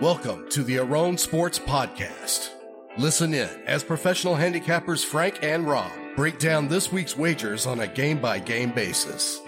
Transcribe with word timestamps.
Welcome 0.00 0.46
to 0.50 0.62
the 0.62 0.76
Aron 0.76 1.16
Sports 1.16 1.58
Podcast. 1.58 2.50
Listen 2.98 3.32
in 3.32 3.48
as 3.66 3.82
professional 3.82 4.34
handicappers 4.34 5.02
Frank 5.02 5.38
and 5.42 5.66
Rob 5.66 5.90
break 6.16 6.38
down 6.38 6.68
this 6.68 6.92
week's 6.92 7.16
wagers 7.16 7.66
on 7.66 7.80
a 7.80 7.86
game 7.86 8.18
by 8.20 8.38
game 8.38 8.72
basis. 8.72 9.40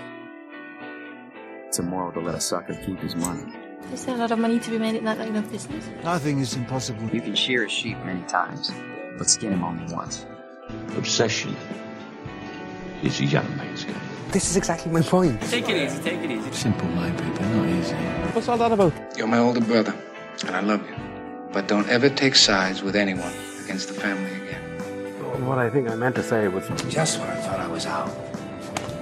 It's 1.66 1.78
immoral 1.78 2.12
to 2.12 2.20
let 2.20 2.34
a 2.34 2.40
sucker 2.40 2.74
keep 2.74 2.98
his 3.00 3.14
money. 3.14 3.52
Is 3.92 4.06
there 4.06 4.14
a 4.14 4.18
lot 4.18 4.30
of 4.30 4.38
money 4.38 4.58
to 4.58 4.70
be 4.70 4.78
made 4.78 4.94
in 4.94 5.04
that 5.04 5.18
line 5.18 5.36
of 5.36 5.52
business? 5.52 5.86
Nothing 6.02 6.38
is 6.38 6.54
impossible. 6.56 7.10
You 7.10 7.20
can 7.20 7.34
shear 7.34 7.66
a 7.66 7.68
sheep 7.68 7.98
many 8.06 8.22
times, 8.22 8.72
but 9.18 9.28
skin 9.28 9.52
him 9.52 9.62
only 9.62 9.92
once. 9.92 10.24
Obsession 10.96 11.54
is 13.02 13.20
a 13.20 13.26
young 13.26 13.54
man's 13.58 13.84
game. 13.84 13.94
This 14.30 14.50
is 14.50 14.56
exactly 14.56 14.92
my 14.92 15.02
point. 15.02 15.40
Take 15.42 15.68
it 15.68 15.76
easy, 15.76 16.02
take 16.02 16.20
it 16.20 16.30
easy. 16.30 16.52
Simple 16.52 16.88
life, 16.90 17.14
people, 17.22 17.46
not 17.46 17.68
easy. 17.68 17.94
What's 18.32 18.48
all 18.48 18.56
that 18.56 18.72
about? 18.72 18.94
You're 19.16 19.26
my 19.26 19.38
older 19.38 19.60
brother, 19.60 19.94
and 20.44 20.56
I 20.56 20.60
love 20.60 20.86
you. 20.88 20.94
But 21.52 21.68
don't 21.68 21.88
ever 21.88 22.08
take 22.08 22.34
sides 22.36 22.82
with 22.82 22.94
anyone 22.94 23.32
against 23.64 23.88
the 23.88 23.94
family 23.94 24.30
again. 24.32 25.46
What 25.46 25.58
I 25.58 25.70
think 25.70 25.88
I 25.88 25.94
meant 25.94 26.14
to 26.16 26.22
say 26.22 26.48
was 26.48 26.68
Just 26.88 27.18
when 27.20 27.28
I 27.28 27.36
thought 27.36 27.60
I 27.60 27.68
was 27.68 27.86
out, 27.86 28.10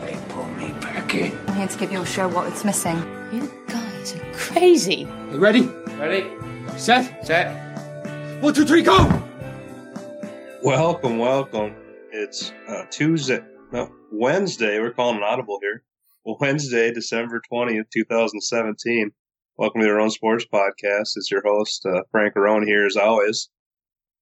they 0.02 0.16
pulled 0.28 0.56
me 0.56 0.72
back 0.80 1.14
in. 1.14 1.36
I'm 1.48 1.56
here 1.56 1.68
to 1.68 1.78
give 1.78 1.92
your 1.92 2.06
show 2.06 2.28
what 2.28 2.46
it's 2.46 2.64
missing. 2.64 2.96
You 3.32 3.50
guys 3.68 4.14
are 4.14 4.32
crazy. 4.32 5.08
You 5.30 5.38
ready? 5.38 5.66
Ready? 5.98 6.30
Set? 6.76 7.26
Set. 7.26 8.42
One, 8.42 8.52
two, 8.54 8.64
three, 8.64 8.82
go! 8.82 9.22
Welcome, 10.62 11.18
welcome. 11.18 11.74
It's 12.12 12.52
uh, 12.68 12.84
Tuesday, 12.90 13.40
no, 13.72 13.90
Wednesday. 14.12 14.78
We're 14.80 14.92
calling 14.92 15.16
an 15.16 15.22
audible 15.22 15.58
here. 15.62 15.82
Wednesday, 16.40 16.92
December 16.92 17.40
20th, 17.52 17.90
2017. 17.92 19.12
Welcome 19.58 19.80
to 19.80 19.86
the 19.86 19.92
Aron 19.94 20.10
Sports 20.10 20.44
Podcast. 20.52 21.16
It's 21.16 21.30
your 21.30 21.40
host, 21.42 21.86
uh, 21.86 22.02
Frank 22.10 22.34
Arone 22.34 22.66
here 22.66 22.84
as 22.84 22.98
always. 22.98 23.48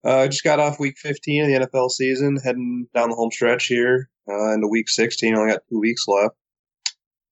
Uh, 0.05 0.29
just 0.29 0.45
got 0.45 0.61
off 0.61 0.79
week 0.79 0.97
15 0.97 1.43
of 1.43 1.49
the 1.49 1.67
NFL 1.67 1.91
season, 1.91 2.37
heading 2.37 2.87
down 2.95 3.11
the 3.11 3.17
home 3.17 3.33
stretch 3.33 3.67
here 3.67 4.11
uh, 4.31 4.53
into 4.53 4.69
week 4.69 4.89
16. 4.89 5.37
Only 5.37 5.51
got 5.51 5.63
two 5.69 5.81
weeks 5.81 6.05
left. 6.07 6.37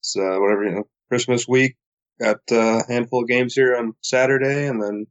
So, 0.00 0.20
whatever, 0.40 0.64
you 0.64 0.70
know, 0.72 0.88
Christmas 1.10 1.46
week. 1.46 1.76
Got 2.20 2.40
uh, 2.50 2.80
a 2.80 2.92
handful 2.92 3.22
of 3.22 3.28
games 3.28 3.54
here 3.54 3.76
on 3.76 3.94
Saturday 4.00 4.66
and 4.66 4.82
then 4.82 5.06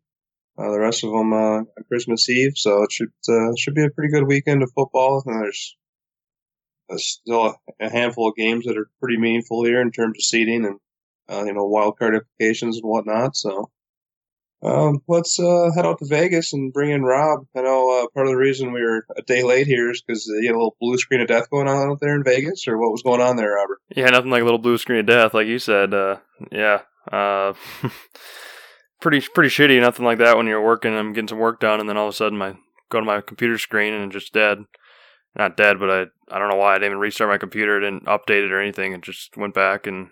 uh, 0.57 0.71
the 0.71 0.79
rest 0.79 1.05
of 1.05 1.11
them 1.11 1.31
uh, 1.31 1.59
on 1.59 1.67
Christmas 1.87 2.29
Eve. 2.29 2.57
So 2.57 2.83
it 2.83 2.91
should 2.91 3.13
uh, 3.29 3.53
should 3.57 3.73
be 3.73 3.85
a 3.85 3.89
pretty 3.89 4.11
good 4.11 4.27
weekend 4.27 4.63
of 4.63 4.71
football. 4.75 5.23
And 5.25 5.41
there's, 5.41 5.77
still 6.97 7.55
a, 7.79 7.85
a 7.85 7.89
handful 7.89 8.27
of 8.27 8.35
games 8.35 8.65
that 8.65 8.77
are 8.77 8.89
pretty 8.99 9.17
meaningful 9.17 9.63
here 9.63 9.79
in 9.79 9.91
terms 9.91 10.17
of 10.17 10.23
seeding 10.25 10.65
and 10.65 10.77
uh, 11.29 11.43
you 11.45 11.53
know 11.53 11.65
wild 11.65 11.97
card 11.97 12.15
implications 12.15 12.77
and 12.77 12.85
whatnot. 12.85 13.35
So 13.35 13.69
um, 14.63 14.99
let's 15.07 15.39
uh, 15.39 15.71
head 15.75 15.85
out 15.85 15.99
to 15.99 16.05
Vegas 16.07 16.53
and 16.53 16.71
bring 16.71 16.91
in 16.91 17.03
Rob. 17.03 17.45
I 17.55 17.61
know 17.61 18.03
uh, 18.03 18.07
part 18.13 18.27
of 18.27 18.31
the 18.31 18.37
reason 18.37 18.71
we 18.71 18.83
were 18.83 19.05
a 19.17 19.21
day 19.23 19.43
late 19.43 19.67
here 19.67 19.89
is 19.89 20.03
because 20.05 20.25
you 20.27 20.47
had 20.47 20.55
a 20.55 20.57
little 20.57 20.77
blue 20.79 20.97
screen 20.97 21.21
of 21.21 21.27
death 21.27 21.49
going 21.49 21.67
on 21.67 21.91
out 21.91 21.99
there 21.99 22.15
in 22.15 22.23
Vegas, 22.23 22.67
or 22.67 22.77
what 22.77 22.91
was 22.91 23.01
going 23.01 23.21
on 23.21 23.37
there, 23.37 23.55
Robert? 23.55 23.79
Yeah, 23.95 24.09
nothing 24.09 24.29
like 24.29 24.41
a 24.41 24.45
little 24.45 24.59
blue 24.59 24.77
screen 24.77 24.99
of 24.99 25.07
death, 25.07 25.33
like 25.33 25.47
you 25.47 25.57
said. 25.57 25.93
Uh, 25.93 26.17
yeah, 26.51 26.81
uh, 27.11 27.53
pretty 29.01 29.25
pretty 29.33 29.49
shitty. 29.49 29.81
Nothing 29.81 30.05
like 30.05 30.19
that 30.19 30.37
when 30.37 30.47
you're 30.47 30.63
working. 30.63 30.95
I'm 30.95 31.13
getting 31.13 31.29
some 31.29 31.39
work 31.39 31.59
done, 31.59 31.79
and 31.79 31.89
then 31.89 31.97
all 31.97 32.07
of 32.07 32.13
a 32.13 32.17
sudden, 32.17 32.37
my 32.37 32.55
go 32.91 32.99
to 32.99 33.05
my 33.05 33.21
computer 33.21 33.57
screen 33.57 33.93
and 33.93 34.05
it's 34.05 34.13
just 34.13 34.33
dead. 34.33 34.59
Not 35.35 35.57
dead, 35.57 35.79
but 35.79 35.89
I 35.89 36.01
I 36.29 36.37
don't 36.37 36.49
know 36.49 36.57
why 36.57 36.73
I 36.73 36.75
didn't 36.75 36.87
even 36.87 36.99
restart 36.99 37.29
my 37.29 37.37
computer. 37.37 37.79
didn't 37.79 38.05
update 38.05 38.45
it 38.45 38.51
or 38.51 38.61
anything. 38.61 38.93
It 38.93 39.01
just 39.01 39.37
went 39.37 39.55
back 39.55 39.87
and 39.87 40.09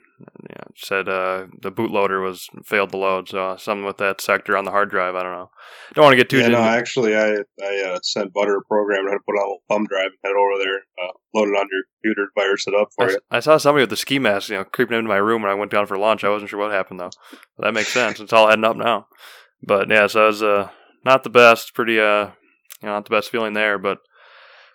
yeah, 0.49 0.63
said 0.75 1.07
uh, 1.09 1.45
the 1.61 1.71
bootloader 1.71 2.23
was 2.23 2.47
failed 2.65 2.91
to 2.91 2.97
load. 2.97 3.29
So 3.29 3.51
uh, 3.51 3.57
something 3.57 3.85
with 3.85 3.97
that 3.97 4.21
sector 4.21 4.57
on 4.57 4.65
the 4.65 4.71
hard 4.71 4.89
drive. 4.89 5.15
I 5.15 5.23
don't 5.23 5.31
know. 5.31 5.49
Don't 5.93 6.03
want 6.03 6.13
to 6.13 6.17
get 6.17 6.29
too. 6.29 6.39
Yeah, 6.39 6.49
no, 6.49 6.59
actually, 6.59 7.15
I 7.15 7.37
I 7.61 7.83
uh, 7.93 7.99
sent 8.03 8.33
Butter 8.33 8.57
a 8.57 8.63
program 8.65 9.05
how 9.07 9.13
to 9.13 9.19
put 9.25 9.33
on 9.33 9.39
a 9.39 9.45
little 9.45 9.63
thumb 9.69 9.85
drive 9.87 10.07
and 10.11 10.17
head 10.23 10.33
over 10.37 10.63
there, 10.63 10.77
uh, 10.77 11.11
load 11.33 11.49
it 11.49 11.57
on 11.59 11.67
your 11.71 11.83
computer, 12.01 12.31
virus 12.35 12.67
it 12.67 12.73
up 12.75 12.89
for 12.95 13.05
s- 13.07 13.13
you. 13.13 13.19
I 13.31 13.39
saw 13.39 13.57
somebody 13.57 13.83
with 13.83 13.89
the 13.91 13.97
ski 13.97 14.19
mask, 14.19 14.49
you 14.49 14.55
know, 14.57 14.63
creeping 14.63 14.97
into 14.97 15.09
my 15.09 15.17
room 15.17 15.41
when 15.41 15.51
I 15.51 15.55
went 15.55 15.71
down 15.71 15.85
for 15.87 15.97
lunch. 15.97 16.23
I 16.23 16.29
wasn't 16.29 16.49
sure 16.49 16.59
what 16.59 16.71
happened 16.71 16.99
though. 16.99 17.11
That 17.59 17.73
makes 17.73 17.93
sense. 17.93 18.19
It's 18.19 18.33
all 18.33 18.47
heading 18.49 18.65
up 18.65 18.77
now. 18.77 19.07
But 19.61 19.89
yeah, 19.89 20.07
so 20.07 20.23
it 20.23 20.27
was 20.27 20.43
uh, 20.43 20.69
not 21.05 21.23
the 21.23 21.29
best. 21.29 21.73
Pretty 21.73 21.99
uh, 21.99 22.27
you 22.81 22.87
know, 22.87 22.93
not 22.93 23.05
the 23.05 23.15
best 23.15 23.29
feeling 23.29 23.53
there. 23.53 23.77
But 23.77 23.99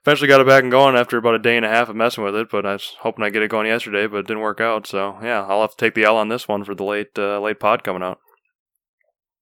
eventually 0.04 0.28
got 0.28 0.40
it 0.40 0.46
back 0.46 0.62
and 0.62 0.70
going 0.70 0.96
after 0.96 1.16
about 1.16 1.34
a 1.34 1.38
day 1.38 1.56
and 1.56 1.64
a 1.64 1.68
half 1.68 1.88
of 1.88 1.96
messing 1.96 2.24
with 2.24 2.34
it. 2.34 2.48
But 2.50 2.66
I 2.66 2.72
was 2.74 2.94
hoping 3.00 3.22
I 3.22 3.26
would 3.26 3.32
get 3.32 3.42
it 3.42 3.50
going 3.50 3.66
yesterday, 3.66 4.06
but 4.06 4.18
it 4.18 4.26
didn't 4.26 4.42
work 4.42 4.60
out. 4.60 4.86
So 4.86 5.18
yeah, 5.22 5.44
I'll 5.46 5.62
have 5.62 5.70
to 5.70 5.76
take 5.76 5.94
the 5.94 6.04
L 6.04 6.16
on 6.16 6.28
this 6.28 6.46
one 6.46 6.64
for 6.64 6.74
the 6.74 6.84
late 6.84 7.18
uh, 7.18 7.40
late 7.40 7.60
pod 7.60 7.84
coming 7.84 8.02
out. 8.02 8.18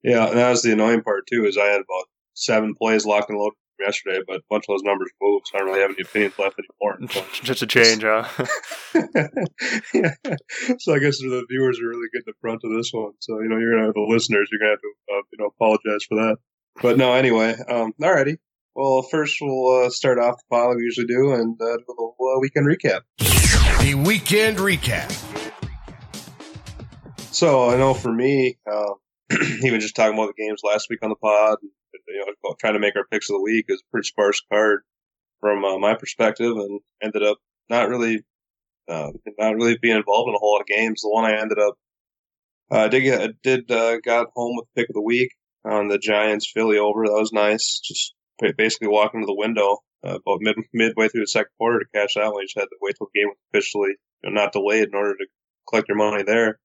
Yeah, 0.03 0.29
and 0.29 0.39
that 0.39 0.51
was 0.51 0.63
the 0.63 0.73
annoying 0.73 1.03
part 1.03 1.27
too. 1.27 1.45
Is 1.45 1.57
I 1.57 1.67
had 1.67 1.81
about 1.81 2.05
seven 2.35 2.75
plays 2.75 3.05
locked 3.05 3.31
and 3.31 3.39
loaded 3.39 3.55
from 3.77 3.87
yesterday, 3.87 4.21
but 4.27 4.37
a 4.37 4.43
bunch 4.51 4.65
of 4.69 4.75
those 4.75 4.83
numbers 4.83 5.11
moved, 5.21 5.47
so 5.47 5.57
I 5.57 5.59
don't 5.59 5.69
really 5.69 5.81
have 5.81 5.91
any 5.91 6.03
opinions 6.03 6.39
left 6.39 6.59
anymore. 6.59 6.99
So, 7.11 7.25
Just 7.43 7.63
a 7.63 7.67
change, 7.67 8.03
huh? 8.03 8.25
yeah. 9.95 10.15
so 10.79 10.95
I 10.95 10.99
guess 10.99 11.19
the 11.19 11.47
viewers 11.49 11.81
are 11.81 11.89
really 11.89 12.09
getting 12.13 12.27
the 12.27 12.35
brunt 12.41 12.63
of 12.65 12.73
this 12.77 12.91
one. 12.93 13.13
So 13.21 13.41
you 13.41 13.49
know, 13.49 13.59
you're 13.59 13.75
gonna 13.75 13.87
have 13.87 13.95
the 13.95 14.07
listeners. 14.09 14.49
You're 14.51 14.61
gonna 14.61 14.73
have 14.73 14.81
to 14.81 14.93
uh, 15.15 15.23
you 15.33 15.39
know 15.39 15.47
apologize 15.47 16.05
for 16.09 16.17
that. 16.17 16.37
But 16.81 16.97
no, 16.97 17.13
anyway, 17.13 17.55
um, 17.69 17.93
alrighty. 18.01 18.39
Well, 18.75 19.03
first 19.03 19.37
we'll 19.39 19.85
uh, 19.85 19.91
start 19.91 20.19
off 20.19 20.39
the 20.39 20.45
pod 20.49 20.77
we 20.77 20.85
usually 20.85 21.07
do, 21.07 21.35
and 21.35 21.61
uh, 21.61 21.77
do 21.77 21.85
a 21.89 21.91
little 21.91 22.17
uh, 22.19 22.41
weekend 22.41 22.67
recap. 22.67 23.03
The 23.19 23.95
weekend 23.95 24.57
recap. 24.57 25.11
So 27.35 27.69
I 27.69 27.77
know 27.77 27.93
for 27.93 28.11
me, 28.11 28.57
uh, 28.71 28.95
even 29.63 29.81
just 29.81 29.95
talking 29.95 30.15
about 30.15 30.33
the 30.35 30.43
games 30.43 30.63
last 30.65 30.87
week 30.89 31.01
on 31.03 31.11
the 31.11 31.17
pod, 31.17 31.59
you 32.09 32.25
know, 32.43 32.55
trying 32.59 32.73
to 32.73 32.79
make 32.79 32.97
our 32.97 33.05
picks 33.11 33.29
of 33.29 33.35
the 33.35 33.43
week 33.43 33.67
is 33.69 33.83
a 33.87 33.91
pretty 33.91 34.07
sparse 34.07 34.41
card 34.51 34.81
from 35.41 35.67
uh, 35.67 35.77
my 35.77 35.95
perspective, 35.95 36.57
and 36.57 36.81
ended 37.03 37.23
up 37.23 37.37
not 37.69 37.91
really, 37.91 38.25
uh, 38.89 39.11
not 39.39 39.55
really 39.55 39.77
being 39.83 39.99
involved 39.99 40.29
in 40.29 40.35
a 40.35 40.39
whole 40.39 40.53
lot 40.53 40.63
of 40.63 40.67
games. 40.67 41.03
The 41.03 41.11
one 41.11 41.27
I 41.27 41.39
ended 41.39 41.59
up, 41.59 41.75
uh, 42.71 42.89
did 42.89 43.03
get, 43.03 43.43
did 43.43 43.71
uh, 43.71 44.01
got 44.01 44.29
home 44.35 44.57
with 44.57 44.67
pick 44.75 44.89
of 44.89 44.95
the 44.95 45.03
week 45.03 45.29
on 45.63 45.89
the 45.89 45.99
Giants 45.99 46.51
Philly 46.51 46.79
over. 46.79 47.05
That 47.05 47.13
was 47.13 47.35
nice. 47.35 47.79
Just 47.85 48.15
basically 48.57 48.89
walking 48.89 49.21
to 49.21 49.27
the 49.27 49.35
window 49.35 49.79
uh, 50.05 50.17
about 50.17 50.41
mid 50.41 50.57
midway 50.73 51.09
through 51.09 51.23
the 51.23 51.27
second 51.27 51.53
quarter 51.59 51.81
to 51.81 51.87
cash 51.95 52.17
out. 52.17 52.35
You 52.35 52.45
just 52.45 52.59
had 52.59 52.65
to 52.65 52.77
wait 52.81 52.97
till 52.99 53.09
the 53.13 53.21
game 53.21 53.29
was 53.29 53.39
officially 53.53 53.95
you 54.23 54.31
know, 54.31 54.41
not 54.41 54.53
delayed 54.53 54.89
in 54.89 54.95
order 54.95 55.17
to 55.17 55.27
collect 55.69 55.89
your 55.89 55.97
money 55.97 56.23
there. 56.23 56.59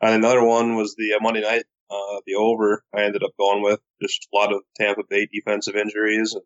And 0.00 0.14
another 0.14 0.44
one 0.44 0.76
was 0.76 0.94
the 0.96 1.14
uh, 1.14 1.18
Monday 1.20 1.40
night, 1.40 1.64
uh, 1.90 2.20
the 2.26 2.34
over. 2.34 2.82
I 2.94 3.02
ended 3.02 3.22
up 3.22 3.32
going 3.38 3.62
with 3.62 3.80
just 4.02 4.28
a 4.32 4.36
lot 4.36 4.52
of 4.52 4.62
Tampa 4.76 5.02
Bay 5.08 5.28
defensive 5.32 5.76
injuries. 5.76 6.34
And 6.34 6.42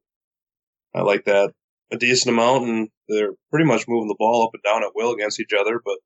I 0.95 1.03
like 1.03 1.25
that 1.25 1.53
a 1.93 1.97
decent 1.97 2.35
amount, 2.35 2.65
and 2.65 2.89
they're 3.09 3.33
pretty 3.51 3.67
much 3.67 3.87
moving 3.89 4.09
the 4.09 4.17
ball 4.19 4.43
up 4.43 4.51
and 4.55 4.63
down 4.63 4.83
at 4.83 4.95
will 4.95 5.13
against 5.13 5.41
each 5.41 5.53
other. 5.59 5.81
But 5.85 5.99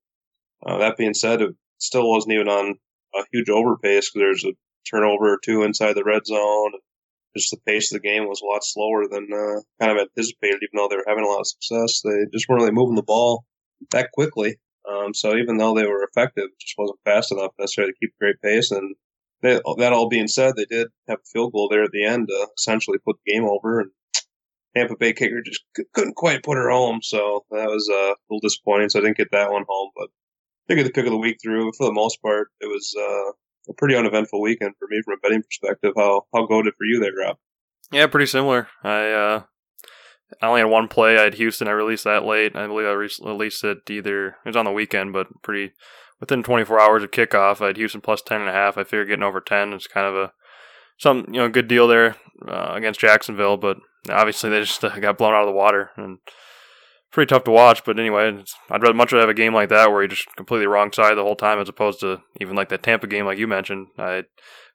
uh, 0.65 0.79
that 0.79 0.97
being 0.97 1.15
said, 1.15 1.43
it 1.43 1.55
still 1.79 2.09
wasn't 2.09 2.35
even 2.35 2.49
on 2.49 2.77
a 3.15 3.23
huge 3.33 3.49
over 3.49 3.77
pace 3.79 4.11
because 4.11 4.43
there's 4.43 4.45
a 4.45 4.57
turnover 4.89 5.35
or 5.35 5.39
two 5.43 5.63
inside 5.63 5.95
the 5.95 6.05
red 6.05 6.27
zone. 6.27 6.73
Just 7.37 7.51
the 7.51 7.59
pace 7.65 7.93
of 7.93 8.03
the 8.03 8.09
game 8.09 8.27
was 8.27 8.41
a 8.41 8.47
lot 8.47 8.65
slower 8.65 9.07
than 9.09 9.29
uh, 9.33 9.61
kind 9.81 9.97
of 9.97 10.03
anticipated, 10.03 10.61
even 10.63 10.77
though 10.77 10.89
they 10.89 10.97
were 10.97 11.05
having 11.07 11.25
a 11.25 11.29
lot 11.29 11.41
of 11.41 11.47
success. 11.47 12.03
They 12.03 12.27
just 12.33 12.49
weren't 12.49 12.63
really 12.63 12.73
moving 12.73 12.97
the 12.97 13.03
ball 13.03 13.45
that 13.93 14.11
quickly. 14.13 14.57
Um, 14.89 15.15
so 15.15 15.37
even 15.37 15.57
though 15.57 15.75
they 15.75 15.87
were 15.87 16.03
effective, 16.03 16.49
just 16.59 16.75
wasn't 16.77 16.99
fast 17.05 17.33
enough 17.33 17.53
necessarily 17.59 17.93
to 17.93 17.99
keep 18.01 18.11
a 18.11 18.25
great 18.25 18.41
pace. 18.43 18.71
And 18.71 18.97
they, 19.43 19.61
that 19.79 19.93
all 19.93 20.09
being 20.09 20.29
said, 20.29 20.55
they 20.57 20.65
did 20.65 20.89
have 21.09 21.19
a 21.19 21.31
field 21.33 21.53
goal 21.53 21.69
there 21.69 21.85
at 21.85 21.93
the 21.93 22.05
end 22.05 22.29
to 22.29 22.49
essentially 22.59 22.99
put 22.99 23.17
the 23.25 23.33
game 23.33 23.45
over. 23.45 23.81
And 23.81 23.91
Tampa 24.77 24.97
Bay 24.97 25.13
kicker 25.13 25.43
just 25.43 25.63
c- 25.77 25.85
couldn't 25.95 26.17
quite 26.17 26.43
put 26.43 26.57
her 26.57 26.71
home. 26.71 27.01
So 27.03 27.45
that 27.51 27.69
was 27.69 27.89
uh, 27.91 28.13
a 28.13 28.17
little 28.29 28.41
disappointing. 28.41 28.89
So 28.89 28.99
I 28.99 29.03
didn't 29.03 29.17
get 29.19 29.31
that 29.33 29.53
one 29.53 29.65
home, 29.69 29.91
but 29.95 30.09
I 30.69 30.75
think 30.75 30.87
the 30.87 30.93
pick 30.93 31.07
of 31.07 31.13
the 31.13 31.19
week 31.19 31.39
through, 31.43 31.73
for 31.77 31.87
the 31.87 31.93
most 31.93 32.21
part, 32.23 32.49
it 32.61 32.67
was 32.67 32.95
uh, 32.99 33.33
a 33.69 33.73
pretty 33.75 33.97
uneventful 33.97 34.41
weekend 34.41 34.75
for 34.79 34.89
me 34.89 35.01
from 35.05 35.15
a 35.15 35.17
betting 35.19 35.43
perspective. 35.43 35.93
How 35.97 36.27
how 36.35 36.47
goaded 36.47 36.75
for 36.77 36.85
you 36.85 37.01
there, 37.01 37.13
Rob? 37.15 37.37
Yeah, 37.93 38.07
pretty 38.07 38.27
similar. 38.27 38.69
I 38.83 39.11
uh, 39.11 39.43
I 40.41 40.47
only 40.47 40.61
had 40.61 40.71
one 40.71 40.89
play. 40.89 41.19
I 41.19 41.23
had 41.23 41.35
Houston. 41.35 41.69
I 41.69 41.73
released 41.73 42.05
that 42.05 42.25
late. 42.25 42.55
I 42.55 42.67
believe 42.67 42.87
I 42.87 42.93
re- 42.93 43.11
released 43.23 43.65
it 43.65 43.79
either 43.89 44.29
it 44.29 44.35
was 44.45 44.57
on 44.57 44.65
the 44.65 44.73
weekend, 44.73 45.13
but 45.13 45.27
pretty 45.43 45.73
within 46.21 46.43
24 46.43 46.81
hours 46.81 47.03
of 47.03 47.11
kickoff. 47.11 47.61
I 47.61 47.69
had 47.69 47.77
Houston 47.77 48.01
plus 48.01 48.23
10 48.23 48.41
and 48.41 48.51
a 48.51 48.53
half. 48.53 48.77
I 48.79 48.85
figured 48.85 49.09
getting 49.09 49.23
over 49.23 49.41
10 49.41 49.73
is 49.73 49.87
kind 49.87 50.07
of 50.07 50.15
a 50.15 50.33
some 50.99 51.25
you 51.29 51.41
know 51.41 51.49
good 51.49 51.67
deal 51.67 51.89
there 51.89 52.17
uh, 52.47 52.73
against 52.75 53.01
Jacksonville, 53.01 53.57
but 53.57 53.79
obviously 54.09 54.51
they 54.51 54.61
just 54.61 54.85
uh, 54.85 54.99
got 55.01 55.19
blown 55.19 55.35
out 55.35 55.43
of 55.43 55.49
the 55.49 55.53
water 55.53 55.91
and 55.97 56.19
pretty 57.11 57.29
tough 57.29 57.45
to 57.45 57.51
watch. 57.51 57.85
But 57.85 57.99
anyway, 57.99 58.43
I'd 58.71 58.83
rather 58.83 58.95
much 58.95 59.13
rather 59.13 59.23
have 59.23 59.31
a 59.31 59.35
game 59.35 59.55
like 59.55 59.69
that 59.69 59.91
where 59.91 60.03
you're 60.03 60.09
just 60.09 60.35
completely 60.37 60.67
wrong 60.67 60.93
side 60.93 61.17
the 61.17 61.23
whole 61.23 61.37
time 61.37 61.59
as 61.59 61.69
opposed 61.69 62.01
to 62.01 62.23
even 62.41 62.57
like 62.57 62.69
that 62.71 62.83
Tampa 62.83 63.07
game 63.07 63.27
like 63.27 63.39
you 63.39 63.47
mentioned. 63.47 63.89
I 63.99 64.25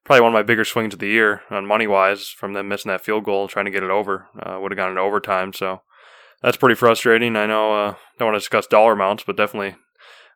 probably 0.03 0.21
one 0.21 0.33
of 0.33 0.37
my 0.37 0.43
bigger 0.43 0.65
swings 0.65 0.93
of 0.93 0.99
the 0.99 1.07
year 1.07 1.41
on 1.49 1.65
money 1.65 1.87
wise 1.87 2.29
from 2.29 2.53
them 2.53 2.67
missing 2.67 2.89
that 2.89 3.03
field 3.03 3.23
goal, 3.23 3.47
trying 3.47 3.65
to 3.65 3.71
get 3.71 3.83
it 3.83 3.89
over. 3.89 4.27
Uh, 4.39 4.59
would 4.59 4.71
have 4.71 4.77
gone 4.77 4.89
into 4.89 5.01
overtime, 5.01 5.53
so 5.53 5.81
that's 6.41 6.57
pretty 6.57 6.75
frustrating. 6.75 7.35
I 7.35 7.45
know. 7.45 7.73
Uh, 7.73 7.95
don't 8.17 8.27
want 8.27 8.35
to 8.35 8.39
discuss 8.39 8.67
dollar 8.67 8.93
amounts, 8.93 9.23
but 9.23 9.37
definitely 9.37 9.75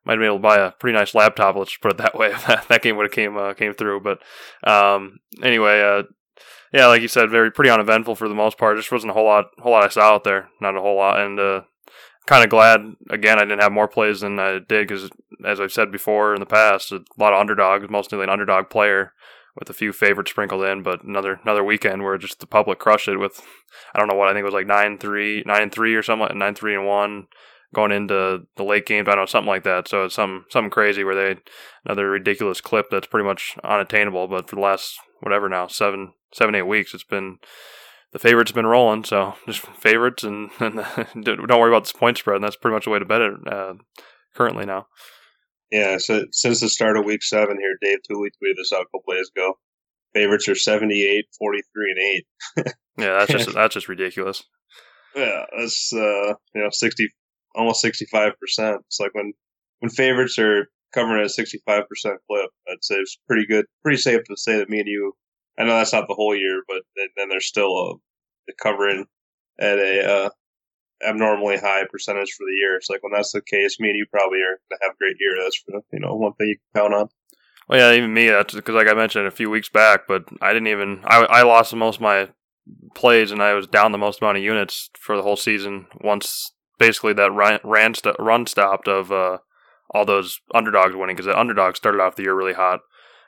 might 0.05 0.13
have 0.13 0.19
been 0.19 0.27
able 0.27 0.37
to 0.37 0.41
buy 0.41 0.57
a 0.57 0.71
pretty 0.71 0.97
nice 0.97 1.13
laptop. 1.13 1.55
Let's 1.55 1.77
put 1.77 1.91
it 1.91 1.97
that 1.97 2.17
way. 2.17 2.31
that 2.69 2.81
game 2.81 2.97
would 2.97 3.05
have 3.05 3.11
came 3.11 3.37
uh, 3.37 3.53
came 3.53 3.73
through. 3.73 4.01
But 4.01 4.19
um, 4.67 5.19
anyway, 5.43 5.81
uh, 5.81 6.03
yeah, 6.73 6.87
like 6.87 7.01
you 7.01 7.07
said, 7.07 7.29
very 7.29 7.51
pretty 7.51 7.69
uneventful 7.69 8.15
for 8.15 8.27
the 8.27 8.35
most 8.35 8.57
part. 8.57 8.77
Just 8.77 8.91
wasn't 8.91 9.11
a 9.11 9.13
whole 9.13 9.25
lot 9.25 9.45
whole 9.59 9.73
lot 9.73 9.85
I 9.85 9.89
saw 9.89 10.15
out 10.15 10.23
there. 10.23 10.49
Not 10.61 10.75
a 10.75 10.81
whole 10.81 10.95
lot, 10.95 11.19
and 11.19 11.39
uh, 11.39 11.61
kind 12.29 12.43
of 12.43 12.49
glad 12.51 12.95
again 13.09 13.39
I 13.39 13.41
didn't 13.41 13.61
have 13.61 13.71
more 13.71 13.87
plays 13.87 14.21
than 14.21 14.39
I 14.39 14.59
did 14.59 14.87
because, 14.87 15.09
as 15.43 15.59
I've 15.59 15.71
said 15.71 15.91
before 15.91 16.35
in 16.35 16.39
the 16.39 16.45
past, 16.45 16.91
a 16.91 17.03
lot 17.17 17.33
of 17.33 17.39
underdogs, 17.39 17.89
mostly 17.89 18.21
an 18.21 18.29
underdog 18.29 18.69
player 18.69 19.13
with 19.55 19.67
a 19.67 19.73
few 19.73 19.91
favorites 19.91 20.29
sprinkled 20.29 20.63
in. 20.63 20.83
But 20.83 21.03
another 21.03 21.39
another 21.43 21.63
weekend 21.63 22.03
where 22.03 22.19
just 22.19 22.39
the 22.39 22.45
public 22.45 22.77
crushed 22.77 23.07
it 23.07 23.17
with 23.17 23.41
I 23.95 23.99
don't 23.99 24.07
know 24.07 24.13
what 24.13 24.27
I 24.27 24.33
think 24.33 24.41
it 24.41 24.45
was 24.45 24.53
like 24.53 24.67
nine 24.67 24.99
three 24.99 25.43
nine 25.47 25.63
and 25.63 25.71
three 25.71 25.95
or 25.95 26.03
something, 26.03 26.37
nine 26.37 26.53
three 26.53 26.75
and 26.75 26.85
one 26.85 27.25
going 27.73 27.91
into 27.91 28.45
the 28.57 28.63
late 28.63 28.85
games. 28.85 29.07
I 29.07 29.11
don't 29.11 29.21
know 29.21 29.25
something 29.25 29.49
like 29.49 29.63
that. 29.63 29.87
So 29.87 30.05
it's 30.05 30.15
some 30.15 30.45
something 30.49 30.69
crazy 30.69 31.03
where 31.03 31.15
they 31.15 31.41
another 31.83 32.11
ridiculous 32.11 32.61
clip 32.61 32.91
that's 32.91 33.07
pretty 33.07 33.25
much 33.25 33.57
unattainable. 33.63 34.27
But 34.27 34.47
for 34.47 34.55
the 34.55 34.61
last 34.61 34.99
whatever 35.21 35.49
now 35.49 35.65
seven 35.65 36.13
seven 36.31 36.53
eight 36.53 36.67
weeks, 36.67 36.93
it's 36.93 37.03
been 37.03 37.39
the 38.11 38.19
favorites 38.19 38.51
have 38.51 38.56
been 38.56 38.65
rolling. 38.65 39.03
So 39.03 39.35
just 39.45 39.61
favorites 39.61 40.23
and, 40.23 40.50
and 40.59 40.83
don't 41.23 41.47
worry 41.47 41.69
about 41.69 41.83
this 41.83 41.91
point 41.91 42.17
spread. 42.17 42.35
And 42.35 42.44
that's 42.44 42.56
pretty 42.56 42.75
much 42.75 42.85
the 42.85 42.91
way 42.91 43.00
to 43.00 43.06
bet 43.06 43.21
it 43.21 43.33
uh, 43.47 43.73
currently 44.35 44.65
now. 44.65 44.88
Yeah, 45.71 45.97
so 46.00 46.25
since 46.31 46.61
the 46.61 46.69
start 46.69 46.97
of 46.97 47.06
week 47.06 47.21
seven 47.21 47.57
here, 47.59 47.77
Dave 47.81 48.00
two 48.07 48.15
Tuley 48.15 48.29
tweeted 48.29 48.56
this 48.57 48.73
out 48.73 48.81
a 48.81 48.85
couple 48.85 49.13
days 49.13 49.29
ago. 49.35 49.53
Favorites 50.15 50.50
are 50.50 50.56
78, 50.56 51.25
43, 51.38 51.91
and 51.91 52.65
8. 52.65 52.73
yeah, 52.97 53.19
that's 53.19 53.31
just 53.31 53.53
that's 53.53 53.73
just 53.75 53.88
ridiculous. 53.88 54.44
Yeah, 55.15 55.45
that's 55.56 55.94
uh, 55.94 56.33
you 56.56 56.61
know, 56.63 56.69
60 56.71 57.13
almost 57.56 57.83
65%. 57.83 58.33
It's 58.47 59.00
like 59.00 59.13
when 59.13 59.33
when 59.79 59.91
favorites 59.91 60.39
are 60.39 60.67
covering 60.94 61.23
a 61.23 61.27
65% 61.27 61.83
clip, 62.03 62.50
I'd 62.67 62.83
say 62.83 62.95
it's 62.95 63.19
pretty 63.27 63.45
good, 63.45 63.65
pretty 63.83 63.97
safe 63.97 64.23
to 64.23 64.38
say 64.38 64.57
that 64.57 64.69
me 64.69 64.79
and 64.79 64.88
you 64.88 65.13
I 65.59 65.65
know 65.65 65.77
that's 65.77 65.94
not 65.94 66.07
the 66.07 66.13
whole 66.13 66.35
year, 66.35 66.63
but 66.67 66.83
then 67.17 67.29
there's 67.29 67.45
still 67.47 67.77
a, 67.77 68.53
covering 68.61 69.06
at 69.59 69.77
a 69.77 70.09
uh, 70.09 70.29
abnormally 71.07 71.57
high 71.57 71.83
percentage 71.91 72.31
for 72.31 72.45
the 72.45 72.56
year. 72.56 72.75
It's 72.77 72.89
like 72.89 73.03
when 73.03 73.11
that's 73.11 73.33
the 73.33 73.41
case, 73.41 73.79
me 73.79 73.89
and 73.89 73.97
you 73.97 74.06
probably 74.09 74.39
are 74.39 74.56
to 74.56 74.77
have 74.81 74.94
a 74.94 74.97
great 74.97 75.17
year. 75.19 75.35
That's 75.41 75.61
you 75.91 76.00
know 76.00 76.15
one 76.15 76.33
thing 76.33 76.47
you 76.47 76.56
can 76.56 76.81
count 76.81 76.94
on. 76.94 77.09
Well, 77.67 77.79
yeah, 77.79 77.97
even 77.97 78.13
me. 78.13 78.29
That's 78.29 78.56
because, 78.56 78.73
like 78.73 78.88
I 78.88 78.94
mentioned 78.94 79.27
a 79.27 79.31
few 79.31 79.50
weeks 79.50 79.69
back, 79.69 80.07
but 80.07 80.25
I 80.41 80.53
didn't 80.53 80.69
even. 80.69 81.01
I, 81.06 81.25
I 81.25 81.41
lost 81.44 81.75
most 81.75 81.97
of 81.97 82.01
my 82.01 82.29
plays, 82.95 83.31
and 83.31 83.44
I 83.44 83.53
was 83.53 83.67
down 83.67 83.91
the 83.91 83.97
most 83.97 84.21
amount 84.21 84.38
of 84.38 84.44
units 84.44 84.89
for 84.97 85.15
the 85.15 85.23
whole 85.23 85.38
season. 85.38 85.88
Once 86.01 86.51
basically 86.79 87.13
that 87.13 87.31
run 87.31 87.59
ran 87.63 87.94
st- 87.94 88.15
run 88.17 88.47
stopped 88.47 88.88
of 88.88 89.11
uh, 89.11 89.38
all 89.91 90.06
those 90.06 90.39
underdogs 90.53 90.95
winning 90.95 91.15
because 91.15 91.27
the 91.27 91.39
underdogs 91.39 91.77
started 91.77 92.01
off 92.01 92.15
the 92.15 92.23
year 92.23 92.35
really 92.35 92.53
hot, 92.53 92.79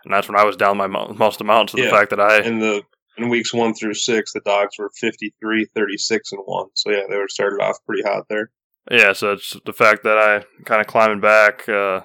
and 0.03 0.13
that's 0.13 0.27
when 0.27 0.39
I 0.39 0.43
was 0.43 0.55
down 0.55 0.77
my 0.77 0.87
most 0.87 1.41
amounts. 1.41 1.71
So 1.71 1.79
yeah. 1.79 1.85
the 1.85 1.91
fact 1.91 2.09
that 2.11 2.19
I 2.19 2.41
in 2.41 2.59
the 2.59 2.83
in 3.17 3.29
weeks 3.29 3.53
one 3.53 3.73
through 3.73 3.93
six, 3.93 4.33
the 4.33 4.39
dogs 4.41 4.77
were 4.79 4.89
53, 4.99 5.67
36, 5.75 6.31
and 6.31 6.41
one. 6.45 6.67
So 6.75 6.91
yeah, 6.91 7.03
they 7.09 7.17
were 7.17 7.27
started 7.27 7.61
off 7.61 7.77
pretty 7.85 8.03
hot 8.03 8.25
there. 8.29 8.51
Yeah, 8.89 9.13
so 9.13 9.33
it's 9.33 9.55
the 9.65 9.73
fact 9.73 10.03
that 10.03 10.17
I 10.17 10.43
kind 10.65 10.81
of 10.81 10.87
climbing 10.87 11.21
back. 11.21 11.67
Uh, 11.67 12.01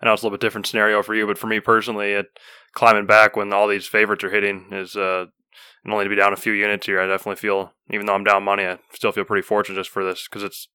I 0.00 0.06
know 0.06 0.12
it's 0.12 0.22
a 0.22 0.26
little 0.26 0.38
bit 0.38 0.40
different 0.40 0.66
scenario 0.66 1.02
for 1.02 1.14
you, 1.14 1.26
but 1.26 1.38
for 1.38 1.46
me 1.46 1.60
personally, 1.60 2.12
it 2.12 2.26
climbing 2.74 3.06
back 3.06 3.36
when 3.36 3.52
all 3.52 3.68
these 3.68 3.86
favorites 3.86 4.24
are 4.24 4.30
hitting 4.30 4.68
is 4.72 4.96
uh, 4.96 5.26
and 5.84 5.92
only 5.92 6.04
to 6.04 6.10
be 6.10 6.16
down 6.16 6.32
a 6.32 6.36
few 6.36 6.52
units 6.52 6.86
here. 6.86 7.00
I 7.00 7.06
definitely 7.06 7.36
feel, 7.36 7.72
even 7.90 8.06
though 8.06 8.14
I'm 8.14 8.24
down 8.24 8.42
money, 8.42 8.64
I 8.64 8.78
still 8.94 9.12
feel 9.12 9.24
pretty 9.24 9.42
fortunate 9.42 9.76
just 9.76 9.90
for 9.90 10.04
this 10.04 10.26
because 10.28 10.42
it's 10.42 10.68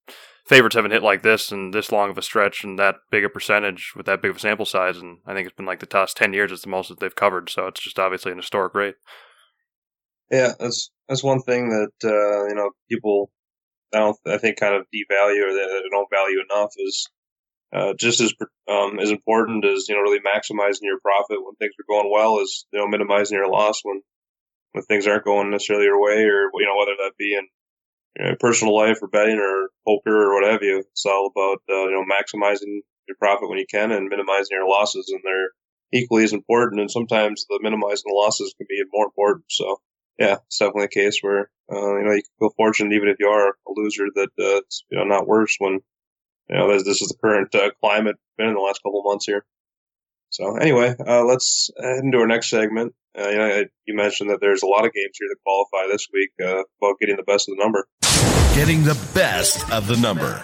favorites 0.46 0.76
haven't 0.76 0.90
hit 0.90 1.02
like 1.02 1.22
this 1.22 1.52
and 1.52 1.72
this 1.72 1.92
long 1.92 2.10
of 2.10 2.18
a 2.18 2.22
stretch 2.22 2.64
and 2.64 2.78
that 2.78 2.96
big 3.10 3.24
a 3.24 3.28
percentage 3.28 3.92
with 3.96 4.06
that 4.06 4.22
big 4.22 4.30
of 4.30 4.36
a 4.36 4.40
sample 4.40 4.66
size. 4.66 4.98
And 4.98 5.18
I 5.26 5.34
think 5.34 5.46
it's 5.46 5.56
been 5.56 5.66
like 5.66 5.80
the 5.80 5.86
past 5.86 6.16
10 6.16 6.32
years, 6.32 6.52
it's 6.52 6.62
the 6.62 6.68
most 6.68 6.88
that 6.88 7.00
they've 7.00 7.14
covered. 7.14 7.50
So 7.50 7.66
it's 7.66 7.80
just 7.80 7.98
obviously 7.98 8.32
an 8.32 8.38
historic 8.38 8.74
rate. 8.74 8.96
Yeah, 10.30 10.52
that's 10.58 10.90
that's 11.08 11.24
one 11.24 11.42
thing 11.42 11.70
that 11.70 11.90
uh, 12.04 12.46
you 12.46 12.54
know 12.54 12.70
people 12.88 13.30
I 13.92 13.98
don't 13.98 14.16
I 14.26 14.38
think 14.38 14.58
kind 14.58 14.74
of 14.76 14.86
devalue 14.94 15.42
or 15.42 15.52
that 15.52 15.88
don't 15.90 16.10
value 16.10 16.38
enough 16.48 16.70
is 16.78 17.08
uh, 17.72 17.94
just 17.98 18.20
as 18.20 18.32
um, 18.68 19.00
as 19.00 19.10
important 19.10 19.64
as 19.64 19.88
you 19.88 19.94
know 19.96 20.02
really 20.02 20.20
maximizing 20.20 20.82
your 20.82 21.00
profit 21.00 21.38
when 21.42 21.54
things 21.56 21.74
are 21.80 21.92
going 21.92 22.10
well 22.12 22.38
is 22.38 22.64
you 22.72 22.78
know 22.78 22.86
minimizing 22.86 23.38
your 23.38 23.50
loss 23.50 23.80
when 23.82 24.02
when 24.72 24.84
things 24.84 25.06
aren't 25.06 25.24
going 25.24 25.50
necessarily 25.50 25.86
your 25.86 26.00
way 26.00 26.22
or 26.22 26.50
you 26.54 26.66
know 26.66 26.76
whether 26.78 26.94
that 26.96 27.12
be 27.18 27.34
in 27.34 27.46
you 28.18 28.24
know, 28.24 28.36
personal 28.38 28.76
life 28.76 28.98
or 29.02 29.08
betting 29.08 29.38
or 29.38 29.70
poker 29.86 30.24
or 30.24 30.34
what 30.34 30.50
have 30.50 30.62
you. 30.62 30.78
It's 30.78 31.06
all 31.06 31.30
about 31.34 31.58
uh, 31.68 31.88
you 31.88 31.92
know 31.92 32.04
maximizing 32.04 32.80
your 33.08 33.16
profit 33.18 33.48
when 33.48 33.58
you 33.58 33.66
can 33.70 33.90
and 33.90 34.08
minimizing 34.08 34.56
your 34.56 34.68
losses, 34.68 35.10
and 35.10 35.20
they're 35.24 35.50
equally 35.92 36.24
as 36.24 36.32
important. 36.32 36.80
And 36.80 36.90
sometimes 36.90 37.46
the 37.48 37.60
minimizing 37.62 38.04
the 38.06 38.14
losses 38.14 38.54
can 38.56 38.66
be 38.68 38.82
more 38.92 39.06
important. 39.06 39.44
So 39.48 39.80
yeah, 40.18 40.36
it's 40.46 40.58
definitely 40.58 40.84
a 40.84 40.88
case 40.88 41.18
where 41.20 41.50
uh, 41.72 41.96
you 41.98 42.04
know 42.04 42.12
you 42.12 42.22
can 42.22 42.38
feel 42.38 42.54
fortunate 42.56 42.92
even 42.94 43.08
if 43.08 43.16
you 43.18 43.28
are 43.28 43.48
a 43.48 43.72
loser 43.74 44.06
that 44.14 44.30
uh, 44.38 44.58
it's 44.58 44.84
you 44.90 44.98
know 44.98 45.04
not 45.04 45.26
worse 45.26 45.56
when 45.58 45.80
you 46.48 46.56
know 46.56 46.70
this, 46.72 46.84
this 46.84 47.02
is 47.02 47.08
the 47.08 47.18
current 47.22 47.54
uh, 47.54 47.70
climate 47.80 48.16
been 48.36 48.48
in 48.48 48.54
the 48.54 48.60
last 48.60 48.82
couple 48.82 49.00
of 49.00 49.04
months 49.04 49.26
here. 49.26 49.44
So 50.30 50.56
anyway, 50.56 50.94
uh, 51.06 51.24
let's 51.24 51.70
head 51.76 52.04
into 52.04 52.18
our 52.18 52.26
next 52.26 52.50
segment. 52.50 52.94
Uh, 53.18 53.28
you, 53.28 53.38
know, 53.38 53.64
you 53.86 53.96
mentioned 53.96 54.30
that 54.30 54.40
there's 54.40 54.62
a 54.62 54.66
lot 54.66 54.86
of 54.86 54.92
games 54.92 55.18
here 55.18 55.28
that 55.28 55.36
qualify 55.44 55.92
this 55.92 56.06
week 56.12 56.30
uh, 56.40 56.62
about 56.80 57.00
getting 57.00 57.16
the 57.16 57.24
best 57.24 57.48
of 57.48 57.56
the 57.56 57.62
number. 57.62 57.88
Getting 58.54 58.84
the 58.84 58.94
best 59.12 59.68
of 59.72 59.88
the 59.88 59.96
number. 59.96 60.40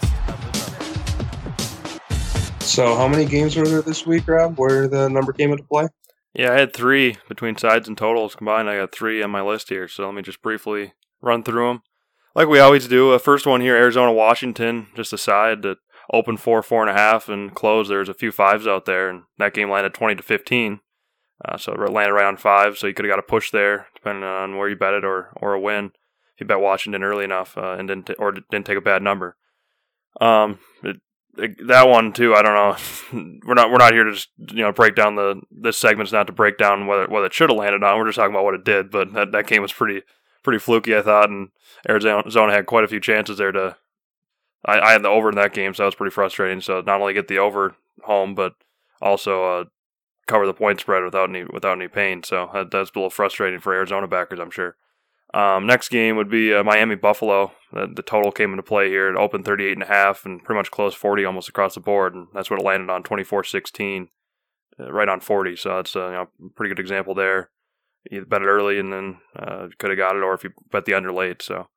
So, 2.59 2.97
how 2.97 3.07
many 3.07 3.27
games 3.27 3.55
were 3.55 3.65
there 3.65 3.81
this 3.81 4.05
week, 4.05 4.27
Rob, 4.27 4.59
where 4.59 4.89
the 4.89 5.09
number 5.09 5.33
came 5.33 5.53
into 5.53 5.63
play? 5.63 5.87
Yeah, 6.35 6.53
I 6.53 6.59
had 6.59 6.73
three 6.73 7.19
between 7.29 7.57
sides 7.57 7.87
and 7.87 7.97
totals 7.97 8.35
combined. 8.35 8.69
I 8.69 8.79
got 8.79 8.93
three 8.93 9.23
on 9.23 9.31
my 9.31 9.41
list 9.41 9.69
here, 9.69 9.87
so 9.87 10.05
let 10.05 10.15
me 10.15 10.23
just 10.23 10.43
briefly 10.43 10.95
run 11.23 11.45
through 11.45 11.69
them. 11.69 11.83
Like 12.35 12.49
we 12.49 12.59
always 12.59 12.89
do, 12.89 13.13
uh, 13.13 13.19
first 13.19 13.47
one 13.47 13.61
here, 13.61 13.77
Arizona 13.77 14.13
Washington, 14.13 14.89
just 14.97 15.13
a 15.13 15.19
side 15.19 15.63
that 15.63 15.79
opened 16.13 16.41
four, 16.41 16.63
four 16.63 16.83
and 16.83 16.91
a 16.91 17.01
half, 17.01 17.29
and 17.29 17.55
closed. 17.55 17.91
There's 17.91 18.09
a 18.09 18.15
few 18.15 18.33
fives 18.33 18.67
out 18.67 18.85
there, 18.85 19.09
and 19.09 19.23
that 19.39 19.55
game 19.55 19.71
landed 19.71 19.95
20 19.95 20.17
to 20.17 20.23
15. 20.23 20.81
Uh, 21.45 21.57
so 21.59 21.73
it 21.73 21.93
landed 21.93 22.15
right 22.15 22.27
on 22.27 22.37
five, 22.37 22.79
so 22.79 22.87
you 22.87 22.95
could 22.95 23.05
have 23.05 23.13
got 23.13 23.19
a 23.19 23.23
push 23.23 23.51
there, 23.51 23.89
depending 23.95 24.25
on 24.25 24.57
where 24.57 24.69
you 24.69 24.77
bet 24.77 24.95
it, 24.95 25.05
or 25.05 25.33
or 25.37 25.53
a 25.53 25.61
win 25.61 25.93
if 26.37 26.41
you 26.41 26.47
bet 26.47 26.61
Washington 26.61 27.03
early 27.03 27.25
enough 27.25 27.57
uh, 27.57 27.77
and 27.79 27.89
didn't 27.89 28.07
t- 28.07 28.15
or 28.15 28.33
didn't 28.33 28.67
take 28.67 28.77
a 28.77 28.83
bad 28.83 29.03
number. 29.03 29.37
Um, 30.21 30.59
it, 30.83 30.97
it, 31.39 31.67
that 31.67 31.89
one 31.89 32.13
too. 32.13 32.35
I 32.35 32.43
don't 32.43 32.55
know. 32.55 33.39
we're 33.47 33.55
not 33.55 33.71
we're 33.71 33.79
not 33.79 33.93
here 33.93 34.05
to 34.05 34.13
just 34.13 34.29
you 34.39 34.63
know 34.63 34.73
break 34.73 34.95
down 34.95 35.17
the 35.17 35.41
this 35.51 35.79
segment's 35.79 36.13
not 36.13 36.27
to 36.27 36.33
break 36.33 36.59
down 36.59 36.87
whether 36.87 37.07
whether 37.07 37.27
it 37.27 37.35
should 37.35 37.49
have 37.49 37.59
landed 37.59 37.83
on. 37.83 37.99
We're 37.99 38.07
just 38.07 38.17
talking 38.17 38.35
about 38.35 38.45
what 38.45 38.55
it 38.55 38.65
did. 38.65 38.91
But 38.91 39.15
that 39.15 39.33
that 39.33 39.47
game 39.47 39.63
was 39.63 39.73
pretty 39.73 40.03
pretty 40.43 40.59
fluky, 40.59 40.95
I 40.95 41.03
thought, 41.03 41.31
and 41.31 41.49
Arizona 41.89 42.53
had 42.53 42.67
quite 42.67 42.85
a 42.85 42.89
few 42.89 43.01
chances 43.01 43.39
there 43.39 43.53
to. 43.53 43.77
I, 44.65 44.81
I 44.81 44.93
had 44.93 45.03
the 45.03 45.09
over 45.09 45.29
in 45.29 45.37
that 45.37 45.55
game, 45.55 45.75
so 45.75 45.83
that 45.83 45.87
was 45.87 45.95
pretty 45.95 46.15
frustrating. 46.15 46.61
So 46.61 46.81
not 46.81 47.01
only 47.01 47.15
get 47.15 47.29
the 47.29 47.39
over 47.39 47.77
home, 48.03 48.35
but 48.35 48.55
also 49.01 49.45
uh, 49.45 49.65
cover 50.27 50.47
the 50.47 50.55
point 50.55 50.81
spread 50.81 51.05
without 51.05 51.29
any 51.29 51.45
without 51.45 51.77
any 51.77 51.89
pain. 51.89 52.23
So 52.23 52.51
that, 52.53 52.71
that's 52.71 52.91
a 52.91 52.99
little 52.99 53.11
frustrating 53.11 53.61
for 53.61 53.75
Arizona 53.75 54.07
backers, 54.07 54.41
I'm 54.41 54.51
sure. 54.51 54.77
Um, 55.35 55.67
next 55.67 55.89
game 55.89 56.17
would 56.17 56.31
be 56.31 56.55
uh, 56.55 56.65
Miami 56.65 56.95
Buffalo. 56.95 57.53
The, 57.73 57.87
the, 57.95 58.03
total 58.03 58.33
came 58.33 58.53
into 58.53 58.63
play 58.63 58.89
here. 58.89 59.11
It 59.11 59.19
opened 59.19 59.45
38 59.45 59.73
and 59.73 59.83
a 59.83 59.87
half 59.87 60.25
and 60.25 60.43
pretty 60.43 60.57
much 60.57 60.71
closed 60.71 60.97
40 60.97 61.25
almost 61.25 61.49
across 61.49 61.75
the 61.75 61.81
board, 61.81 62.15
and 62.15 62.29
that's 62.33 62.49
what 62.49 62.61
it 62.61 62.65
landed 62.65 62.91
on 62.91 63.03
24-16, 63.03 64.09
uh, 64.81 64.93
right 64.93 65.09
on 65.09 65.21
40. 65.21 65.57
So 65.57 65.77
that's 65.77 65.97
a 65.97 65.99
you 65.99 66.13
know, 66.13 66.29
pretty 66.55 66.75
good 66.75 66.81
example 66.81 67.15
there. 67.15 67.51
You 68.11 68.25
bet 68.25 68.43
it 68.43 68.47
early 68.47 68.79
and 68.79 68.93
then 68.93 69.19
uh, 69.37 69.67
could 69.79 69.91
have 69.91 69.99
got 69.99 70.17
it, 70.17 70.23
or 70.23 70.33
if 70.33 70.45
you 70.45 70.51
bet 70.71 70.85
the 70.85 70.95
under 70.95 71.13
late. 71.13 71.43
So 71.43 71.69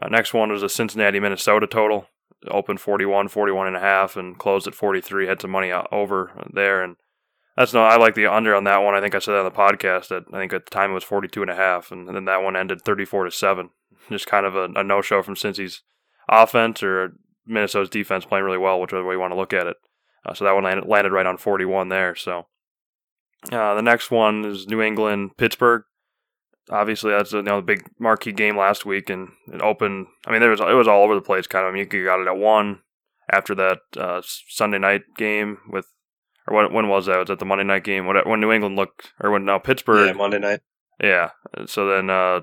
uh, 0.00 0.08
next 0.08 0.32
one 0.32 0.50
was 0.50 0.62
a 0.62 0.68
Cincinnati 0.68 1.18
Minnesota 1.18 1.66
total. 1.66 2.06
Opened 2.48 2.80
41, 2.80 3.28
41 3.28 3.66
and 3.68 3.76
a 3.76 3.80
half, 3.80 4.16
and 4.16 4.38
closed 4.38 4.66
at 4.66 4.74
43. 4.74 5.26
Had 5.26 5.40
some 5.40 5.50
money 5.50 5.72
over 5.72 6.32
there, 6.52 6.82
and 6.82 6.96
that's 7.56 7.74
no, 7.74 7.82
I 7.82 7.96
like 7.96 8.14
the 8.14 8.26
under 8.26 8.54
on 8.54 8.64
that 8.64 8.78
one. 8.78 8.94
I 8.94 9.00
think 9.00 9.14
I 9.14 9.18
said 9.18 9.32
that 9.32 9.44
on 9.44 9.44
the 9.44 9.50
podcast 9.50 10.08
that 10.08 10.24
I 10.32 10.38
think 10.38 10.52
at 10.52 10.64
the 10.64 10.70
time 10.70 10.90
it 10.90 10.94
was 10.94 11.04
42 11.04 11.42
and 11.42 11.50
a 11.50 11.54
half, 11.54 11.92
and 11.92 12.08
then 12.08 12.24
that 12.24 12.42
one 12.42 12.56
ended 12.56 12.82
34 12.82 13.24
to 13.24 13.30
7. 13.30 13.70
Just 14.10 14.26
kind 14.26 14.46
of 14.46 14.56
a, 14.56 14.64
a 14.74 14.82
no 14.82 15.02
show 15.02 15.22
from 15.22 15.36
Cincy's 15.36 15.82
offense 16.28 16.82
or 16.82 17.14
Minnesota's 17.46 17.90
defense 17.90 18.24
playing 18.24 18.44
really 18.44 18.58
well, 18.58 18.80
whichever 18.80 19.04
way 19.04 19.14
you 19.14 19.20
want 19.20 19.32
to 19.32 19.38
look 19.38 19.52
at 19.52 19.66
it. 19.66 19.76
Uh, 20.24 20.34
so 20.34 20.44
that 20.44 20.54
one 20.54 20.64
landed, 20.64 20.86
landed 20.86 21.12
right 21.12 21.26
on 21.26 21.36
41 21.36 21.88
there. 21.88 22.14
So 22.14 22.46
uh, 23.50 23.74
the 23.74 23.82
next 23.82 24.10
one 24.10 24.44
is 24.44 24.68
New 24.68 24.80
England, 24.80 25.36
Pittsburgh. 25.36 25.82
Obviously, 26.72 27.10
that's 27.12 27.32
a, 27.32 27.36
you 27.36 27.42
know 27.42 27.56
the 27.56 27.62
big 27.66 27.84
marquee 27.98 28.32
game 28.32 28.56
last 28.56 28.86
week, 28.86 29.10
and 29.10 29.28
it 29.52 29.60
opened. 29.60 30.06
I 30.26 30.32
mean, 30.32 30.40
there 30.40 30.50
was 30.50 30.60
it 30.60 30.64
was 30.64 30.88
all 30.88 31.04
over 31.04 31.14
the 31.14 31.20
place. 31.20 31.46
Kind 31.46 31.66
of, 31.66 31.72
I 31.72 31.76
mean, 31.76 31.86
you 31.92 32.04
got 32.04 32.20
it 32.20 32.26
at 32.26 32.36
one 32.36 32.80
after 33.30 33.54
that 33.54 33.78
uh, 33.96 34.22
Sunday 34.24 34.78
night 34.78 35.02
game 35.16 35.58
with 35.68 35.86
or 36.46 36.56
when, 36.56 36.72
when 36.72 36.88
was 36.88 37.06
that? 37.06 37.18
Was 37.18 37.28
that 37.28 37.38
the 37.38 37.44
Monday 37.44 37.64
night 37.64 37.84
game? 37.84 38.06
When, 38.06 38.16
when 38.24 38.40
New 38.40 38.52
England 38.52 38.76
looked, 38.76 39.12
or 39.20 39.30
when 39.30 39.44
now 39.44 39.58
Pittsburgh? 39.58 40.08
Yeah, 40.08 40.12
Monday 40.12 40.38
night. 40.38 40.60
Yeah. 41.02 41.30
So 41.66 41.88
then 41.88 42.10
uh, 42.10 42.40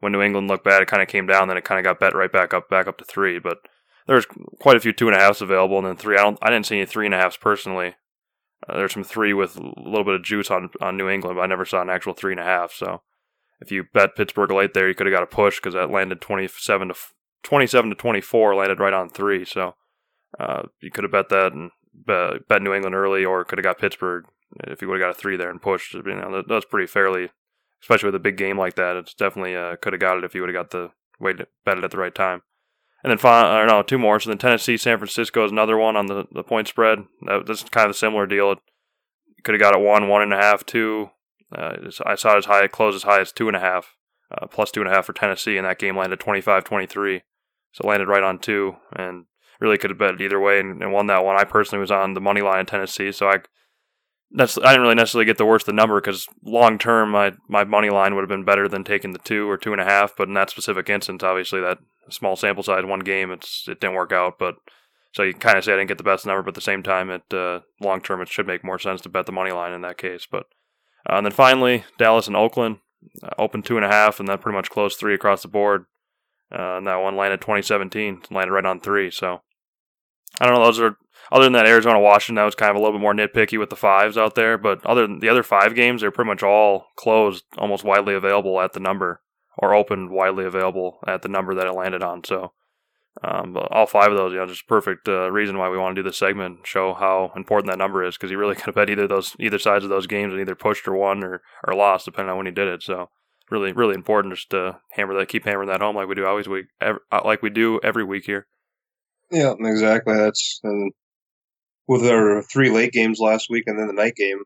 when 0.00 0.12
New 0.12 0.22
England 0.22 0.48
looked 0.48 0.64
bad, 0.64 0.82
it 0.82 0.88
kind 0.88 1.02
of 1.02 1.08
came 1.08 1.26
down. 1.26 1.48
Then 1.48 1.56
it 1.56 1.64
kind 1.64 1.78
of 1.78 1.84
got 1.84 2.00
bet 2.00 2.14
right 2.14 2.32
back 2.32 2.54
up, 2.54 2.68
back 2.70 2.86
up 2.86 2.98
to 2.98 3.04
three. 3.04 3.38
But 3.38 3.58
there 4.06 4.16
was 4.16 4.26
quite 4.60 4.76
a 4.76 4.80
few 4.80 4.92
two 4.92 5.08
and 5.08 5.16
a 5.16 5.20
halfs 5.20 5.40
available, 5.40 5.78
and 5.78 5.86
then 5.86 5.96
three. 5.96 6.16
I 6.16 6.22
don't. 6.22 6.38
I 6.42 6.50
didn't 6.50 6.66
see 6.66 6.76
any 6.76 6.86
three 6.86 7.06
and 7.06 7.14
a 7.14 7.18
halfs 7.18 7.36
personally. 7.36 7.94
Uh, 8.66 8.78
there's 8.78 8.94
some 8.94 9.04
three 9.04 9.34
with 9.34 9.56
a 9.56 9.72
little 9.76 10.04
bit 10.04 10.14
of 10.14 10.22
juice 10.22 10.50
on 10.50 10.70
on 10.80 10.96
New 10.96 11.08
England, 11.08 11.36
but 11.36 11.42
I 11.42 11.46
never 11.46 11.66
saw 11.66 11.82
an 11.82 11.90
actual 11.90 12.14
three 12.14 12.32
and 12.32 12.40
a 12.40 12.44
half. 12.44 12.72
So 12.72 13.02
if 13.60 13.70
you 13.70 13.84
bet 13.92 14.16
Pittsburgh 14.16 14.50
late 14.50 14.74
there, 14.74 14.88
you 14.88 14.94
could 14.94 15.06
have 15.06 15.14
got 15.14 15.22
a 15.22 15.26
push 15.26 15.58
because 15.58 15.74
that 15.74 15.90
landed 15.90 16.20
27 16.20 16.88
to 16.88 16.94
27 17.42 17.90
to 17.90 17.96
24, 17.96 18.54
landed 18.54 18.80
right 18.80 18.92
on 18.92 19.08
three. 19.08 19.44
So 19.44 19.74
uh, 20.38 20.62
you 20.80 20.90
could 20.90 21.04
have 21.04 21.12
bet 21.12 21.28
that 21.28 21.52
and 21.52 21.70
bet, 21.92 22.48
bet 22.48 22.62
New 22.62 22.74
England 22.74 22.94
early, 22.94 23.24
or 23.24 23.44
could 23.44 23.58
have 23.58 23.64
got 23.64 23.78
Pittsburgh 23.78 24.24
if 24.64 24.82
you 24.82 24.88
would 24.88 25.00
have 25.00 25.08
got 25.08 25.16
a 25.16 25.20
three 25.20 25.36
there 25.36 25.50
and 25.50 25.62
pushed. 25.62 25.94
You 25.94 26.02
know, 26.02 26.36
that, 26.36 26.48
that's 26.48 26.64
pretty 26.64 26.86
fairly, 26.86 27.30
especially 27.82 28.08
with 28.08 28.14
a 28.16 28.20
big 28.20 28.36
game 28.36 28.58
like 28.58 28.74
that. 28.74 28.96
It's 28.96 29.14
definitely 29.14 29.56
uh, 29.56 29.76
could 29.76 29.92
have 29.92 30.00
got 30.00 30.18
it 30.18 30.24
if 30.24 30.34
you 30.34 30.40
would 30.40 30.52
have 30.52 30.70
got 30.70 30.70
the 30.70 30.90
way 31.20 31.32
to 31.32 31.46
bet 31.64 31.78
it 31.78 31.84
at 31.84 31.90
the 31.90 31.98
right 31.98 32.14
time. 32.14 32.42
And 33.02 33.10
then, 33.10 33.18
five, 33.18 33.62
or 33.62 33.66
no, 33.66 33.82
two 33.82 33.98
more. 33.98 34.18
So 34.18 34.30
then 34.30 34.38
Tennessee, 34.38 34.78
San 34.78 34.96
Francisco 34.96 35.44
is 35.44 35.52
another 35.52 35.76
one 35.76 35.94
on 35.94 36.06
the, 36.06 36.24
the 36.32 36.42
point 36.42 36.68
spread. 36.68 37.00
That, 37.26 37.44
that's 37.46 37.62
kind 37.64 37.84
of 37.84 37.90
a 37.90 37.98
similar 37.98 38.26
deal. 38.26 38.52
It 38.52 38.58
could 39.42 39.52
have 39.54 39.60
got 39.60 39.76
it 39.76 39.84
one, 39.84 40.08
one 40.08 40.22
and 40.22 40.32
a 40.32 40.38
half, 40.38 40.64
two. 40.64 41.10
Uh, 41.52 41.76
I 42.04 42.14
saw 42.14 42.34
it 42.34 42.38
as 42.38 42.44
high, 42.46 42.64
it 42.64 42.72
closed 42.72 42.96
as 42.96 43.02
high 43.04 43.20
as 43.20 43.32
two 43.32 43.48
and 43.48 43.56
a 43.56 43.60
half, 43.60 43.94
uh, 44.30 44.46
plus 44.46 44.70
two 44.70 44.80
and 44.80 44.88
a 44.88 44.92
half 44.92 45.06
for 45.06 45.12
Tennessee, 45.12 45.56
and 45.56 45.66
that 45.66 45.78
game 45.78 45.96
landed 45.96 46.20
25 46.20 46.64
23. 46.64 47.22
So 47.72 47.82
it 47.82 47.88
landed 47.88 48.08
right 48.08 48.22
on 48.22 48.38
two, 48.38 48.76
and 48.94 49.26
really 49.60 49.78
could 49.78 49.90
have 49.90 49.98
bet 49.98 50.14
it 50.14 50.20
either 50.20 50.40
way 50.40 50.60
and, 50.60 50.82
and, 50.82 50.92
won 50.92 51.06
that 51.08 51.24
one. 51.24 51.36
I 51.36 51.44
personally 51.44 51.80
was 51.80 51.90
on 51.90 52.14
the 52.14 52.20
money 52.20 52.40
line 52.40 52.60
in 52.60 52.66
Tennessee, 52.66 53.12
so 53.12 53.28
I 53.28 53.38
that's 54.30 54.58
I 54.58 54.70
didn't 54.70 54.82
really 54.82 54.94
necessarily 54.96 55.26
get 55.26 55.38
the 55.38 55.46
worst 55.46 55.64
of 55.64 55.66
the 55.66 55.80
number 55.80 56.00
because 56.00 56.26
long 56.44 56.78
term 56.78 57.10
my 57.10 57.32
my 57.48 57.64
money 57.64 57.90
line 57.90 58.14
would 58.14 58.22
have 58.22 58.28
been 58.28 58.44
better 58.44 58.68
than 58.68 58.84
taking 58.84 59.12
the 59.12 59.18
two 59.20 59.48
or 59.48 59.56
two 59.56 59.72
and 59.72 59.80
a 59.80 59.84
half. 59.84 60.14
But 60.16 60.28
in 60.28 60.34
that 60.34 60.50
specific 60.50 60.88
instance, 60.90 61.22
obviously 61.22 61.60
that 61.60 61.78
small 62.10 62.36
sample 62.36 62.62
size, 62.62 62.84
one 62.84 63.00
game, 63.00 63.30
it's 63.30 63.66
it 63.68 63.80
didn't 63.80 63.94
work 63.94 64.12
out. 64.12 64.38
But 64.38 64.56
so 65.12 65.22
you 65.22 65.34
kind 65.34 65.56
of 65.56 65.64
say 65.64 65.72
I 65.72 65.76
didn't 65.76 65.88
get 65.88 65.98
the 65.98 66.04
best 66.04 66.26
number, 66.26 66.42
but 66.42 66.50
at 66.50 66.54
the 66.56 66.60
same 66.60 66.82
time, 66.82 67.10
it 67.10 67.22
uh, 67.32 67.60
long 67.80 68.00
term 68.00 68.20
it 68.20 68.28
should 68.28 68.46
make 68.46 68.64
more 68.64 68.78
sense 68.78 69.00
to 69.02 69.08
bet 69.08 69.26
the 69.26 69.32
money 69.32 69.52
line 69.52 69.72
in 69.72 69.82
that 69.82 69.98
case. 69.98 70.26
But 70.30 70.46
uh, 71.08 71.16
and 71.16 71.26
then 71.26 71.32
finally 71.32 71.84
Dallas 71.98 72.26
and 72.26 72.36
Oakland 72.36 72.78
uh, 73.22 73.30
opened 73.38 73.64
two 73.64 73.76
and 73.76 73.84
a 73.84 73.90
half, 73.90 74.20
and 74.20 74.28
then 74.28 74.38
pretty 74.38 74.56
much 74.56 74.70
closed 74.70 74.98
three 74.98 75.14
across 75.14 75.42
the 75.42 75.48
board. 75.48 75.86
Uh, 76.52 76.76
and 76.76 76.86
that 76.86 76.96
one 76.96 77.16
landed 77.16 77.40
2017, 77.40 78.22
landed 78.30 78.52
right 78.52 78.64
on 78.64 78.80
three. 78.80 79.10
So 79.10 79.42
I 80.40 80.46
don't 80.46 80.54
know. 80.54 80.64
Those 80.64 80.80
are 80.80 80.96
other 81.32 81.44
than 81.44 81.54
that 81.54 81.66
Arizona 81.66 81.98
Washington. 81.98 82.36
That 82.36 82.44
was 82.44 82.54
kind 82.54 82.70
of 82.70 82.76
a 82.76 82.78
little 82.78 82.92
bit 82.92 83.02
more 83.02 83.14
nitpicky 83.14 83.58
with 83.58 83.70
the 83.70 83.76
fives 83.76 84.16
out 84.16 84.34
there. 84.34 84.56
But 84.58 84.84
other 84.86 85.06
than 85.06 85.20
the 85.20 85.28
other 85.28 85.42
five 85.42 85.74
games, 85.74 86.00
they're 86.00 86.10
pretty 86.10 86.28
much 86.28 86.42
all 86.42 86.86
closed, 86.96 87.44
almost 87.58 87.84
widely 87.84 88.14
available 88.14 88.60
at 88.60 88.72
the 88.72 88.80
number, 88.80 89.22
or 89.58 89.74
opened 89.74 90.10
widely 90.10 90.44
available 90.44 90.98
at 91.06 91.22
the 91.22 91.28
number 91.28 91.54
that 91.54 91.66
it 91.66 91.74
landed 91.74 92.02
on. 92.02 92.22
So. 92.24 92.52
Um, 93.22 93.52
but 93.52 93.70
all 93.70 93.86
five 93.86 94.10
of 94.10 94.18
those, 94.18 94.32
you 94.32 94.38
know, 94.38 94.46
just 94.46 94.66
perfect 94.66 95.08
uh, 95.08 95.30
reason 95.30 95.56
why 95.56 95.68
we 95.68 95.78
want 95.78 95.94
to 95.94 96.02
do 96.02 96.08
this 96.08 96.18
segment, 96.18 96.66
show 96.66 96.94
how 96.94 97.32
important 97.36 97.70
that 97.70 97.78
number 97.78 98.04
is, 98.04 98.16
because 98.16 98.30
you 98.30 98.38
really 98.38 98.54
could 98.56 98.66
have 98.66 98.74
bet 98.74 98.90
either 98.90 99.06
those 99.06 99.36
either 99.38 99.58
sides 99.58 99.84
of 99.84 99.90
those 99.90 100.06
games 100.06 100.32
and 100.32 100.40
either 100.40 100.54
pushed 100.54 100.88
or 100.88 100.94
won 100.94 101.22
or, 101.22 101.42
or 101.66 101.74
lost, 101.74 102.06
depending 102.06 102.30
on 102.30 102.36
when 102.36 102.46
he 102.46 102.52
did 102.52 102.68
it. 102.68 102.82
So 102.82 103.10
really, 103.50 103.72
really 103.72 103.94
important 103.94 104.34
just 104.34 104.50
to 104.50 104.78
hammer 104.92 105.16
that, 105.18 105.28
keep 105.28 105.44
hammering 105.44 105.68
that 105.68 105.80
home 105.80 105.96
like 105.96 106.08
we 106.08 106.14
do 106.14 106.26
always 106.26 106.48
week, 106.48 106.66
every, 106.80 107.00
uh, 107.12 107.20
like 107.24 107.42
we 107.42 107.50
do 107.50 107.80
every 107.84 108.04
week 108.04 108.24
here. 108.26 108.46
Yeah, 109.30 109.54
exactly. 109.60 110.14
That's 110.14 110.60
and 110.64 110.92
with 111.86 112.04
our 112.06 112.42
three 112.42 112.70
late 112.70 112.92
games 112.92 113.20
last 113.20 113.48
week 113.48 113.64
and 113.66 113.78
then 113.78 113.86
the 113.86 113.92
night 113.92 114.16
game, 114.16 114.38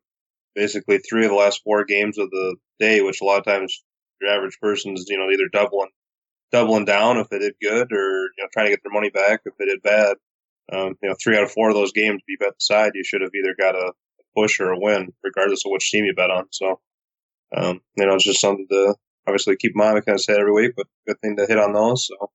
basically 0.55 0.99
three 0.99 1.25
of 1.25 1.31
the 1.31 1.37
last 1.37 1.63
four 1.65 1.85
games 1.85 2.19
of 2.19 2.31
the 2.31 2.57
day, 2.79 3.01
which 3.01 3.21
a 3.21 3.25
lot 3.25 3.39
of 3.39 3.45
times 3.45 3.83
your 4.21 4.31
average 4.31 4.59
person 4.61 4.95
is, 4.95 5.07
you 5.09 5.19
know, 5.19 5.31
either 5.31 5.49
doubling 5.53 5.91
doubling 6.53 6.85
down 6.85 7.19
if 7.19 7.29
they 7.29 7.39
did 7.39 7.55
good 7.63 7.93
or 7.93 8.23
you 8.23 8.31
know 8.39 8.49
trying 8.53 8.67
to 8.67 8.71
get 8.71 8.83
their 8.83 8.93
money 8.93 9.11
back 9.11 9.41
if 9.45 9.57
they 9.59 9.67
did 9.67 9.83
bad. 9.83 10.17
Um, 10.71 10.97
you 11.03 11.09
know, 11.09 11.15
three 11.23 11.37
out 11.37 11.45
of 11.45 11.51
four 11.51 11.71
of 11.71 11.75
those 11.75 11.93
games, 11.93 12.21
you 12.29 12.37
bet 12.39 12.51
the 12.51 12.61
side, 12.61 12.93
you 12.95 13.03
should 13.03 13.23
have 13.23 13.31
either 13.35 13.55
got 13.59 13.75
a 13.75 13.93
push 14.37 14.61
or 14.61 14.71
a 14.71 14.79
win, 14.79 15.13
regardless 15.25 15.65
of 15.65 15.73
which 15.73 15.91
team 15.91 16.05
you 16.05 16.15
bet 16.15 16.31
on. 16.31 16.45
So, 16.51 16.81
um, 17.57 17.81
you 17.97 18.07
know, 18.07 18.15
it's 18.15 18.25
just 18.25 18.41
something 18.41 18.67
to 18.71 18.95
obviously 19.27 19.57
keep 19.57 19.73
in 19.75 19.79
mind. 19.79 19.95
We 19.95 20.03
kind 20.03 20.17
of 20.17 20.23
say 20.23 20.35
it 20.35 20.41
every 20.41 20.53
week, 20.53 20.73
but 20.77 20.87
good 21.07 21.21
thing 21.21 21.37
to 21.37 21.47
hit 21.47 21.59
on 21.59 21.73
those. 21.73 22.07
So, 22.07 22.31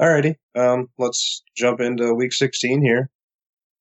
alrighty, 0.00 0.36
um, 0.54 0.88
let's 0.96 1.42
jump 1.56 1.80
into 1.80 2.14
week 2.14 2.32
16 2.32 2.82
here 2.82 3.10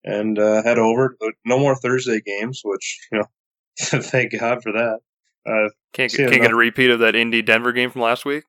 and 0.03 0.37
uh, 0.39 0.63
head 0.63 0.79
over. 0.79 1.17
No 1.45 1.59
more 1.59 1.75
Thursday 1.75 2.21
games, 2.21 2.61
which 2.63 3.07
you 3.11 3.19
know, 3.19 3.25
thank 3.79 4.37
God 4.39 4.63
for 4.63 4.71
that. 4.71 4.99
Uh, 5.47 5.69
can't 5.93 6.11
can't 6.11 6.31
get 6.31 6.51
a 6.51 6.55
repeat 6.55 6.89
of 6.89 6.99
that 6.99 7.15
Indy 7.15 7.41
Denver 7.41 7.71
game 7.71 7.91
from 7.91 8.01
last 8.01 8.25
week. 8.25 8.45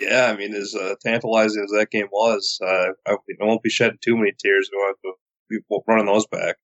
Yeah, 0.00 0.30
I 0.32 0.36
mean, 0.36 0.54
as 0.54 0.74
uh, 0.74 0.94
tantalizing 1.04 1.62
as 1.62 1.70
that 1.72 1.90
game 1.90 2.08
was, 2.10 2.58
uh, 2.66 2.92
I, 3.06 3.16
won't 3.40 3.62
be 3.62 3.68
shedding 3.68 3.98
too 4.02 4.16
many 4.16 4.32
tears. 4.38 4.70
Going 4.72 4.94
to 5.04 5.12
be 5.50 5.58
running 5.86 6.06
those 6.06 6.26
back 6.26 6.56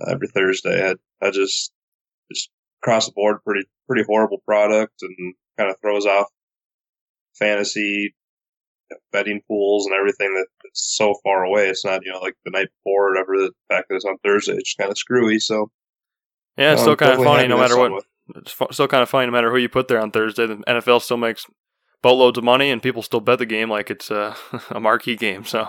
uh, 0.00 0.12
every 0.12 0.28
Thursday. 0.28 0.90
I, 0.90 1.26
I 1.26 1.30
just 1.30 1.72
just 2.30 2.50
across 2.82 3.06
the 3.06 3.12
board, 3.12 3.38
pretty 3.44 3.66
pretty 3.88 4.04
horrible 4.06 4.38
product, 4.46 4.94
and 5.02 5.34
kind 5.58 5.70
of 5.70 5.76
throws 5.80 6.06
off 6.06 6.28
fantasy 7.38 8.14
betting 9.10 9.40
pools 9.48 9.86
and 9.86 9.94
everything 9.94 10.34
that, 10.34 10.46
that's 10.62 10.96
so 10.96 11.14
far 11.24 11.44
away. 11.44 11.68
It's 11.68 11.84
not 11.84 12.04
you 12.04 12.12
know 12.12 12.20
like 12.20 12.34
the 12.44 12.50
night 12.52 12.68
before 12.78 13.08
or 13.08 13.10
whatever. 13.10 13.36
The 13.38 13.52
fact 13.68 13.88
that 13.88 13.96
it's 13.96 14.04
on 14.04 14.18
Thursday, 14.24 14.54
it's 14.54 14.74
kind 14.78 14.90
of 14.90 14.98
screwy. 14.98 15.38
So 15.38 15.70
yeah, 16.56 16.72
it's 16.72 16.82
still 16.82 16.96
kind 16.96 17.12
of 17.12 17.24
funny 17.24 17.48
no 17.48 17.58
matter 17.58 17.78
what. 17.78 17.92
With. 17.92 18.04
It's 18.36 18.52
still 18.70 18.88
kind 18.88 19.02
of 19.02 19.08
funny 19.08 19.26
no 19.26 19.32
matter 19.32 19.50
who 19.50 19.58
you 19.58 19.68
put 19.68 19.88
there 19.88 20.00
on 20.00 20.10
Thursday. 20.10 20.46
The 20.46 20.56
NFL 20.56 21.02
still 21.02 21.16
makes 21.16 21.46
boatloads 22.02 22.38
of 22.38 22.44
money, 22.44 22.70
and 22.70 22.82
people 22.82 23.02
still 23.02 23.20
bet 23.20 23.38
the 23.38 23.46
game 23.46 23.70
like 23.70 23.90
it's 23.90 24.10
a, 24.10 24.36
a 24.70 24.80
marquee 24.80 25.16
game. 25.16 25.44
So 25.44 25.68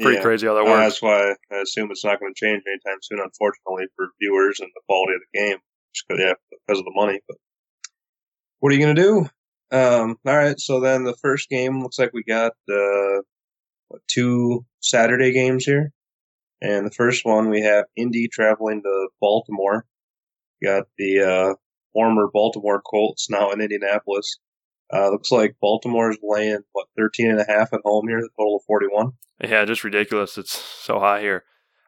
pretty 0.00 0.16
yeah. 0.16 0.22
crazy 0.22 0.46
how 0.46 0.54
that 0.54 0.64
works. 0.64 0.76
Uh, 0.76 0.80
that's 0.80 1.02
why 1.02 1.34
I 1.50 1.60
assume 1.60 1.90
it's 1.90 2.04
not 2.04 2.20
going 2.20 2.32
to 2.34 2.46
change 2.46 2.62
anytime 2.66 2.98
soon, 3.02 3.20
unfortunately, 3.20 3.86
for 3.96 4.08
viewers 4.20 4.60
and 4.60 4.70
the 4.74 4.80
quality 4.88 5.14
of 5.14 5.20
the 5.32 5.38
game. 5.38 5.58
Just 5.94 6.08
because, 6.08 6.22
yeah, 6.22 6.34
because 6.50 6.78
of 6.78 6.84
the 6.84 6.92
money. 6.94 7.20
But 7.28 7.36
what 8.60 8.72
are 8.72 8.76
you 8.76 8.82
going 8.82 8.96
to 8.96 9.02
do? 9.02 9.28
Um, 9.76 10.16
all 10.26 10.36
right, 10.36 10.60
so 10.60 10.80
then 10.80 11.04
the 11.04 11.16
first 11.16 11.48
game 11.48 11.82
looks 11.82 11.98
like 11.98 12.12
we 12.12 12.22
got 12.22 12.52
uh, 12.70 13.22
what, 13.88 14.02
two 14.06 14.64
Saturday 14.80 15.32
games 15.32 15.64
here. 15.64 15.92
And 16.60 16.86
the 16.86 16.92
first 16.92 17.24
one 17.24 17.50
we 17.50 17.62
have 17.62 17.86
Indy 17.96 18.28
traveling 18.28 18.82
to 18.82 19.08
Baltimore. 19.20 19.84
We 20.60 20.68
got 20.68 20.84
the 20.96 21.20
uh, 21.20 21.54
former 21.92 22.28
Baltimore 22.32 22.80
Colts 22.82 23.28
now 23.28 23.50
in 23.50 23.60
Indianapolis 23.60 24.38
uh, 24.92 25.10
looks 25.10 25.30
like 25.30 25.56
Baltimore's 25.60 26.18
laying 26.22 26.60
what 26.72 26.86
13 26.96 27.30
and 27.30 27.40
a 27.40 27.46
half 27.46 27.72
at 27.72 27.80
home 27.84 28.08
here, 28.08 28.20
the 28.20 28.28
total 28.38 28.56
of 28.56 28.62
41. 28.66 29.12
Yeah, 29.42 29.64
just 29.64 29.84
ridiculous. 29.84 30.38
It's 30.38 30.52
so 30.52 31.00
high 31.00 31.20
here. 31.20 31.44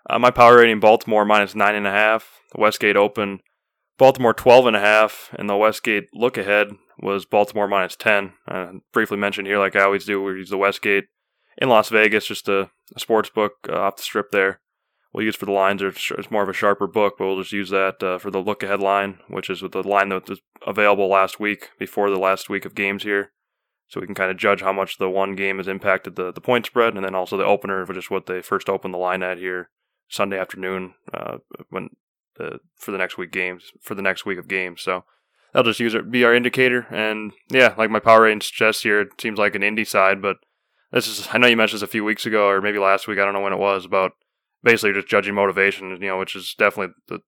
Uh, 0.08 0.18
my 0.18 0.30
power 0.30 0.56
rating 0.56 0.80
Baltimore 0.80 1.24
minus 1.24 1.54
nine 1.54 1.74
and 1.74 1.86
a 1.86 1.90
half. 1.90 2.40
The 2.52 2.60
Westgate 2.60 2.96
Open, 2.96 3.40
Baltimore 3.98 4.34
12 4.34 4.66
and 4.66 4.76
a 4.76 4.80
half, 4.80 5.30
and 5.38 5.48
the 5.48 5.56
Westgate 5.56 6.04
look 6.12 6.36
ahead 6.36 6.68
was 6.98 7.24
Baltimore 7.24 7.68
minus 7.68 7.96
10. 7.96 8.32
Uh, 8.46 8.66
briefly 8.92 9.16
mentioned 9.16 9.46
here, 9.46 9.58
like 9.58 9.76
I 9.76 9.82
always 9.82 10.04
do, 10.04 10.22
we 10.22 10.32
use 10.32 10.50
the 10.50 10.58
Westgate 10.58 11.04
in 11.58 11.68
Las 11.68 11.88
Vegas, 11.88 12.26
just 12.26 12.48
a, 12.48 12.70
a 12.94 13.00
sports 13.00 13.30
book 13.30 13.52
uh, 13.68 13.78
off 13.78 13.96
the 13.96 14.02
strip 14.02 14.30
there 14.30 14.60
we'll 15.14 15.24
use 15.24 15.36
for 15.36 15.46
the 15.46 15.52
lines. 15.52 15.80
It's 15.80 16.30
more 16.30 16.42
of 16.42 16.48
a 16.48 16.52
sharper 16.52 16.86
book, 16.86 17.14
but 17.16 17.26
we'll 17.26 17.40
just 17.40 17.52
use 17.52 17.70
that 17.70 18.02
uh, 18.02 18.18
for 18.18 18.30
the 18.30 18.42
look 18.42 18.62
ahead 18.62 18.80
line, 18.80 19.20
which 19.28 19.48
is 19.48 19.62
with 19.62 19.72
the 19.72 19.82
line 19.82 20.08
that 20.08 20.28
was 20.28 20.40
available 20.66 21.08
last 21.08 21.38
week 21.38 21.70
before 21.78 22.10
the 22.10 22.18
last 22.18 22.50
week 22.50 22.64
of 22.64 22.74
games 22.74 23.04
here. 23.04 23.30
So 23.88 24.00
we 24.00 24.06
can 24.06 24.14
kind 24.14 24.30
of 24.30 24.36
judge 24.36 24.60
how 24.60 24.72
much 24.72 24.98
the 24.98 25.08
one 25.08 25.36
game 25.36 25.58
has 25.58 25.68
impacted 25.68 26.16
the, 26.16 26.32
the 26.32 26.40
point 26.40 26.66
spread, 26.66 26.94
and 26.94 27.04
then 27.04 27.14
also 27.14 27.36
the 27.36 27.44
opener, 27.44 27.84
which 27.84 27.96
is 27.96 28.10
what 28.10 28.26
they 28.26 28.42
first 28.42 28.68
opened 28.68 28.92
the 28.92 28.98
line 28.98 29.22
at 29.22 29.38
here 29.38 29.70
Sunday 30.08 30.38
afternoon 30.38 30.94
uh, 31.12 31.38
when 31.70 31.90
the, 32.36 32.58
for 32.76 32.90
the 32.90 32.98
next 32.98 33.16
week 33.16 33.30
games 33.30 33.70
for 33.80 33.94
the 33.94 34.02
next 34.02 34.26
week 34.26 34.38
of 34.38 34.48
games. 34.48 34.82
So 34.82 35.04
that'll 35.52 35.70
just 35.70 35.80
use 35.80 35.94
it 35.94 36.10
be 36.10 36.24
our 36.24 36.34
indicator. 36.34 36.86
And 36.90 37.32
yeah, 37.50 37.74
like 37.78 37.90
my 37.90 38.00
power 38.00 38.22
rating 38.22 38.40
suggests 38.40 38.82
here, 38.82 39.02
it 39.02 39.20
seems 39.20 39.38
like 39.38 39.54
an 39.54 39.62
indie 39.62 39.86
side, 39.86 40.20
but 40.20 40.38
this 40.90 41.06
is 41.06 41.28
I 41.32 41.38
know 41.38 41.46
you 41.46 41.56
mentioned 41.56 41.78
this 41.78 41.88
a 41.88 41.92
few 41.92 42.04
weeks 42.04 42.26
ago 42.26 42.48
or 42.48 42.60
maybe 42.60 42.78
last 42.78 43.06
week. 43.06 43.18
I 43.18 43.24
don't 43.24 43.34
know 43.34 43.40
when 43.40 43.52
it 43.52 43.58
was 43.58 43.84
about 43.84 44.12
basically 44.64 44.94
just 44.94 45.06
judging 45.06 45.34
motivation, 45.34 45.90
you 46.00 46.08
know, 46.08 46.18
which 46.18 46.34
is 46.34 46.54
definitely 46.58 46.94
the 47.08 47.20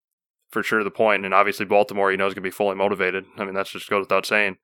for 0.50 0.62
sure 0.62 0.83
the 0.83 0.90
point. 0.90 1.25
And 1.25 1.35
obviously 1.35 1.66
Baltimore, 1.66 2.11
you 2.11 2.16
know, 2.16 2.26
is 2.26 2.35
going 2.35 2.43
to 2.43 2.49
be 2.49 2.50
fully 2.50 2.75
motivated. 2.75 3.26
I 3.37 3.45
mean, 3.45 3.55
that's 3.55 3.71
just 3.71 3.90
goes 3.90 4.05
without 4.05 4.26
saying. 4.26 4.57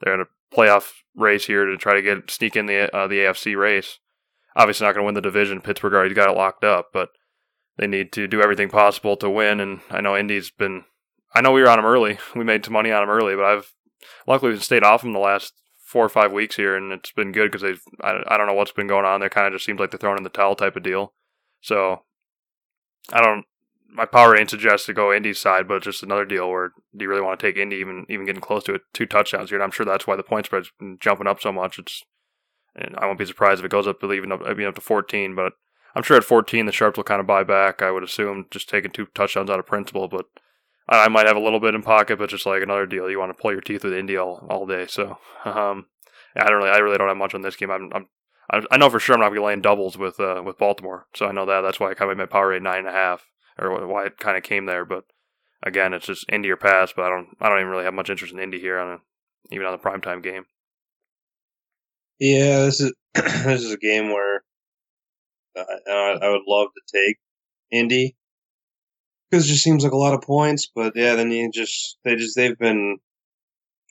They're 0.00 0.14
in 0.14 0.20
a 0.20 0.54
playoff 0.54 0.90
race 1.16 1.46
here 1.46 1.64
to 1.64 1.76
try 1.76 1.94
to 1.94 2.02
get 2.02 2.30
sneak 2.30 2.54
in 2.54 2.66
the 2.66 2.94
uh, 2.94 3.08
the 3.08 3.18
AFC 3.18 3.56
race. 3.56 3.98
Obviously, 4.54 4.86
not 4.86 4.92
going 4.92 5.02
to 5.02 5.06
win 5.06 5.14
the 5.14 5.20
division. 5.20 5.60
Pittsburgh 5.60 5.94
already 5.94 6.14
got 6.14 6.28
it 6.28 6.36
locked 6.36 6.64
up, 6.64 6.88
but 6.92 7.10
they 7.76 7.86
need 7.86 8.12
to 8.12 8.26
do 8.26 8.42
everything 8.42 8.68
possible 8.68 9.16
to 9.16 9.30
win. 9.30 9.60
And 9.60 9.80
I 9.90 10.00
know 10.00 10.16
Indy's 10.16 10.50
been. 10.50 10.84
I 11.34 11.40
know 11.40 11.52
we 11.52 11.62
were 11.62 11.68
on 11.68 11.78
them 11.78 11.86
early. 11.86 12.18
We 12.36 12.44
made 12.44 12.64
some 12.64 12.72
money 12.72 12.90
on 12.90 13.02
them 13.02 13.10
early, 13.10 13.34
but 13.34 13.44
I've 13.44 13.72
luckily 14.26 14.52
we've 14.52 14.64
stayed 14.64 14.84
off 14.84 15.02
them 15.02 15.12
the 15.12 15.18
last 15.18 15.52
four 15.78 16.04
or 16.04 16.08
five 16.08 16.32
weeks 16.32 16.56
here, 16.56 16.76
and 16.76 16.92
it's 16.92 17.12
been 17.12 17.32
good 17.32 17.50
because 17.50 17.62
they've. 17.62 17.82
I, 18.02 18.22
I 18.28 18.36
don't 18.36 18.46
know 18.46 18.54
what's 18.54 18.72
been 18.72 18.86
going 18.86 19.04
on. 19.04 19.20
They 19.20 19.28
kind 19.28 19.46
of 19.46 19.52
just 19.54 19.64
seems 19.64 19.80
like 19.80 19.90
they're 19.90 19.98
throwing 19.98 20.18
in 20.18 20.24
the 20.24 20.30
towel 20.30 20.54
type 20.54 20.76
of 20.76 20.82
deal. 20.82 21.14
So 21.60 22.02
I 23.12 23.20
don't. 23.22 23.44
My 23.90 24.04
power 24.04 24.32
rating 24.32 24.48
suggests 24.48 24.86
to 24.86 24.92
go 24.92 25.12
Indy's 25.12 25.38
side, 25.38 25.66
but 25.66 25.82
just 25.82 26.02
another 26.02 26.26
deal 26.26 26.50
where 26.50 26.72
do 26.94 27.04
you 27.04 27.08
really 27.08 27.22
want 27.22 27.40
to 27.40 27.46
take 27.46 27.56
Indy 27.56 27.76
even 27.76 28.06
even 28.08 28.26
getting 28.26 28.42
close 28.42 28.64
to 28.64 28.74
it, 28.74 28.82
two 28.92 29.06
touchdowns 29.06 29.50
here? 29.50 29.56
And 29.56 29.64
I'm 29.64 29.70
sure 29.70 29.86
that's 29.86 30.06
why 30.06 30.16
the 30.16 30.22
point 30.22 30.46
spread's 30.46 30.70
been 30.78 30.98
jumping 31.00 31.26
up 31.26 31.40
so 31.40 31.52
much. 31.52 31.78
It's 31.78 32.04
and 32.76 32.94
I 32.96 33.06
won't 33.06 33.18
be 33.18 33.26
surprised 33.26 33.60
if 33.60 33.64
it 33.64 33.70
goes 33.70 33.86
up 33.86 34.00
to 34.00 34.12
even 34.12 34.32
up, 34.32 34.42
even 34.48 34.66
up 34.66 34.74
to 34.76 34.80
14. 34.80 35.34
But 35.34 35.54
I'm 35.94 36.02
sure 36.02 36.16
at 36.16 36.24
14 36.24 36.66
the 36.66 36.72
Sharps 36.72 36.96
will 36.96 37.04
kind 37.04 37.20
of 37.20 37.26
buy 37.26 37.44
back. 37.44 37.82
I 37.82 37.90
would 37.90 38.02
assume 38.02 38.46
just 38.50 38.68
taking 38.68 38.90
two 38.90 39.06
touchdowns 39.14 39.50
out 39.50 39.58
of 39.58 39.66
principle, 39.66 40.08
but 40.08 40.26
I, 40.88 41.04
I 41.04 41.08
might 41.08 41.26
have 41.26 41.36
a 41.36 41.40
little 41.40 41.60
bit 41.60 41.74
in 41.74 41.82
pocket, 41.82 42.18
but 42.18 42.30
just 42.30 42.46
like 42.46 42.62
another 42.62 42.86
deal, 42.86 43.10
you 43.10 43.18
want 43.18 43.36
to 43.36 43.40
pull 43.40 43.52
your 43.52 43.60
teeth 43.60 43.84
with 43.84 43.94
Indy 43.94 44.16
all, 44.16 44.46
all 44.48 44.66
day. 44.66 44.86
So, 44.86 45.18
um, 45.44 45.86
I 46.36 46.48
don't 46.48 46.58
really, 46.58 46.70
I 46.70 46.78
really 46.78 46.98
don't 46.98 47.08
have 47.08 47.16
much 47.16 47.34
on 47.34 47.42
this 47.42 47.56
game. 47.56 47.70
I'm, 47.70 47.90
I'm 47.92 48.06
I 48.50 48.78
know 48.78 48.88
for 48.88 48.98
sure 48.98 49.14
I'm 49.14 49.20
not 49.20 49.26
going 49.26 49.36
to 49.36 49.40
be 49.40 49.46
laying 49.46 49.60
doubles 49.60 49.98
with 49.98 50.18
uh, 50.18 50.42
with 50.44 50.56
Baltimore, 50.56 51.06
so 51.14 51.26
I 51.26 51.32
know 51.32 51.44
that. 51.44 51.60
That's 51.60 51.78
why 51.78 51.90
I 51.90 51.94
kind 51.94 52.10
of 52.10 52.16
made 52.16 52.22
my 52.22 52.32
power 52.32 52.48
rate 52.48 52.62
nine 52.62 52.78
and 52.78 52.88
a 52.88 52.92
half, 52.92 53.26
or 53.58 53.86
why 53.86 54.06
it 54.06 54.16
kind 54.18 54.38
of 54.38 54.42
came 54.42 54.64
there. 54.64 54.86
But 54.86 55.04
again, 55.62 55.92
it's 55.92 56.06
just 56.06 56.24
Indy 56.30 56.50
or 56.50 56.56
pass. 56.56 56.92
But 56.96 57.04
I 57.04 57.10
don't 57.10 57.28
I 57.40 57.48
don't 57.48 57.58
even 57.58 57.70
really 57.70 57.84
have 57.84 57.92
much 57.92 58.08
interest 58.08 58.32
in 58.32 58.40
Indy 58.40 58.58
here 58.58 58.78
on 58.78 58.88
a, 58.88 58.98
even 59.54 59.66
on 59.66 59.72
the 59.72 59.78
primetime 59.78 60.22
game. 60.22 60.46
Yeah, 62.18 62.64
this 62.64 62.80
is 62.80 62.92
this 63.14 63.62
is 63.62 63.72
a 63.72 63.76
game 63.76 64.08
where 64.08 64.42
uh, 65.54 65.64
I 65.92 66.28
would 66.30 66.42
love 66.46 66.68
to 66.74 66.98
take 66.98 67.18
Indy 67.70 68.16
because 69.30 69.44
it 69.44 69.48
just 69.48 69.64
seems 69.64 69.84
like 69.84 69.92
a 69.92 69.96
lot 69.96 70.14
of 70.14 70.22
points. 70.22 70.70
But 70.74 70.94
yeah, 70.96 71.16
then 71.16 71.30
you 71.30 71.50
just 71.50 71.98
they 72.02 72.16
just 72.16 72.34
they've 72.34 72.58
been 72.58 72.96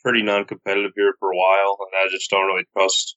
pretty 0.04 0.24
non-competitive 0.24 0.94
here 0.96 1.14
for 1.20 1.32
a 1.32 1.38
while, 1.38 1.78
and 1.80 2.02
I 2.04 2.10
just 2.10 2.30
don't 2.32 2.48
really 2.48 2.66
trust 2.74 3.16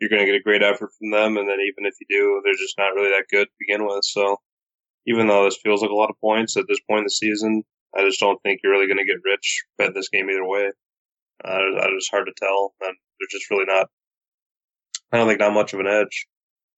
you're 0.00 0.10
going 0.10 0.20
to 0.20 0.26
get 0.26 0.38
a 0.38 0.42
great 0.42 0.62
effort 0.62 0.90
from 0.98 1.10
them. 1.10 1.36
And 1.36 1.48
then 1.48 1.58
even 1.60 1.86
if 1.86 1.94
you 2.00 2.06
do, 2.08 2.40
they're 2.44 2.54
just 2.54 2.78
not 2.78 2.94
really 2.94 3.10
that 3.10 3.26
good 3.30 3.46
to 3.46 3.58
begin 3.58 3.86
with. 3.86 4.04
So 4.04 4.36
even 5.06 5.26
though 5.26 5.44
this 5.44 5.58
feels 5.62 5.82
like 5.82 5.90
a 5.90 5.94
lot 5.94 6.10
of 6.10 6.20
points 6.20 6.56
at 6.56 6.64
this 6.68 6.80
point 6.88 7.00
in 7.00 7.04
the 7.04 7.10
season, 7.10 7.62
I 7.96 8.02
just 8.02 8.20
don't 8.20 8.40
think 8.42 8.60
you're 8.62 8.72
really 8.72 8.86
going 8.86 8.98
to 8.98 9.04
get 9.04 9.24
rich 9.24 9.64
bet 9.78 9.94
this 9.94 10.08
game 10.08 10.28
either 10.28 10.44
way. 10.44 10.70
Uh, 11.44 11.58
it's 11.96 12.10
hard 12.10 12.26
to 12.26 12.32
tell, 12.36 12.74
and 12.80 12.96
they're 13.20 13.28
just 13.30 13.50
really 13.50 13.66
not. 13.66 13.88
I 15.12 15.18
don't 15.18 15.28
think 15.28 15.40
not 15.40 15.52
much 15.52 15.72
of 15.72 15.80
an 15.80 15.86
edge. 15.86 16.26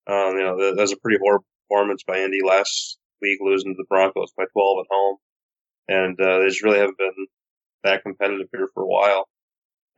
Um, 0.07 0.37
you 0.37 0.45
know, 0.45 0.59
that, 0.59 0.77
that 0.77 0.83
was 0.83 0.93
a 0.93 0.97
pretty 0.97 1.19
horrible 1.21 1.47
performance 1.69 2.03
by 2.07 2.19
Indy 2.19 2.41
last 2.45 2.99
week, 3.23 3.39
losing 3.41 3.73
to 3.73 3.77
the 3.77 3.87
Broncos 3.89 4.33
by 4.37 4.45
12 4.53 4.79
at 4.81 4.87
home, 4.91 5.17
and 5.89 6.21
uh, 6.21 6.39
they 6.39 6.47
just 6.47 6.63
really 6.63 6.79
haven't 6.79 6.99
been 6.99 7.27
that 7.85 8.03
competitive 8.03 8.49
here 8.53 8.69
for 8.75 8.83
a 8.83 8.87
while. 8.87 9.29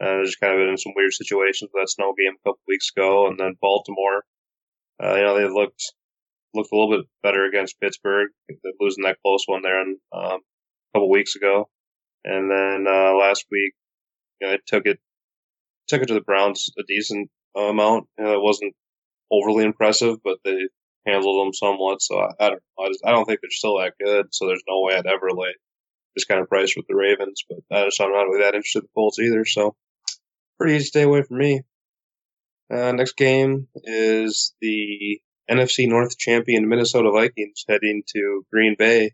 Uh, 0.02 0.24
just 0.24 0.40
kind 0.40 0.54
of 0.54 0.58
been 0.58 0.70
in 0.70 0.78
some 0.78 0.94
weird 0.96 1.12
situations 1.12 1.70
with 1.72 1.82
that 1.82 1.90
snow 1.90 2.14
game 2.16 2.32
a 2.34 2.48
couple 2.48 2.60
weeks 2.66 2.90
ago, 2.96 3.26
and 3.26 3.38
then 3.38 3.56
Baltimore. 3.60 4.24
Uh, 5.02 5.14
you 5.14 5.22
know, 5.22 5.38
they 5.38 5.48
looked 5.48 5.92
looked 6.54 6.72
a 6.72 6.76
little 6.76 6.96
bit 6.96 7.06
better 7.22 7.44
against 7.44 7.80
Pittsburgh, 7.80 8.28
losing 8.80 9.04
that 9.04 9.18
close 9.24 9.44
one 9.46 9.62
there 9.62 9.80
um, 9.80 9.96
a 10.12 10.38
couple 10.94 11.10
weeks 11.10 11.36
ago, 11.36 11.68
and 12.24 12.50
then 12.50 12.86
uh, 12.88 13.14
last 13.14 13.44
week, 13.50 13.74
you 14.40 14.46
know, 14.46 14.52
they 14.52 14.58
took 14.66 14.86
it 14.86 14.98
took 15.88 16.02
it 16.02 16.06
to 16.06 16.14
the 16.14 16.20
Browns 16.22 16.70
a 16.78 16.82
decent 16.88 17.28
amount. 17.54 18.06
You 18.18 18.24
know, 18.24 18.34
it 18.34 18.42
wasn't 18.42 18.74
overly 19.30 19.64
impressive, 19.64 20.16
but 20.24 20.38
they 20.44 20.68
handled 21.06 21.46
them 21.46 21.52
somewhat. 21.52 22.00
So 22.02 22.18
I, 22.18 22.28
I 22.40 22.48
don't. 22.50 22.62
I, 22.78 22.88
just, 22.88 23.04
I 23.04 23.10
don't 23.10 23.26
think 23.26 23.40
they're 23.42 23.50
still 23.50 23.78
that 23.78 23.94
good. 24.02 24.26
So 24.32 24.46
there's 24.46 24.62
no 24.68 24.80
way 24.82 24.94
I'd 24.94 25.06
ever 25.06 25.30
lay 25.30 25.52
this 26.14 26.24
kind 26.24 26.40
of 26.40 26.48
price 26.48 26.74
with 26.76 26.86
the 26.88 26.96
Ravens. 26.96 27.44
But 27.48 27.58
I 27.70 27.84
just 27.84 28.00
I'm 28.00 28.12
not 28.12 28.22
really 28.22 28.42
that 28.42 28.54
interested 28.54 28.80
in 28.80 28.84
the 28.84 28.94
Colts 28.94 29.18
either. 29.18 29.44
So 29.44 29.76
pretty 30.60 30.76
easy 30.76 30.84
to 30.84 30.88
stay 30.88 31.02
away 31.02 31.22
from 31.22 31.38
me. 31.38 31.62
Uh, 32.72 32.92
next 32.92 33.16
game 33.16 33.66
is 33.82 34.54
the 34.60 35.20
NFC 35.50 35.88
North 35.88 36.18
champion 36.18 36.68
Minnesota 36.68 37.10
Vikings 37.10 37.64
heading 37.66 38.02
to 38.14 38.44
Green 38.52 38.76
Bay 38.78 39.12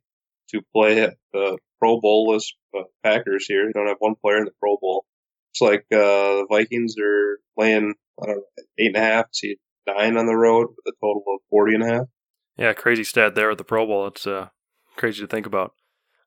to 0.50 0.60
play 0.74 1.02
at 1.02 1.14
the 1.32 1.58
Pro 1.78 2.00
Bowl 2.00 2.36
uh, 2.76 2.82
Packers 3.04 3.46
here. 3.46 3.64
They 3.66 3.72
don't 3.72 3.86
have 3.86 3.96
one 4.00 4.16
player 4.16 4.38
in 4.38 4.44
the 4.44 4.52
Pro 4.60 4.76
Bowl. 4.76 5.06
It's 5.52 5.60
like 5.60 5.86
uh, 5.92 6.42
the 6.42 6.46
Vikings 6.50 6.96
are 7.00 7.38
playing, 7.56 7.94
I 8.20 8.26
don't 8.26 8.36
know, 8.36 8.42
eight 8.78 8.88
and 8.88 8.96
a 8.96 9.00
half 9.00 9.26
to 9.36 9.56
nine 9.86 10.16
on 10.16 10.26
the 10.26 10.36
road 10.36 10.68
with 10.68 10.94
a 10.94 10.96
total 11.00 11.22
of 11.28 11.40
40 11.48 11.74
and 11.76 11.82
a 11.82 11.86
half. 11.86 12.06
Yeah, 12.58 12.72
crazy 12.72 13.04
stat 13.04 13.34
there 13.34 13.50
at 13.50 13.58
the 13.58 13.64
Pro 13.64 13.86
Bowl. 13.86 14.06
It's 14.08 14.26
uh, 14.26 14.48
crazy 14.96 15.22
to 15.22 15.26
think 15.26 15.46
about. 15.46 15.72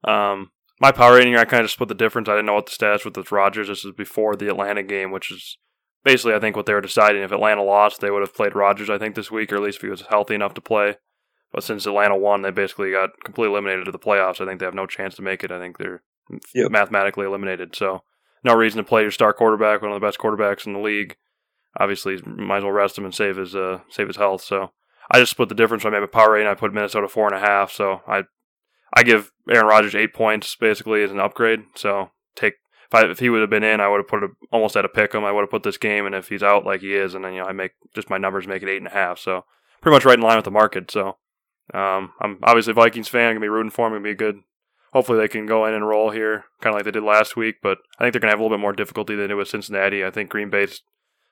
Um, 0.03 0.51
my 0.79 0.91
power 0.91 1.15
rating, 1.15 1.36
I 1.36 1.45
kind 1.45 1.62
of 1.62 1.65
just 1.65 1.74
split 1.74 1.89
the 1.89 1.95
difference. 1.95 2.29
I 2.29 2.33
didn't 2.33 2.45
know 2.45 2.55
what 2.55 2.65
the 2.65 2.71
stats 2.71 3.05
with 3.05 3.13
the 3.13 3.24
Rodgers. 3.29 3.67
This 3.67 3.86
is 3.86 3.91
before 3.91 4.36
the 4.36 4.48
Atlanta 4.48 4.83
game, 4.83 5.12
which 5.12 5.31
is 5.31 5.57
basically, 6.03 6.33
I 6.33 6.39
think, 6.39 6.55
what 6.55 6.65
they 6.65 6.74
were 6.74 6.81
deciding. 6.81 7.21
If 7.21 7.32
Atlanta 7.32 7.63
lost, 7.63 8.01
they 8.01 8.12
would 8.12 8.21
have 8.21 8.36
played 8.36 8.56
Rodgers, 8.56 8.89
I 8.89 8.97
think, 8.97 9.15
this 9.15 9.32
week, 9.32 9.51
or 9.51 9.58
at 9.58 9.62
least 9.62 9.77
if 9.77 9.84
he 9.84 9.89
was 9.89 10.03
healthy 10.10 10.36
enough 10.36 10.53
to 10.56 10.62
play. 10.62 10.95
But 11.51 11.63
since 11.63 11.86
Atlanta 11.86 12.15
won, 12.15 12.41
they 12.41 12.51
basically 12.51 12.91
got 12.91 13.10
completely 13.23 13.53
eliminated 13.53 13.86
to 13.86 13.91
the 13.91 13.99
playoffs. 13.99 14.39
I 14.39 14.45
think 14.45 14.60
they 14.60 14.65
have 14.65 14.75
no 14.75 14.86
chance 14.86 15.15
to 15.15 15.21
make 15.21 15.43
it. 15.43 15.51
I 15.51 15.60
think 15.60 15.77
they're 15.77 16.03
yep. 16.53 16.71
mathematically 16.71 17.25
eliminated. 17.25 17.75
So, 17.75 18.03
no 18.43 18.53
reason 18.53 18.77
to 18.77 18.84
play 18.84 19.01
your 19.01 19.12
star 19.12 19.34
quarterback, 19.34 19.82
one 19.82 19.91
of 19.91 19.99
the 19.99 20.06
best 20.06 20.19
quarterbacks 20.19 20.65
in 20.65 20.73
the 20.73 20.80
league. 20.80 21.17
Obviously, 21.77 22.21
might 22.25 22.58
as 22.58 22.63
well 22.63 22.71
rest 22.71 22.97
him 22.97 23.06
and 23.06 23.13
save 23.13 23.38
his 23.38 23.56
uh, 23.56 23.80
save 23.89 24.08
his 24.08 24.17
health. 24.17 24.43
So, 24.43 24.71
I 25.12 25.19
just 25.19 25.32
split 25.32 25.49
the 25.49 25.56
difference. 25.56 25.86
I 25.86 25.89
made 25.89 26.03
a 26.03 26.08
power 26.08 26.34
rating. 26.34 26.47
I 26.47 26.53
put 26.53 26.73
Minnesota 26.73 27.08
four 27.08 27.27
and 27.27 27.36
a 27.36 27.39
half. 27.39 27.71
So 27.71 28.01
I 28.08 28.23
I 28.93 29.04
give 29.04 29.32
Aaron 29.49 29.67
Rodgers 29.67 29.95
eight 29.95 30.13
points 30.13 30.56
basically 30.56 31.04
as 31.04 31.12
an 31.12 31.19
upgrade. 31.19 31.62
So 31.75 32.12
take 32.36 32.56
if 32.88 32.95
I 32.95 33.10
if 33.10 33.19
he 33.19 33.30
would 33.30 33.41
have 33.41 33.49
been 33.49 33.63
in, 33.63 33.80
I 33.80 33.88
would 33.88 33.97
have 33.97 34.08
put 34.08 34.23
it 34.23 34.32
almost 34.52 34.75
at 34.75 34.86
a 34.86 34.89
pick 34.89 35.13
him. 35.13 35.23
I 35.23 35.32
would 35.32 35.41
have 35.41 35.52
put 35.52 35.63
this 35.63 35.78
game, 35.78 36.06
and 36.06 36.15
if 36.15 36.30
he's 36.30 36.43
out 36.43 36.65
like 36.65 36.82
he 36.82 36.95
is, 36.95 37.13
and 37.13 37.23
then 37.23 37.34
you 37.34 37.39
know 37.39 37.45
I 37.45 37.52
make 37.52 37.71
just 37.93 38.10
my 38.10 38.17
numbers 38.17 38.47
make 38.47 38.63
it 38.63 38.69
eight 38.69 38.78
and 38.78 38.88
a 38.88 38.91
half. 38.91 39.19
So 39.19 39.45
pretty 39.82 39.95
much 39.95 40.06
right 40.06 40.17
in 40.17 40.23
line 40.23 40.38
with 40.38 40.45
the 40.45 40.52
market. 40.52 40.91
So 40.91 41.17
um, 41.73 42.13
I'm 42.19 42.39
obviously 42.43 42.71
a 42.71 42.75
Vikings 42.75 43.08
fan. 43.08 43.32
Gonna 43.32 43.39
be 43.39 43.49
rooting 43.49 43.71
for 43.71 43.88
him. 43.88 43.93
Gonna 43.93 44.04
be 44.04 44.15
good. 44.15 44.41
Hopefully 44.91 45.19
they 45.19 45.28
can 45.28 45.45
go 45.45 45.67
in 45.67 45.75
and 45.75 45.88
roll 45.88 46.10
here, 46.10 46.45
kind 46.62 46.73
of 46.73 46.80
like 46.80 46.86
they 46.86 46.91
did 46.91 47.04
last 47.04 47.38
week. 47.38 47.58
But 47.62 47.78
I 47.99 48.04
think 48.04 48.13
they're 48.13 48.21
gonna 48.21 48.32
have 48.32 48.39
a 48.39 48.43
little 48.43 48.58
bit 48.58 48.62
more 48.62 48.73
difficulty 48.73 49.15
than 49.15 49.30
it 49.30 49.36
was 49.36 49.49
Cincinnati. 49.49 50.04
I 50.04 50.10
think 50.10 50.30
Green 50.30 50.49
Bay's 50.49 50.82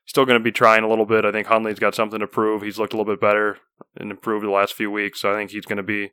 still 0.07 0.25
going 0.25 0.39
to 0.39 0.43
be 0.43 0.51
trying 0.51 0.83
a 0.83 0.87
little 0.87 1.05
bit. 1.05 1.25
I 1.25 1.31
think 1.31 1.47
Hundley's 1.47 1.79
got 1.79 1.93
something 1.93 2.19
to 2.19 2.27
prove. 2.27 2.61
He's 2.63 2.79
looked 2.79 2.93
a 2.93 2.97
little 2.97 3.13
bit 3.13 3.21
better 3.21 3.57
and 3.95 4.09
improved 4.09 4.45
the 4.45 4.49
last 4.49 4.73
few 4.73 4.89
weeks. 4.89 5.21
So 5.21 5.31
I 5.31 5.35
think 5.35 5.51
he's 5.51 5.65
going 5.65 5.77
to 5.77 5.83
be 5.83 6.11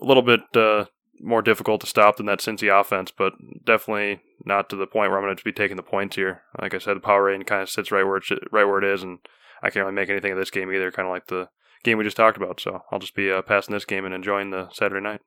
a 0.00 0.04
little 0.04 0.22
bit 0.22 0.40
uh, 0.54 0.86
more 1.20 1.42
difficult 1.42 1.80
to 1.80 1.86
stop 1.86 2.16
than 2.16 2.26
that 2.26 2.40
Cincy 2.40 2.68
offense, 2.68 3.12
but 3.16 3.32
definitely 3.64 4.20
not 4.44 4.68
to 4.70 4.76
the 4.76 4.86
point 4.86 5.10
where 5.10 5.18
I'm 5.18 5.24
going 5.24 5.36
to 5.36 5.44
be 5.44 5.52
taking 5.52 5.76
the 5.76 5.82
points 5.82 6.16
here. 6.16 6.42
Like 6.60 6.74
I 6.74 6.78
said, 6.78 6.96
the 6.96 7.00
power 7.00 7.24
rating 7.24 7.44
kind 7.44 7.62
of 7.62 7.70
sits 7.70 7.90
right 7.90 8.04
where 8.04 8.16
it 8.16 8.24
right 8.52 8.64
where 8.64 8.78
it 8.78 8.84
is, 8.84 9.02
and 9.02 9.18
I 9.62 9.70
can't 9.70 9.84
really 9.84 9.94
make 9.94 10.10
anything 10.10 10.32
of 10.32 10.38
this 10.38 10.50
game 10.50 10.72
either. 10.72 10.90
Kind 10.90 11.06
of 11.06 11.12
like 11.12 11.26
the 11.26 11.48
game 11.84 11.98
we 11.98 12.04
just 12.04 12.16
talked 12.16 12.36
about. 12.36 12.60
So 12.60 12.82
I'll 12.90 12.98
just 12.98 13.14
be 13.14 13.30
uh, 13.30 13.42
passing 13.42 13.72
this 13.72 13.84
game 13.84 14.04
and 14.04 14.14
enjoying 14.14 14.50
the 14.50 14.68
Saturday 14.72 15.02
night. 15.02 15.20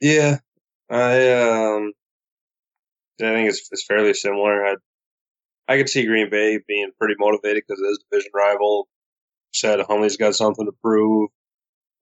Yeah, 0.00 0.38
I 0.90 1.32
um, 1.32 1.92
I 3.20 3.34
think 3.34 3.48
it's 3.48 3.68
it's 3.70 3.84
fairly 3.86 4.14
similar. 4.14 4.66
I 4.66 4.74
I 5.68 5.76
could 5.76 5.88
see 5.88 6.06
Green 6.06 6.28
Bay 6.30 6.58
being 6.66 6.90
pretty 6.98 7.14
motivated 7.18 7.62
because 7.66 7.80
it 7.80 7.86
is 7.86 8.04
division 8.10 8.30
rival. 8.34 8.88
Said 9.52 9.80
Hundley's 9.80 10.16
got 10.16 10.34
something 10.34 10.66
to 10.66 10.72
prove. 10.82 11.30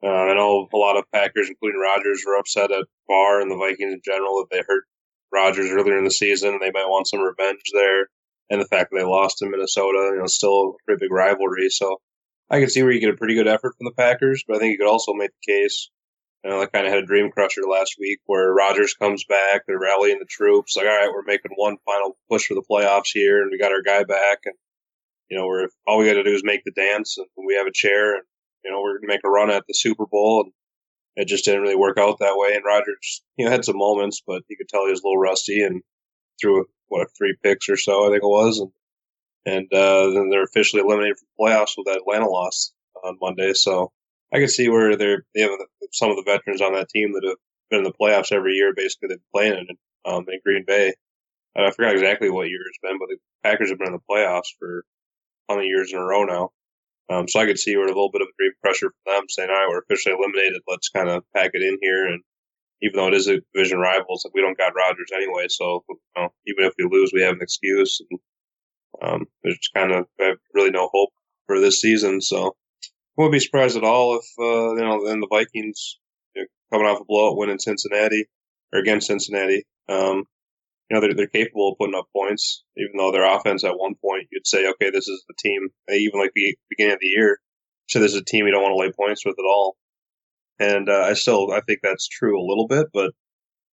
Uh, 0.02 0.08
I 0.08 0.34
know 0.34 0.66
a 0.72 0.76
lot 0.76 0.96
of 0.96 1.04
Packers, 1.12 1.48
including 1.48 1.80
Rodgers, 1.80 2.24
were 2.26 2.38
upset 2.38 2.72
at 2.72 2.86
Barr 3.06 3.40
and 3.40 3.50
the 3.50 3.56
Vikings 3.56 3.92
in 3.92 4.00
general 4.04 4.38
that 4.38 4.48
they 4.50 4.62
hurt 4.66 4.84
Rodgers 5.32 5.70
earlier 5.70 5.98
in 5.98 6.04
the 6.04 6.10
season. 6.10 6.58
They 6.60 6.70
might 6.70 6.88
want 6.88 7.08
some 7.08 7.20
revenge 7.20 7.60
there, 7.74 8.08
and 8.48 8.60
the 8.60 8.66
fact 8.66 8.90
that 8.90 8.98
they 8.98 9.04
lost 9.04 9.38
to 9.38 9.48
Minnesota, 9.48 10.10
you 10.12 10.20
know, 10.20 10.26
still 10.26 10.70
a 10.70 10.84
pretty 10.86 11.04
big 11.04 11.12
rivalry. 11.12 11.68
So 11.68 12.00
I 12.48 12.60
can 12.60 12.70
see 12.70 12.82
where 12.82 12.92
you 12.92 13.00
get 13.00 13.14
a 13.14 13.16
pretty 13.16 13.34
good 13.34 13.46
effort 13.46 13.74
from 13.76 13.84
the 13.84 13.92
Packers, 13.92 14.42
but 14.46 14.56
I 14.56 14.58
think 14.58 14.72
you 14.72 14.78
could 14.78 14.90
also 14.90 15.12
make 15.12 15.30
the 15.30 15.52
case. 15.52 15.90
You 16.42 16.50
know, 16.50 16.62
I 16.62 16.66
kind 16.66 16.86
of 16.86 16.92
had 16.92 17.02
a 17.02 17.06
dream 17.06 17.30
crusher 17.30 17.60
last 17.70 17.96
week 18.00 18.20
where 18.24 18.54
Rodgers 18.54 18.94
comes 18.94 19.24
back, 19.24 19.62
they're 19.66 19.78
rallying 19.78 20.18
the 20.18 20.24
troops, 20.24 20.74
like, 20.74 20.86
all 20.86 20.92
right, 20.92 21.12
we're 21.12 21.22
making 21.22 21.52
one 21.54 21.76
final 21.84 22.16
push 22.30 22.46
for 22.46 22.54
the 22.54 22.64
playoffs 22.68 23.10
here, 23.12 23.42
and 23.42 23.50
we 23.50 23.58
got 23.58 23.72
our 23.72 23.82
guy 23.82 24.04
back, 24.04 24.38
and 24.46 24.54
you 25.28 25.36
know, 25.36 25.46
we're 25.46 25.68
all 25.86 25.98
we 25.98 26.06
got 26.06 26.14
to 26.14 26.24
do 26.24 26.34
is 26.34 26.42
make 26.42 26.64
the 26.64 26.72
dance, 26.72 27.18
and 27.18 27.26
we 27.46 27.54
have 27.56 27.66
a 27.66 27.72
chair, 27.72 28.14
and 28.14 28.24
you 28.64 28.70
know, 28.70 28.80
we're 28.80 28.98
going 28.98 29.02
to 29.02 29.08
make 29.08 29.24
a 29.24 29.30
run 29.30 29.50
at 29.50 29.64
the 29.66 29.74
Super 29.74 30.06
Bowl. 30.06 30.44
And 30.44 30.52
it 31.16 31.28
just 31.28 31.44
didn't 31.44 31.62
really 31.62 31.76
work 31.76 31.98
out 31.98 32.18
that 32.20 32.36
way. 32.36 32.54
And 32.54 32.64
Rodgers, 32.64 33.22
you 33.36 33.44
know, 33.44 33.50
had 33.50 33.64
some 33.64 33.78
moments, 33.78 34.22
but 34.26 34.42
you 34.48 34.56
could 34.56 34.68
tell 34.68 34.84
he 34.84 34.90
was 34.90 35.00
a 35.00 35.06
little 35.06 35.20
rusty 35.20 35.62
and 35.62 35.82
threw 36.40 36.66
what 36.88 37.08
three 37.16 37.36
picks 37.42 37.68
or 37.68 37.76
so, 37.76 38.06
I 38.06 38.10
think 38.10 38.22
it 38.22 38.26
was, 38.26 38.58
and 38.58 38.70
and 39.46 39.72
uh, 39.72 40.10
then 40.10 40.28
they're 40.28 40.42
officially 40.42 40.82
eliminated 40.82 41.16
from 41.16 41.28
the 41.28 41.44
playoffs 41.44 41.74
with 41.76 41.86
that 41.86 41.98
Atlanta 41.98 42.28
loss 42.28 42.72
on 43.02 43.16
Monday. 43.20 43.54
So 43.54 43.90
I 44.34 44.38
can 44.38 44.48
see 44.48 44.68
where 44.68 44.96
they're 44.96 45.24
they 45.34 45.42
have 45.42 45.52
some 45.92 46.10
of 46.10 46.16
the 46.16 46.24
veterans 46.26 46.60
on 46.60 46.74
that 46.74 46.88
team 46.90 47.12
that 47.14 47.26
have 47.26 47.38
been 47.70 47.78
in 47.78 47.84
the 47.84 47.92
playoffs 47.92 48.32
every 48.32 48.54
year. 48.54 48.74
Basically, 48.74 49.08
they've 49.08 49.18
been 49.18 49.32
playing 49.34 49.66
in 49.68 49.76
um, 50.04 50.26
in 50.28 50.40
Green 50.44 50.64
Bay. 50.66 50.94
I 51.56 51.70
forgot 51.72 51.92
exactly 51.92 52.30
what 52.30 52.48
year 52.48 52.60
it's 52.68 52.78
been, 52.82 52.98
but 52.98 53.08
the 53.08 53.16
Packers 53.42 53.70
have 53.70 53.78
been 53.78 53.88
in 53.88 53.94
the 53.94 54.14
playoffs 54.14 54.54
for 54.58 54.84
how 55.48 55.58
of 55.58 55.64
years 55.64 55.92
in 55.92 55.98
a 55.98 56.04
row 56.04 56.24
now. 56.24 56.50
Um, 57.10 57.26
so 57.26 57.40
I 57.40 57.46
could 57.46 57.58
see 57.58 57.76
where 57.76 57.86
a 57.86 57.88
little 57.88 58.10
bit 58.12 58.22
of 58.22 58.28
a 58.28 58.36
dream 58.38 58.52
pressure 58.62 58.90
for 58.90 59.12
them 59.12 59.24
saying, 59.28 59.50
all 59.50 59.56
right, 59.56 59.68
we're 59.68 59.80
officially 59.80 60.14
eliminated. 60.14 60.62
Let's 60.68 60.88
kind 60.90 61.08
of 61.08 61.24
pack 61.34 61.50
it 61.54 61.62
in 61.62 61.76
here. 61.82 62.06
And 62.06 62.22
even 62.82 62.96
though 62.96 63.08
it 63.08 63.14
is 63.14 63.26
a 63.26 63.40
division 63.52 63.78
rivals, 63.78 64.24
we 64.32 64.40
don't 64.40 64.56
got 64.56 64.76
Rodgers 64.76 65.10
anyway. 65.12 65.46
So, 65.48 65.84
you 65.88 65.98
know, 66.16 66.28
even 66.46 66.64
if 66.64 66.74
we 66.78 66.88
lose, 66.88 67.10
we 67.12 67.22
have 67.22 67.34
an 67.34 67.42
excuse. 67.42 68.00
And, 68.08 68.20
um, 69.02 69.26
there's 69.42 69.70
kind 69.74 69.92
of 69.92 70.06
really 70.54 70.70
no 70.70 70.88
hope 70.92 71.10
for 71.46 71.58
this 71.58 71.80
season. 71.80 72.20
So 72.20 72.54
I 72.86 72.90
wouldn't 73.16 73.32
be 73.32 73.40
surprised 73.40 73.76
at 73.76 73.84
all 73.84 74.16
if, 74.16 74.26
uh, 74.38 74.74
you 74.76 74.82
know, 74.82 75.04
then 75.04 75.20
the 75.20 75.28
Vikings 75.28 75.98
you 76.36 76.42
know, 76.42 76.46
coming 76.72 76.86
off 76.86 77.00
a 77.00 77.04
blowout 77.04 77.36
win 77.36 77.50
in 77.50 77.58
Cincinnati 77.58 78.26
or 78.72 78.78
against 78.78 79.08
Cincinnati. 79.08 79.64
Um, 79.88 80.24
you 80.90 80.96
know, 80.96 81.00
they're, 81.00 81.14
they're 81.14 81.26
capable 81.28 81.70
of 81.70 81.78
putting 81.78 81.94
up 81.94 82.08
points, 82.14 82.64
even 82.76 82.96
though 82.96 83.12
their 83.12 83.24
offense 83.24 83.62
at 83.62 83.78
one 83.78 83.94
point, 83.94 84.26
you'd 84.32 84.46
say, 84.46 84.68
okay, 84.68 84.90
this 84.90 85.08
is 85.08 85.24
the 85.28 85.34
team, 85.38 85.68
even 85.88 86.18
like 86.18 86.32
the 86.34 86.56
beginning 86.68 86.94
of 86.94 87.00
the 87.00 87.06
year, 87.06 87.38
so 87.90 87.98
this 87.98 88.12
is 88.12 88.20
a 88.20 88.24
team 88.24 88.46
you 88.46 88.52
don't 88.52 88.62
want 88.62 88.72
to 88.72 88.78
lay 88.78 88.92
points 88.92 89.26
with 89.26 89.34
at 89.36 89.44
all. 89.44 89.76
And 90.60 90.88
uh, 90.88 91.06
I 91.08 91.14
still 91.14 91.50
I 91.50 91.60
think 91.60 91.80
that's 91.82 92.06
true 92.06 92.40
a 92.40 92.46
little 92.46 92.68
bit, 92.68 92.86
but 92.94 93.12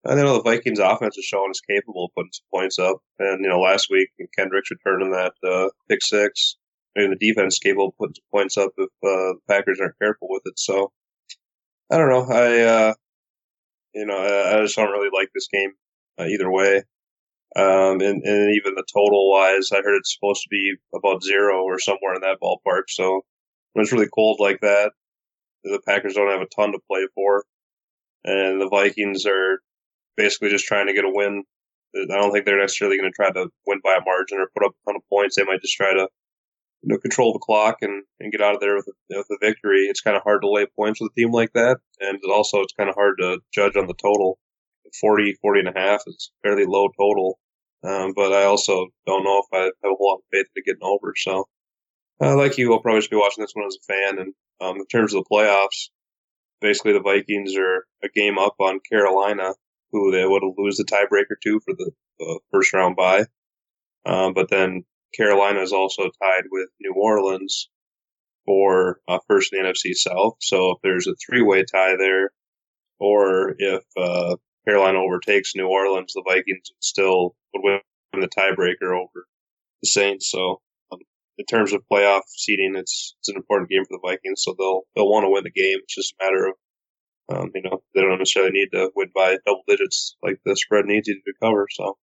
I 0.07 0.15
know 0.15 0.33
the 0.33 0.41
Vikings 0.41 0.79
offense 0.79 1.17
is 1.17 1.25
showing 1.25 1.51
is 1.51 1.61
capable 1.61 2.05
of 2.05 2.11
putting 2.15 2.31
some 2.31 2.45
points 2.51 2.79
up. 2.79 2.97
And 3.19 3.43
you 3.43 3.49
know, 3.49 3.59
last 3.59 3.89
week 3.91 4.09
Kendricks 4.35 4.71
returning 4.71 5.11
that 5.11 5.33
uh, 5.47 5.69
pick 5.87 6.01
six. 6.01 6.55
Maybe 6.95 7.13
the 7.13 7.27
defense 7.27 7.55
is 7.55 7.59
capable 7.59 7.89
of 7.89 7.97
putting 7.99 8.15
some 8.15 8.25
points 8.31 8.57
up 8.57 8.71
if 8.75 8.89
uh, 9.03 9.35
the 9.37 9.39
Packers 9.47 9.79
aren't 9.79 9.99
careful 9.99 10.29
with 10.31 10.41
it. 10.45 10.57
So 10.57 10.91
I 11.91 11.97
don't 11.97 12.09
know. 12.09 12.25
I 12.33 12.61
uh, 12.61 12.93
you 13.93 14.05
know 14.07 14.17
I, 14.17 14.57
I 14.57 14.61
just 14.63 14.75
don't 14.75 14.91
really 14.91 15.11
like 15.13 15.29
this 15.35 15.47
game 15.47 15.73
uh, 16.17 16.25
either 16.25 16.49
way. 16.49 16.83
Um, 17.57 18.01
and, 18.01 18.21
and 18.23 18.55
even 18.55 18.75
the 18.75 18.85
total 18.93 19.31
wise, 19.31 19.71
I 19.71 19.77
heard 19.77 19.95
it's 19.95 20.13
supposed 20.13 20.43
to 20.43 20.49
be 20.49 20.75
about 20.93 21.23
zero 21.23 21.63
or 21.63 21.79
somewhere 21.79 22.13
in 22.13 22.21
that 22.21 22.37
ballpark. 22.41 22.83
So 22.89 23.21
when 23.73 23.83
it's 23.83 23.91
really 23.91 24.09
cold 24.13 24.37
like 24.39 24.59
that, 24.61 24.91
the 25.63 25.81
Packers 25.87 26.13
don't 26.13 26.31
have 26.31 26.41
a 26.41 26.55
ton 26.55 26.71
to 26.73 26.79
play 26.87 27.07
for, 27.15 27.45
and 28.23 28.61
the 28.61 28.69
Vikings 28.69 29.25
are 29.25 29.59
basically 30.15 30.49
just 30.49 30.65
trying 30.65 30.87
to 30.87 30.93
get 30.93 31.03
a 31.03 31.11
win. 31.11 31.43
I 31.95 32.05
don't 32.15 32.31
think 32.31 32.45
they're 32.45 32.59
necessarily 32.59 32.97
going 32.97 33.11
to 33.11 33.15
try 33.15 33.31
to 33.31 33.49
win 33.65 33.79
by 33.83 33.95
a 33.95 34.05
margin 34.05 34.37
or 34.37 34.51
put 34.53 34.65
up 34.65 34.73
a 34.73 34.91
ton 34.91 34.95
of 34.95 35.09
points. 35.09 35.35
They 35.35 35.43
might 35.43 35.61
just 35.61 35.75
try 35.75 35.93
to 35.93 36.07
you 36.83 36.93
know, 36.93 36.97
control 36.99 37.33
the 37.33 37.39
clock 37.39 37.77
and, 37.81 38.03
and 38.19 38.31
get 38.31 38.41
out 38.41 38.53
of 38.53 38.61
there 38.61 38.75
with 38.75 38.87
a, 38.87 39.17
with 39.17 39.27
a 39.31 39.37
victory. 39.41 39.85
It's 39.85 40.01
kind 40.01 40.15
of 40.15 40.23
hard 40.23 40.41
to 40.41 40.49
lay 40.49 40.67
points 40.75 41.01
with 41.01 41.11
a 41.11 41.19
team 41.19 41.31
like 41.31 41.53
that. 41.53 41.77
And 41.99 42.19
also, 42.31 42.61
it's 42.61 42.73
kind 42.73 42.89
of 42.89 42.95
hard 42.95 43.15
to 43.19 43.39
judge 43.51 43.75
on 43.75 43.87
the 43.87 43.95
total. 43.95 44.37
40, 45.01 45.37
40 45.41 45.59
and 45.61 45.69
a 45.69 45.79
half 45.79 46.01
is 46.07 46.31
fairly 46.43 46.65
low 46.65 46.89
total. 46.97 47.39
Um, 47.83 48.13
but 48.15 48.33
I 48.33 48.43
also 48.43 48.87
don't 49.05 49.23
know 49.23 49.39
if 49.39 49.45
I 49.53 49.63
have 49.63 49.71
a 49.83 49.95
whole 49.95 50.09
lot 50.09 50.15
of 50.15 50.23
faith 50.31 50.47
in 50.55 50.63
getting 50.65 50.83
over. 50.83 51.13
So, 51.15 51.45
uh, 52.21 52.35
like 52.35 52.57
you, 52.57 52.73
I'll 52.73 52.81
probably 52.81 53.01
just 53.01 53.11
be 53.11 53.17
watching 53.17 53.43
this 53.43 53.53
one 53.53 53.67
as 53.67 53.77
a 53.77 53.93
fan. 53.93 54.19
And 54.19 54.33
um, 54.61 54.77
in 54.77 54.85
terms 54.87 55.13
of 55.13 55.23
the 55.23 55.35
playoffs, 55.35 55.89
basically 56.59 56.93
the 56.93 57.01
Vikings 57.01 57.55
are 57.55 57.85
a 58.03 58.09
game 58.13 58.37
up 58.37 58.55
on 58.59 58.79
Carolina, 58.89 59.53
who 59.91 60.11
they 60.11 60.25
would 60.25 60.43
lose 60.57 60.77
the 60.77 60.85
tiebreaker 60.85 61.35
to 61.43 61.59
for 61.63 61.73
the, 61.75 61.91
the 62.19 62.39
first 62.51 62.73
round 62.73 62.95
bye. 62.95 63.25
Um, 64.05 64.33
but 64.33 64.49
then 64.49 64.83
Carolina 65.15 65.61
is 65.61 65.73
also 65.73 66.03
tied 66.21 66.43
with 66.51 66.69
New 66.79 66.93
Orleans 66.95 67.69
for 68.45 68.99
uh, 69.07 69.19
first 69.27 69.53
in 69.53 69.61
the 69.61 69.69
NFC 69.69 69.93
South. 69.93 70.35
So 70.39 70.71
if 70.71 70.77
there's 70.81 71.07
a 71.07 71.15
three-way 71.15 71.63
tie 71.63 71.97
there, 71.97 72.31
or 72.99 73.55
if 73.57 73.83
uh, 73.95 74.37
Carolina 74.67 74.99
overtakes 74.99 75.55
New 75.55 75.67
Orleans, 75.67 76.13
the 76.13 76.23
Vikings 76.27 76.71
still 76.79 77.35
would 77.53 77.61
win 77.63 77.79
the 78.19 78.27
tiebreaker 78.27 78.95
over 78.95 79.27
the 79.81 79.87
Saints. 79.87 80.29
So 80.29 80.61
um, 80.91 80.99
in 81.37 81.45
terms 81.45 81.73
of 81.73 81.83
playoff 81.91 82.21
seeding, 82.27 82.75
it's 82.75 83.15
it's 83.19 83.29
an 83.29 83.37
important 83.37 83.69
game 83.69 83.83
for 83.83 83.97
the 83.97 84.07
Vikings. 84.07 84.43
So 84.43 84.55
they'll 84.57 84.81
they'll 84.95 85.09
want 85.09 85.25
to 85.25 85.29
win 85.29 85.43
the 85.43 85.51
game. 85.51 85.79
It's 85.83 85.95
just 85.95 86.13
a 86.19 86.25
matter 86.25 86.47
of 86.47 86.53
um, 87.29 87.51
you 87.55 87.61
know 87.61 87.81
they 87.93 88.01
don't 88.01 88.17
necessarily 88.17 88.51
need 88.51 88.69
to 88.73 88.91
win 88.95 89.09
by 89.15 89.37
double 89.45 89.63
digits 89.67 90.15
like 90.21 90.39
the 90.45 90.55
spread 90.55 90.85
needs 90.85 91.07
you 91.07 91.15
to 91.15 91.33
cover. 91.41 91.67
So 91.71 91.97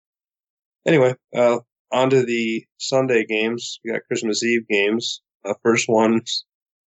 anyway, 0.86 1.14
uh, 1.36 1.58
on 1.92 2.10
to 2.10 2.24
the 2.24 2.64
Sunday 2.78 3.24
games. 3.26 3.80
We 3.84 3.92
got 3.92 4.06
Christmas 4.08 4.42
Eve 4.42 4.66
games. 4.68 5.20
Uh, 5.44 5.54
first 5.62 5.86
one, 5.88 6.22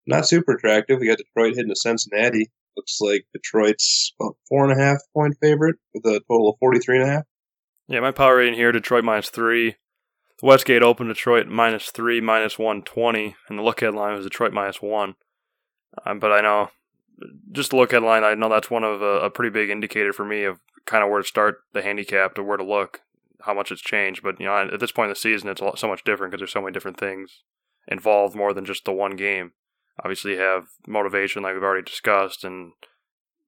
not 0.07 0.27
super 0.27 0.53
attractive. 0.53 1.01
We 1.01 1.09
got 1.09 1.19
Detroit 1.19 1.55
hitting 1.57 1.69
to 1.69 1.77
Cincinnati. 1.77 2.51
Looks 2.77 2.99
like 3.01 3.27
Detroit's 3.33 4.13
about 4.21 4.37
four 4.49 4.69
and 4.69 4.79
a 4.79 4.83
half 4.83 4.99
point 5.15 5.35
favorite 5.41 5.77
with 5.95 6.05
a 6.05 6.21
total 6.29 6.51
of 6.51 6.57
43 6.61 7.01
and 7.01 7.09
a 7.09 7.13
half. 7.13 7.25
Yeah, 7.89 8.01
my 8.01 8.11
power 8.11 8.37
rating 8.37 8.55
here, 8.55 8.73
Detroit 8.73 9.05
minus 9.05 9.31
three. 9.31 9.77
The 10.41 10.47
Westgate 10.47 10.83
opened 10.83 11.09
Detroit 11.09 11.47
minus 11.47 11.91
three, 11.91 12.21
minus 12.21 12.59
120, 12.59 13.37
and 13.49 13.59
the 13.59 13.63
look 13.63 13.81
ahead 13.81 13.95
line 13.95 14.15
was 14.15 14.25
Detroit 14.25 14.53
minus 14.53 14.83
one. 14.83 15.15
Um, 16.05 16.19
but 16.19 16.33
I 16.33 16.43
know, 16.43 16.69
just 17.53 17.71
the 17.71 17.77
look 17.77 17.93
ahead 17.93 18.03
line, 18.03 18.23
I 18.23 18.35
know 18.35 18.51
that's 18.51 18.71
one 18.71 18.85
of 18.85 19.01
a, 19.01 19.21
a 19.21 19.31
pretty 19.31 19.51
big 19.51 19.71
indicator 19.71 20.13
for 20.13 20.27
me 20.27 20.45
of 20.45 20.59
kind 20.85 21.03
of 21.03 21.11
where 21.11 21.23
to 21.23 21.27
start 21.27 21.61
the 21.73 21.83
handicap 21.83 22.35
to 22.35 22.43
where 22.43 22.59
to 22.59 22.65
look 22.65 23.01
how 23.43 23.55
much 23.55 23.71
it's 23.71 23.81
changed. 23.81 24.23
But 24.23 24.39
you 24.41 24.47
know, 24.47 24.69
at 24.73 24.81
this 24.81 24.93
point 24.93 25.07
in 25.07 25.13
the 25.13 25.17
season, 25.17 25.49
it's 25.49 25.63
lot, 25.63 25.79
so 25.79 25.89
much 25.89 26.05
different 26.05 26.33
because 26.33 26.41
there's 26.41 26.53
so 26.53 26.61
many 26.61 26.73
different 26.73 26.99
things 26.99 27.43
involved 27.89 28.35
more 28.35 28.53
than 28.53 28.65
just 28.65 28.85
the 28.85 28.93
one 28.93 29.17
game. 29.17 29.53
Obviously, 30.03 30.37
have 30.37 30.65
motivation, 30.87 31.43
like 31.43 31.55
we've 31.55 31.63
already 31.63 31.85
discussed, 31.85 32.45
and 32.45 32.73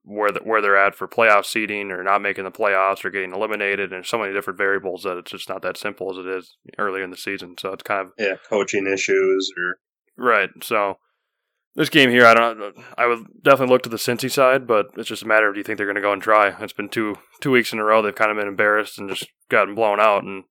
where 0.02 0.30
the, 0.30 0.40
where 0.40 0.62
they're 0.62 0.76
at 0.76 0.94
for 0.94 1.06
playoff 1.06 1.44
seeding 1.44 1.90
or 1.90 2.02
not 2.02 2.22
making 2.22 2.44
the 2.44 2.50
playoffs 2.50 3.04
or 3.04 3.10
getting 3.10 3.32
eliminated, 3.32 3.92
and 3.92 4.06
so 4.06 4.18
many 4.18 4.32
different 4.32 4.58
variables 4.58 5.02
that 5.02 5.18
it's 5.18 5.30
just 5.30 5.48
not 5.48 5.62
that 5.62 5.76
simple 5.76 6.10
as 6.10 6.18
it 6.18 6.26
is 6.26 6.56
early 6.78 7.02
in 7.02 7.10
the 7.10 7.16
season. 7.16 7.56
So 7.58 7.72
it's 7.72 7.82
kind 7.82 8.06
of 8.06 8.12
yeah, 8.18 8.34
coaching 8.48 8.86
issues 8.86 9.52
or 9.56 9.78
right. 10.16 10.50
So 10.62 10.96
this 11.78 11.90
game 11.90 12.10
here, 12.10 12.26
I 12.26 12.34
don't. 12.34 12.74
I 12.96 13.06
would 13.06 13.24
definitely 13.42 13.72
look 13.72 13.82
to 13.82 13.88
the 13.88 13.98
Cincy 13.98 14.30
side, 14.30 14.66
but 14.66 14.86
it's 14.96 15.08
just 15.08 15.22
a 15.22 15.26
matter 15.26 15.48
of 15.48 15.54
do 15.54 15.60
you 15.60 15.64
think 15.64 15.76
they're 15.76 15.86
going 15.86 15.94
to 15.94 16.02
go 16.02 16.12
and 16.12 16.22
try? 16.22 16.54
It's 16.60 16.72
been 16.72 16.88
two 16.88 17.16
two 17.40 17.50
weeks 17.50 17.72
in 17.72 17.78
a 17.78 17.84
row 17.84 18.02
they've 18.02 18.14
kind 18.14 18.30
of 18.30 18.36
been 18.36 18.48
embarrassed 18.48 18.98
and 18.98 19.08
just 19.08 19.28
gotten 19.48 19.74
blown 19.74 20.00
out. 20.00 20.24
And 20.24 20.44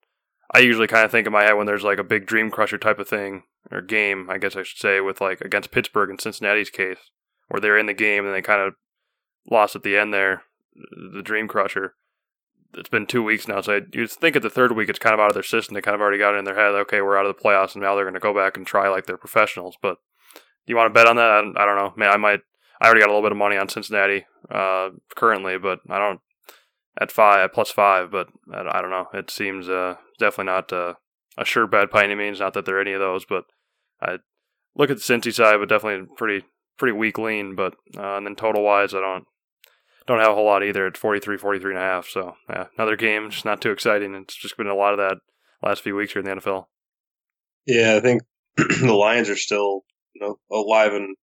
I 0.53 0.59
usually 0.59 0.87
kind 0.87 1.03
of 1.03 1.11
think 1.11 1.27
in 1.27 1.33
my 1.33 1.43
head 1.43 1.53
when 1.53 1.67
there's 1.67 1.83
like 1.83 1.99
a 1.99 2.03
big 2.03 2.25
dream 2.25 2.49
crusher 2.49 2.77
type 2.77 2.99
of 2.99 3.09
thing 3.09 3.43
or 3.71 3.81
game, 3.81 4.29
I 4.29 4.37
guess 4.37 4.55
I 4.55 4.63
should 4.63 4.79
say, 4.79 5.01
with 5.01 5.19
like 5.19 5.41
against 5.41 5.71
Pittsburgh 5.71 6.09
and 6.09 6.21
Cincinnati's 6.21 6.69
case, 6.69 6.99
where 7.47 7.59
they're 7.59 7.77
in 7.77 7.85
the 7.85 7.93
game 7.93 8.25
and 8.25 8.33
they 8.33 8.41
kind 8.41 8.61
of 8.61 8.75
lost 9.49 9.75
at 9.75 9.83
the 9.83 9.97
end 9.97 10.13
there, 10.13 10.43
the 11.13 11.21
dream 11.21 11.47
crusher. 11.47 11.95
It's 12.73 12.89
been 12.89 13.07
two 13.07 13.23
weeks 13.23 13.47
now, 13.47 13.61
so 13.61 13.81
you 13.93 14.07
think 14.07 14.35
at 14.35 14.41
the 14.41 14.49
third 14.49 14.73
week 14.73 14.89
it's 14.89 14.99
kind 14.99 15.13
of 15.13 15.19
out 15.19 15.29
of 15.29 15.33
their 15.33 15.43
system. 15.43 15.73
They 15.73 15.81
kind 15.81 15.95
of 15.95 16.01
already 16.01 16.17
got 16.17 16.35
it 16.35 16.37
in 16.37 16.45
their 16.45 16.55
head. 16.55 16.75
Okay, 16.75 17.01
we're 17.01 17.17
out 17.17 17.25
of 17.25 17.35
the 17.35 17.41
playoffs, 17.41 17.73
and 17.73 17.81
now 17.81 17.95
they're 17.95 18.03
going 18.03 18.13
to 18.13 18.19
go 18.19 18.33
back 18.33 18.57
and 18.57 18.67
try 18.67 18.87
like 18.89 19.05
they're 19.05 19.17
professionals. 19.17 19.77
But 19.81 19.97
you 20.65 20.75
want 20.75 20.89
to 20.89 20.93
bet 20.93 21.07
on 21.07 21.15
that? 21.15 21.31
I 21.31 21.41
don't, 21.41 21.57
I 21.57 21.65
don't 21.65 21.77
know. 21.77 21.93
Man, 21.95 22.11
I 22.11 22.17
might. 22.17 22.41
I 22.79 22.85
already 22.85 22.99
got 22.99 23.07
a 23.07 23.13
little 23.13 23.23
bit 23.23 23.31
of 23.31 23.37
money 23.37 23.57
on 23.57 23.69
Cincinnati 23.69 24.25
uh, 24.51 24.89
currently, 25.15 25.57
but 25.57 25.79
I 25.89 25.97
don't 25.97 26.19
at 26.99 27.11
five 27.11 27.39
at 27.39 27.53
plus 27.53 27.71
five. 27.71 28.11
But 28.11 28.27
I 28.53 28.81
don't 28.81 28.91
know. 28.91 29.07
It 29.13 29.31
seems 29.31 29.69
uh, 29.69 29.95
definitely 30.17 30.51
not 30.51 30.73
uh, 30.73 30.93
a 31.37 31.45
sure 31.45 31.67
bet 31.67 31.91
by 31.91 32.03
any 32.03 32.15
means. 32.15 32.39
Not 32.39 32.53
that 32.53 32.65
there 32.65 32.77
are 32.77 32.81
any 32.81 32.93
of 32.93 32.99
those, 32.99 33.25
but 33.25 33.45
I 34.01 34.17
look 34.75 34.89
at 34.89 34.97
the 34.97 35.03
Cincy 35.03 35.33
side, 35.33 35.57
but 35.59 35.69
definitely 35.69 36.07
pretty 36.17 36.45
pretty 36.77 36.93
weak 36.93 37.17
lean. 37.17 37.55
But 37.55 37.75
uh, 37.97 38.17
and 38.17 38.25
then 38.25 38.35
total 38.35 38.63
wise, 38.63 38.93
I 38.93 38.99
don't 38.99 39.25
don't 40.05 40.19
have 40.19 40.31
a 40.31 40.35
whole 40.35 40.45
lot 40.45 40.63
either. 40.63 40.87
It's 40.87 40.99
43, 40.99 41.37
43 41.37 41.71
and 41.71 41.79
a 41.79 41.85
half. 41.85 42.07
So 42.07 42.35
yeah, 42.49 42.65
another 42.77 42.95
game, 42.95 43.29
just 43.29 43.45
not 43.45 43.61
too 43.61 43.71
exciting. 43.71 44.15
It's 44.15 44.35
just 44.35 44.57
been 44.57 44.67
a 44.67 44.75
lot 44.75 44.93
of 44.93 44.99
that 44.99 45.17
last 45.61 45.81
few 45.81 45.95
weeks 45.95 46.13
here 46.13 46.21
in 46.21 46.25
the 46.25 46.41
NFL. 46.41 46.65
Yeah, 47.65 47.95
I 47.95 47.99
think 47.99 48.21
the 48.57 48.93
Lions 48.93 49.29
are 49.29 49.35
still 49.35 49.83
you 50.19 50.27
know, 50.27 50.39
alive 50.51 50.93
and 50.93 51.15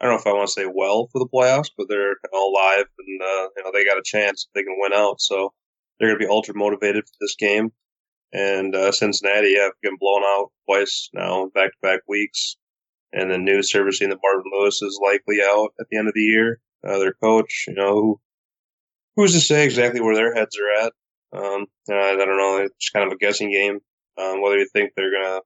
I 0.00 0.06
don't 0.06 0.14
know 0.14 0.20
if 0.20 0.26
I 0.26 0.36
want 0.36 0.48
to 0.48 0.52
say 0.52 0.66
well 0.66 1.08
for 1.12 1.20
the 1.20 1.28
playoffs, 1.32 1.70
but 1.76 1.86
they're 1.88 2.16
alive 2.34 2.86
and 2.98 3.22
uh, 3.22 3.48
you 3.56 3.62
know 3.62 3.70
they 3.72 3.84
got 3.84 3.98
a 3.98 4.02
chance 4.04 4.48
they 4.54 4.64
can 4.64 4.76
win 4.78 4.92
out. 4.92 5.20
So 5.20 5.52
they're 5.98 6.08
going 6.08 6.18
to 6.18 6.26
be 6.26 6.30
ultra 6.30 6.54
motivated 6.56 7.04
for 7.04 7.14
this 7.20 7.36
game. 7.36 7.70
And 8.32 8.74
uh, 8.74 8.92
Cincinnati 8.92 9.58
have 9.58 9.72
been 9.82 9.96
blown 10.00 10.22
out 10.24 10.50
twice 10.66 11.10
now, 11.12 11.44
in 11.44 11.50
back 11.50 11.72
to 11.72 11.78
back 11.82 12.00
weeks. 12.08 12.56
And 13.12 13.30
the 13.30 13.36
news 13.36 13.70
servicing 13.70 14.08
that 14.08 14.20
Marvin 14.22 14.50
Lewis 14.52 14.80
is 14.80 14.98
likely 15.02 15.40
out 15.42 15.74
at 15.78 15.86
the 15.90 15.98
end 15.98 16.08
of 16.08 16.14
the 16.14 16.22
year. 16.22 16.60
Uh, 16.86 16.98
their 16.98 17.12
coach, 17.12 17.66
you 17.68 17.74
know, 17.74 17.94
who, 17.94 18.20
who's 19.16 19.34
to 19.34 19.40
say 19.40 19.64
exactly 19.64 20.00
where 20.00 20.14
their 20.14 20.34
heads 20.34 20.56
are 20.58 20.86
at? 20.86 20.92
Um, 21.34 21.66
I, 21.90 22.12
I 22.12 22.24
don't 22.24 22.38
know. 22.38 22.56
It's 22.58 22.88
kind 22.88 23.06
of 23.06 23.12
a 23.12 23.18
guessing 23.18 23.52
game. 23.52 23.80
Um, 24.18 24.40
whether 24.40 24.58
you 24.58 24.66
think 24.72 24.92
they're 24.96 25.10
going 25.10 25.24
to 25.24 25.42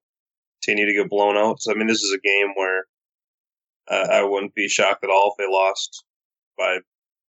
continue 0.63 0.87
to 0.87 1.03
get 1.03 1.11
blown 1.11 1.37
out. 1.37 1.61
So, 1.61 1.73
I 1.73 1.77
mean, 1.77 1.87
this 1.89 2.03
is 2.03 2.13
a 2.13 2.27
game 2.27 2.53
where 2.55 2.85
uh, 3.89 4.09
I 4.13 4.23
wouldn't 4.23 4.55
be 4.55 4.69
shocked 4.69 5.05
at 5.05 5.11
all 5.11 5.35
if 5.37 5.39
they 5.39 5.51
lost 5.51 6.05
by 6.57 6.79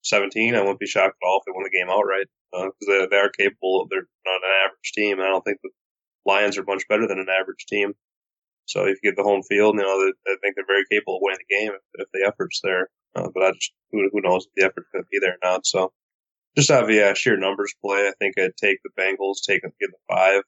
17. 0.03 0.55
I 0.55 0.61
wouldn't 0.61 0.81
be 0.81 0.87
shocked 0.87 1.17
at 1.23 1.27
all 1.27 1.41
if 1.41 1.45
they 1.47 1.53
won 1.55 1.65
the 1.65 1.79
game 1.79 1.91
outright 1.91 2.27
because 2.53 2.73
uh, 2.89 2.93
they, 2.93 3.07
they 3.11 3.17
are 3.17 3.31
capable. 3.31 3.83
Of, 3.83 3.89
they're 3.91 4.09
not 4.25 4.43
an 4.43 4.55
average 4.65 4.93
team, 4.95 5.21
I 5.21 5.29
don't 5.29 5.43
think 5.43 5.59
the 5.63 5.71
Lions 6.25 6.59
are 6.59 6.65
much 6.65 6.83
better 6.89 7.07
than 7.07 7.19
an 7.19 7.29
average 7.31 7.67
team. 7.69 7.95
So 8.67 8.83
if 8.83 8.99
you 9.03 9.11
get 9.11 9.17
the 9.17 9.23
home 9.23 9.43
field, 9.49 9.77
you 9.77 9.83
know, 9.83 9.99
they, 10.03 10.33
I 10.33 10.37
think 10.43 10.57
they're 10.57 10.67
very 10.67 10.85
capable 10.91 11.17
of 11.17 11.23
winning 11.23 11.39
the 11.49 11.57
game 11.57 11.73
if, 11.73 11.83
if 11.95 12.09
the 12.13 12.27
effort's 12.27 12.61
there. 12.65 12.89
Uh, 13.15 13.29
but 13.33 13.43
I 13.45 13.53
just 13.53 13.73
who, 13.93 14.11
who 14.13 14.21
knows 14.21 14.47
if 14.47 14.53
the 14.57 14.65
effort's 14.67 14.89
going 14.93 15.05
to 15.05 15.09
be 15.11 15.21
there 15.21 15.39
or 15.39 15.45
not. 15.49 15.67
So 15.67 15.93
just 16.57 16.71
out 16.71 16.85
of 16.85 16.91
yeah, 16.91 17.15
sheer 17.15 17.37
numbers 17.37 17.75
play, 17.85 18.09
I 18.09 18.13
think 18.19 18.35
I'd 18.39 18.57
take 18.57 18.79
the 18.83 18.91
Bengals, 19.01 19.47
take 19.47 19.63
them, 19.63 19.73
get 19.81 19.91
the 19.91 20.15
five, 20.15 20.43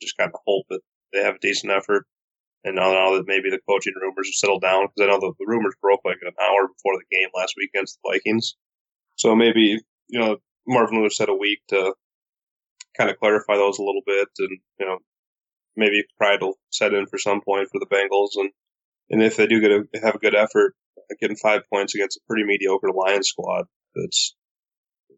just 0.00 0.16
kind 0.16 0.30
of 0.32 0.40
hope 0.46 0.66
that 0.70 0.80
they 1.12 1.22
have 1.22 1.36
a 1.36 1.40
decent 1.40 1.72
effort. 1.72 2.06
And 2.64 2.76
now, 2.76 2.92
now 2.92 3.14
that 3.14 3.26
maybe 3.26 3.50
the 3.50 3.60
coaching 3.68 3.94
rumors 4.00 4.28
have 4.28 4.34
settled 4.34 4.62
down, 4.62 4.86
because 4.86 5.06
I 5.06 5.12
know 5.12 5.20
the, 5.20 5.32
the 5.38 5.46
rumors 5.46 5.74
broke 5.80 6.00
like 6.04 6.18
an 6.22 6.32
hour 6.40 6.68
before 6.68 6.98
the 6.98 7.16
game 7.16 7.28
last 7.34 7.54
week 7.56 7.70
against 7.74 7.98
the 8.02 8.10
Vikings. 8.10 8.56
So 9.16 9.36
maybe, 9.36 9.78
you 10.08 10.18
know, 10.18 10.38
Marvin 10.68 10.98
Lewis 10.98 11.18
had 11.18 11.28
a 11.28 11.34
week 11.34 11.60
to 11.68 11.94
kind 12.96 13.10
of 13.10 13.18
clarify 13.18 13.56
those 13.56 13.78
a 13.78 13.82
little 13.82 14.02
bit 14.06 14.28
and, 14.38 14.58
you 14.78 14.86
know, 14.86 14.98
maybe 15.76 16.04
pride 16.16 16.42
will 16.42 16.58
set 16.70 16.94
in 16.94 17.06
for 17.06 17.18
some 17.18 17.40
point 17.40 17.68
for 17.70 17.78
the 17.78 17.86
Bengals. 17.86 18.40
And, 18.40 18.50
and 19.10 19.22
if 19.22 19.36
they 19.36 19.46
do 19.46 19.60
get 19.60 19.70
a, 19.70 19.84
have 20.02 20.16
a 20.16 20.18
good 20.18 20.34
effort, 20.34 20.74
getting 21.20 21.36
five 21.36 21.62
points 21.72 21.94
against 21.94 22.18
a 22.18 22.20
pretty 22.28 22.44
mediocre 22.44 22.90
Lions 22.92 23.28
squad, 23.28 23.66
that's 23.94 24.34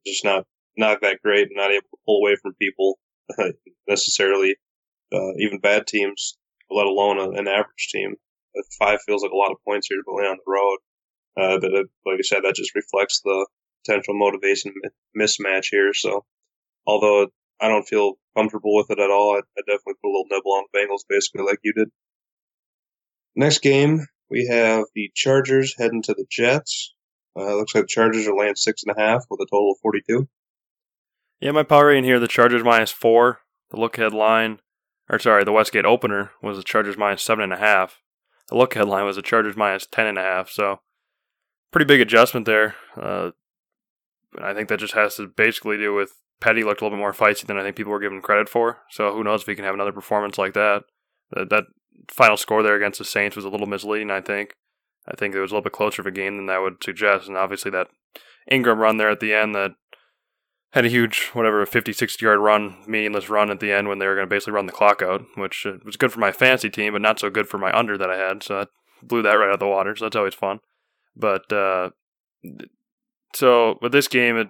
just 0.07 0.25
not, 0.25 0.47
not 0.77 1.01
that 1.01 1.19
great 1.23 1.49
and 1.49 1.57
not 1.57 1.71
able 1.71 1.83
to 1.83 1.99
pull 2.07 2.19
away 2.19 2.37
from 2.41 2.55
people 2.55 2.99
necessarily, 3.89 4.57
uh, 5.13 5.33
even 5.39 5.59
bad 5.59 5.87
teams 5.87 6.37
let 6.71 6.87
alone 6.87 7.19
a, 7.19 7.31
an 7.31 7.49
average 7.49 7.89
team. 7.91 8.15
five 8.79 9.01
feels 9.07 9.23
like 9.23 9.33
a 9.33 9.37
lot 9.37 9.51
of 9.51 9.59
points 9.67 9.89
here 9.89 9.99
to 9.99 10.05
play 10.07 10.25
on 10.25 10.39
the 10.39 10.51
road. 10.51 10.79
Uh, 11.37 11.59
like 12.07 12.19
I 12.19 12.23
said, 12.23 12.43
that 12.45 12.55
just 12.55 12.75
reflects 12.75 13.21
the 13.25 13.47
potential 13.85 14.15
motivation 14.15 14.73
mismatch 15.19 15.67
here. 15.71 15.93
So, 15.95 16.25
although 16.87 17.29
I 17.61 17.69
don't 17.69 17.87
feel 17.87 18.15
comfortable 18.37 18.77
with 18.77 18.91
it 18.91 18.99
at 18.99 19.11
all, 19.11 19.35
I, 19.35 19.39
I 19.39 19.63
definitely 19.67 19.95
put 20.03 20.09
a 20.09 20.13
little 20.13 20.27
nibble 20.31 20.53
on 20.53 20.65
the 20.73 20.79
Bengals, 20.79 21.05
basically 21.09 21.45
like 21.45 21.59
you 21.63 21.73
did. 21.73 21.89
Next 23.37 23.59
game, 23.63 24.07
we 24.31 24.47
have 24.47 24.85
the 24.95 25.11
Chargers 25.15 25.75
heading 25.79 26.03
to 26.03 26.15
the 26.15 26.27
Jets. 26.31 26.95
Uh, 27.37 27.55
looks 27.57 27.75
like 27.75 27.85
the 27.85 27.89
Chargers 27.89 28.27
are 28.27 28.37
laying 28.37 28.57
six 28.57 28.83
and 28.85 28.97
a 28.97 29.01
half 29.01 29.25
with 29.31 29.41
a 29.41 29.47
total 29.51 29.73
of 29.73 29.79
42. 29.83 30.29
Yeah, 31.41 31.53
my 31.53 31.63
power 31.63 31.87
rating 31.87 32.05
here, 32.05 32.19
the 32.19 32.29
Chargers 32.29 32.65
minus 32.65 32.91
four. 32.91 33.41
The 33.71 33.79
look 33.79 33.97
ahead 33.97 34.13
line, 34.13 34.61
or 35.09 35.19
sorry, 35.19 35.45
the 35.45 35.53
Westgate 35.53 35.85
opener 35.85 36.33
was 36.43 36.57
the 36.57 36.65
Chargers 36.65 36.99
minus 36.99 37.23
seven 37.23 37.45
and 37.45 37.53
a 37.53 37.57
half. 37.57 38.01
The 38.49 38.57
look 38.57 38.75
ahead 38.75 38.89
line 38.89 39.05
was 39.05 39.17
the 39.17 39.23
Chargers 39.23 39.57
minus 39.57 39.87
ten 39.87 40.07
and 40.07 40.19
a 40.19 40.23
half. 40.23 40.51
So, 40.51 40.81
pretty 41.71 41.85
big 41.87 42.01
adjustment 42.01 42.47
there. 42.47 42.75
Uh, 43.01 43.31
I 44.39 44.55
think 44.55 44.69
that 44.69 44.81
just 44.81 44.95
has 44.95 45.17
to 45.17 45.27
basically 45.27 45.77
do 45.77 45.95
with 45.95 46.13
Petty 46.41 46.63
looked 46.63 46.81
a 46.81 46.85
little 46.85 46.97
bit 46.97 47.01
more 47.01 47.13
feisty 47.13 47.47
than 47.47 47.59
I 47.59 47.63
think 47.63 47.77
people 47.77 47.93
were 47.93 48.01
giving 48.01 48.23
credit 48.23 48.49
for. 48.49 48.79
So 48.91 49.13
who 49.13 49.25
knows 49.25 49.43
if 49.43 49.47
he 49.47 49.55
can 49.55 49.65
have 49.65 49.75
another 49.75 49.93
performance 49.93 50.39
like 50.39 50.55
that. 50.55 50.85
That, 51.33 51.51
that 51.51 51.65
final 52.09 52.37
score 52.37 52.63
there 52.63 52.77
against 52.77 52.99
the 52.99 53.05
Saints 53.05 53.37
was 53.37 53.45
a 53.45 53.49
little 53.49 53.67
misleading. 53.67 54.11
I 54.11 54.21
think. 54.21 54.55
I 55.07 55.17
think 55.17 55.35
it 55.35 55.41
was 55.41 55.51
a 55.51 55.55
little 55.55 55.65
bit 55.65 55.73
closer 55.73 56.03
of 56.03 56.07
a 56.07 56.13
game 56.13 56.37
than 56.37 56.47
that 56.47 56.61
would 56.61 56.83
suggest, 56.85 57.27
and 57.27 57.37
obviously 57.37 57.71
that 57.73 57.89
Ingram 58.51 58.79
run 58.79 58.97
there 58.97 59.11
at 59.11 59.21
the 59.21 59.35
end 59.35 59.55
that 59.55 59.73
had 60.73 60.85
a 60.85 60.89
huge, 60.89 61.31
whatever, 61.33 61.65
50, 61.67 61.93
60 61.93 62.25
yard 62.25 62.39
run, 62.39 62.77
meaningless 62.87 63.29
run 63.29 63.51
at 63.51 63.61
the 63.61 63.73
end 63.73 63.89
when 63.89 63.99
they 63.99 64.07
were 64.07 64.15
going 64.15 64.27
to 64.27 64.31
basically 64.31 64.53
run 64.53 64.67
the 64.67 64.73
clock 64.73 65.03
out, 65.03 65.25
which 65.37 65.67
uh, 65.67 65.75
was 65.85 65.97
good 65.97 66.13
for 66.13 66.21
my 66.21 66.31
fantasy 66.31 66.71
team, 66.71 66.93
but 66.93 67.03
not 67.03 67.19
so 67.19 67.29
good 67.29 67.49
for 67.49 67.59
my 67.59 67.77
under 67.77 67.99
that 67.99 68.11
I 68.11 68.17
had. 68.17 68.43
So 68.43 68.61
I 68.61 68.67
blew 69.03 69.23
that 69.23 69.35
right 69.35 69.49
out 69.49 69.55
of 69.55 69.61
the 69.61 69.67
water. 69.67 69.97
So 69.97 70.05
that's 70.05 70.17
always 70.17 70.35
fun. 70.35 70.61
But, 71.17 71.53
uh, 71.53 71.91
so 73.35 73.79
with 73.81 73.93
this 73.93 74.09
game, 74.09 74.37
it, 74.37 74.49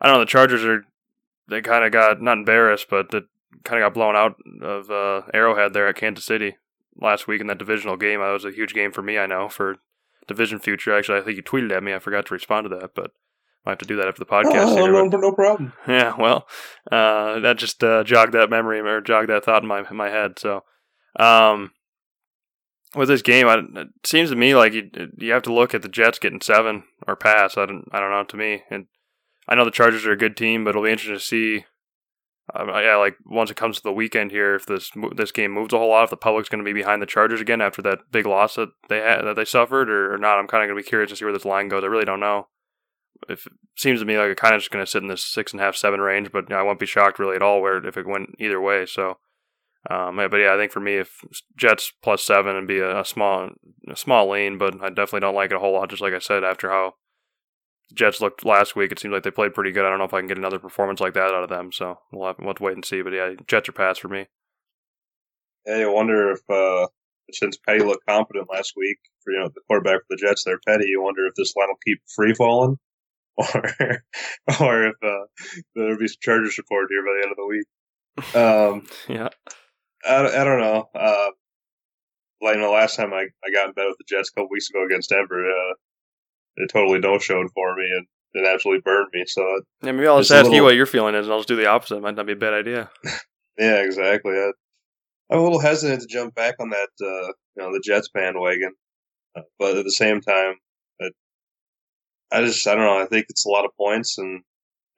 I 0.00 0.06
don't 0.06 0.16
know, 0.16 0.20
the 0.20 0.26
Chargers 0.26 0.64
are, 0.64 0.84
they 1.48 1.60
kind 1.60 1.84
of 1.84 1.92
got, 1.92 2.20
not 2.20 2.38
embarrassed, 2.38 2.86
but 2.90 3.10
they 3.10 3.20
kind 3.64 3.82
of 3.82 3.86
got 3.86 3.94
blown 3.94 4.16
out 4.16 4.36
of 4.62 4.90
uh, 4.90 5.22
Arrowhead 5.34 5.72
there 5.72 5.88
at 5.88 5.96
Kansas 5.96 6.24
City 6.24 6.56
last 7.00 7.26
week 7.26 7.40
in 7.40 7.46
that 7.48 7.58
divisional 7.58 7.96
game. 7.96 8.20
That 8.20 8.30
was 8.30 8.44
a 8.44 8.50
huge 8.50 8.74
game 8.74 8.92
for 8.92 9.02
me, 9.02 9.18
I 9.18 9.26
know, 9.26 9.48
for 9.48 9.76
division 10.26 10.58
future. 10.58 10.96
Actually, 10.96 11.18
I 11.18 11.22
think 11.22 11.36
you 11.36 11.42
tweeted 11.42 11.72
at 11.72 11.82
me. 11.82 11.94
I 11.94 11.98
forgot 11.98 12.26
to 12.26 12.34
respond 12.34 12.68
to 12.68 12.76
that, 12.76 12.94
but 12.94 13.12
I 13.64 13.70
have 13.70 13.78
to 13.78 13.86
do 13.86 13.96
that 13.96 14.08
after 14.08 14.20
the 14.20 14.26
podcast. 14.26 14.66
Oh, 14.66 14.76
here, 14.76 14.92
no, 14.92 15.08
but- 15.08 15.20
no 15.20 15.32
problem. 15.32 15.72
yeah, 15.88 16.14
well, 16.18 16.46
uh, 16.90 17.38
that 17.40 17.58
just 17.58 17.82
uh, 17.84 18.04
jogged 18.04 18.34
that 18.34 18.50
memory 18.50 18.80
or 18.80 19.00
jogged 19.00 19.28
that 19.28 19.44
thought 19.44 19.62
in 19.62 19.68
my 19.68 19.84
in 19.88 19.96
my 19.96 20.10
head. 20.10 20.38
So, 20.38 20.64
um, 21.18 21.72
with 22.94 23.08
this 23.08 23.22
game, 23.22 23.48
I, 23.48 23.62
it 23.80 23.88
seems 24.04 24.30
to 24.30 24.36
me 24.36 24.54
like 24.54 24.72
you 24.72 24.90
you 25.16 25.32
have 25.32 25.42
to 25.44 25.52
look 25.52 25.74
at 25.74 25.82
the 25.82 25.88
Jets 25.88 26.18
getting 26.18 26.40
seven 26.40 26.84
or 27.06 27.16
pass. 27.16 27.56
I 27.56 27.66
don't 27.66 27.84
I 27.92 28.00
don't 28.00 28.10
know 28.10 28.24
to 28.24 28.36
me, 28.36 28.62
and 28.70 28.86
I 29.48 29.54
know 29.54 29.64
the 29.64 29.70
Chargers 29.70 30.06
are 30.06 30.12
a 30.12 30.16
good 30.16 30.36
team, 30.36 30.64
but 30.64 30.70
it'll 30.70 30.84
be 30.84 30.90
interesting 30.90 31.16
to 31.16 31.20
see. 31.20 31.64
Uh, 32.52 32.64
yeah, 32.80 32.96
like 32.96 33.16
once 33.24 33.50
it 33.50 33.56
comes 33.56 33.76
to 33.76 33.82
the 33.82 33.92
weekend 33.92 34.30
here, 34.30 34.56
if 34.56 34.66
this 34.66 34.90
this 35.14 35.32
game 35.32 35.52
moves 35.52 35.72
a 35.72 35.78
whole 35.78 35.90
lot, 35.90 36.04
if 36.04 36.10
the 36.10 36.16
public's 36.16 36.48
going 36.48 36.62
to 36.62 36.68
be 36.68 36.72
behind 36.72 37.00
the 37.00 37.06
Chargers 37.06 37.40
again 37.40 37.60
after 37.60 37.80
that 37.82 38.00
big 38.10 38.26
loss 38.26 38.56
that 38.56 38.70
they 38.88 38.98
had 38.98 39.22
that 39.22 39.36
they 39.36 39.44
suffered, 39.44 39.88
or, 39.88 40.14
or 40.14 40.18
not, 40.18 40.38
I'm 40.38 40.48
kind 40.48 40.62
of 40.62 40.68
going 40.68 40.76
to 40.76 40.84
be 40.84 40.88
curious 40.88 41.10
to 41.10 41.16
see 41.16 41.24
where 41.24 41.32
this 41.32 41.44
line 41.44 41.68
goes. 41.68 41.84
I 41.84 41.86
really 41.86 42.04
don't 42.04 42.20
know 42.20 42.48
if 43.28 43.46
it 43.46 43.52
seems 43.76 44.00
to 44.00 44.06
me 44.06 44.18
like 44.18 44.30
it 44.30 44.38
kind 44.38 44.54
of 44.54 44.60
just 44.60 44.70
going 44.70 44.84
to 44.84 44.90
sit 44.90 45.02
in 45.02 45.08
this 45.08 45.24
six 45.24 45.52
and 45.52 45.60
a 45.60 45.64
half, 45.64 45.76
seven 45.76 46.00
range, 46.00 46.32
but 46.32 46.52
I 46.52 46.62
won't 46.62 46.80
be 46.80 46.86
shocked 46.86 47.18
really 47.18 47.36
at 47.36 47.42
all 47.42 47.60
where 47.60 47.84
if 47.86 47.96
it 47.96 48.06
went 48.06 48.34
either 48.38 48.60
way. 48.60 48.86
So, 48.86 49.18
um, 49.90 50.18
yeah, 50.18 50.28
but 50.28 50.36
yeah, 50.38 50.54
I 50.54 50.56
think 50.56 50.70
for 50.70 50.80
me, 50.80 50.96
if 50.96 51.24
Jets 51.56 51.92
plus 52.02 52.22
seven 52.22 52.54
and 52.54 52.68
be 52.68 52.78
a, 52.78 53.00
a 53.00 53.04
small, 53.04 53.50
a 53.88 53.96
small 53.96 54.30
lean, 54.30 54.58
but 54.58 54.80
I 54.82 54.88
definitely 54.88 55.20
don't 55.20 55.34
like 55.34 55.50
it 55.50 55.56
a 55.56 55.58
whole 55.58 55.72
lot. 55.72 55.90
Just 55.90 56.02
like 56.02 56.14
I 56.14 56.20
said, 56.20 56.44
after 56.44 56.70
how 56.70 56.94
Jets 57.92 58.20
looked 58.20 58.44
last 58.44 58.76
week, 58.76 58.92
it 58.92 58.98
seems 59.00 59.12
like 59.12 59.24
they 59.24 59.30
played 59.30 59.54
pretty 59.54 59.72
good. 59.72 59.84
I 59.84 59.90
don't 59.90 59.98
know 59.98 60.04
if 60.04 60.14
I 60.14 60.20
can 60.20 60.28
get 60.28 60.38
another 60.38 60.60
performance 60.60 61.00
like 61.00 61.14
that 61.14 61.34
out 61.34 61.42
of 61.42 61.48
them. 61.48 61.72
So 61.72 61.98
we'll 62.12 62.28
have, 62.28 62.36
we'll 62.38 62.48
have 62.48 62.56
to 62.56 62.62
wait 62.62 62.74
and 62.74 62.84
see. 62.84 63.02
But 63.02 63.12
yeah, 63.12 63.32
Jets 63.48 63.68
are 63.68 63.72
pass 63.72 63.98
for 63.98 64.08
me. 64.08 64.26
Yeah, 65.66 65.78
you 65.78 65.92
wonder 65.92 66.30
if 66.30 66.40
uh, 66.48 66.86
since 67.32 67.56
Petty 67.56 67.84
looked 67.84 68.06
confident 68.06 68.48
last 68.50 68.74
week 68.76 68.98
for 69.24 69.32
you 69.32 69.40
know 69.40 69.48
the 69.48 69.60
quarterback 69.66 70.00
for 70.00 70.06
the 70.10 70.16
Jets, 70.16 70.44
there, 70.44 70.58
Petty. 70.66 70.86
You 70.86 71.02
wonder 71.02 71.26
if 71.26 71.34
this 71.34 71.54
line 71.56 71.68
will 71.68 71.76
keep 71.84 71.98
free 72.14 72.34
falling, 72.34 72.78
or 73.36 74.02
or 74.60 74.86
if 74.88 74.94
uh, 75.02 75.26
there'll 75.74 75.98
be 75.98 76.08
some 76.08 76.16
Charger 76.20 76.50
support 76.50 76.88
here 76.88 77.02
by 77.02 77.18
the 77.18 77.22
end 77.24 77.32
of 77.32 77.36
the 77.36 77.46
week. 77.46 77.66
Um, 78.34 78.86
yeah, 79.08 79.30
I, 80.04 80.40
I 80.40 80.44
don't 80.44 80.60
know. 80.60 80.88
Uh, 80.94 81.30
like 82.40 82.56
the 82.56 82.68
last 82.68 82.96
time 82.96 83.12
I, 83.12 83.26
I 83.44 83.50
got 83.52 83.68
in 83.68 83.72
bed 83.74 83.86
with 83.86 83.98
the 83.98 84.04
Jets 84.08 84.30
a 84.30 84.32
couple 84.32 84.48
weeks 84.50 84.68
ago 84.70 84.84
against 84.84 85.10
Denver, 85.10 85.48
uh, 85.48 85.74
it 86.56 86.70
totally 86.72 86.98
no 86.98 87.18
showed 87.18 87.48
for 87.54 87.74
me 87.76 87.88
and 87.96 88.06
it 88.34 88.48
absolutely 88.52 88.82
burned 88.82 89.08
me. 89.12 89.24
So 89.26 89.60
yeah, 89.82 89.92
maybe 89.92 90.06
I'll 90.06 90.18
just 90.18 90.32
ask 90.32 90.46
you 90.46 90.50
little- 90.50 90.66
what 90.66 90.74
your 90.74 90.86
feeling 90.86 91.14
is, 91.14 91.26
and 91.26 91.32
I'll 91.32 91.40
just 91.40 91.48
do 91.48 91.56
the 91.56 91.66
opposite. 91.66 92.00
Might 92.00 92.16
not 92.16 92.26
be 92.26 92.32
a 92.32 92.36
bad 92.36 92.54
idea. 92.54 92.90
yeah, 93.58 93.76
exactly. 93.82 94.32
I, 94.32 94.52
I'm 95.30 95.38
a 95.38 95.42
little 95.42 95.60
hesitant 95.60 96.02
to 96.02 96.08
jump 96.08 96.34
back 96.34 96.56
on 96.60 96.70
that, 96.70 96.88
uh, 97.00 97.28
you 97.56 97.58
know, 97.58 97.72
the 97.72 97.82
Jets 97.84 98.08
bandwagon, 98.12 98.72
uh, 99.36 99.42
but 99.58 99.76
at 99.76 99.84
the 99.84 99.90
same 99.92 100.20
time, 100.20 100.56
it, 100.98 101.14
I 102.30 102.42
just 102.42 102.66
I 102.66 102.74
don't 102.74 102.84
know. 102.84 103.00
I 103.00 103.06
think 103.06 103.26
it's 103.28 103.46
a 103.46 103.50
lot 103.50 103.64
of 103.64 103.70
points, 103.76 104.18
and 104.18 104.42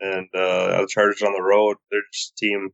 and 0.01 0.27
uh, 0.35 0.81
the 0.81 0.89
Chargers 0.91 1.23
on 1.23 1.33
the 1.33 1.43
road, 1.43 1.77
they're 1.91 2.01
just 2.13 2.33
a 2.33 2.37
team 2.47 2.71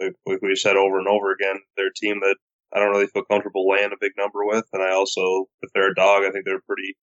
like, 0.00 0.40
we've 0.42 0.58
said 0.58 0.76
over 0.76 0.98
and 0.98 1.08
over 1.08 1.32
again. 1.32 1.56
They're 1.76 1.88
a 1.88 1.94
team 1.94 2.20
that 2.20 2.36
I 2.74 2.78
don't 2.78 2.90
really 2.90 3.08
feel 3.08 3.24
comfortable 3.24 3.68
laying 3.68 3.92
a 3.92 4.00
big 4.00 4.12
number 4.16 4.44
with, 4.44 4.64
and 4.72 4.82
I 4.82 4.92
also, 4.92 5.46
if 5.62 5.70
they're 5.74 5.90
a 5.90 5.94
dog, 5.94 6.24
I 6.24 6.30
think 6.30 6.44
they're 6.44 6.58
a 6.58 6.68
pretty 6.68 6.96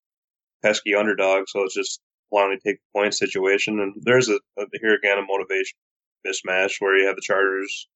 pesky 0.63 0.95
underdog. 0.95 1.45
So 1.47 1.63
it's 1.63 1.75
just 1.75 2.01
why 2.29 2.41
don't 2.41 2.59
take 2.65 2.77
the 2.77 2.99
point 2.99 3.13
situation? 3.13 3.79
And 3.79 3.93
there's 4.01 4.29
a, 4.29 4.39
a 4.57 4.65
here 4.81 4.95
again 4.95 5.17
a 5.17 5.21
motivation 5.25 5.77
mismatch 6.25 6.75
where 6.79 6.97
you 6.97 7.07
have 7.07 7.15
the 7.15 7.21
Chargers, 7.21 7.87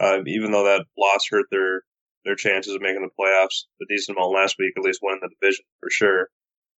uh, 0.00 0.18
even 0.26 0.52
though 0.52 0.64
that 0.64 0.84
loss 0.98 1.26
hurt 1.30 1.46
their 1.50 1.82
their 2.24 2.34
chances 2.34 2.74
of 2.74 2.82
making 2.82 3.02
the 3.02 3.08
playoffs 3.18 3.64
a 3.80 3.86
decent 3.88 4.16
amount 4.16 4.34
last 4.34 4.56
week, 4.58 4.74
at 4.76 4.84
least 4.84 5.00
winning 5.02 5.20
the 5.22 5.30
division 5.40 5.64
for 5.80 5.90
sure. 5.90 6.28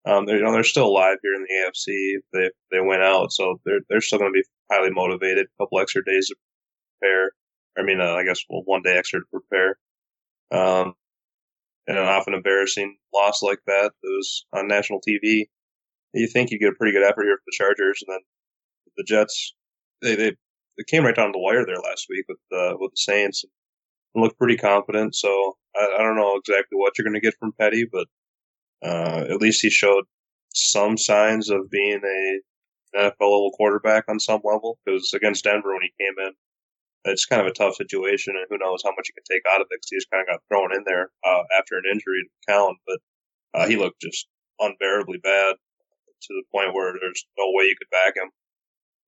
Um, 0.06 0.26
they're, 0.26 0.38
you 0.38 0.44
know, 0.44 0.52
they're 0.52 0.64
still 0.64 0.88
alive 0.88 1.18
here 1.22 1.34
in 1.36 1.44
the 1.44 1.66
AFC. 1.66 2.18
They 2.34 2.50
they 2.72 2.82
went 2.82 3.04
out, 3.04 3.32
so 3.32 3.60
they're 3.66 3.82
they're 3.90 4.02
still 4.02 4.20
going 4.20 4.32
to 4.32 4.40
be 4.40 4.46
highly 4.72 4.92
motivated. 4.92 5.48
A 5.48 5.64
couple 5.64 5.80
extra 5.80 6.04
days 6.04 6.28
to 6.28 6.36
prepare. 7.00 7.32
I 7.78 7.84
mean, 7.84 8.02
uh, 8.02 8.14
I 8.14 8.24
guess 8.24 8.40
well, 8.50 8.64
one 8.66 8.82
day 8.84 8.98
extra 8.98 9.20
to 9.20 9.26
prepare. 9.32 9.78
Um, 10.52 10.94
and 11.88 11.98
an 11.98 12.06
often 12.06 12.34
embarrassing 12.34 12.98
loss 13.14 13.42
like 13.42 13.60
that 13.66 13.92
that 14.02 14.10
was 14.10 14.46
on 14.54 14.68
national 14.68 15.02
TV. 15.02 15.48
You 16.14 16.28
think 16.28 16.52
you 16.52 16.60
get 16.60 16.70
a 16.70 16.76
pretty 16.76 16.94
good 16.94 17.08
effort 17.08 17.24
here 17.24 17.38
for 17.38 17.44
the 17.48 17.56
Chargers, 17.56 18.04
and 18.06 18.14
then 18.14 18.22
the 18.98 19.04
Jets. 19.04 19.54
They 20.02 20.16
they, 20.16 20.32
they 20.78 20.84
came 20.88 21.04
right 21.04 21.16
down 21.16 21.32
the 21.32 21.40
wire 21.40 21.66
there 21.66 21.78
last 21.78 22.08
week 22.10 22.26
with 22.28 22.38
uh, 22.52 22.76
with 22.80 22.92
the 22.92 22.98
Saints 22.98 23.44
and 24.14 24.24
looked 24.24 24.38
pretty 24.38 24.58
confident. 24.58 25.16
So 25.16 25.58
I, 25.76 25.96
I 26.00 26.04
don't 26.04 26.18
know 26.18 26.36
exactly 26.36 26.78
what 26.78 26.98
you're 26.98 27.06
going 27.06 27.20
to 27.20 27.26
get 27.26 27.38
from 27.40 27.54
Petty, 27.60 27.88
but 27.92 28.08
uh, 28.84 29.26
at 29.30 29.42
least 29.42 29.62
he 29.62 29.70
showed 29.70 30.04
some 30.54 30.98
signs 30.98 31.50
of 31.50 31.70
being 31.70 32.02
a 32.04 32.40
NFL 32.98 33.14
level 33.22 33.52
quarterback 33.56 34.06
on 34.10 34.20
some 34.20 34.42
level. 34.44 34.78
Because 34.86 35.14
against 35.14 35.46
Denver 35.46 35.74
when 35.74 35.82
he 35.82 36.04
came 36.04 36.28
in, 36.28 36.34
it's 37.06 37.26
kind 37.26 37.42
of 37.42 37.48
a 37.48 37.54
tough 37.54 37.76
situation, 37.76 38.36
and 38.36 38.46
who 38.50 38.58
knows 38.58 38.82
how 38.84 38.92
much 38.92 39.08
he 39.08 39.14
can 39.14 39.24
take 39.30 39.44
out 39.50 39.62
of 39.62 39.68
it. 39.70 39.78
Because 39.78 39.90
he 39.90 39.98
just 39.98 40.12
kind 40.12 40.22
of 40.22 40.28
got 40.28 40.44
thrown 40.48 40.76
in 40.76 40.84
there 40.86 41.10
uh, 41.26 41.44
after 41.58 41.78
an 41.78 41.84
injury 41.92 42.24
to 42.24 42.52
McCown, 42.52 42.74
but 42.86 43.00
uh, 43.54 43.68
he 43.68 43.78
looked 43.78 44.02
just 44.02 44.28
unbearably 44.60 45.18
bad 45.18 45.56
to 45.56 46.34
the 46.34 46.44
point 46.52 46.74
where 46.74 46.94
there's 47.00 47.26
no 47.38 47.46
way 47.54 47.66
you 47.66 47.76
could 47.78 47.90
back 47.90 48.16
him. 48.16 48.30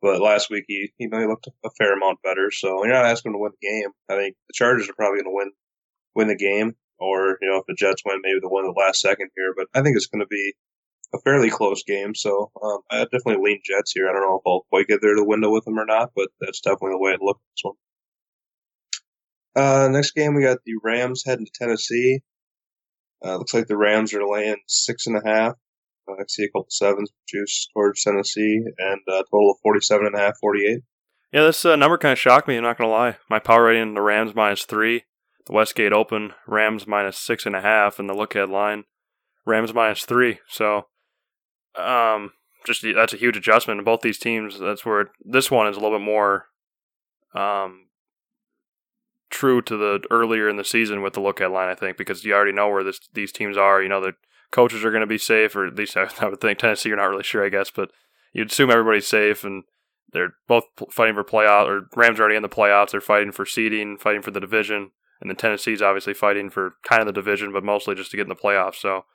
But 0.02 0.22
last 0.22 0.50
week 0.50 0.66
he 0.68 0.92
you 0.98 1.10
know 1.10 1.20
he 1.20 1.28
looked 1.28 1.48
a 1.48 1.70
fair 1.78 1.94
amount 1.94 2.22
better. 2.24 2.52
So 2.52 2.84
you're 2.84 2.94
not 2.94 3.06
asking 3.06 3.30
him 3.30 3.36
to 3.36 3.40
win 3.40 3.54
the 3.60 3.68
game. 3.68 3.90
I 4.10 4.16
think 4.16 4.36
the 4.48 4.54
Chargers 4.54 4.90
are 4.90 4.94
probably 4.94 5.22
going 5.22 5.32
to 5.32 5.36
win 5.36 5.52
win 6.16 6.28
the 6.28 6.36
game, 6.36 6.76
or 7.00 7.38
you 7.42 7.50
know 7.50 7.58
if 7.58 7.66
the 7.68 7.76
Jets 7.76 8.04
win, 8.06 8.20
maybe 8.22 8.40
they'll 8.42 8.52
win 8.52 8.66
the 8.66 8.74
last 8.78 9.00
second 9.02 9.30
here. 9.36 9.54
But 9.56 9.68
I 9.74 9.82
think 9.82 9.96
it's 9.96 10.08
going 10.08 10.22
to 10.22 10.28
be 10.28 10.54
a 11.13 11.19
fairly 11.19 11.49
close 11.49 11.84
game. 11.84 12.15
So 12.15 12.52
um, 12.62 12.80
I 12.89 13.04
definitely 13.04 13.43
lean 13.43 13.62
Jets 13.63 13.91
here. 13.93 14.10
I 14.10 14.13
don't 14.13 14.21
know 14.21 14.38
if 14.38 14.47
I'll 14.47 14.65
quite 14.69 14.88
get 14.88 15.02
there 15.02 15.13
to 15.13 15.21
the 15.21 15.28
window 15.28 15.52
with 15.52 15.65
them 15.65 15.80
or 15.80 15.86
not, 15.86 16.12
but 16.15 16.30
that's 16.41 16.62
definitely 16.62 16.91
the 16.91 16.99
way 16.99 17.12
it 17.12 17.21
looks. 17.21 17.41
This 17.56 17.63
one. 17.63 17.76
Uh, 19.56 19.88
next 19.89 20.12
game 20.12 20.34
we 20.34 20.43
got 20.43 20.58
the 20.65 20.73
Rams 20.84 21.23
heading 21.26 21.45
to 21.45 21.52
Tennessee. 21.54 22.21
Uh, 23.23 23.38
looks 23.38 23.54
like 23.54 23.67
the 23.67 23.78
Rams 23.78 24.13
are 24.13 24.28
laying 24.28 24.58
six 24.67 25.08
and 25.08 25.17
a 25.17 25.21
half. 25.26 25.54
Uh, 26.10 26.13
I 26.13 26.23
see 26.28 26.43
a 26.43 26.49
couple 26.49 26.65
sevens 26.69 27.12
juice 27.28 27.67
towards 27.73 28.04
Tennessee, 28.04 28.62
and 28.78 28.99
a 29.08 29.23
total 29.32 29.52
of 29.52 29.58
47 29.63 30.08
and 30.08 30.15
a 30.15 30.19
half, 30.19 30.38
48. 30.41 30.80
Yeah, 31.32 31.43
this 31.43 31.63
uh, 31.63 31.76
number 31.76 31.97
kind 31.97 32.12
of 32.12 32.19
shocked 32.19 32.47
me. 32.47 32.58
I'm 32.58 32.63
not 32.63 32.78
gonna 32.78 32.91
lie. 32.91 33.17
My 33.30 33.39
power 33.39 33.65
rating: 33.65 33.93
the 33.93 34.02
Rams 34.02 34.36
minus 34.36 34.65
three, 34.65 35.06
the 35.47 35.54
Westgate 35.54 35.93
Open 35.93 36.34
Rams 36.45 36.86
minus 36.86 37.17
six 37.17 37.45
and 37.45 37.56
a 37.56 37.62
half, 37.62 37.97
and 37.97 38.10
the 38.10 38.13
look 38.13 38.36
ahead 38.36 38.49
line 38.49 38.84
Rams 39.45 39.73
minus 39.73 40.06
three. 40.06 40.39
So, 40.47 40.88
um, 41.76 42.32
just 42.66 42.84
that's 42.96 43.14
a 43.14 43.18
huge 43.18 43.38
adjustment 43.38 43.80
in 43.80 43.84
both 43.84 44.02
these 44.02 44.20
teams. 44.20 44.60
That's 44.60 44.86
where 44.86 45.12
this 45.24 45.52
one 45.52 45.68
is 45.68 45.78
a 45.78 45.80
little 45.80 45.98
bit 45.98 46.06
more, 46.06 46.46
um, 47.36 47.88
true 49.30 49.62
to 49.64 49.78
the 49.78 50.04
earlier 50.10 50.48
in 50.48 50.58
the 50.58 50.64
season 50.64 51.02
with 51.02 51.14
the 51.14 51.22
look 51.22 51.42
at 51.42 51.52
line. 51.52 51.70
I 51.70 51.76
think 51.76 51.98
because 51.98 52.24
you 52.24 52.34
already 52.34 52.52
know 52.52 52.70
where 52.70 52.84
this, 52.84 53.00
these 53.14 53.32
teams 53.32 53.58
are. 53.58 53.82
You 53.82 53.90
know 53.90 54.02
the 54.02 54.14
coaches 54.52 54.86
are 54.86 54.92
going 54.92 55.02
to 55.02 55.08
be 55.08 55.18
safe, 55.18 55.56
or 55.56 55.66
at 55.66 55.76
least 55.76 55.98
I, 55.98 56.08
would 56.28 56.40
think 56.40 56.60
Tennessee. 56.60 56.90
You're 56.90 56.98
not 56.98 57.10
really 57.10 57.24
sure, 57.24 57.46
I 57.46 57.50
guess, 57.50 57.70
but 57.70 57.90
you'd 58.32 58.52
assume 58.52 58.72
everybody's 58.72 59.08
safe 59.08 59.44
and 59.44 59.64
they're 60.12 60.36
both 60.48 60.66
fighting 60.92 61.16
for 61.16 61.24
playoff. 61.24 61.68
Or 61.68 61.90
Rams 61.96 62.20
are 62.20 62.24
already 62.24 62.38
in 62.38 62.44
the 62.44 62.50
playoffs. 62.50 62.92
They're 62.92 63.02
fighting 63.02 63.32
for 63.32 63.46
seeding, 63.46 63.98
fighting 63.98 64.22
for 64.22 64.32
the 64.32 64.40
division, 64.40 64.92
and 65.20 65.30
then 65.30 65.36
Tennessee's 65.36 65.82
obviously 65.82 66.14
fighting 66.14 66.50
for 66.50 66.76
kind 66.84 67.02
of 67.02 67.08
the 67.08 67.14
division, 67.14 67.52
but 67.52 67.64
mostly 67.64 67.96
just 67.96 68.12
to 68.12 68.18
get 68.18 68.24
in 68.24 68.30
the 68.30 68.36
playoffs. 68.36 68.76
So 68.76 69.06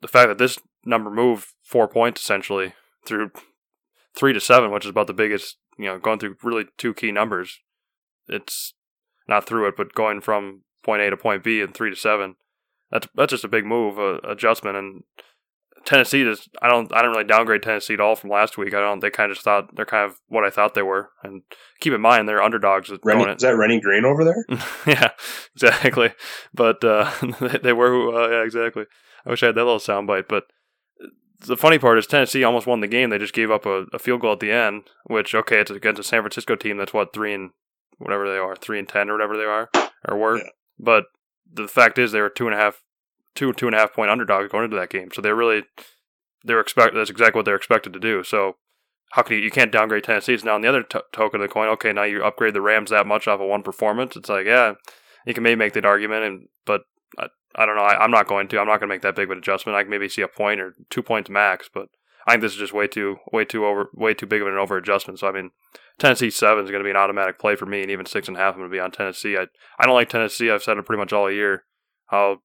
the 0.00 0.08
fact 0.08 0.28
that 0.28 0.38
this 0.38 0.58
number 0.84 1.10
moved 1.10 1.46
four 1.62 1.88
points 1.88 2.20
essentially 2.20 2.74
through 3.04 3.30
three 4.14 4.32
to 4.32 4.40
seven, 4.40 4.70
which 4.70 4.84
is 4.84 4.90
about 4.90 5.06
the 5.06 5.14
biggest, 5.14 5.56
you 5.78 5.86
know, 5.86 5.98
going 5.98 6.18
through 6.18 6.36
really 6.42 6.66
two 6.76 6.94
key 6.94 7.12
numbers. 7.12 7.58
It's 8.28 8.74
not 9.26 9.46
through 9.46 9.68
it, 9.68 9.76
but 9.76 9.94
going 9.94 10.20
from 10.20 10.62
point 10.84 11.02
A 11.02 11.10
to 11.10 11.16
point 11.16 11.44
B 11.44 11.60
and 11.60 11.74
three 11.74 11.90
to 11.90 11.96
seven. 11.96 12.36
That's 12.90 13.06
that's 13.14 13.30
just 13.30 13.44
a 13.44 13.48
big 13.48 13.66
move, 13.66 13.98
uh, 13.98 14.18
adjustment, 14.26 14.76
and 14.76 15.02
Tennessee 15.84 16.22
is. 16.22 16.48
I 16.60 16.68
don't. 16.68 16.92
I 16.94 17.02
don't 17.02 17.12
really 17.12 17.24
downgrade 17.24 17.62
Tennessee 17.62 17.94
at 17.94 18.00
all 18.00 18.16
from 18.16 18.30
last 18.30 18.58
week. 18.58 18.74
I 18.74 18.80
don't. 18.80 19.00
They 19.00 19.10
kind 19.10 19.30
of 19.30 19.36
just 19.36 19.44
thought 19.44 19.74
they're 19.74 19.86
kind 19.86 20.10
of 20.10 20.18
what 20.28 20.44
I 20.44 20.50
thought 20.50 20.74
they 20.74 20.82
were. 20.82 21.10
And 21.22 21.42
keep 21.80 21.92
in 21.92 22.00
mind, 22.00 22.28
they're 22.28 22.42
underdogs. 22.42 22.88
Denny, 22.88 23.24
is 23.24 23.42
that 23.42 23.56
Denny 23.58 23.80
Green 23.80 24.04
over 24.04 24.24
there? 24.24 24.44
yeah, 24.86 25.10
exactly. 25.54 26.12
But 26.52 26.82
uh, 26.84 27.10
they 27.62 27.72
were. 27.72 28.14
Uh, 28.14 28.30
yeah, 28.30 28.44
exactly. 28.44 28.84
I 29.26 29.30
wish 29.30 29.42
I 29.42 29.46
had 29.46 29.54
that 29.54 29.64
little 29.64 29.78
soundbite. 29.78 30.28
But 30.28 30.44
the 31.40 31.56
funny 31.56 31.78
part 31.78 31.98
is 31.98 32.06
Tennessee 32.06 32.44
almost 32.44 32.66
won 32.66 32.80
the 32.80 32.86
game. 32.86 33.10
They 33.10 33.18
just 33.18 33.34
gave 33.34 33.50
up 33.50 33.66
a, 33.66 33.86
a, 33.92 33.98
field 33.98 34.20
goal 34.20 34.32
at 34.32 34.40
the 34.40 34.50
end, 34.50 34.84
which 35.04 35.34
okay, 35.34 35.60
it's 35.60 35.70
against 35.70 36.00
a 36.00 36.04
San 36.04 36.22
Francisco 36.22 36.56
team 36.56 36.76
that's 36.76 36.94
what 36.94 37.12
three 37.12 37.34
and 37.34 37.50
whatever 37.98 38.28
they 38.30 38.38
are, 38.38 38.56
three 38.56 38.78
and 38.78 38.88
ten 38.88 39.08
or 39.08 39.14
whatever 39.14 39.36
they 39.36 39.44
are 39.44 39.70
or 40.06 40.16
were. 40.16 40.38
Yeah. 40.38 40.44
But 40.78 41.04
the 41.50 41.68
fact 41.68 41.98
is, 41.98 42.12
they 42.12 42.20
were 42.20 42.28
two 42.28 42.46
and 42.46 42.54
a 42.54 42.58
half, 42.58 42.82
two 43.34 43.52
two 43.52 43.66
and 43.66 43.74
a 43.74 43.78
half 43.78 43.94
point 43.94 44.10
underdogs 44.10 44.50
going 44.50 44.64
into 44.64 44.76
that 44.76 44.90
game. 44.90 45.10
So 45.12 45.22
they're 45.22 45.34
really 45.34 45.62
they're 46.44 46.60
expect 46.60 46.94
that's 46.94 47.10
exactly 47.10 47.38
what 47.38 47.44
they're 47.44 47.56
expected 47.56 47.92
to 47.92 48.00
do. 48.00 48.22
So 48.22 48.56
how 49.12 49.22
can 49.22 49.36
you 49.36 49.42
you 49.42 49.50
can't 49.50 49.72
downgrade 49.72 50.04
Tennessee's 50.04 50.44
now 50.44 50.54
on 50.54 50.60
the 50.60 50.68
other 50.68 50.82
t- 50.82 51.00
token 51.12 51.40
of 51.40 51.48
the 51.48 51.52
coin? 51.52 51.68
Okay, 51.68 51.92
now 51.92 52.04
you 52.04 52.24
upgrade 52.24 52.54
the 52.54 52.60
Rams 52.60 52.90
that 52.90 53.06
much 53.06 53.26
off 53.26 53.40
of 53.40 53.48
one 53.48 53.62
performance. 53.62 54.16
It's 54.16 54.28
like 54.28 54.46
yeah, 54.46 54.74
you 55.26 55.34
can 55.34 55.42
maybe 55.42 55.58
make 55.58 55.72
that 55.74 55.84
argument, 55.84 56.24
and 56.24 56.48
but 56.66 56.82
uh, 57.18 57.28
I, 57.54 57.66
don't 57.66 57.76
know. 57.76 57.82
I, 57.82 58.04
am 58.04 58.10
not 58.10 58.28
going 58.28 58.48
to. 58.48 58.58
I'm 58.58 58.66
not 58.66 58.80
going 58.80 58.88
to 58.88 58.94
make 58.94 59.02
that 59.02 59.16
big 59.16 59.24
of 59.24 59.32
an 59.32 59.38
adjustment. 59.38 59.76
I 59.76 59.82
can 59.82 59.90
maybe 59.90 60.08
see 60.08 60.22
a 60.22 60.28
point 60.28 60.60
or 60.60 60.74
two 60.90 61.02
points 61.02 61.30
max, 61.30 61.68
but 61.72 61.88
I 62.26 62.32
think 62.32 62.42
this 62.42 62.52
is 62.52 62.58
just 62.58 62.74
way 62.74 62.86
too 62.86 63.16
way 63.32 63.44
too 63.44 63.64
over 63.64 63.90
way 63.94 64.14
too 64.14 64.26
big 64.26 64.42
of 64.42 64.48
an 64.48 64.54
over 64.54 64.76
adjustment. 64.76 65.18
So 65.18 65.28
I 65.28 65.32
mean, 65.32 65.50
Tennessee 65.98 66.30
seven 66.30 66.64
is 66.64 66.70
going 66.70 66.82
to 66.82 66.86
be 66.86 66.90
an 66.90 66.96
automatic 66.96 67.38
play 67.38 67.56
for 67.56 67.66
me, 67.66 67.82
and 67.82 67.90
even 67.90 68.06
six 68.06 68.28
and 68.28 68.36
a 68.36 68.40
half 68.40 68.54
I'm 68.54 68.60
going 68.60 68.70
to 68.70 68.74
be 68.74 68.80
on 68.80 68.90
Tennessee. 68.90 69.36
I 69.36 69.46
I 69.78 69.86
don't 69.86 69.94
like 69.94 70.10
Tennessee. 70.10 70.50
I've 70.50 70.62
said 70.62 70.76
it 70.76 70.84
pretty 70.84 71.00
much 71.00 71.12
all 71.12 71.30
year 71.30 71.64
how 72.08 72.38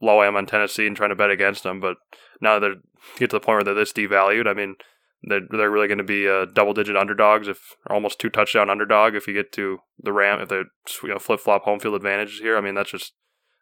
low 0.00 0.18
I 0.18 0.26
am 0.26 0.36
on 0.36 0.46
Tennessee 0.46 0.86
and 0.86 0.96
trying 0.96 1.10
to 1.10 1.16
bet 1.16 1.30
against 1.30 1.62
them. 1.62 1.80
But 1.80 1.96
now 2.40 2.58
that 2.58 2.68
they 2.68 3.18
get 3.18 3.30
to 3.30 3.36
the 3.36 3.40
point 3.40 3.56
where 3.56 3.64
they're 3.64 3.74
this 3.74 3.92
devalued, 3.92 4.46
I 4.46 4.54
mean, 4.54 4.76
they're 5.22 5.40
they're 5.50 5.70
really 5.70 5.88
going 5.88 5.98
to 5.98 6.04
be 6.04 6.28
uh, 6.28 6.46
double 6.46 6.74
digit 6.74 6.96
underdogs, 6.96 7.48
if 7.48 7.76
almost 7.88 8.18
two 8.18 8.30
touchdown 8.30 8.70
underdog 8.70 9.14
if 9.14 9.26
you 9.26 9.34
get 9.34 9.52
to 9.52 9.78
the 9.98 10.12
Ram 10.12 10.40
if 10.40 10.48
they 10.48 10.62
you 11.02 11.08
know 11.08 11.18
flip 11.18 11.40
flop 11.40 11.64
home 11.64 11.80
field 11.80 11.94
advantages 11.94 12.40
here. 12.40 12.56
I 12.56 12.60
mean, 12.60 12.74
that's 12.74 12.90
just 12.90 13.14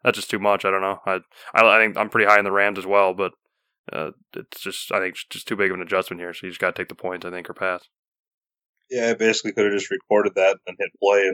that's 0.03 0.17
just 0.17 0.31
too 0.31 0.39
much. 0.39 0.65
I 0.65 0.71
don't 0.71 0.81
know. 0.81 0.99
I 1.07 1.21
I, 1.55 1.77
I 1.77 1.79
think 1.83 1.97
I'm 1.97 2.11
pretty 2.11 2.29
high 2.29 2.39
in 2.39 2.45
the 2.45 2.53
Rams 2.53 2.79
as 2.79 2.87
well, 2.87 3.15
but 3.15 3.33
uh, 3.93 4.11
it's 4.35 4.61
just 4.61 4.93
I 4.93 5.01
think 5.01 5.15
it's 5.15 5.25
just 5.31 5.49
too 5.49 5.57
big 5.57 5.71
of 5.71 5.77
an 5.77 5.83
adjustment 5.83 6.21
here. 6.21 6.33
So 6.35 6.47
you 6.47 6.51
just 6.51 6.61
got 6.61 6.75
to 6.75 6.83
take 6.83 6.89
the 6.89 6.95
points, 6.95 7.27
I 7.27 7.31
think, 7.31 7.49
or 7.49 7.55
pass. 7.55 7.89
Yeah, 8.91 9.11
I 9.11 9.15
basically 9.15 9.53
could 9.53 9.67
have 9.67 9.75
just 9.75 9.91
recorded 9.91 10.35
that 10.37 10.59
and 10.67 10.77
hit 10.79 10.91
play 11.01 11.31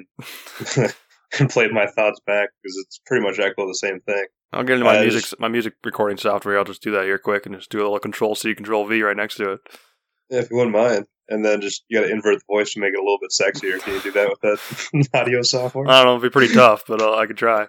and 0.77 0.94
and 1.40 1.50
played 1.50 1.72
my 1.72 1.87
thoughts 1.87 2.20
back 2.27 2.50
because 2.62 2.77
it's 2.85 3.00
pretty 3.07 3.24
much 3.24 3.38
echo 3.38 3.66
the 3.66 3.74
same 3.74 4.00
thing. 4.00 4.24
I'll 4.53 4.62
get 4.62 4.74
into 4.74 4.85
my 4.85 4.98
uh, 4.98 5.03
music 5.03 5.22
just, 5.22 5.40
my 5.40 5.48
music 5.48 5.74
recording 5.85 6.16
software. 6.16 6.59
I'll 6.59 6.64
just 6.64 6.83
do 6.83 6.92
that 6.92 7.05
here 7.05 7.18
quick 7.18 7.46
and 7.46 7.55
just 7.55 7.70
do 7.70 7.79
a 7.79 7.83
little 7.83 7.98
Control 7.98 8.35
C, 8.35 8.55
Control 8.55 8.87
V 8.87 9.03
right 9.03 9.16
next 9.16 9.37
to 9.37 9.53
it. 9.53 9.61
Yeah, 10.31 10.40
if 10.40 10.50
you 10.50 10.57
wouldn't 10.57 10.77
mind. 10.77 11.07
And 11.28 11.44
then 11.44 11.62
just 11.62 11.84
you 11.88 11.98
got 11.98 12.06
to 12.06 12.12
invert 12.12 12.38
the 12.38 12.44
voice 12.46 12.74
to 12.74 12.80
make 12.80 12.92
it 12.92 12.98
a 12.98 13.02
little 13.02 13.18
bit 13.20 13.30
sexier. 13.30 13.80
Can 13.80 13.94
you 13.94 14.00
do 14.02 14.12
that 14.12 14.28
with 14.28 14.40
that 14.40 15.08
audio 15.14 15.40
software? 15.42 15.88
I 15.88 16.02
don't 16.02 16.04
know. 16.04 16.10
It'd 16.12 16.22
be 16.22 16.30
pretty 16.30 16.52
tough, 16.52 16.84
but 16.87 17.00
uh, 17.00 17.16
I 17.16 17.26
could 17.26 17.38
try. 17.38 17.66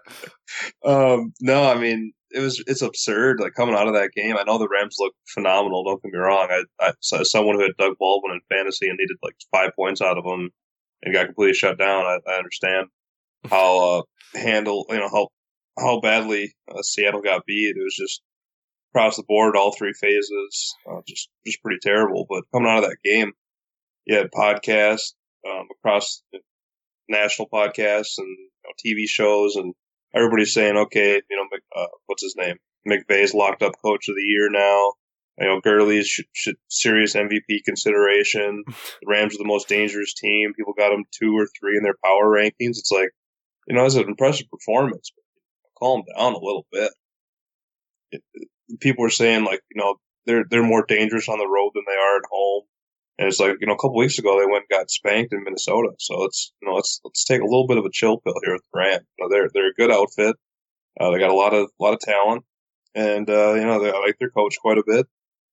Um, 0.86 1.34
no, 1.40 1.64
I 1.64 1.80
mean 1.80 2.14
it 2.36 2.42
was 2.42 2.62
it's 2.68 2.82
absurd. 2.82 3.40
Like 3.40 3.54
coming 3.54 3.76
out 3.76 3.88
of 3.88 3.94
that 3.94 4.12
game, 4.14 4.36
I 4.38 4.44
know 4.44 4.58
the 4.58 4.68
Rams 4.68 4.98
look 5.00 5.14
phenomenal. 5.34 5.84
Don't 5.84 6.04
get 6.04 6.12
me 6.12 6.20
wrong. 6.20 6.50
I, 6.52 6.64
I 6.86 6.94
saw 7.00 7.24
someone 7.24 7.56
who 7.56 7.62
had 7.62 7.78
Doug 7.78 7.98
Baldwin 7.98 8.34
in 8.34 8.56
fantasy 8.56 8.90
and 8.90 8.98
needed 9.00 9.18
like 9.24 9.36
five 9.52 9.72
points 9.76 10.02
out 10.02 10.18
of 10.18 10.26
him 10.26 10.52
and 11.02 11.14
got 11.14 11.28
completely 11.28 11.54
shut 11.54 11.80
down. 11.80 12.06
I, 12.06 12.20
I 12.28 12.38
understand 12.38 12.88
how 13.50 14.00
uh, 14.00 14.02
handle 14.38 14.86
you 14.90 14.98
know 14.98 15.10
how 15.10 15.30
how 15.80 16.02
badly 16.02 16.54
uh, 16.70 16.82
Seattle 16.82 17.22
got 17.22 17.46
beat. 17.46 17.76
It 17.78 17.84
was 17.84 17.96
just 17.96 18.22
across 18.92 19.16
the 19.16 19.24
board, 19.24 19.56
all 19.56 19.74
three 19.74 19.94
phases, 19.94 20.76
uh, 20.90 21.02
just 21.08 21.30
just 21.46 21.62
pretty 21.62 21.80
terrible. 21.82 22.26
But 22.30 22.44
coming 22.54 22.70
out 22.70 22.84
of 22.84 22.90
that 22.90 22.98
game, 23.04 23.32
you 24.06 24.16
had 24.16 24.32
podcasts 24.32 25.14
um, 25.48 25.68
across 25.72 26.24
national 27.10 27.50
podcasts 27.50 28.18
and 28.18 28.28
you 28.28 28.50
know, 28.64 28.72
TV 28.86 29.08
shows 29.08 29.56
and 29.56 29.74
everybody's 30.16 30.54
saying, 30.54 30.78
okay, 30.78 31.22
you 31.30 31.38
know, 31.38 31.46
uh, 31.76 31.88
what's 32.06 32.24
his 32.24 32.36
name? 32.38 32.58
McVay's 32.88 33.34
locked 33.34 33.64
up 33.64 33.74
coach 33.84 34.08
of 34.08 34.16
the 34.16 34.22
year 34.22 34.50
now. 34.50 34.94
You 35.40 35.48
know, 35.48 35.60
Gurley's 35.60 36.08
should, 36.08 36.28
should, 36.34 36.56
serious 36.70 37.16
MVP 37.16 37.64
consideration. 37.66 38.64
The 39.02 39.08
Rams 39.08 39.36
are 39.36 39.40
the 39.40 39.46
most 39.46 39.68
dangerous 39.68 40.14
team. 40.14 40.54
People 40.56 40.74
got 40.78 40.90
them 40.90 41.04
two 41.12 41.38
or 41.38 41.48
three 41.60 41.78
in 41.78 41.84
their 41.84 41.98
power 42.04 42.26
rankings. 42.26 42.78
It's 42.78 42.92
like, 42.92 43.10
you 43.68 43.76
know, 43.76 43.86
it's 43.86 43.96
an 43.96 44.08
impressive 44.08 44.48
performance, 44.50 45.12
but 45.16 45.24
calm 45.78 46.04
down 46.16 46.34
a 46.34 46.40
little 46.40 46.66
bit. 46.72 46.92
It, 48.12 48.22
it, 48.34 48.48
people 48.80 49.06
are 49.06 49.10
saying 49.10 49.44
like, 49.44 49.62
you 49.74 49.82
know, 49.82 49.96
they're 50.26 50.46
they're 50.50 50.64
more 50.64 50.86
dangerous 50.88 51.28
on 51.28 51.40
the 51.40 51.48
road 51.48 51.72
than 51.74 51.84
they 51.88 51.94
are 51.94 52.18
at 52.18 52.30
home. 52.32 52.64
And 53.18 53.28
it's 53.28 53.40
like, 53.40 53.56
you 53.62 53.68
know, 53.68 53.74
a 53.74 53.78
couple 53.78 53.96
weeks 53.96 54.20
ago 54.20 54.40
they 54.40 54.46
went 54.46 54.66
and 54.70 54.80
got 54.80 54.90
spanked 54.90 55.34
in 55.34 55.44
Minnesota. 55.44 55.90
So 56.00 56.18
let's, 56.18 56.52
you 56.62 56.68
know, 56.68 56.76
let's, 56.76 57.00
let's 57.04 57.24
take 57.24 57.42
a 57.42 57.46
little 57.46 57.68
bit 57.68 57.78
of 57.78 57.86
a 57.86 57.92
chill 57.92 58.20
pill 58.20 58.36
here 58.44 58.54
with 58.54 58.64
the 58.64 58.80
Rams. 58.80 59.06
You 59.18 59.26
know, 59.26 59.30
they're, 59.30 59.50
they're 59.54 59.70
a 59.70 59.74
good 59.74 59.92
outfit. 59.92 60.36
Uh, 61.00 61.12
they 61.12 61.20
got 61.20 61.32
a 61.32 61.36
lot 61.36 61.54
of, 61.54 61.70
a 61.80 61.84
lot 61.84 61.94
of 61.94 62.00
talent 62.00 62.44
and, 62.96 63.30
uh, 63.30 63.54
you 63.54 63.66
know, 63.66 63.82
they, 63.82 63.92
I 63.92 64.00
like 64.00 64.18
their 64.20 64.30
coach 64.30 64.56
quite 64.62 64.78
a 64.78 64.84
bit, 64.86 65.06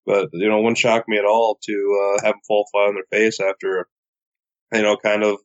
but, 0.05 0.29
you 0.31 0.47
know, 0.47 0.59
it 0.59 0.61
wouldn't 0.61 0.77
shock 0.77 1.05
me 1.07 1.17
at 1.17 1.25
all 1.25 1.59
to, 1.63 2.15
uh, 2.17 2.25
have 2.25 2.33
them 2.35 2.41
fall 2.47 2.67
flat 2.71 2.87
on 2.87 2.95
their 2.95 3.19
face 3.19 3.39
after, 3.39 3.87
you 4.73 4.81
know, 4.81 4.97
kind 4.97 5.23
of 5.23 5.37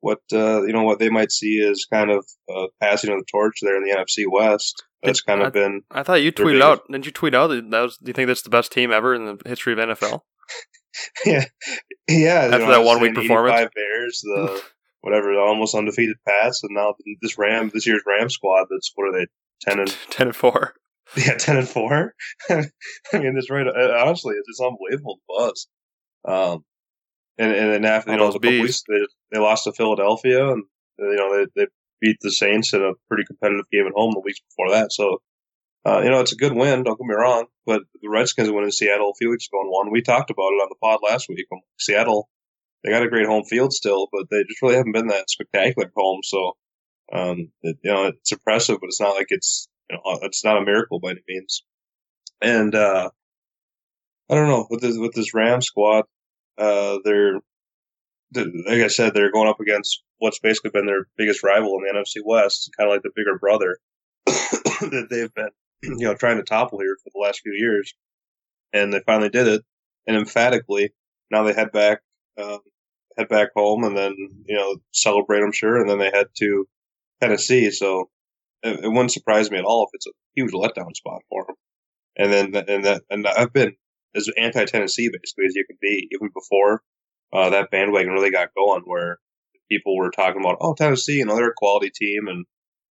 what, 0.00 0.20
uh, 0.32 0.62
you 0.62 0.72
know, 0.72 0.84
what 0.84 1.00
they 1.00 1.10
might 1.10 1.32
see 1.32 1.60
as 1.68 1.84
kind 1.92 2.10
of, 2.10 2.24
uh, 2.52 2.66
passing 2.80 3.10
of 3.10 3.18
the 3.18 3.24
torch 3.30 3.56
there 3.60 3.76
in 3.76 3.84
the 3.84 3.94
NFC 3.94 4.24
West. 4.30 4.84
That's 5.02 5.20
kind 5.20 5.42
of 5.42 5.52
been. 5.52 5.82
I 5.90 6.04
thought 6.04 6.22
you 6.22 6.30
tweeted 6.30 6.62
out. 6.62 6.86
Didn't 6.86 7.06
you 7.06 7.12
tweet 7.12 7.34
out 7.34 7.48
that, 7.48 7.68
that 7.72 7.80
was? 7.80 7.96
Do 7.96 8.08
you 8.08 8.12
think 8.12 8.28
that's 8.28 8.42
the 8.42 8.50
best 8.50 8.70
team 8.70 8.92
ever 8.92 9.14
in 9.14 9.24
the 9.24 9.38
history 9.44 9.72
of 9.72 9.80
NFL? 9.80 10.20
yeah, 11.26 11.44
yeah. 12.08 12.34
After 12.34 12.58
you 12.58 12.66
know, 12.66 12.70
that 12.70 12.84
one 12.84 13.00
week 13.00 13.14
performance, 13.14 13.60
five 13.60 13.70
Bears, 13.74 14.20
the 14.22 14.62
whatever, 15.00 15.34
the 15.34 15.40
almost 15.40 15.74
undefeated 15.74 16.16
Pats, 16.26 16.62
and 16.62 16.74
now 16.74 16.94
this 17.20 17.38
Ram, 17.38 17.70
this 17.72 17.86
year's 17.86 18.02
Ram 18.06 18.28
squad. 18.28 18.66
That's 18.70 18.92
what 18.94 19.08
are 19.08 19.12
they? 19.12 19.26
Ten 19.60 19.80
and 19.80 19.88
ten 20.10 20.28
and 20.28 20.36
four. 20.36 20.74
Yeah, 21.16 21.36
ten 21.36 21.56
and 21.56 21.68
four. 21.68 22.14
I 22.50 22.62
mean, 23.12 23.34
that's 23.34 23.50
right. 23.50 23.66
Uh, 23.66 24.04
honestly, 24.04 24.34
it's, 24.34 24.48
it's 24.48 24.60
unbelievable 24.60 25.20
buzz. 25.28 25.68
Um, 26.26 26.64
and 27.38 27.52
and 27.52 27.72
then 27.72 27.84
after 27.84 28.12
you 28.12 28.18
know, 28.18 28.28
a 28.28 28.32
couple 28.32 28.50
weeks, 28.50 28.82
they 28.88 29.06
they 29.30 29.38
lost 29.38 29.64
to 29.64 29.72
Philadelphia, 29.72 30.52
and 30.52 30.64
you 30.98 31.16
know 31.16 31.36
they 31.36 31.46
they 31.56 31.66
beat 32.00 32.16
the 32.20 32.30
Saints 32.30 32.72
in 32.72 32.82
a 32.82 32.92
pretty 33.08 33.24
competitive 33.24 33.66
game 33.70 33.86
at 33.86 33.92
home 33.94 34.12
the 34.12 34.20
weeks 34.20 34.40
before 34.50 34.70
that. 34.70 34.92
So 34.92 35.18
uh, 35.84 36.00
you 36.02 36.10
know, 36.10 36.20
it's 36.20 36.32
a 36.32 36.36
good 36.36 36.52
win. 36.52 36.84
Don't 36.84 36.98
get 36.98 37.06
me 37.06 37.14
wrong, 37.14 37.46
but 37.66 37.82
the 38.00 38.08
Redskins 38.08 38.50
went 38.50 38.64
in 38.64 38.70
Seattle 38.70 39.10
a 39.10 39.18
few 39.18 39.30
weeks 39.30 39.48
ago 39.48 39.60
and 39.62 39.70
won. 39.70 39.90
We 39.90 40.02
talked 40.02 40.30
about 40.30 40.52
it 40.52 40.62
on 40.62 40.68
the 40.68 40.76
pod 40.80 41.00
last 41.02 41.28
week. 41.28 41.46
Seattle, 41.78 42.28
they 42.84 42.90
got 42.90 43.02
a 43.02 43.08
great 43.08 43.26
home 43.26 43.44
field 43.44 43.72
still, 43.72 44.08
but 44.12 44.26
they 44.30 44.44
just 44.44 44.62
really 44.62 44.76
haven't 44.76 44.92
been 44.92 45.08
that 45.08 45.28
spectacular 45.28 45.88
at 45.88 45.92
home. 45.96 46.20
So, 46.22 46.56
um, 47.12 47.50
it, 47.62 47.78
you 47.82 47.92
know, 47.92 48.06
it's 48.06 48.30
impressive, 48.30 48.78
but 48.80 48.86
it's 48.86 49.00
not 49.00 49.16
like 49.16 49.26
it's, 49.30 49.68
you 49.90 49.96
know, 49.96 50.18
it's 50.22 50.44
not 50.44 50.56
a 50.56 50.64
miracle 50.64 51.00
by 51.00 51.10
any 51.10 51.22
means. 51.28 51.64
And, 52.40 52.74
uh, 52.74 53.10
I 54.30 54.34
don't 54.34 54.48
know 54.48 54.66
with 54.70 54.80
this, 54.80 54.96
with 54.96 55.14
this 55.14 55.34
Ram 55.34 55.60
squad, 55.60 56.04
uh, 56.58 56.98
they're, 57.04 57.40
like 58.34 58.82
I 58.82 58.86
said, 58.86 59.14
they're 59.14 59.32
going 59.32 59.48
up 59.48 59.60
against 59.60 60.02
what's 60.18 60.38
basically 60.38 60.70
been 60.70 60.86
their 60.86 61.08
biggest 61.18 61.42
rival 61.42 61.76
in 61.76 61.84
the 61.84 61.98
NFC 61.98 62.22
West, 62.24 62.70
kind 62.78 62.88
of 62.88 62.94
like 62.94 63.02
the 63.02 63.10
bigger 63.14 63.36
brother 63.38 63.78
that 64.26 65.08
they've 65.10 65.34
been 65.34 65.50
you 65.98 66.06
know, 66.06 66.14
trying 66.14 66.36
to 66.36 66.42
topple 66.42 66.80
here 66.80 66.96
for 67.02 67.10
the 67.12 67.20
last 67.20 67.40
few 67.40 67.52
years. 67.52 67.94
And 68.72 68.92
they 68.92 69.00
finally 69.04 69.28
did 69.28 69.48
it. 69.48 69.62
And 70.06 70.16
emphatically, 70.16 70.92
now 71.30 71.42
they 71.42 71.52
head 71.52 71.72
back, 71.72 72.00
um, 72.40 72.58
head 73.16 73.28
back 73.28 73.48
home 73.54 73.84
and 73.84 73.96
then, 73.96 74.14
you 74.46 74.56
know, 74.56 74.76
celebrate, 74.92 75.42
I'm 75.42 75.52
sure. 75.52 75.80
And 75.80 75.88
then 75.88 75.98
they 75.98 76.10
head 76.10 76.26
to 76.38 76.66
Tennessee. 77.20 77.70
So 77.70 78.10
it, 78.62 78.84
it 78.84 78.88
wouldn't 78.88 79.12
surprise 79.12 79.50
me 79.50 79.58
at 79.58 79.64
all 79.64 79.84
if 79.84 79.90
it's 79.94 80.06
a 80.06 80.10
huge 80.34 80.52
letdown 80.52 80.94
spot 80.94 81.22
for 81.28 81.44
them. 81.46 81.56
And 82.16 82.32
then, 82.32 82.64
and 82.68 82.84
that, 82.84 83.02
and 83.10 83.26
I've 83.26 83.52
been 83.52 83.74
as 84.14 84.28
anti 84.36 84.64
Tennessee 84.64 85.08
basically 85.08 85.46
as 85.46 85.54
you 85.54 85.64
can 85.66 85.78
be, 85.80 86.08
even 86.12 86.28
before, 86.34 86.82
uh, 87.32 87.50
that 87.50 87.70
bandwagon 87.70 88.12
really 88.12 88.30
got 88.30 88.54
going 88.54 88.82
where 88.84 89.18
people 89.70 89.96
were 89.96 90.10
talking 90.10 90.40
about, 90.40 90.58
oh, 90.60 90.74
Tennessee, 90.74 91.18
you 91.18 91.24
know, 91.24 91.34
they're 91.34 91.50
a 91.50 91.54
quality 91.56 91.90
team 91.94 92.28
and, 92.28 92.44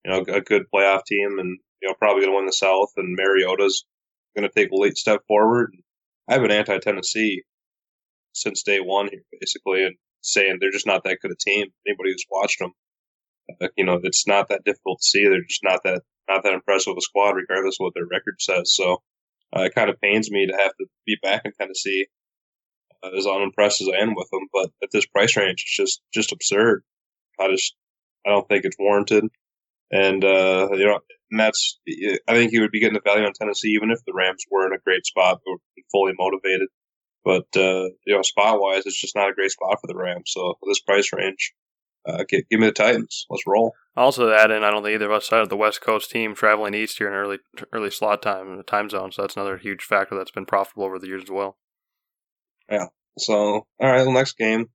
you 0.04 0.10
know, 0.10 0.24
a 0.34 0.40
good 0.40 0.64
playoff 0.74 1.04
team 1.04 1.38
and, 1.38 1.58
you 1.82 1.88
know, 1.88 1.94
probably 1.98 2.22
going 2.22 2.32
to 2.32 2.36
win 2.36 2.46
the 2.46 2.52
South 2.52 2.92
and 2.96 3.16
Mariota's 3.16 3.84
going 4.36 4.48
to 4.48 4.54
take 4.54 4.70
a 4.70 4.76
late 4.76 4.96
step 4.96 5.20
forward. 5.26 5.74
I've 6.28 6.40
been 6.40 6.52
anti 6.52 6.78
Tennessee 6.78 7.42
since 8.32 8.62
day 8.62 8.78
one 8.78 9.08
here, 9.08 9.22
basically, 9.40 9.84
and 9.84 9.96
saying 10.22 10.58
they're 10.60 10.70
just 10.70 10.86
not 10.86 11.04
that 11.04 11.18
good 11.20 11.32
a 11.32 11.36
team. 11.36 11.66
Anybody 11.86 12.12
who's 12.12 12.24
watched 12.30 12.60
them, 12.60 12.72
uh, 13.60 13.68
you 13.76 13.84
know, 13.84 14.00
it's 14.02 14.26
not 14.26 14.48
that 14.48 14.64
difficult 14.64 15.00
to 15.00 15.06
see. 15.06 15.24
They're 15.24 15.42
just 15.42 15.64
not 15.64 15.80
that 15.84 16.02
not 16.28 16.44
that 16.44 16.54
impressive 16.54 16.92
of 16.92 16.96
a 16.96 17.00
squad, 17.00 17.30
regardless 17.34 17.76
of 17.80 17.84
what 17.84 17.94
their 17.94 18.06
record 18.06 18.36
says. 18.38 18.74
So 18.74 19.02
uh, 19.54 19.62
it 19.62 19.74
kind 19.74 19.90
of 19.90 20.00
pains 20.00 20.30
me 20.30 20.46
to 20.46 20.56
have 20.56 20.74
to 20.76 20.86
be 21.04 21.16
back 21.20 21.42
in 21.44 21.52
Tennessee, 21.52 22.06
uh, 23.02 23.10
as 23.16 23.26
unimpressed 23.26 23.80
as 23.80 23.88
I 23.88 24.00
am 24.00 24.14
with 24.14 24.28
them. 24.30 24.46
But 24.52 24.70
at 24.82 24.90
this 24.92 25.06
price 25.06 25.36
range, 25.36 25.64
it's 25.64 25.76
just 25.76 26.00
just 26.14 26.32
absurd. 26.32 26.84
I 27.40 27.48
just 27.50 27.74
I 28.24 28.30
don't 28.30 28.48
think 28.48 28.64
it's 28.64 28.76
warranted. 28.78 29.24
And 29.92 30.24
uh, 30.24 30.68
you 30.72 30.86
know, 30.86 31.00
and 31.30 31.38
that's 31.38 31.78
I 32.28 32.32
think 32.32 32.50
he 32.50 32.60
would 32.60 32.70
be 32.70 32.80
getting 32.80 32.94
the 32.94 33.00
value 33.04 33.26
on 33.26 33.32
Tennessee 33.34 33.74
even 33.76 33.90
if 33.90 33.98
the 34.06 34.14
Rams 34.14 34.44
were 34.50 34.66
in 34.66 34.72
a 34.72 34.82
great 34.84 35.04
spot 35.06 35.40
or 35.46 35.58
fully 35.90 36.14
motivated. 36.18 36.68
But 37.24 37.46
uh, 37.56 37.88
you 38.06 38.14
know, 38.14 38.22
spot 38.22 38.60
wise, 38.60 38.86
it's 38.86 39.00
just 39.00 39.14
not 39.14 39.30
a 39.30 39.34
great 39.34 39.50
spot 39.50 39.78
for 39.80 39.86
the 39.86 39.96
Rams. 39.96 40.32
So 40.32 40.54
this 40.66 40.80
price 40.80 41.10
range, 41.12 41.52
uh, 42.06 42.24
give, 42.28 42.48
give 42.50 42.58
me 42.58 42.66
the 42.66 42.72
Titans. 42.72 43.26
Let's 43.30 43.46
roll. 43.46 43.74
Also, 43.96 44.28
to 44.28 44.34
add 44.34 44.50
in, 44.50 44.64
I 44.64 44.70
don't 44.70 44.82
think 44.82 44.94
either 44.94 45.06
of 45.06 45.12
us 45.12 45.28
side 45.28 45.42
of 45.42 45.50
the 45.50 45.56
West 45.56 45.82
Coast 45.82 46.10
team 46.10 46.34
traveling 46.34 46.74
east 46.74 46.98
here 46.98 47.08
in 47.08 47.14
early 47.14 47.38
early 47.72 47.90
slot 47.90 48.22
time 48.22 48.48
in 48.48 48.56
the 48.56 48.62
time 48.62 48.88
zone. 48.88 49.12
So 49.12 49.22
that's 49.22 49.36
another 49.36 49.58
huge 49.58 49.82
factor 49.82 50.16
that's 50.16 50.30
been 50.30 50.46
profitable 50.46 50.84
over 50.84 50.98
the 50.98 51.06
years 51.06 51.24
as 51.24 51.30
well. 51.30 51.58
Yeah. 52.70 52.86
So 53.18 53.34
all 53.36 53.66
right, 53.78 54.04
well, 54.06 54.12
next 54.12 54.38
game, 54.38 54.70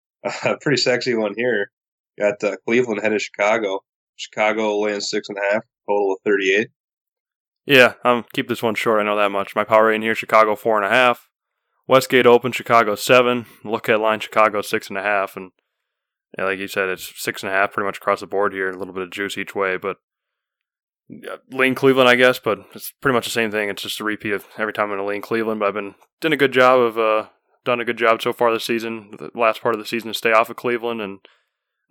a 0.44 0.56
pretty 0.60 0.80
sexy 0.80 1.14
one 1.14 1.34
here. 1.36 1.70
Got 2.18 2.42
uh, 2.44 2.56
Cleveland 2.64 3.00
headed 3.02 3.20
Chicago. 3.20 3.80
Chicago 4.22 4.78
laying 4.78 5.00
six 5.00 5.28
and 5.28 5.38
a 5.38 5.52
half, 5.52 5.62
total 5.88 6.12
of 6.12 6.18
thirty 6.24 6.54
eight. 6.54 6.68
Yeah, 7.66 7.94
um, 8.04 8.24
keep 8.32 8.48
this 8.48 8.62
one 8.62 8.74
short. 8.74 9.00
I 9.00 9.04
know 9.04 9.16
that 9.16 9.30
much. 9.30 9.54
My 9.54 9.64
power 9.64 9.86
rating 9.86 10.02
here: 10.02 10.14
Chicago 10.14 10.56
four 10.56 10.76
and 10.76 10.86
a 10.86 10.94
half. 10.94 11.28
Westgate 11.86 12.26
open, 12.26 12.52
Chicago 12.52 12.94
seven. 12.94 13.46
Look 13.64 13.88
at 13.88 14.00
line, 14.00 14.20
Chicago 14.20 14.62
six 14.62 14.88
and 14.88 14.98
a 14.98 15.02
half, 15.02 15.36
and 15.36 15.50
yeah, 16.38 16.44
like 16.44 16.58
you 16.58 16.68
said, 16.68 16.88
it's 16.88 17.12
six 17.22 17.42
and 17.42 17.52
a 17.52 17.54
half 17.54 17.72
pretty 17.72 17.86
much 17.86 17.98
across 17.98 18.20
the 18.20 18.26
board 18.26 18.52
here. 18.52 18.70
A 18.70 18.78
little 18.78 18.94
bit 18.94 19.02
of 19.02 19.10
juice 19.10 19.36
each 19.36 19.54
way, 19.54 19.76
but 19.76 19.98
lean 21.50 21.74
Cleveland, 21.74 22.08
I 22.08 22.14
guess. 22.14 22.38
But 22.38 22.60
it's 22.74 22.92
pretty 23.00 23.14
much 23.14 23.26
the 23.26 23.30
same 23.30 23.50
thing. 23.50 23.68
It's 23.68 23.82
just 23.82 24.00
a 24.00 24.04
repeat 24.04 24.32
of 24.32 24.46
every 24.56 24.72
time 24.72 24.84
I'm 24.84 24.96
going 24.96 25.00
to 25.00 25.06
lean 25.06 25.22
Cleveland. 25.22 25.60
But 25.60 25.68
I've 25.68 25.74
been 25.74 25.94
doing 26.20 26.32
a 26.32 26.38
good 26.38 26.52
job 26.52 26.80
of 26.80 26.98
uh, 26.98 27.28
done 27.64 27.80
a 27.80 27.84
good 27.84 27.98
job 27.98 28.22
so 28.22 28.32
far 28.32 28.52
this 28.52 28.64
season. 28.64 29.10
The 29.18 29.30
last 29.34 29.60
part 29.60 29.74
of 29.74 29.80
the 29.80 29.86
season 29.86 30.08
to 30.08 30.14
stay 30.14 30.32
off 30.32 30.50
of 30.50 30.56
Cleveland, 30.56 31.00
and 31.00 31.18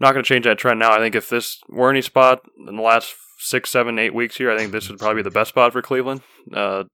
not 0.01 0.13
going 0.13 0.23
to 0.23 0.27
change 0.27 0.45
that 0.45 0.57
trend 0.57 0.79
now. 0.79 0.91
I 0.91 0.99
think 0.99 1.15
if 1.15 1.29
this 1.29 1.59
were 1.69 1.89
any 1.89 2.01
spot 2.01 2.41
in 2.67 2.75
the 2.75 2.81
last 2.81 3.15
six, 3.37 3.69
seven, 3.69 3.99
eight 3.99 4.13
weeks 4.13 4.37
here, 4.37 4.51
I 4.51 4.57
think 4.57 4.71
this 4.71 4.89
would 4.89 4.99
probably 4.99 5.21
be 5.21 5.29
the 5.29 5.31
best 5.31 5.49
spot 5.49 5.71
for 5.71 5.81
Cleveland. 5.81 6.21
Uh, 6.53 6.85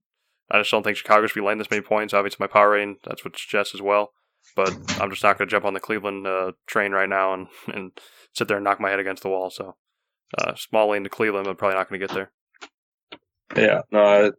I 0.51 0.59
just 0.59 0.71
don't 0.71 0.83
think 0.83 0.97
Chicago 0.97 1.25
should 1.25 1.39
be 1.39 1.45
laying 1.45 1.57
this 1.57 1.71
many 1.71 1.81
points. 1.81 2.13
Obviously, 2.13 2.37
my 2.39 2.47
power 2.47 2.71
rating 2.71 2.97
that's 3.05 3.23
what 3.23 3.37
suggests 3.37 3.73
as 3.73 3.81
well. 3.81 4.11
But 4.55 4.69
I'm 4.99 5.09
just 5.09 5.23
not 5.23 5.37
going 5.37 5.47
to 5.47 5.51
jump 5.51 5.65
on 5.65 5.73
the 5.73 5.79
Cleveland 5.79 6.25
uh, 6.25 6.53
train 6.67 6.91
right 6.91 7.09
now 7.09 7.33
and, 7.33 7.47
and 7.73 7.91
sit 8.33 8.47
there 8.47 8.57
and 8.57 8.63
knock 8.63 8.79
my 8.79 8.89
head 8.89 8.99
against 8.99 9.23
the 9.23 9.29
wall. 9.29 9.49
So, 9.49 9.75
uh, 10.37 10.55
small 10.55 10.89
lane 10.91 11.03
to 11.03 11.09
Cleveland, 11.09 11.45
but 11.45 11.57
probably 11.57 11.77
not 11.77 11.89
going 11.89 11.99
to 11.99 12.07
get 12.07 12.13
there. 12.13 12.31
Yeah, 13.55 13.81
no, 13.91 14.03
I, 14.03 14.31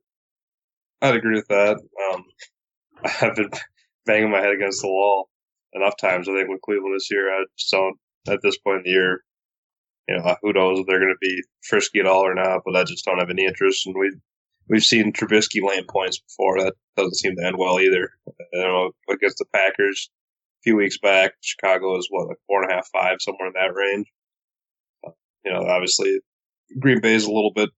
I'd 1.06 1.16
agree 1.16 1.36
with 1.36 1.48
that. 1.48 1.78
Um, 2.12 2.24
I've 3.22 3.36
been 3.36 3.50
banging 4.04 4.30
my 4.30 4.40
head 4.40 4.52
against 4.52 4.82
the 4.82 4.88
wall 4.88 5.30
enough 5.72 5.96
times. 5.98 6.28
I 6.28 6.32
think 6.32 6.48
with 6.48 6.60
Cleveland 6.62 6.94
this 6.94 7.10
year, 7.10 7.32
I 7.32 7.44
just 7.56 7.70
don't. 7.70 7.96
At 8.28 8.40
this 8.42 8.58
point 8.58 8.78
in 8.78 8.82
the 8.84 8.90
year, 8.90 9.24
you 10.08 10.16
know, 10.16 10.36
who 10.42 10.52
knows 10.52 10.80
if 10.80 10.86
they're 10.86 11.00
going 11.00 11.14
to 11.14 11.26
be 11.26 11.42
frisky 11.62 12.00
at 12.00 12.06
all 12.06 12.26
or 12.26 12.34
not. 12.34 12.62
But 12.64 12.76
I 12.76 12.84
just 12.84 13.04
don't 13.04 13.18
have 13.18 13.30
any 13.30 13.44
interest, 13.44 13.86
and 13.86 13.94
we 13.98 14.12
we've 14.68 14.84
seen 14.84 15.12
Trubisky 15.12 15.62
land 15.62 15.88
points 15.88 16.18
before. 16.18 16.58
That 16.58 16.74
doesn't 16.96 17.16
seem 17.16 17.36
to 17.36 17.44
end 17.44 17.56
well 17.58 17.80
either. 17.80 18.10
You 18.52 18.60
know, 18.60 18.90
against 19.10 19.38
the 19.38 19.46
Packers 19.54 20.10
a 20.10 20.62
few 20.62 20.76
weeks 20.76 20.98
back, 20.98 21.32
Chicago 21.40 21.96
is 21.98 22.08
what 22.10 22.28
like 22.28 22.38
four 22.46 22.62
and 22.62 22.70
a 22.70 22.74
half, 22.74 22.88
five, 22.92 23.18
somewhere 23.20 23.48
in 23.48 23.54
that 23.54 23.74
range. 23.74 24.06
You 25.44 25.52
know, 25.52 25.66
obviously 25.66 26.20
Green 26.78 27.00
Bay 27.00 27.14
is 27.14 27.24
a 27.24 27.32
little 27.32 27.52
bit 27.54 27.70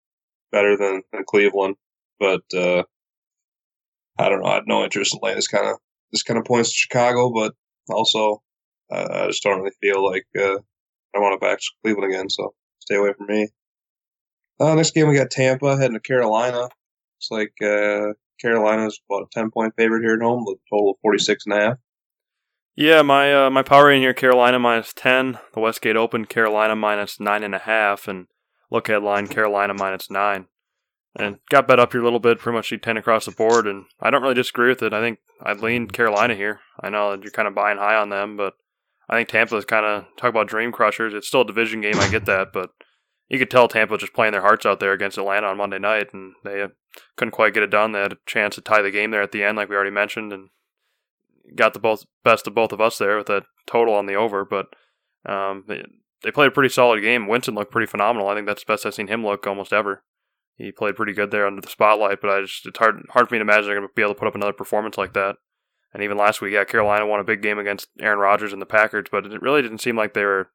better 0.51 0.76
than, 0.76 1.03
than 1.12 1.24
Cleveland, 1.26 1.76
but 2.18 2.42
uh, 2.55 2.82
I 4.18 4.28
don't 4.28 4.40
know. 4.40 4.48
I 4.48 4.55
have 4.55 4.66
no 4.66 4.82
interest 4.82 5.14
in 5.14 5.20
laying 5.22 5.36
this 5.36 5.48
kind 5.48 5.66
of 5.66 5.76
this 6.12 6.22
kind 6.22 6.38
of 6.38 6.44
points 6.44 6.70
to 6.70 6.76
Chicago, 6.76 7.30
but 7.30 7.55
also 7.88 8.42
uh, 8.93 9.09
I 9.11 9.26
just 9.26 9.43
don't 9.43 9.59
really 9.59 9.74
feel 9.80 10.05
like 10.05 10.26
uh, 10.38 10.59
I 11.14 11.18
want 11.18 11.41
to 11.41 11.45
back 11.45 11.59
to 11.59 11.66
Cleveland 11.82 12.12
again. 12.12 12.30
So 12.30 12.55
stay 12.80 12.97
away 12.97 13.12
from 13.16 13.26
me. 13.26 13.49
Uh, 14.59 14.74
next 14.74 14.95
game 14.95 15.09
we 15.09 15.16
got 15.16 15.30
Tampa 15.30 15.76
heading 15.76 15.95
to 15.95 16.01
Carolina. 16.01 16.68
It's 17.18 17.30
like 17.30 17.53
uh, 17.62 18.12
Carolina's 18.41 19.01
about 19.09 19.24
a 19.24 19.26
ten 19.32 19.51
point 19.51 19.74
favorite 19.76 20.03
here 20.03 20.14
at 20.14 20.22
home, 20.22 20.45
with 20.45 20.59
a 20.59 20.74
total 20.74 20.91
of 20.91 20.97
forty 21.03 21.18
six 21.18 21.45
and 21.47 21.55
a 21.55 21.61
half. 21.61 21.78
Yeah, 22.76 23.03
my 23.03 23.47
uh, 23.47 23.51
my 23.51 23.62
power 23.62 23.86
rating 23.86 24.03
here: 24.03 24.14
Carolina 24.14 24.59
minus 24.59 24.93
ten. 24.95 25.38
The 25.55 25.61
Westgate 25.61 25.97
Open, 25.97 26.24
Carolina 26.24 26.76
minus 26.76 27.20
nine 27.20 27.43
and 27.43 27.55
a 27.55 27.59
half, 27.59 28.09
and 28.09 28.26
look 28.70 28.88
at 28.88 29.03
line 29.03 29.28
Carolina 29.28 29.74
minus 29.74 30.11
nine. 30.11 30.47
And 31.18 31.38
got 31.51 31.66
bet 31.66 31.80
up 31.80 31.93
here 31.93 32.01
a 32.01 32.05
little 32.05 32.20
bit, 32.20 32.38
pretty 32.38 32.57
much 32.57 32.72
ten 32.82 32.97
across 32.97 33.24
the 33.24 33.32
board, 33.32 33.66
and 33.66 33.86
I 34.01 34.11
don't 34.11 34.22
really 34.22 34.34
disagree 34.34 34.68
with 34.68 34.82
it. 34.82 34.93
I 34.93 35.01
think 35.01 35.18
I'd 35.43 35.61
lean 35.61 35.88
Carolina 35.88 36.34
here. 36.34 36.61
I 36.80 36.88
know 36.88 37.11
that 37.11 37.22
you're 37.22 37.32
kind 37.32 37.49
of 37.49 37.55
buying 37.55 37.78
high 37.78 37.97
on 37.97 38.11
them, 38.11 38.36
but 38.36 38.55
I 39.11 39.16
think 39.16 39.28
Tampa 39.28 39.56
is 39.56 39.64
kind 39.64 39.84
of 39.84 40.04
talk 40.16 40.30
about 40.30 40.46
dream 40.46 40.70
crushers. 40.70 41.12
It's 41.12 41.26
still 41.26 41.40
a 41.40 41.46
division 41.46 41.80
game, 41.80 41.96
I 41.98 42.08
get 42.08 42.26
that, 42.26 42.52
but 42.52 42.70
you 43.28 43.40
could 43.40 43.50
tell 43.50 43.66
Tampa 43.66 43.98
just 43.98 44.14
playing 44.14 44.32
their 44.32 44.40
hearts 44.40 44.64
out 44.64 44.78
there 44.78 44.92
against 44.92 45.18
Atlanta 45.18 45.48
on 45.48 45.56
Monday 45.56 45.80
night, 45.80 46.14
and 46.14 46.34
they 46.44 46.64
couldn't 47.16 47.32
quite 47.32 47.52
get 47.52 47.64
it 47.64 47.70
done. 47.70 47.90
They 47.90 48.00
had 48.00 48.12
a 48.12 48.18
chance 48.24 48.54
to 48.54 48.61
tie 48.61 48.82
the 48.82 48.92
game 48.92 49.11
there 49.11 49.22
at 49.22 49.32
the 49.32 49.42
end, 49.42 49.56
like 49.56 49.68
we 49.68 49.74
already 49.74 49.90
mentioned, 49.90 50.32
and 50.32 50.48
got 51.56 51.74
the 51.74 51.80
both 51.80 52.04
best 52.22 52.46
of 52.46 52.54
both 52.54 52.72
of 52.72 52.80
us 52.80 52.98
there 52.98 53.16
with 53.16 53.28
a 53.28 53.42
total 53.66 53.94
on 53.94 54.06
the 54.06 54.14
over. 54.14 54.44
But 54.44 54.66
um, 55.26 55.64
they, 55.66 55.84
they 56.22 56.30
played 56.30 56.48
a 56.48 56.52
pretty 56.52 56.68
solid 56.68 57.00
game. 57.00 57.26
Winston 57.26 57.56
looked 57.56 57.72
pretty 57.72 57.90
phenomenal. 57.90 58.28
I 58.28 58.36
think 58.36 58.46
that's 58.46 58.64
the 58.64 58.72
best 58.72 58.86
I've 58.86 58.94
seen 58.94 59.08
him 59.08 59.24
look 59.24 59.44
almost 59.46 59.72
ever. 59.72 60.04
He 60.56 60.70
played 60.70 60.94
pretty 60.94 61.14
good 61.14 61.32
there 61.32 61.46
under 61.46 61.61
the 61.61 61.68
spotlight, 61.68 62.20
but 62.20 62.30
I 62.30 62.42
just 62.42 62.66
it's 62.66 62.78
hard 62.78 63.06
hard 63.11 63.28
for 63.28 63.34
me 63.34 63.38
to 63.38 63.42
imagine 63.42 63.64
they're 63.64 63.76
going 63.76 63.88
to 63.88 63.94
be 63.94 64.02
able 64.02 64.14
to 64.14 64.18
put 64.18 64.28
up 64.28 64.34
another 64.34 64.52
performance 64.52 64.98
like 64.98 65.14
that. 65.14 65.36
And 65.93 66.03
even 66.03 66.16
last 66.16 66.41
week, 66.41 66.53
yeah, 66.53 66.64
Carolina 66.64 67.07
won 67.07 67.20
a 67.20 67.24
big 67.24 67.43
game 67.43 67.59
against 67.59 67.88
Aaron 67.99 68.18
Rodgers 68.18 68.53
and 68.53 68.62
the 68.62 68.66
Packers, 68.66 69.07
but 69.11 69.26
it 69.26 69.43
really 69.43 69.62
didn't 69.62 69.80
seem 69.80 69.97
like 69.97 70.14
they 70.14 70.24
were 70.24 70.51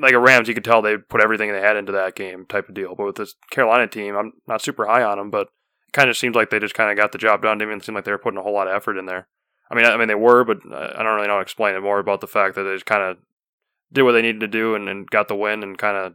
like 0.00 0.14
a 0.14 0.18
Rams, 0.18 0.48
you 0.48 0.54
could 0.54 0.64
tell 0.64 0.82
they 0.82 0.96
put 0.96 1.22
everything 1.22 1.50
they 1.50 1.60
had 1.60 1.76
into 1.76 1.92
that 1.92 2.14
game 2.14 2.46
type 2.46 2.68
of 2.68 2.74
deal. 2.74 2.94
But 2.94 3.06
with 3.06 3.16
this 3.16 3.34
Carolina 3.50 3.86
team, 3.86 4.16
I'm 4.16 4.32
not 4.46 4.62
super 4.62 4.86
high 4.86 5.02
on 5.02 5.18
them, 5.18 5.30
but 5.30 5.48
it 5.86 5.92
kind 5.92 6.10
of 6.10 6.16
seems 6.16 6.36
like 6.36 6.50
they 6.50 6.58
just 6.58 6.74
kind 6.74 6.90
of 6.90 6.96
got 6.96 7.12
the 7.12 7.18
job 7.18 7.42
done. 7.42 7.58
Didn't 7.58 7.72
even 7.72 7.82
seem 7.82 7.94
like 7.94 8.04
they 8.04 8.12
were 8.12 8.18
putting 8.18 8.38
a 8.38 8.42
whole 8.42 8.52
lot 8.52 8.68
of 8.68 8.74
effort 8.74 8.98
in 8.98 9.06
there. 9.06 9.28
I 9.70 9.74
mean, 9.74 9.84
I 9.84 9.96
mean 9.96 10.08
they 10.08 10.14
were, 10.14 10.44
but 10.44 10.58
I 10.72 11.02
don't 11.02 11.14
really 11.14 11.26
know 11.26 11.34
how 11.34 11.38
to 11.38 11.42
explain 11.42 11.74
it 11.74 11.80
more 11.80 11.98
about 11.98 12.20
the 12.20 12.26
fact 12.26 12.54
that 12.54 12.62
they 12.64 12.74
just 12.74 12.86
kind 12.86 13.02
of 13.02 13.18
did 13.92 14.02
what 14.02 14.12
they 14.12 14.22
needed 14.22 14.40
to 14.40 14.48
do 14.48 14.74
and, 14.74 14.88
and 14.88 15.08
got 15.08 15.28
the 15.28 15.36
win 15.36 15.62
and 15.62 15.78
kind 15.78 15.96
of. 15.96 16.14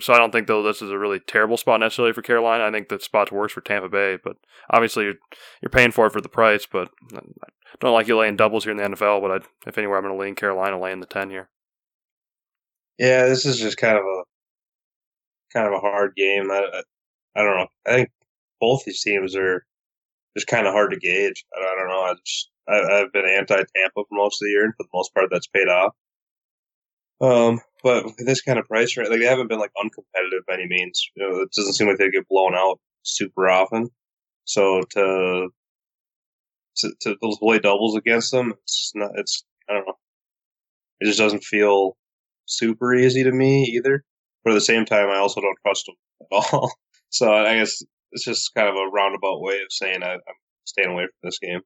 So 0.00 0.12
I 0.12 0.18
don't 0.18 0.30
think 0.30 0.46
though 0.46 0.62
this 0.62 0.82
is 0.82 0.90
a 0.90 0.98
really 0.98 1.20
terrible 1.20 1.56
spot 1.56 1.80
necessarily 1.80 2.12
for 2.12 2.22
Carolina. 2.22 2.64
I 2.64 2.70
think 2.70 2.88
the 2.88 3.00
spot's 3.00 3.32
worse 3.32 3.52
for 3.52 3.60
Tampa 3.60 3.88
Bay, 3.88 4.18
but 4.22 4.36
obviously 4.70 5.04
you're, 5.04 5.14
you're 5.60 5.70
paying 5.70 5.90
for 5.90 6.06
it 6.06 6.12
for 6.12 6.20
the 6.20 6.28
price. 6.28 6.66
But 6.70 6.90
I 7.14 7.20
don't 7.80 7.92
like 7.92 8.06
you 8.08 8.16
laying 8.16 8.36
doubles 8.36 8.64
here 8.64 8.70
in 8.72 8.76
the 8.76 8.96
NFL. 8.96 9.20
But 9.20 9.30
I'd, 9.30 9.42
if 9.66 9.78
anywhere, 9.78 9.98
I'm 9.98 10.04
going 10.04 10.14
to 10.14 10.20
lean 10.20 10.34
Carolina 10.34 10.78
laying 10.78 11.00
the 11.00 11.06
ten 11.06 11.30
here. 11.30 11.48
Yeah, 12.98 13.26
this 13.26 13.44
is 13.44 13.58
just 13.58 13.78
kind 13.78 13.96
of 13.96 14.04
a 14.04 14.22
kind 15.52 15.66
of 15.66 15.74
a 15.74 15.80
hard 15.80 16.14
game. 16.16 16.50
I, 16.50 16.64
I, 16.72 16.82
I 17.36 17.42
don't 17.42 17.58
know. 17.58 17.68
I 17.86 17.94
think 17.94 18.10
both 18.60 18.84
these 18.84 19.02
teams 19.02 19.34
are 19.36 19.64
just 20.36 20.46
kind 20.46 20.66
of 20.66 20.72
hard 20.72 20.92
to 20.92 20.98
gauge. 20.98 21.44
I, 21.54 21.60
I 21.60 21.74
don't 21.76 21.88
know. 21.88 22.02
I 22.02 22.14
just 22.24 22.50
I, 22.68 22.98
have 22.98 23.12
been 23.12 23.26
anti 23.26 23.56
Tampa 23.56 23.66
for 23.94 24.06
most 24.12 24.40
of 24.40 24.46
the 24.46 24.50
year, 24.50 24.64
and 24.64 24.74
for 24.76 24.84
the 24.84 24.94
most 24.94 25.12
part, 25.14 25.28
that's 25.30 25.48
paid 25.48 25.68
off. 25.68 25.94
Um, 27.20 27.60
but 27.82 28.04
with 28.04 28.26
this 28.26 28.42
kind 28.42 28.58
of 28.58 28.66
price 28.66 28.96
right, 28.96 29.10
like 29.10 29.20
they 29.20 29.26
haven't 29.26 29.48
been 29.48 29.58
like 29.58 29.72
uncompetitive 29.76 30.46
by 30.46 30.54
any 30.54 30.66
means. 30.68 31.02
You 31.16 31.28
know, 31.28 31.40
it 31.40 31.50
doesn't 31.56 31.74
seem 31.74 31.88
like 31.88 31.98
they 31.98 32.10
get 32.10 32.28
blown 32.28 32.54
out 32.54 32.78
super 33.02 33.48
often. 33.48 33.88
So 34.44 34.82
to 34.90 35.48
to, 36.76 36.92
to 37.02 37.16
those 37.20 37.38
play 37.38 37.58
doubles 37.58 37.96
against 37.96 38.30
them, 38.30 38.54
it's 38.62 38.92
not. 38.94 39.10
It's 39.16 39.44
I 39.68 39.74
don't 39.74 39.86
know. 39.86 39.98
It 41.00 41.06
just 41.06 41.18
doesn't 41.18 41.44
feel 41.44 41.96
super 42.46 42.94
easy 42.94 43.24
to 43.24 43.32
me 43.32 43.64
either. 43.76 44.04
But 44.44 44.52
at 44.52 44.54
the 44.54 44.60
same 44.60 44.84
time, 44.84 45.08
I 45.08 45.18
also 45.18 45.40
don't 45.40 45.58
trust 45.64 45.86
them 45.86 45.96
at 46.20 46.26
all. 46.52 46.72
so 47.10 47.32
I 47.32 47.58
guess 47.58 47.82
it's 48.12 48.24
just 48.24 48.54
kind 48.54 48.68
of 48.68 48.74
a 48.74 48.88
roundabout 48.88 49.40
way 49.40 49.54
of 49.54 49.70
saying 49.70 50.02
I, 50.02 50.14
am 50.14 50.20
staying 50.64 50.90
away 50.90 51.04
from 51.04 51.28
this 51.28 51.38
game. 51.38 51.60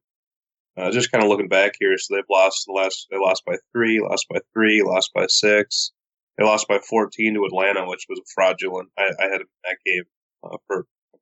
Uh, 0.77 0.91
just 0.91 1.11
kind 1.11 1.23
of 1.23 1.29
looking 1.29 1.47
back 1.47 1.73
here, 1.79 1.97
so 1.97 2.15
they've 2.15 2.23
lost 2.29 2.65
the 2.67 2.73
last. 2.73 3.07
They 3.09 3.17
lost 3.17 3.43
by 3.45 3.55
three, 3.73 3.99
lost 3.99 4.27
by 4.29 4.39
three, 4.53 4.83
lost 4.83 5.11
by 5.13 5.25
six. 5.27 5.91
They 6.37 6.45
lost 6.45 6.67
by 6.67 6.79
14 6.79 7.33
to 7.33 7.45
Atlanta, 7.45 7.87
which 7.87 8.05
was 8.07 8.19
a 8.19 8.29
fraudulent. 8.33 8.89
I, 8.97 9.09
I 9.19 9.23
had 9.23 9.41
that 9.63 9.77
game 9.85 10.03
uh, 10.43 10.57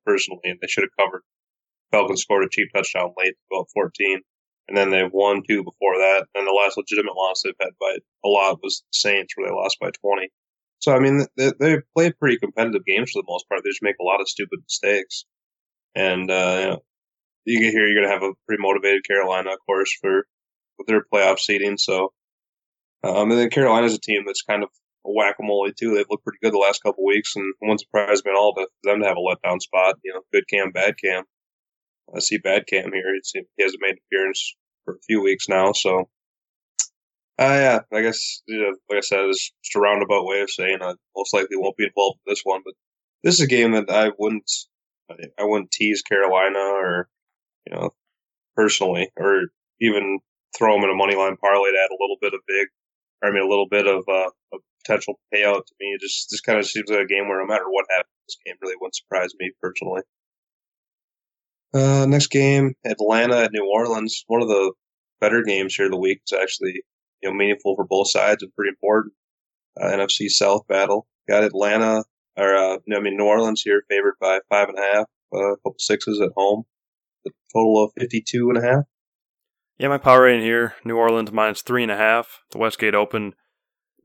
personally, 0.05 0.41
and 0.43 0.59
they 0.61 0.67
should 0.67 0.83
have 0.83 1.05
covered. 1.05 1.21
Falcons 1.91 2.21
scored 2.21 2.43
a 2.43 2.49
cheap 2.51 2.69
touchdown 2.73 3.13
late 3.17 3.35
up 3.57 3.67
14. 3.73 4.21
and 4.67 4.75
then 4.75 4.89
they've 4.89 5.11
won 5.11 5.43
two 5.47 5.63
before 5.63 5.97
that. 5.97 6.25
And 6.35 6.45
the 6.45 6.51
last 6.51 6.77
legitimate 6.77 7.15
loss 7.15 7.43
they've 7.43 7.53
had 7.61 7.71
by 7.79 7.97
a 8.25 8.27
lot 8.27 8.59
was 8.61 8.83
Saints, 8.91 9.33
where 9.35 9.47
they 9.47 9.55
lost 9.55 9.77
by 9.79 9.91
20. 10.01 10.29
So 10.79 10.93
I 10.93 10.99
mean, 10.99 11.25
they, 11.37 11.51
they 11.59 11.77
played 11.95 12.19
pretty 12.19 12.37
competitive 12.37 12.85
games 12.85 13.11
for 13.11 13.21
the 13.21 13.27
most 13.27 13.47
part. 13.47 13.63
They 13.63 13.69
just 13.69 13.83
make 13.83 13.95
a 13.99 14.03
lot 14.03 14.21
of 14.21 14.27
stupid 14.27 14.59
mistakes, 14.61 15.25
and 15.95 16.29
uh, 16.29 16.57
you, 16.59 16.67
know, 16.67 16.83
you 17.45 17.59
get 17.61 17.71
here, 17.71 17.87
you're 17.87 18.03
to 18.03 18.09
have 18.09 18.23
a 18.23 18.33
pretty 18.45 18.61
motivated 18.61 19.07
Carolina, 19.07 19.53
of 19.53 19.59
course, 19.65 19.95
for 19.99 20.27
with 20.77 20.87
their 20.87 21.03
playoff 21.11 21.39
seeding. 21.39 21.77
So, 21.77 22.11
um, 23.03 23.31
and 23.31 23.39
then 23.39 23.49
Carolina's 23.49 23.95
a 23.95 23.99
team 23.99 24.23
that's 24.25 24.41
kind 24.41 24.63
of 24.63 24.69
whack 25.05 25.35
a 25.39 25.43
mole 25.43 25.69
too. 25.77 25.93
They've 25.93 26.05
looked 26.09 26.23
pretty 26.23 26.39
good 26.41 26.53
the 26.53 26.57
last 26.57 26.83
couple 26.83 27.05
weeks, 27.05 27.35
and 27.35 27.53
one 27.59 27.77
surprise 27.77 28.23
me 28.23 28.31
at 28.31 28.37
all 28.37 28.53
to 28.55 28.67
them 28.83 29.01
to 29.01 29.07
have 29.07 29.17
a 29.17 29.19
letdown 29.19 29.61
spot. 29.61 29.95
You 30.03 30.13
know, 30.13 30.21
good 30.33 30.47
cam, 30.47 30.71
bad 30.71 30.95
cam. 31.03 31.23
I 32.15 32.19
see 32.19 32.37
bad 32.37 32.67
cam 32.67 32.91
here. 32.93 33.13
he 33.33 33.63
hasn't 33.63 33.81
made 33.81 33.91
an 33.91 33.97
appearance 34.07 34.55
for 34.83 34.95
a 34.95 35.01
few 35.07 35.21
weeks 35.21 35.47
now, 35.49 35.71
so. 35.73 36.09
Uh, 37.37 37.43
yeah, 37.43 37.79
I 37.91 38.01
guess, 38.01 38.41
you 38.47 38.59
know, 38.59 38.77
like 38.89 38.97
I 38.97 39.01
said, 39.01 39.25
it's 39.25 39.51
just 39.61 39.75
a 39.75 39.79
roundabout 39.79 40.25
way 40.25 40.39
of 40.39 40.49
saying 40.49 40.77
I 40.81 40.93
most 41.17 41.33
likely 41.33 41.57
won't 41.57 41.75
be 41.75 41.83
involved 41.83 42.19
in 42.25 42.31
this 42.31 42.41
one, 42.43 42.61
but 42.63 42.75
this 43.23 43.35
is 43.35 43.41
a 43.41 43.47
game 43.47 43.73
that 43.73 43.89
I 43.89 44.11
wouldn't, 44.17 44.49
I 45.11 45.43
wouldn't 45.43 45.71
tease 45.71 46.01
Carolina 46.01 46.59
or, 46.59 47.09
you 47.67 47.75
know, 47.75 47.89
personally, 48.55 49.11
or 49.17 49.47
even 49.81 50.19
throw 50.57 50.75
them 50.75 50.85
in 50.85 50.91
a 50.91 50.95
money 50.95 51.15
line 51.15 51.35
parlay 51.35 51.71
to 51.71 51.77
add 51.77 51.91
a 51.91 51.99
little 51.99 52.17
bit 52.21 52.33
of 52.33 52.39
big, 52.47 52.67
I 53.25 53.31
mean, 53.31 53.43
a 53.43 53.49
little 53.49 53.67
bit 53.69 53.87
of 53.87 54.03
uh, 54.07 54.29
a 54.53 54.57
potential 54.83 55.19
payout 55.33 55.65
to 55.65 55.73
me. 55.79 55.87
It 55.95 56.01
just, 56.01 56.29
just 56.29 56.43
kind 56.43 56.59
of 56.59 56.65
seems 56.65 56.89
like 56.89 56.99
a 56.99 57.07
game 57.07 57.27
where 57.27 57.39
no 57.39 57.47
matter 57.47 57.65
what 57.69 57.85
happens, 57.89 58.11
this 58.27 58.37
game 58.45 58.55
really 58.61 58.75
wouldn't 58.79 58.95
surprise 58.95 59.31
me 59.39 59.51
personally. 59.61 60.01
Uh, 61.73 62.05
next 62.05 62.27
game, 62.27 62.73
Atlanta 62.85 63.37
at 63.37 63.51
New 63.51 63.69
Orleans. 63.69 64.23
One 64.27 64.41
of 64.41 64.47
the 64.47 64.73
better 65.19 65.43
games 65.43 65.75
here 65.75 65.85
of 65.85 65.91
the 65.91 65.99
week. 65.99 66.19
It's 66.23 66.33
actually 66.33 66.83
you 67.21 67.29
know 67.29 67.33
meaningful 67.33 67.75
for 67.75 67.85
both 67.85 68.09
sides 68.09 68.43
and 68.43 68.53
pretty 68.55 68.69
important. 68.69 69.13
Uh, 69.79 69.87
NFC 69.87 70.29
South 70.29 70.65
battle. 70.67 71.07
Got 71.27 71.43
Atlanta 71.43 72.03
or 72.37 72.55
uh, 72.55 72.77
I 72.93 72.99
mean 72.99 73.17
New 73.17 73.25
Orleans 73.25 73.61
here 73.61 73.83
favored 73.89 74.15
by 74.19 74.39
five 74.49 74.69
and 74.69 74.77
a 74.77 74.81
half. 74.81 75.05
Uh, 75.33 75.53
a 75.53 75.57
couple 75.57 75.75
sixes 75.79 76.21
at 76.21 76.29
home. 76.35 76.63
The 77.23 77.31
total 77.53 77.83
of 77.83 77.91
fifty 77.97 78.23
two 78.25 78.49
and 78.49 78.57
a 78.57 78.61
half. 78.61 78.83
Yeah, 79.77 79.89
my 79.89 79.97
power 79.97 80.23
rating 80.23 80.41
here: 80.41 80.75
New 80.83 80.97
Orleans 80.97 81.31
minus 81.31 81.61
three 81.61 81.83
and 81.83 81.91
a 81.91 81.97
half. 81.97 82.41
The 82.51 82.57
Westgate 82.57 82.95
Open, 82.95 83.33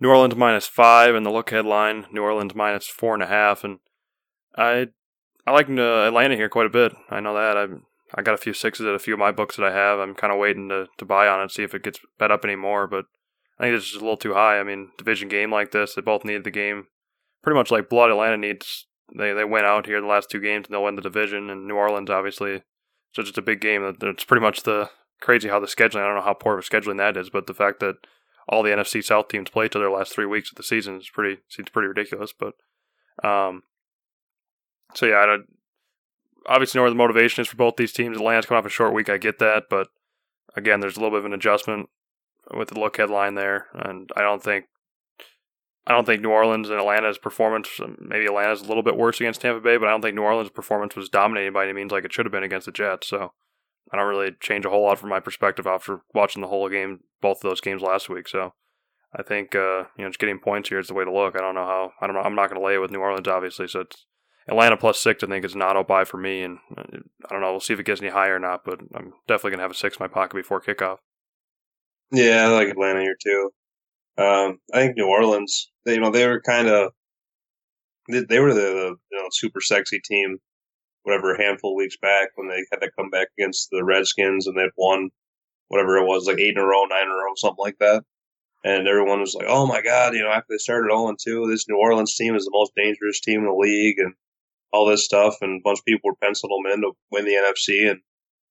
New 0.01 0.09
Orleans 0.09 0.35
minus 0.35 0.67
five, 0.67 1.15
and 1.15 1.25
the 1.25 1.31
look 1.31 1.53
ahead 1.53 1.65
line: 1.65 2.07
New 2.13 2.23
Orleans 2.23 2.55
minus 2.55 2.87
four 2.87 3.15
and 3.15 3.23
a 3.23 3.27
half. 3.27 3.63
And 3.63 3.79
I 4.57 4.89
I 5.47 5.53
like 5.53 5.69
uh, 5.69 6.07
Atlanta 6.07 6.37
here 6.37 6.49
quite 6.49 6.67
a 6.67 6.71
bit. 6.71 6.93
I 7.09 7.21
know 7.21 7.35
that. 7.35 7.57
I 7.57 7.67
I 8.15 8.23
got 8.23 8.35
a 8.35 8.39
few 8.39 8.53
sixes 8.53 8.87
at 8.87 8.95
a 8.95 8.99
few 8.99 9.15
of 9.15 9.21
my 9.21 9.31
books 9.31 9.57
that 9.57 9.65
I 9.67 9.73
have. 9.73 10.01
I'm 10.01 10.15
kind 10.15 10.33
of 10.33 10.39
waiting 10.39 10.69
to, 10.71 10.89
to 10.99 11.05
buy 11.05 11.29
on 11.29 11.43
it, 11.43 11.53
see 11.53 11.63
if 11.63 11.75
it 11.75 11.85
gets 11.85 12.01
bet 12.19 12.33
up 12.33 12.45
anymore. 12.45 12.87
But 12.87 13.05
I 13.59 13.65
think 13.65 13.77
it's 13.77 13.87
just 13.87 14.01
a 14.01 14.05
little 14.05 14.17
too 14.17 14.35
high. 14.35 14.59
I 14.59 14.65
mean, 14.65 14.91
division 14.99 15.29
game 15.29 15.53
like 15.53 15.71
this, 15.71 15.95
they 15.95 16.03
both 16.03 16.25
need 16.25 16.45
the 16.45 16.51
game 16.51 16.87
pretty 17.43 17.57
much 17.57 17.71
like 17.71 17.89
blood. 17.89 18.11
Atlanta 18.11 18.37
needs. 18.37 18.87
They 19.17 19.33
they 19.33 19.45
went 19.45 19.67
out 19.67 19.87
here 19.87 20.01
the 20.01 20.07
last 20.07 20.31
two 20.31 20.41
games 20.41 20.67
and 20.67 20.75
they'll 20.75 20.85
win 20.85 20.97
the 20.97 21.03
division. 21.03 21.51
And 21.51 21.67
New 21.67 21.77
Orleans, 21.77 22.11
obviously, 22.11 22.63
so 23.13 23.23
just 23.23 23.39
a 23.39 23.43
big 23.43 23.61
game. 23.61 23.83
It's 24.03 24.25
pretty 24.25 24.43
much 24.43 24.63
the 24.63 24.91
crazy 25.21 25.49
how 25.49 25.61
the 25.61 25.67
scheduling. 25.67 26.03
I 26.03 26.07
don't 26.07 26.17
know 26.17 26.23
how 26.23 26.35
poor 26.35 26.59
of 26.59 26.65
a 26.65 26.69
scheduling 26.69 26.99
that 26.99 27.17
is, 27.17 27.31
but 27.31 27.47
the 27.47 27.55
fact 27.55 27.81
that 27.81 27.97
all 28.49 28.63
the 28.63 28.71
NFC 28.71 29.03
South 29.05 29.29
teams 29.29 29.51
play 29.51 29.69
to 29.69 29.79
their 29.79 29.91
last 29.91 30.13
three 30.13 30.27
weeks 30.27 30.51
of 30.51 30.57
the 30.57 30.63
season 30.63 30.97
is 30.97 31.09
pretty 31.09 31.41
seems 31.49 31.69
pretty 31.69 31.89
ridiculous. 31.89 32.33
But 32.33 32.55
um, 33.23 33.63
so 34.95 35.07
yeah, 35.07 35.19
I, 35.19 35.27
don't, 35.27 35.47
obviously 36.47 36.79
know 36.79 36.83
where 36.83 36.91
the 36.91 36.97
motivation 36.97 37.43
is 37.43 37.49
for 37.49 37.57
both 37.57 37.77
these 37.77 37.93
teams. 37.93 38.17
Atlanta's 38.17 38.47
coming 38.47 38.59
off 38.59 38.67
a 38.67 38.71
short 38.71 38.95
week, 38.95 39.09
I 39.09 39.19
get 39.19 39.39
that, 39.39 39.65
but 39.71 39.89
again, 40.57 40.81
there's 40.81 40.97
a 40.97 41.01
little 41.01 41.11
bit 41.11 41.21
of 41.21 41.27
an 41.27 41.35
adjustment 41.35 41.89
with 42.53 42.69
the 42.69 42.81
look 42.81 42.99
ahead 42.99 43.11
line 43.11 43.35
there, 43.35 43.67
and 43.75 44.11
I 44.17 44.23
don't 44.23 44.43
think 44.43 44.67
I 45.87 45.93
don't 45.93 46.05
think 46.05 46.23
New 46.23 46.31
Orleans 46.31 46.69
and 46.69 46.79
Atlanta's 46.79 47.19
performance, 47.19 47.69
maybe 47.99 48.27
Atlanta's 48.27 48.61
a 48.61 48.67
little 48.67 48.83
bit 48.83 48.97
worse 48.97 49.21
against 49.21 49.41
Tampa 49.41 49.61
Bay, 49.61 49.77
but 49.77 49.89
I 49.89 49.91
don't 49.91 50.03
think 50.03 50.15
New 50.15 50.23
Orleans' 50.23 50.51
performance 50.51 50.95
was 50.95 51.09
dominated 51.09 51.55
by 51.55 51.65
any 51.65 51.73
means 51.73 51.91
like 51.91 52.05
it 52.05 52.13
should 52.13 52.27
have 52.27 52.33
been 52.33 52.43
against 52.43 52.67
the 52.67 52.73
Jets. 52.73 53.09
So 53.09 53.33
I 53.93 53.97
don't 53.97 54.07
really 54.07 54.31
change 54.41 54.65
a 54.65 54.71
whole 54.71 54.85
lot 54.85 54.99
from 54.99 55.11
my 55.11 55.21
perspective 55.21 55.67
after 55.67 56.01
watching 56.15 56.43
the 56.43 56.49
whole 56.49 56.69
game, 56.69 57.01
both 57.21 57.39
of 57.39 57.49
those 57.51 57.61
games 57.61 57.83
last 57.83 58.09
week. 58.09 58.29
So 58.29 58.53
I 59.15 59.23
think 59.23 59.55
uh, 59.55 59.85
you 59.97 60.05
know 60.05 60.09
just 60.09 60.19
getting 60.19 60.39
points 60.39 60.69
here 60.69 60.79
is 60.79 60.89
the 60.89 60.95
way 60.95 61.05
to 61.05 61.13
look. 61.13 61.37
I 61.37 61.41
don't 61.41 61.55
know 61.55 61.65
how. 61.65 61.93
I 62.01 62.07
don't 62.07 62.15
know. 62.15 62.23
I'm 62.23 62.35
not 62.35 62.49
going 62.49 62.61
to 62.61 62.67
lay 62.67 62.75
it 62.75 62.81
with 62.81 62.91
New 62.91 63.01
Orleans, 63.01 63.29
obviously. 63.29 63.67
So 63.69 63.81
it's 63.81 64.07
Atlanta 64.49 64.77
plus 64.77 65.01
six, 65.01 65.23
I 65.23 65.27
think, 65.27 65.45
is 65.45 65.55
an 65.55 65.63
auto 65.63 65.85
buy 65.85 66.05
for 66.05 66.17
me, 66.17 66.43
and 66.43 66.59
uh, 66.77 66.83
I 67.29 67.33
don't 67.33 67.41
know. 67.41 67.51
We'll 67.51 67.61
see 67.61 67.75
if 67.75 67.81
it 67.81 67.87
gets 67.87 68.01
any 68.01 68.11
higher 68.11 68.37
or 68.37 68.41
not, 68.41 68.65
but 68.65 68.81
I'm 68.95 69.13
definitely 69.27 69.53
gonna 69.53 69.63
have 69.63 69.71
a 69.73 69.75
six 69.75 69.97
in 69.97 70.05
my 70.05 70.09
pocket 70.09 70.37
before 70.37 70.61
kickoff. 70.61 70.99
Yeah, 72.13 72.45
I 72.45 72.49
like 72.49 72.69
Atlanta 72.69 73.01
here 73.01 73.17
too. 73.21 73.51
Um, 74.19 74.59
I 74.75 74.81
think 74.81 74.97
New 74.97 75.07
Orleans, 75.07 75.71
they, 75.87 75.95
you 75.95 76.01
know, 76.01 76.11
they 76.11 76.27
were 76.27 76.41
kind 76.41 76.69
of 76.69 76.93
they, 78.11 78.25
they, 78.25 78.41
were 78.41 78.53
the, 78.53 78.61
the, 78.61 78.97
you 79.11 79.19
know 79.19 79.29
super 79.31 79.61
sexy 79.61 80.01
team, 80.05 80.39
whatever 81.03 81.35
a 81.35 81.43
handful 81.43 81.73
of 81.73 81.77
weeks 81.77 81.97
back 81.97 82.31
when 82.35 82.49
they 82.49 82.65
had 82.71 82.81
that 82.81 82.95
comeback 82.97 83.29
against 83.39 83.69
the 83.71 83.85
Redskins 83.85 84.47
and 84.47 84.57
they'd 84.57 84.71
won 84.77 85.11
whatever 85.69 85.97
it 85.97 86.07
was, 86.07 86.27
like 86.27 86.39
eight 86.39 86.57
in 86.57 86.59
a 86.59 86.67
row, 86.67 86.85
nine 86.85 87.05
in 87.05 87.09
a 87.09 87.15
row, 87.15 87.33
something 87.37 87.63
like 87.65 87.79
that. 87.79 88.05
And 88.65 88.87
everyone 88.87 89.21
was 89.21 89.35
like, 89.35 89.47
"Oh 89.49 89.67
my 89.67 89.81
god!" 89.81 90.13
You 90.13 90.23
know, 90.23 90.31
after 90.31 90.49
they 90.51 90.59
started 90.59 90.91
0 90.91 91.17
2, 91.25 91.47
this 91.49 91.67
New 91.67 91.79
Orleans 91.79 92.15
team 92.15 92.35
is 92.35 92.45
the 92.45 92.51
most 92.53 92.73
dangerous 92.77 93.21
team 93.21 93.41
in 93.41 93.47
the 93.47 93.55
league, 93.55 93.99
and 93.99 94.13
all 94.73 94.87
this 94.87 95.05
stuff, 95.05 95.37
and 95.41 95.61
a 95.61 95.63
bunch 95.65 95.79
of 95.79 95.85
people 95.85 96.11
were 96.11 96.17
penciling 96.23 96.63
them 96.63 96.73
in 96.73 96.81
to 96.83 96.93
win 97.11 97.25
the 97.25 97.33
NFC. 97.33 97.91
And 97.91 98.01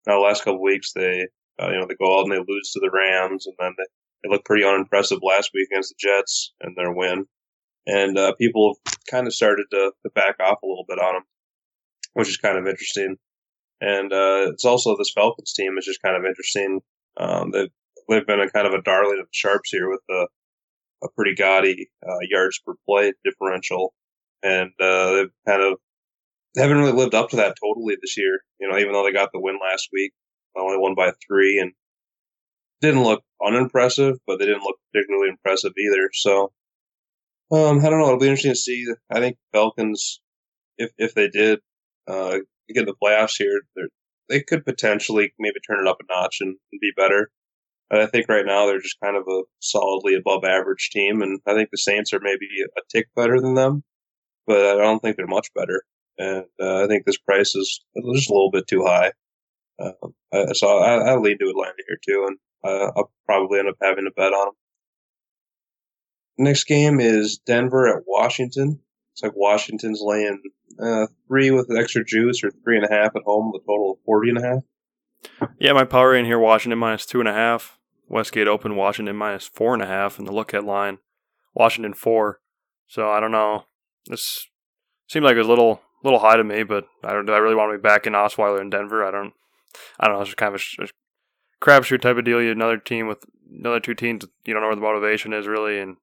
now 0.08 0.16
the 0.16 0.26
last 0.26 0.44
couple 0.44 0.64
weeks, 0.64 0.94
they 0.94 1.28
uh, 1.62 1.70
you 1.70 1.78
know 1.78 1.86
they 1.88 1.96
go 1.96 2.20
out 2.20 2.24
and 2.24 2.32
they 2.32 2.40
lose 2.48 2.72
to 2.72 2.80
the 2.80 2.90
Rams, 2.92 3.46
and 3.46 3.56
then 3.60 3.76
they, 3.78 3.84
they 4.24 4.30
look 4.34 4.46
pretty 4.46 4.64
unimpressive 4.64 5.20
last 5.22 5.52
week 5.54 5.68
against 5.72 5.90
the 5.90 5.96
Jets 6.00 6.54
and 6.62 6.76
their 6.76 6.92
win. 6.92 7.26
And 7.86 8.18
uh, 8.18 8.34
people 8.36 8.78
have 8.86 8.94
kind 9.10 9.28
of 9.28 9.34
started 9.34 9.66
to, 9.72 9.92
to 10.04 10.10
back 10.14 10.36
off 10.40 10.62
a 10.62 10.68
little 10.68 10.86
bit 10.88 11.00
on 11.00 11.14
them, 11.14 11.24
which 12.14 12.30
is 12.30 12.38
kind 12.38 12.58
of 12.58 12.68
interesting. 12.68 13.18
And 13.82 14.12
uh, 14.12 14.52
it's 14.52 14.66
also 14.66 14.96
this 14.98 15.12
Falcons 15.14 15.54
team 15.54 15.78
is 15.78 15.86
just 15.86 16.02
kind 16.02 16.18
of 16.18 16.26
interesting. 16.26 16.82
Um, 17.18 17.52
they've 17.52 17.70
they've 18.10 18.28
been 18.28 18.42
a 18.42 18.50
kind 18.50 18.68
of 18.68 18.74
a 18.74 18.82
darling 18.82 19.20
of 19.20 19.26
the 19.26 19.32
sharps 19.32 19.70
here 19.72 19.90
with 19.90 20.02
a 20.10 20.28
a 21.04 21.08
pretty 21.16 21.36
gaudy 21.36 21.90
uh, 22.06 22.18
yards 22.30 22.60
per 22.66 22.74
play 22.86 23.14
differential, 23.24 23.94
and 24.44 24.72
uh, 24.82 25.14
they've 25.14 25.32
kind 25.48 25.62
of 25.62 25.78
they 26.56 26.62
haven't 26.62 26.78
really 26.78 26.92
lived 26.92 27.16
up 27.16 27.30
to 27.30 27.38
that 27.38 27.56
totally 27.62 27.96
this 28.02 28.18
year. 28.18 28.40
You 28.60 28.70
know, 28.70 28.78
even 28.78 28.94
though 28.94 29.04
they 29.04 29.14
got 29.14 29.30
the 29.32 29.40
win 29.40 29.60
last 29.62 29.90
week, 29.94 30.12
they 30.56 30.62
only 30.62 30.78
won 30.78 30.96
by 30.96 31.12
three 31.26 31.60
and 31.60 31.72
didn't 32.82 33.04
look 33.04 33.24
unimpressive, 33.46 34.18
but 34.26 34.40
they 34.40 34.46
didn't 34.46 34.64
look 34.64 34.78
particularly 34.92 35.30
impressive 35.30 35.74
either. 35.78 36.10
So, 36.14 36.52
um, 37.52 37.80
I 37.80 37.90
don't 37.90 38.00
know. 38.00 38.08
It'll 38.08 38.20
be 38.20 38.28
interesting 38.28 38.52
to 38.52 38.56
see. 38.56 38.86
I 39.12 39.20
think 39.20 39.38
Falcons, 39.54 40.22
if 40.78 40.92
if 40.98 41.14
they 41.14 41.30
did 41.30 41.60
uh, 42.10 42.40
get 42.74 42.86
the 42.86 42.96
playoffs 43.02 43.36
here, 43.38 43.62
they 44.28 44.42
could 44.42 44.66
potentially 44.66 45.34
maybe 45.40 45.60
turn 45.68 45.86
it 45.86 45.90
up 45.90 45.98
a 46.02 46.14
notch 46.14 46.38
and, 46.42 46.56
and 46.72 46.82
be 46.82 46.92
better. 46.96 47.30
But 47.90 48.02
I 48.02 48.08
think 48.08 48.28
right 48.30 48.46
now 48.46 48.68
they're 48.68 48.82
just 48.82 49.00
kind 49.04 49.16
of 49.16 49.24
a 49.28 49.42
solidly 49.60 50.16
above 50.16 50.44
average 50.44 50.90
team, 50.92 51.22
and 51.22 51.40
I 51.48 51.54
think 51.54 51.70
the 51.72 51.78
Saints 51.78 52.14
are 52.14 52.20
maybe 52.22 52.48
a 52.78 52.82
tick 52.92 53.08
better 53.16 53.40
than 53.42 53.56
them, 53.56 53.84
but 54.46 54.58
I 54.58 54.82
don't 54.82 55.00
think 55.00 55.18
they're 55.18 55.28
much 55.28 55.48
better 55.56 55.84
and 56.20 56.46
uh, 56.62 56.84
I 56.84 56.88
think 56.88 57.06
this 57.06 57.18
price 57.18 57.56
is 57.56 57.82
just 58.14 58.30
a 58.30 58.34
little 58.34 58.52
bit 58.52 58.68
too 58.68 58.84
high. 58.86 59.14
Uh, 59.80 60.54
so 60.54 60.78
I, 60.78 61.12
I 61.12 61.16
lean 61.16 61.40
to 61.40 61.50
Atlanta 61.50 61.82
here 61.88 61.98
too, 62.06 62.26
and 62.28 62.38
uh, 62.64 62.92
I'll 62.96 63.12
probably 63.26 63.60
end 63.60 63.70
up 63.70 63.78
having 63.82 64.06
a 64.06 64.12
bet 64.12 64.34
on 64.34 64.48
them. 64.48 64.56
Next 66.38 66.66
game 66.66 67.00
is 67.00 67.40
Denver 67.46 67.88
at 67.88 68.04
Washington. 68.06 68.82
It's 69.20 69.24
like 69.26 69.36
Washington's 69.36 70.00
laying 70.02 70.42
uh, 70.82 71.08
three 71.28 71.52
with 71.52 71.70
extra 71.78 72.06
juice 72.06 72.42
or 72.42 72.52
three 72.52 72.78
and 72.78 72.86
a 72.86 72.90
half 72.90 73.14
at 73.18 73.24
home, 73.24 73.52
the 73.52 73.60
total 73.60 73.92
of 73.92 73.98
forty 74.06 74.30
and 74.30 74.38
a 74.38 74.42
half. 74.42 75.50
Yeah, 75.60 75.74
my 75.74 75.84
power 75.84 76.16
in 76.16 76.24
here, 76.24 76.40
Washington 76.40 76.80
minus 76.80 77.06
two 77.06 77.20
and 77.20 77.28
a 77.28 77.34
half. 77.34 77.78
Westgate 78.08 78.48
Open, 78.48 78.78
Washington 78.78 79.18
minus 79.18 79.46
four 79.46 79.74
and 79.74 79.84
a 79.84 79.88
half, 79.88 80.20
and 80.20 80.26
the 80.26 80.32
look 80.32 80.54
at 80.54 80.64
line, 80.64 81.00
Washington 81.54 81.94
four. 81.94 82.40
So 82.88 83.10
I 83.10 83.20
don't 83.20 83.34
know. 83.34 83.66
This 84.06 84.48
seemed 85.10 85.26
like 85.26 85.36
a 85.36 85.42
little 85.42 85.82
little 86.02 86.20
high 86.20 86.38
to 86.38 86.44
me, 86.46 86.64
but 86.64 86.88
I 87.04 87.12
don't. 87.12 87.26
Do 87.26 87.34
I 87.34 87.40
really 87.40 87.56
want 87.56 87.74
to 87.74 87.78
be 87.78 87.82
back 87.82 88.08
in 88.08 88.14
Osweiler 88.14 88.62
in 88.62 88.70
Denver? 88.70 89.04
I 89.04 89.12
don't. 89.12 89.34
I 90.00 90.08
don't 90.08 90.16
know. 90.16 90.22
It's 90.22 90.30
just 90.30 90.38
kind 90.38 90.56
of 90.56 90.62
a, 90.80 90.84
a 90.84 90.88
crapshoot 91.62 92.00
type 92.00 92.16
of 92.16 92.24
deal. 92.24 92.42
You 92.42 92.52
another 92.52 92.78
team 92.78 93.08
with 93.08 93.26
another 93.54 93.82
two 93.82 93.96
teams. 93.96 94.24
You 94.46 94.54
don't 94.54 94.62
know 94.62 94.70
where 94.70 94.78
the 94.78 94.82
motivation 94.82 95.34
is 95.34 95.46
really, 95.46 95.78
and 95.78 95.98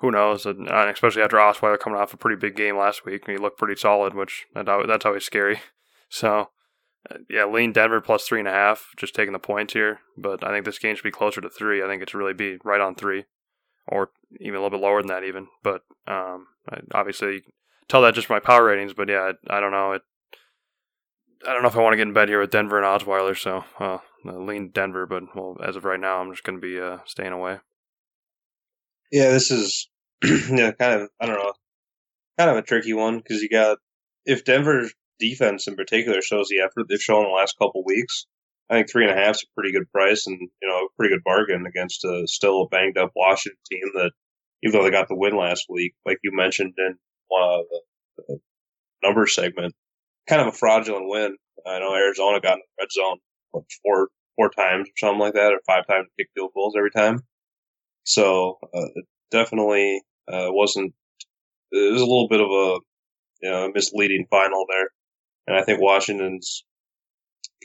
who 0.00 0.10
knows? 0.10 0.46
And 0.46 0.68
especially 0.68 1.22
after 1.22 1.36
Osweiler 1.36 1.78
coming 1.78 1.98
off 1.98 2.14
a 2.14 2.16
pretty 2.16 2.38
big 2.38 2.56
game 2.56 2.76
last 2.76 3.04
week, 3.04 3.22
and 3.26 3.36
he 3.36 3.42
looked 3.42 3.58
pretty 3.58 3.78
solid, 3.78 4.14
which 4.14 4.46
that's 4.54 5.06
always 5.06 5.24
scary. 5.24 5.60
So. 6.12 6.48
Uh, 7.08 7.18
yeah, 7.30 7.46
lean 7.46 7.72
Denver 7.72 8.00
plus 8.00 8.26
three 8.26 8.40
and 8.40 8.48
a 8.48 8.52
half, 8.52 8.88
just 8.96 9.14
taking 9.14 9.32
the 9.32 9.38
points 9.38 9.72
here. 9.72 10.00
But 10.18 10.44
I 10.44 10.50
think 10.50 10.64
this 10.66 10.78
game 10.78 10.94
should 10.96 11.04
be 11.04 11.12
closer 11.12 11.40
to 11.40 11.48
three. 11.48 11.82
I 11.82 11.86
think 11.86 12.02
it 12.02 12.10
should 12.10 12.18
really 12.18 12.34
be 12.34 12.58
right 12.64 12.80
on 12.80 12.94
three, 12.96 13.24
or 13.86 14.10
even 14.40 14.56
a 14.56 14.58
little 14.62 14.76
bit 14.76 14.84
lower 14.84 15.00
than 15.00 15.08
that, 15.08 15.24
even. 15.24 15.46
But 15.62 15.82
um, 16.06 16.48
obviously, 16.92 17.42
tell 17.88 18.02
that 18.02 18.14
just 18.14 18.26
from 18.26 18.34
my 18.34 18.40
power 18.40 18.64
ratings, 18.64 18.92
but 18.92 19.08
yeah, 19.08 19.32
I, 19.48 19.56
I 19.56 19.60
don't 19.60 19.72
know. 19.72 19.92
It 19.92 20.02
I 21.46 21.52
don't 21.52 21.62
know 21.62 21.68
if 21.68 21.76
I 21.76 21.80
want 21.80 21.94
to 21.94 21.96
get 21.96 22.06
in 22.06 22.12
bed 22.12 22.28
here 22.28 22.40
with 22.40 22.50
Denver 22.50 22.82
and 22.82 22.86
Osweiler, 22.86 23.36
so 23.36 23.64
uh, 23.78 23.98
lean 24.24 24.70
Denver. 24.70 25.06
But 25.06 25.34
well, 25.34 25.56
as 25.66 25.76
of 25.76 25.84
right 25.84 26.00
now, 26.00 26.20
I'm 26.20 26.30
just 26.30 26.44
going 26.44 26.60
to 26.60 26.62
be 26.62 26.78
uh, 26.78 26.98
staying 27.06 27.32
away. 27.32 27.58
Yeah, 29.10 29.30
this 29.30 29.50
is 29.50 29.88
yeah, 30.24 30.72
kind 30.72 31.02
of 31.02 31.08
I 31.20 31.26
don't 31.26 31.36
know, 31.36 31.52
kind 32.38 32.50
of 32.50 32.56
a 32.56 32.62
tricky 32.62 32.92
one 32.92 33.18
because 33.18 33.42
you 33.42 33.48
got 33.48 33.78
if 34.24 34.44
Denver's 34.44 34.92
defense 35.18 35.66
in 35.66 35.76
particular 35.76 36.22
shows 36.22 36.48
the 36.48 36.60
effort 36.60 36.86
they've 36.88 37.00
shown 37.00 37.24
the 37.24 37.30
last 37.30 37.56
couple 37.58 37.82
weeks, 37.84 38.26
I 38.68 38.74
think 38.74 38.90
three 38.90 39.08
and 39.08 39.18
a 39.18 39.20
half 39.20 39.36
is 39.36 39.42
a 39.42 39.54
pretty 39.54 39.72
good 39.72 39.90
price 39.92 40.26
and 40.26 40.38
you 40.40 40.68
know 40.68 40.86
a 40.86 40.88
pretty 40.96 41.14
good 41.14 41.24
bargain 41.24 41.66
against 41.66 42.04
a 42.04 42.24
still 42.26 42.62
a 42.62 42.68
banged 42.68 42.98
up 42.98 43.12
Washington 43.16 43.58
team 43.70 43.90
that 43.94 44.12
even 44.62 44.78
though 44.78 44.84
they 44.84 44.90
got 44.90 45.08
the 45.08 45.16
win 45.16 45.36
last 45.36 45.66
week, 45.68 45.94
like 46.06 46.18
you 46.22 46.30
mentioned 46.34 46.74
in 46.78 46.96
one 47.28 47.42
of 47.42 47.64
the, 47.70 48.22
the 48.28 48.40
number 49.02 49.26
segment, 49.26 49.74
kind 50.28 50.42
of 50.42 50.48
a 50.48 50.52
fraudulent 50.52 51.08
win. 51.08 51.36
I 51.66 51.78
know 51.78 51.94
Arizona 51.94 52.40
got 52.40 52.54
in 52.54 52.60
the 52.60 52.82
red 52.82 52.92
zone 52.92 53.18
four 53.82 54.08
four 54.36 54.50
times 54.50 54.88
or 54.88 54.92
something 54.98 55.20
like 55.20 55.34
that, 55.34 55.52
or 55.52 55.60
five 55.66 55.86
times 55.86 56.08
kick 56.18 56.28
field 56.34 56.52
goals 56.54 56.74
every 56.76 56.90
time. 56.90 57.22
So 58.04 58.58
uh, 58.74 58.88
definitely 59.30 60.02
uh, 60.30 60.48
wasn't. 60.50 60.94
It 61.72 61.92
was 61.92 62.02
a 62.02 62.06
little 62.06 62.28
bit 62.28 62.40
of 62.40 62.50
a 62.50 62.78
you 63.42 63.50
know 63.50 63.70
misleading 63.74 64.26
final 64.30 64.64
there, 64.68 64.88
and 65.46 65.56
I 65.56 65.62
think 65.62 65.80
Washington's 65.80 66.64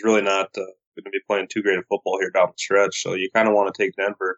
really 0.03 0.21
not 0.21 0.47
uh, 0.57 0.61
going 0.95 1.05
to 1.05 1.09
be 1.09 1.19
playing 1.27 1.47
too 1.49 1.61
great 1.61 1.77
of 1.77 1.85
football 1.89 2.19
here 2.19 2.31
down 2.31 2.47
the 2.47 2.57
stretch. 2.57 3.01
So 3.01 3.13
you 3.13 3.29
kind 3.33 3.47
of 3.47 3.53
want 3.53 3.73
to 3.73 3.83
take 3.83 3.95
Denver, 3.95 4.37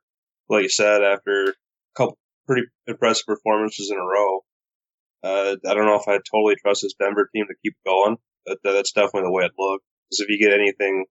like 0.49 0.63
you 0.63 0.69
said, 0.69 1.03
after 1.03 1.49
a 1.49 1.53
couple 1.95 2.17
pretty 2.47 2.67
impressive 2.87 3.25
performances 3.25 3.91
in 3.91 3.97
a 3.97 4.01
row. 4.01 4.41
Uh, 5.23 5.55
I 5.67 5.73
don't 5.73 5.85
know 5.85 5.99
if 5.99 6.07
I 6.07 6.19
totally 6.31 6.55
trust 6.55 6.83
this 6.83 6.93
Denver 6.99 7.29
team 7.33 7.45
to 7.47 7.55
keep 7.63 7.75
going. 7.85 8.17
But 8.47 8.59
that's 8.63 8.93
definitely 8.93 9.23
the 9.23 9.31
way 9.31 9.43
it 9.43 9.51
looks. 9.59 9.83
Because 10.09 10.21
if 10.21 10.29
you 10.29 10.39
get 10.39 10.57
anything, 10.57 11.05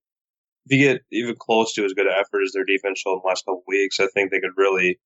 if 0.66 0.76
you 0.78 0.84
get 0.84 1.02
even 1.12 1.36
close 1.38 1.74
to 1.74 1.84
as 1.84 1.92
good 1.92 2.06
an 2.06 2.12
effort 2.12 2.42
as 2.42 2.52
their 2.52 2.64
defense 2.64 2.98
showed 2.98 3.14
in 3.14 3.20
the 3.22 3.28
last 3.28 3.44
couple 3.44 3.62
weeks, 3.66 4.00
I 4.00 4.08
think 4.12 4.30
they 4.30 4.40
could 4.40 4.56
really 4.56 4.98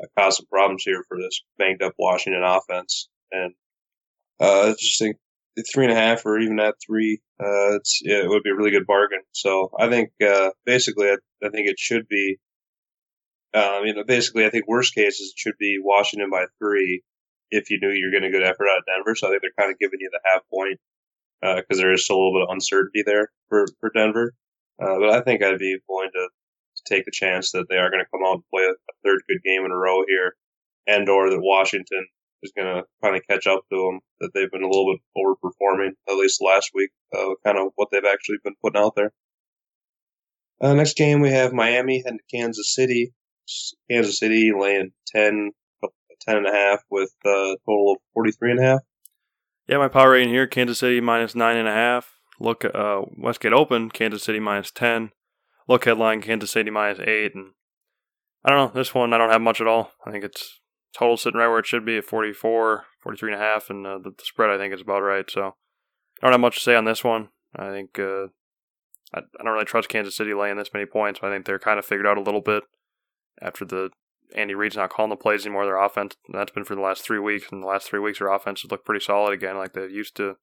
uh, 0.00 0.06
cause 0.16 0.36
some 0.36 0.46
problems 0.46 0.84
here 0.84 1.04
for 1.08 1.18
this 1.18 1.42
banged 1.58 1.82
up 1.82 1.94
Washington 1.98 2.42
offense. 2.44 3.08
And 3.32 3.54
uh, 4.40 4.68
I 4.68 4.74
just 4.78 4.98
think 4.98 5.16
three 5.72 5.86
and 5.86 5.92
a 5.92 5.96
half 5.96 6.24
or 6.24 6.38
even 6.38 6.60
at 6.60 6.76
three, 6.84 7.20
uh, 7.40 7.78
yeah, 8.02 8.22
it 8.22 8.28
would 8.28 8.44
be 8.44 8.50
a 8.50 8.54
really 8.54 8.70
good 8.70 8.86
bargain. 8.86 9.22
So 9.32 9.70
I 9.78 9.88
think 9.88 10.10
uh, 10.24 10.50
basically, 10.64 11.08
I, 11.08 11.16
I 11.44 11.48
think 11.50 11.68
it 11.68 11.78
should 11.78 12.06
be. 12.08 12.38
Um, 13.54 13.84
you 13.84 13.94
know, 13.94 14.02
basically, 14.02 14.46
I 14.46 14.50
think 14.50 14.66
worst 14.66 14.94
cases 14.94 15.34
it 15.36 15.38
should 15.38 15.58
be 15.58 15.78
Washington 15.78 16.30
by 16.30 16.46
three 16.58 17.02
if 17.50 17.68
you 17.68 17.78
knew 17.82 17.90
you're 17.90 18.10
getting 18.10 18.30
a 18.30 18.32
good 18.32 18.46
effort 18.46 18.66
out 18.66 18.78
of 18.78 18.84
Denver. 18.86 19.14
So 19.14 19.26
I 19.26 19.30
think 19.30 19.42
they're 19.42 19.50
kind 19.58 19.70
of 19.70 19.78
giving 19.78 20.00
you 20.00 20.08
the 20.10 20.20
half 20.24 20.40
point 20.48 20.80
because 21.42 21.78
uh, 21.78 21.82
there 21.82 21.92
is 21.92 22.02
still 22.02 22.16
a 22.16 22.18
little 22.18 22.40
bit 22.40 22.48
of 22.48 22.54
uncertainty 22.54 23.02
there 23.04 23.28
for 23.50 23.66
for 23.78 23.90
Denver. 23.94 24.32
Uh, 24.80 24.98
but 24.98 25.10
I 25.10 25.20
think 25.22 25.42
I'd 25.42 25.58
be 25.58 25.78
willing 25.88 26.10
to, 26.14 26.28
take 26.84 27.04
the 27.04 27.12
chance 27.12 27.52
that 27.52 27.66
they 27.68 27.76
are 27.76 27.90
going 27.90 28.02
to 28.02 28.10
come 28.10 28.26
out 28.26 28.34
and 28.34 28.42
play 28.52 28.64
a, 28.64 28.70
a, 28.70 28.94
third 29.04 29.22
good 29.28 29.38
game 29.44 29.64
in 29.64 29.70
a 29.70 29.76
row 29.76 30.02
here, 30.08 30.34
and 30.88 31.08
or 31.08 31.30
that 31.30 31.40
Washington 31.40 32.08
is 32.42 32.52
going 32.56 32.66
to 32.66 32.82
kind 33.00 33.14
of 33.14 33.22
catch 33.30 33.46
up 33.46 33.60
to 33.70 33.76
them. 33.76 34.00
That 34.18 34.30
they've 34.34 34.50
been 34.50 34.64
a 34.64 34.66
little 34.66 34.92
bit 34.92 35.00
overperforming 35.16 35.90
at 36.08 36.16
least 36.16 36.42
last 36.42 36.72
week, 36.74 36.90
uh, 37.16 37.34
kind 37.44 37.56
of 37.56 37.68
what 37.76 37.90
they've 37.92 38.04
actually 38.04 38.38
been 38.42 38.56
putting 38.60 38.82
out 38.82 38.94
there. 38.96 39.12
Uh, 40.60 40.74
next 40.74 40.96
game 40.96 41.20
we 41.20 41.30
have 41.30 41.52
Miami 41.52 42.02
to 42.02 42.18
Kansas 42.32 42.74
City. 42.74 43.12
Kansas 43.90 44.18
City 44.18 44.52
laying 44.58 44.90
10, 45.14 45.50
10 46.20 46.36
and 46.36 46.46
a 46.46 46.52
half 46.52 46.80
with 46.90 47.12
a 47.24 47.56
total 47.66 47.92
of 47.92 47.98
43 48.14 48.52
and 48.52 48.60
a 48.60 48.62
half. 48.62 48.80
Yeah, 49.68 49.78
my 49.78 49.88
power 49.88 50.10
rating 50.10 50.30
here: 50.30 50.46
Kansas 50.46 50.78
City 50.78 51.00
minus 51.00 51.34
nine 51.34 51.56
and 51.56 51.68
a 51.68 51.72
half. 51.72 52.18
Look, 52.42 52.64
uh, 52.64 53.02
Westgate 53.16 53.52
Open, 53.52 53.88
Kansas 53.88 54.24
City 54.24 54.40
minus 54.40 54.72
ten. 54.72 55.12
Look 55.68 55.86
ahead 55.86 55.96
line, 55.96 56.20
Kansas 56.20 56.50
City 56.50 56.70
minus 56.70 56.98
eight. 56.98 57.36
And 57.36 57.52
I 58.44 58.50
don't 58.50 58.74
know 58.74 58.80
this 58.80 58.92
one. 58.92 59.12
I 59.12 59.18
don't 59.18 59.30
have 59.30 59.40
much 59.40 59.60
at 59.60 59.68
all. 59.68 59.92
I 60.04 60.10
think 60.10 60.24
it's 60.24 60.58
total 60.92 61.16
sitting 61.16 61.38
right 61.38 61.46
where 61.46 61.60
it 61.60 61.66
should 61.66 61.86
be 61.86 61.98
at 61.98 62.04
44, 62.04 62.84
43 63.00 63.32
and 63.32 63.40
a 63.40 63.44
half, 63.44 63.70
and 63.70 63.86
uh, 63.86 63.98
the, 63.98 64.10
the, 64.10 64.24
spread 64.24 64.50
I 64.50 64.58
think 64.58 64.74
is 64.74 64.80
about 64.80 65.02
right. 65.02 65.30
So 65.30 65.54
I 66.20 66.26
don't 66.26 66.32
have 66.32 66.40
much 66.40 66.56
to 66.56 66.62
say 66.62 66.74
on 66.74 66.84
this 66.84 67.04
one. 67.04 67.28
I 67.54 67.70
think 67.70 67.96
uh, 68.00 68.26
I, 69.14 69.20
I 69.20 69.44
don't 69.44 69.52
really 69.52 69.64
trust 69.64 69.88
Kansas 69.88 70.16
City 70.16 70.34
laying 70.34 70.56
this 70.56 70.74
many 70.74 70.84
points. 70.84 71.20
I 71.22 71.30
think 71.30 71.46
they're 71.46 71.60
kind 71.60 71.78
of 71.78 71.84
figured 71.84 72.08
out 72.08 72.18
a 72.18 72.22
little 72.22 72.40
bit 72.40 72.64
after 73.40 73.64
the 73.64 73.90
Andy 74.34 74.56
Reid's 74.56 74.76
not 74.76 74.90
calling 74.90 75.10
the 75.10 75.16
plays 75.16 75.46
anymore. 75.46 75.64
Their 75.64 75.80
offense, 75.80 76.16
that's 76.32 76.50
been 76.50 76.64
for 76.64 76.74
the 76.74 76.80
last 76.80 77.02
three 77.02 77.20
weeks, 77.20 77.46
and 77.52 77.62
the 77.62 77.68
last 77.68 77.86
three 77.86 78.00
weeks, 78.00 78.18
their 78.18 78.32
offense 78.32 78.62
has 78.62 78.70
looked 78.72 78.84
pretty 78.84 79.04
solid 79.04 79.32
again, 79.32 79.56
like 79.56 79.74
they 79.74 79.86
used 79.86 80.16
to 80.16 80.38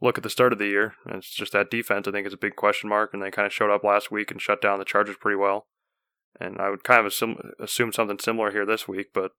look 0.00 0.16
at 0.16 0.22
the 0.24 0.30
start 0.30 0.52
of 0.52 0.58
the 0.58 0.66
year. 0.66 0.94
And 1.06 1.16
it's 1.16 1.30
just 1.30 1.52
that 1.52 1.70
defense, 1.70 2.06
I 2.06 2.12
think, 2.12 2.26
is 2.26 2.32
a 2.32 2.38
big 2.38 2.56
question 2.56 2.88
mark, 2.88 3.10
and 3.12 3.22
they 3.22 3.30
kind 3.30 3.46
of 3.46 3.52
showed 3.52 3.70
up 3.70 3.84
last 3.84 4.10
week 4.10 4.30
and 4.30 4.40
shut 4.40 4.60
down 4.60 4.78
the 4.78 4.84
Chargers 4.84 5.16
pretty 5.20 5.36
well. 5.36 5.66
And 6.40 6.58
I 6.58 6.70
would 6.70 6.84
kind 6.84 7.00
of 7.00 7.06
assume, 7.06 7.36
assume 7.60 7.92
something 7.92 8.18
similar 8.18 8.50
here 8.52 8.64
this 8.64 8.86
week, 8.86 9.08
but 9.12 9.32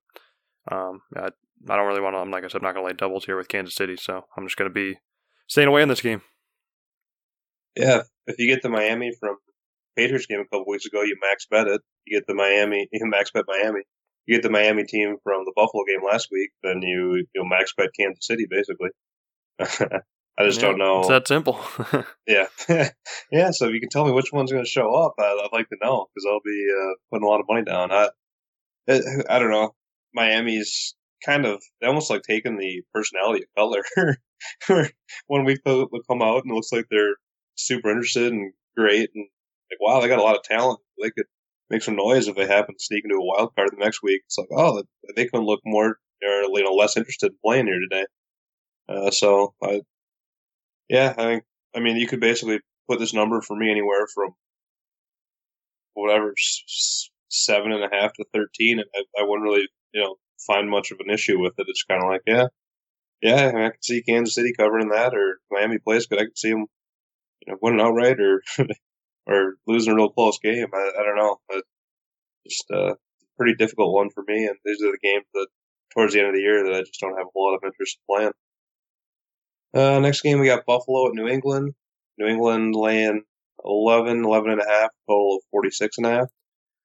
um, 0.70 1.02
I, 1.16 1.28
I 1.68 1.76
don't 1.76 1.86
really 1.86 2.00
want 2.00 2.14
to. 2.14 2.30
Like 2.30 2.44
I 2.44 2.48
said, 2.48 2.58
I'm 2.58 2.64
not 2.64 2.74
going 2.74 2.84
to 2.84 2.88
lay 2.88 2.96
doubles 2.96 3.24
here 3.24 3.36
with 3.36 3.48
Kansas 3.48 3.74
City, 3.74 3.96
so 3.96 4.26
I'm 4.36 4.44
just 4.44 4.56
going 4.56 4.70
to 4.70 4.74
be 4.74 4.98
staying 5.46 5.68
away 5.68 5.82
in 5.82 5.88
this 5.88 6.02
game. 6.02 6.22
Yeah, 7.76 8.02
if 8.26 8.38
you 8.38 8.46
get 8.46 8.62
the 8.62 8.68
Miami 8.68 9.12
from 9.18 9.36
Patriots 9.96 10.26
game 10.26 10.40
a 10.40 10.44
couple 10.44 10.66
weeks 10.66 10.86
ago, 10.86 11.02
you 11.02 11.16
max 11.22 11.46
bet 11.50 11.68
it. 11.68 11.80
You 12.04 12.18
get 12.18 12.26
the 12.26 12.34
Miami, 12.34 12.88
you 12.92 13.06
max 13.06 13.30
bet 13.30 13.44
Miami. 13.46 13.80
You 14.26 14.36
get 14.36 14.42
the 14.42 14.50
Miami 14.50 14.84
team 14.84 15.16
from 15.22 15.44
the 15.44 15.52
Buffalo 15.56 15.84
game 15.88 16.04
last 16.06 16.28
week, 16.30 16.50
then 16.62 16.82
you 16.82 17.24
you 17.34 17.44
max 17.48 17.72
bet 17.76 17.88
Kansas 17.98 18.26
City 18.26 18.46
basically. 18.48 18.90
I 20.40 20.46
just 20.46 20.62
yeah, 20.62 20.68
don't 20.68 20.78
know. 20.78 21.00
It's 21.00 21.08
that 21.08 21.28
simple. 21.28 21.60
yeah, 22.26 22.46
yeah. 23.30 23.50
So 23.50 23.66
if 23.66 23.74
you 23.74 23.80
can 23.80 23.90
tell 23.90 24.06
me 24.06 24.12
which 24.12 24.32
one's 24.32 24.50
going 24.50 24.64
to 24.64 24.70
show 24.70 24.94
up, 24.94 25.14
I, 25.18 25.34
would 25.34 25.52
like 25.52 25.68
to 25.68 25.76
know 25.82 26.06
because 26.14 26.26
I'll 26.26 26.40
be 26.42 26.66
uh, 26.70 26.94
putting 27.10 27.26
a 27.26 27.28
lot 27.28 27.40
of 27.40 27.46
money 27.46 27.62
down. 27.62 27.92
I, 27.92 28.08
I 28.88 29.38
don't 29.38 29.50
know. 29.50 29.74
Miami's 30.14 30.94
kind 31.24 31.44
of 31.44 31.62
they 31.80 31.86
almost 31.86 32.08
like 32.08 32.22
taking 32.22 32.56
the 32.56 32.82
personality 32.94 33.44
of 33.44 33.84
Cutler. 34.66 34.90
One 35.26 35.44
week 35.44 35.60
they'll, 35.64 35.88
they'll 35.90 36.02
come 36.08 36.22
out 36.22 36.42
and 36.42 36.52
it 36.52 36.54
looks 36.54 36.72
like 36.72 36.86
they're 36.90 37.16
super 37.56 37.90
interested 37.90 38.32
and 38.32 38.52
great, 38.74 39.10
and 39.14 39.26
like, 39.70 39.80
wow, 39.80 40.00
they 40.00 40.08
got 40.08 40.18
a 40.18 40.22
lot 40.22 40.36
of 40.36 40.42
talent. 40.42 40.80
They 41.02 41.10
could 41.10 41.26
make 41.68 41.82
some 41.82 41.96
noise 41.96 42.28
if 42.28 42.36
they 42.36 42.46
happen 42.46 42.74
to 42.74 42.82
sneak 42.84 43.04
into 43.04 43.16
a 43.16 43.24
wild 43.24 43.54
card 43.54 43.70
the 43.72 43.84
next 43.84 44.02
week. 44.02 44.22
It's 44.24 44.38
like, 44.38 44.48
oh, 44.56 44.82
they 45.16 45.26
can 45.26 45.42
look 45.42 45.60
more 45.66 45.98
or 46.22 46.42
you 46.42 46.64
know 46.64 46.72
less 46.72 46.96
interested 46.96 47.32
in 47.32 47.38
playing 47.44 47.66
here 47.66 47.78
today. 47.78 48.06
Uh, 48.88 49.10
so, 49.10 49.54
I, 49.62 49.82
yeah, 50.90 51.14
I 51.16 51.22
think 51.22 51.44
I 51.74 51.80
mean 51.80 51.96
you 51.96 52.06
could 52.06 52.20
basically 52.20 52.60
put 52.88 52.98
this 52.98 53.14
number 53.14 53.40
for 53.40 53.56
me 53.56 53.70
anywhere 53.70 54.06
from 54.12 54.30
whatever 55.94 56.34
seven 57.28 57.72
and 57.72 57.84
a 57.84 57.88
half 57.94 58.12
to 58.14 58.24
thirteen, 58.34 58.80
and 58.80 58.88
I, 58.94 59.22
I 59.22 59.24
wouldn't 59.26 59.44
really 59.44 59.68
you 59.94 60.02
know 60.02 60.16
find 60.46 60.68
much 60.68 60.90
of 60.90 60.98
an 61.00 61.12
issue 61.12 61.40
with 61.40 61.54
it. 61.58 61.66
It's 61.68 61.84
kind 61.84 62.02
of 62.02 62.10
like, 62.10 62.22
yeah, 62.26 62.46
yeah, 63.22 63.48
I, 63.48 63.52
mean, 63.52 63.64
I 63.64 63.70
could 63.70 63.84
see 63.84 64.02
Kansas 64.02 64.34
City 64.34 64.52
covering 64.58 64.88
that, 64.88 65.14
or 65.14 65.38
Miami 65.50 65.78
plays, 65.78 66.06
but 66.06 66.18
I 66.18 66.24
could 66.24 66.38
see 66.38 66.50
them 66.50 66.66
you 67.46 67.52
know 67.52 67.58
winning 67.62 67.80
outright, 67.80 68.20
or 68.20 68.42
or 69.26 69.54
losing 69.66 69.92
a 69.92 69.96
real 69.96 70.10
close 70.10 70.38
game. 70.38 70.66
I, 70.74 70.90
I 70.98 71.02
don't 71.04 71.16
know. 71.16 71.36
But 71.48 71.64
just 72.46 72.64
uh, 72.72 72.92
a 72.92 72.96
pretty 73.38 73.54
difficult 73.54 73.94
one 73.94 74.10
for 74.10 74.24
me. 74.26 74.46
And 74.46 74.56
these 74.64 74.82
are 74.82 74.90
the 74.90 74.98
games 75.02 75.26
that 75.34 75.46
towards 75.94 76.14
the 76.14 76.20
end 76.20 76.28
of 76.28 76.34
the 76.34 76.40
year 76.40 76.64
that 76.64 76.74
I 76.74 76.80
just 76.80 77.00
don't 77.00 77.16
have 77.16 77.26
a 77.26 77.30
whole 77.34 77.50
lot 77.50 77.56
of 77.56 77.64
interest 77.64 77.98
in 77.98 78.14
playing. 78.14 78.32
Uh, 79.72 80.00
next 80.00 80.22
game 80.22 80.40
we 80.40 80.46
got 80.46 80.66
Buffalo 80.66 81.08
at 81.08 81.14
New 81.14 81.28
England. 81.28 81.74
New 82.18 82.26
England 82.26 82.74
laying 82.74 83.22
11, 83.64 84.24
11 84.24 84.50
and 84.50 84.60
a 84.60 84.66
half, 84.66 84.90
total 85.08 85.36
of 85.36 85.42
46 85.50 85.98
and 85.98 86.06
a 86.06 86.10
half. 86.10 86.28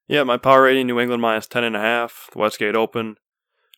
Yeah, 0.07 0.23
my 0.23 0.37
power 0.37 0.63
rating 0.63 0.87
New 0.87 0.99
England 0.99 1.21
minus 1.21 1.47
10 1.47 1.63
and 1.63 1.75
a 1.75 1.79
half. 1.79 2.29
The 2.31 2.39
Westgate 2.39 2.75
Open. 2.75 3.17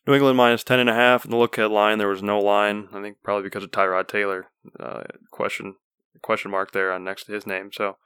New 0.06 0.14
England 0.14 0.36
minus 0.36 0.64
10 0.64 0.78
and 0.78 0.90
a 0.90 0.94
half. 0.94 1.24
In 1.24 1.30
the 1.30 1.36
look 1.36 1.56
ahead 1.56 1.70
line, 1.70 1.98
there 1.98 2.08
was 2.08 2.22
no 2.22 2.38
line. 2.38 2.88
I 2.92 3.00
think 3.00 3.18
probably 3.22 3.44
because 3.44 3.64
of 3.64 3.70
Tyrod 3.70 4.08
Taylor. 4.08 4.46
Uh, 4.78 5.04
question 5.30 5.76
question 6.20 6.50
mark 6.50 6.72
there 6.72 6.92
on 6.92 7.04
next 7.04 7.24
to 7.24 7.32
his 7.32 7.46
name. 7.46 7.70
So 7.72 7.96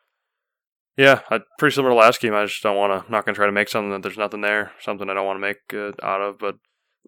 yeah, 0.96 1.20
I, 1.30 1.40
pretty 1.58 1.74
similar 1.74 1.94
to 1.94 1.98
last 1.98 2.20
game. 2.20 2.34
I 2.34 2.44
just 2.44 2.62
don't 2.62 2.76
want 2.76 2.92
to. 2.92 3.10
Not 3.10 3.24
going 3.24 3.34
to 3.34 3.38
try 3.38 3.46
to 3.46 3.52
make 3.52 3.68
something 3.68 3.90
that 3.90 4.02
there's 4.02 4.18
nothing 4.18 4.42
there. 4.42 4.72
Something 4.80 5.08
I 5.08 5.14
don't 5.14 5.26
want 5.26 5.36
to 5.36 5.40
make 5.40 5.58
uh, 5.72 5.92
out 6.06 6.20
of. 6.20 6.38
But 6.38 6.56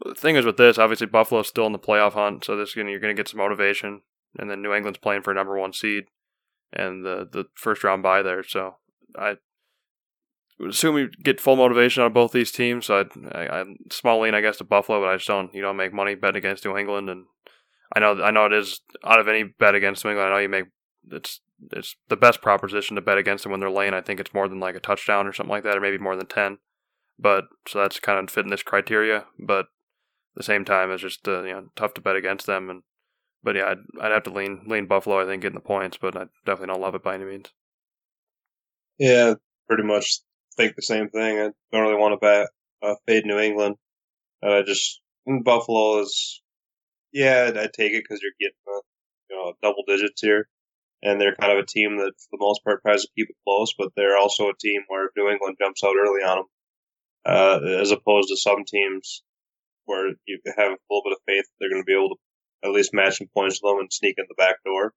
the 0.02 0.14
thing 0.14 0.36
is 0.36 0.44
with 0.44 0.56
this, 0.56 0.78
obviously 0.78 1.06
Buffalo's 1.06 1.48
still 1.48 1.66
in 1.66 1.72
the 1.72 1.78
playoff 1.78 2.12
hunt, 2.12 2.44
so 2.44 2.56
this 2.56 2.74
you 2.74 2.86
you're 2.86 3.00
going 3.00 3.14
to 3.14 3.20
get 3.20 3.28
some 3.28 3.38
motivation. 3.38 4.02
And 4.36 4.50
then 4.50 4.62
New 4.62 4.74
England's 4.74 4.98
playing 4.98 5.22
for 5.22 5.30
a 5.30 5.34
number 5.34 5.56
one 5.58 5.72
seed 5.72 6.04
and 6.72 7.04
the 7.04 7.28
the 7.30 7.44
first 7.54 7.84
round 7.84 8.02
bye 8.02 8.22
there. 8.22 8.42
So 8.42 8.76
I 9.16 9.36
would 10.58 10.70
assume 10.70 10.94
we 10.94 11.08
get 11.22 11.40
full 11.40 11.56
motivation 11.56 12.02
out 12.02 12.06
of 12.06 12.14
both 12.14 12.32
these 12.32 12.52
teams. 12.52 12.86
So 12.86 13.06
I, 13.32 13.38
I, 13.38 13.60
I 13.60 13.64
small 13.90 14.20
lean, 14.20 14.34
I 14.34 14.40
guess, 14.40 14.58
to 14.58 14.64
Buffalo, 14.64 15.00
but 15.00 15.08
I 15.08 15.16
just 15.16 15.28
don't 15.28 15.54
you 15.54 15.62
don't 15.62 15.76
make 15.76 15.92
money 15.92 16.14
betting 16.14 16.38
against 16.38 16.64
New 16.64 16.76
England. 16.76 17.08
And 17.08 17.26
I 17.94 18.00
know 18.00 18.20
I 18.22 18.30
know 18.30 18.46
it 18.46 18.52
is 18.52 18.80
out 19.04 19.20
of 19.20 19.28
any 19.28 19.44
bet 19.44 19.74
against 19.74 20.04
New 20.04 20.10
England. 20.10 20.28
I 20.28 20.32
know 20.32 20.42
you 20.42 20.48
make 20.48 20.66
it's 21.10 21.40
it's 21.70 21.96
the 22.08 22.16
best 22.16 22.42
proposition 22.42 22.96
to 22.96 23.02
bet 23.02 23.18
against 23.18 23.44
them 23.44 23.52
when 23.52 23.60
they're 23.60 23.70
laying. 23.70 23.94
I 23.94 24.00
think 24.00 24.20
it's 24.20 24.34
more 24.34 24.48
than 24.48 24.60
like 24.60 24.74
a 24.74 24.80
touchdown 24.80 25.26
or 25.26 25.32
something 25.32 25.50
like 25.50 25.62
that, 25.62 25.76
or 25.76 25.80
maybe 25.80 25.98
more 25.98 26.16
than 26.16 26.26
ten. 26.26 26.58
But 27.18 27.44
so 27.68 27.80
that's 27.80 28.00
kind 28.00 28.18
of 28.18 28.32
fitting 28.32 28.50
this 28.50 28.64
criteria. 28.64 29.26
But 29.38 29.66
the 30.34 30.42
same 30.42 30.64
time, 30.64 30.90
it's 30.90 31.02
just 31.02 31.26
uh, 31.28 31.42
you 31.42 31.52
know 31.52 31.68
tough 31.76 31.94
to 31.94 32.00
bet 32.00 32.16
against 32.16 32.46
them. 32.46 32.70
And 32.70 32.82
but 33.42 33.56
yeah, 33.56 33.70
I'd, 33.70 33.78
I'd 34.00 34.12
have 34.12 34.24
to 34.24 34.32
lean 34.32 34.64
lean 34.66 34.86
Buffalo. 34.86 35.20
I 35.20 35.26
think 35.26 35.42
getting 35.42 35.54
the 35.54 35.60
points, 35.60 35.98
but 36.00 36.16
I 36.16 36.26
definitely 36.44 36.74
don't 36.74 36.82
love 36.82 36.94
it 36.94 37.02
by 37.02 37.14
any 37.14 37.24
means. 37.24 37.52
Yeah, 38.98 39.34
pretty 39.68 39.82
much 39.82 40.20
think 40.56 40.76
the 40.76 40.82
same 40.82 41.08
thing. 41.08 41.38
I 41.38 41.50
don't 41.72 41.82
really 41.82 41.96
want 41.96 42.12
to 42.12 42.24
bet 42.24 42.48
uh, 42.82 42.94
fade 43.06 43.26
New 43.26 43.38
England. 43.38 43.76
I 44.42 44.62
just 44.62 45.00
Buffalo 45.44 46.00
is, 46.00 46.42
yeah, 47.12 47.46
I'd, 47.48 47.56
I'd 47.56 47.72
take 47.72 47.92
it 47.92 48.04
because 48.04 48.20
you're 48.22 48.32
getting 48.40 48.82
you 49.30 49.36
know 49.36 49.54
double 49.62 49.84
digits 49.86 50.20
here, 50.20 50.48
and 51.02 51.20
they're 51.20 51.36
kind 51.36 51.52
of 51.52 51.58
a 51.58 51.66
team 51.66 51.96
that 51.98 52.12
for 52.18 52.36
the 52.36 52.44
most 52.44 52.62
part 52.64 52.82
tries 52.82 53.02
to 53.02 53.08
keep 53.16 53.30
it 53.30 53.36
close, 53.46 53.74
but 53.76 53.90
they're 53.96 54.18
also 54.18 54.48
a 54.48 54.56
team 54.58 54.82
where 54.88 55.10
New 55.16 55.30
England 55.30 55.56
jumps 55.60 55.82
out 55.82 55.96
early 55.96 56.22
on 56.22 56.38
them, 56.38 56.46
uh, 57.26 57.80
as 57.80 57.90
opposed 57.90 58.28
to 58.28 58.36
some 58.36 58.64
teams 58.64 59.22
where 59.86 60.12
you 60.26 60.38
have 60.46 60.72
a 60.72 60.76
little 60.90 61.02
bit 61.04 61.12
of 61.12 61.18
faith 61.26 61.44
they're 61.60 61.70
going 61.70 61.82
to 61.82 61.86
be 61.86 61.94
able 61.94 62.10
to 62.10 62.16
at 62.64 62.72
least 62.72 62.94
match 62.94 63.18
some 63.18 63.28
points 63.34 63.60
with 63.62 63.70
them 63.70 63.80
and 63.80 63.92
sneak 63.92 64.14
in 64.18 64.24
the 64.28 64.34
back 64.36 64.56
door. 64.64 64.92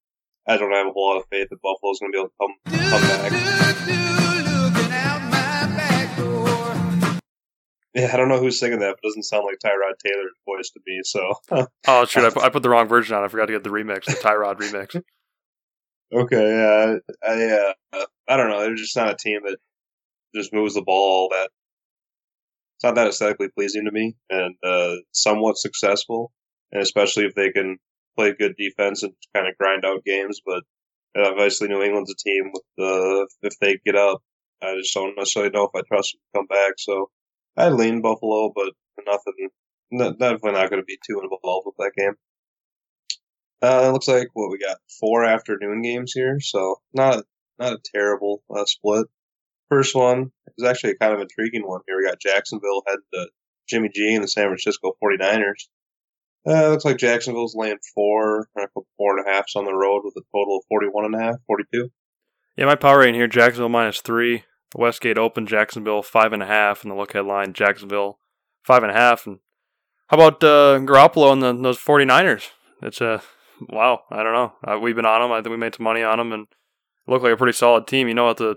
I 0.47 0.57
don't 0.57 0.71
have 0.71 0.87
a 0.87 0.91
whole 0.91 1.09
lot 1.09 1.19
of 1.19 1.25
faith 1.29 1.49
that 1.49 1.61
Buffalo's 1.61 1.99
going 1.99 2.11
to 2.11 2.15
be 2.15 2.19
able 2.19 2.29
to 2.29 2.35
come 2.39 2.53
come 2.89 3.01
back. 3.01 4.37
Yeah, 7.93 8.11
I 8.13 8.17
don't 8.17 8.29
know 8.29 8.39
who's 8.39 8.59
singing 8.59 8.79
that, 8.79 8.95
but 9.01 9.07
it 9.07 9.09
doesn't 9.09 9.23
sound 9.23 9.45
like 9.45 9.57
Tyrod 9.57 9.97
Taylor's 10.05 10.35
voice 10.45 10.69
to 10.69 10.79
me. 10.85 11.01
So, 11.03 11.33
oh 11.87 12.05
shoot, 12.05 12.25
I 12.25 12.29
put, 12.29 12.43
I 12.43 12.49
put 12.49 12.61
the 12.61 12.69
wrong 12.69 12.87
version 12.87 13.15
on. 13.15 13.23
I 13.23 13.27
forgot 13.27 13.47
to 13.47 13.53
get 13.53 13.63
the 13.63 13.71
remix, 13.71 14.05
the 14.05 14.13
Tyrod 14.13 14.57
remix. 14.59 15.01
Okay, 16.09 16.37
yeah, 16.37 16.95
I 17.21 17.73
uh, 17.91 18.05
I 18.29 18.37
don't 18.37 18.49
know. 18.49 18.61
They're 18.61 18.75
just 18.75 18.95
not 18.95 19.11
a 19.11 19.17
team 19.17 19.41
that 19.43 19.57
just 20.33 20.53
moves 20.53 20.75
the 20.75 20.81
ball 20.81 20.95
all 20.95 21.29
that. 21.31 21.49
It's 22.77 22.83
not 22.83 22.93
that 22.95 23.07
aesthetically 23.07 23.49
pleasing 23.49 23.85
to 23.85 23.91
me, 23.91 24.15
and 24.29 24.55
uh, 24.63 24.97
somewhat 25.11 25.57
successful, 25.57 26.31
and 26.71 26.79
especially 26.79 27.25
if 27.25 27.33
they 27.33 27.49
can 27.49 27.77
play 28.15 28.35
good 28.37 28.55
defense 28.55 29.01
and 29.01 29.13
kind 29.33 29.47
of 29.47 29.57
grind 29.57 29.83
out 29.83 30.05
games. 30.05 30.41
But 30.45 30.61
uh, 31.17 31.29
obviously, 31.31 31.69
New 31.69 31.81
England's 31.81 32.11
a 32.11 32.15
team 32.15 32.51
with 32.53 32.61
the 32.77 33.27
if 33.41 33.57
they 33.59 33.79
get 33.83 33.95
up, 33.95 34.21
I 34.61 34.75
just 34.75 34.93
don't 34.93 35.15
necessarily 35.17 35.51
know 35.51 35.63
if 35.63 35.71
I 35.75 35.81
trust 35.87 36.13
them 36.13 36.19
to 36.21 36.37
come 36.37 36.45
back. 36.45 36.73
So 36.77 37.09
I 37.57 37.69
lean 37.69 38.01
Buffalo, 38.01 38.51
but 38.55 38.73
nothing. 39.07 39.49
Not, 39.89 40.19
definitely 40.19 40.51
not 40.51 40.69
going 40.69 40.81
to 40.81 40.85
be 40.85 40.99
too 41.03 41.19
involved 41.21 41.65
with 41.65 41.75
that 41.77 41.93
game. 41.97 42.13
Uh, 43.59 43.87
it 43.87 43.91
looks 43.91 44.07
like 44.07 44.27
what 44.33 44.51
we 44.51 44.59
got 44.59 44.77
four 44.99 45.25
afternoon 45.25 45.81
games 45.81 46.11
here, 46.13 46.39
so 46.39 46.75
not 46.93 47.23
not 47.57 47.73
a 47.73 47.79
terrible 47.91 48.43
uh, 48.55 48.65
split. 48.65 49.07
First 49.69 49.95
one 49.95 50.31
is 50.57 50.67
actually 50.67 50.95
kind 50.99 51.13
of 51.13 51.21
intriguing 51.21 51.67
one 51.67 51.81
here. 51.87 51.97
We 51.97 52.07
got 52.07 52.19
Jacksonville 52.19 52.83
heading 52.85 53.01
to 53.13 53.27
Jimmy 53.69 53.89
G 53.93 54.15
and 54.15 54.23
the 54.23 54.27
San 54.27 54.47
Francisco 54.47 54.93
49ers. 55.03 55.67
Uh, 56.47 56.69
looks 56.69 56.85
like 56.85 56.97
Jacksonville's 56.97 57.55
laying 57.55 57.77
four, 57.93 58.47
four 58.97 59.17
and 59.17 59.27
a 59.27 59.29
halfs 59.29 59.55
on 59.55 59.65
the 59.65 59.73
road 59.73 60.03
with 60.05 60.15
a 60.15 60.21
total 60.33 60.57
of 60.57 60.63
41 60.69 61.05
and 61.05 61.15
a 61.15 61.19
half, 61.19 61.35
42. 61.45 61.89
Yeah, 62.55 62.65
my 62.65 62.75
power 62.75 62.99
rating 62.99 63.15
here, 63.15 63.27
Jacksonville 63.27 63.69
minus 63.69 64.01
three. 64.01 64.43
Westgate 64.75 65.17
Open, 65.17 65.45
Jacksonville 65.45 66.01
five 66.01 66.33
and 66.33 66.43
a 66.43 66.45
half, 66.45 66.83
and 66.83 66.91
the 66.91 66.95
look 66.95 67.13
ahead 67.13 67.25
line, 67.25 67.53
Jacksonville 67.53 68.19
five 68.63 68.83
and 68.83 68.91
a 68.91 68.95
half. 68.95 69.25
And 69.25 69.39
how 70.07 70.17
about 70.17 70.43
uh, 70.43 70.79
Garoppolo 70.79 71.31
and 71.33 71.41
the, 71.41 71.53
those 71.53 71.79
49ers? 71.79 72.49
It's 72.81 73.01
a 73.01 73.21
wow. 73.69 74.01
I 74.11 74.23
don't 74.23 74.33
know. 74.33 74.53
Uh, 74.63 74.79
we've 74.79 74.95
been 74.95 75.05
on 75.05 75.21
them. 75.21 75.31
I 75.31 75.37
think 75.37 75.51
we 75.51 75.57
made 75.57 75.75
some 75.75 75.85
money 75.85 76.03
on 76.03 76.17
them, 76.17 76.33
and 76.33 76.47
it 76.47 77.11
looked 77.11 77.23
like 77.23 77.33
a 77.33 77.37
pretty 77.37 77.53
solid 77.53 77.87
team. 77.87 78.07
You 78.07 78.13
know 78.13 78.25
what 78.25 78.37
the? 78.37 78.55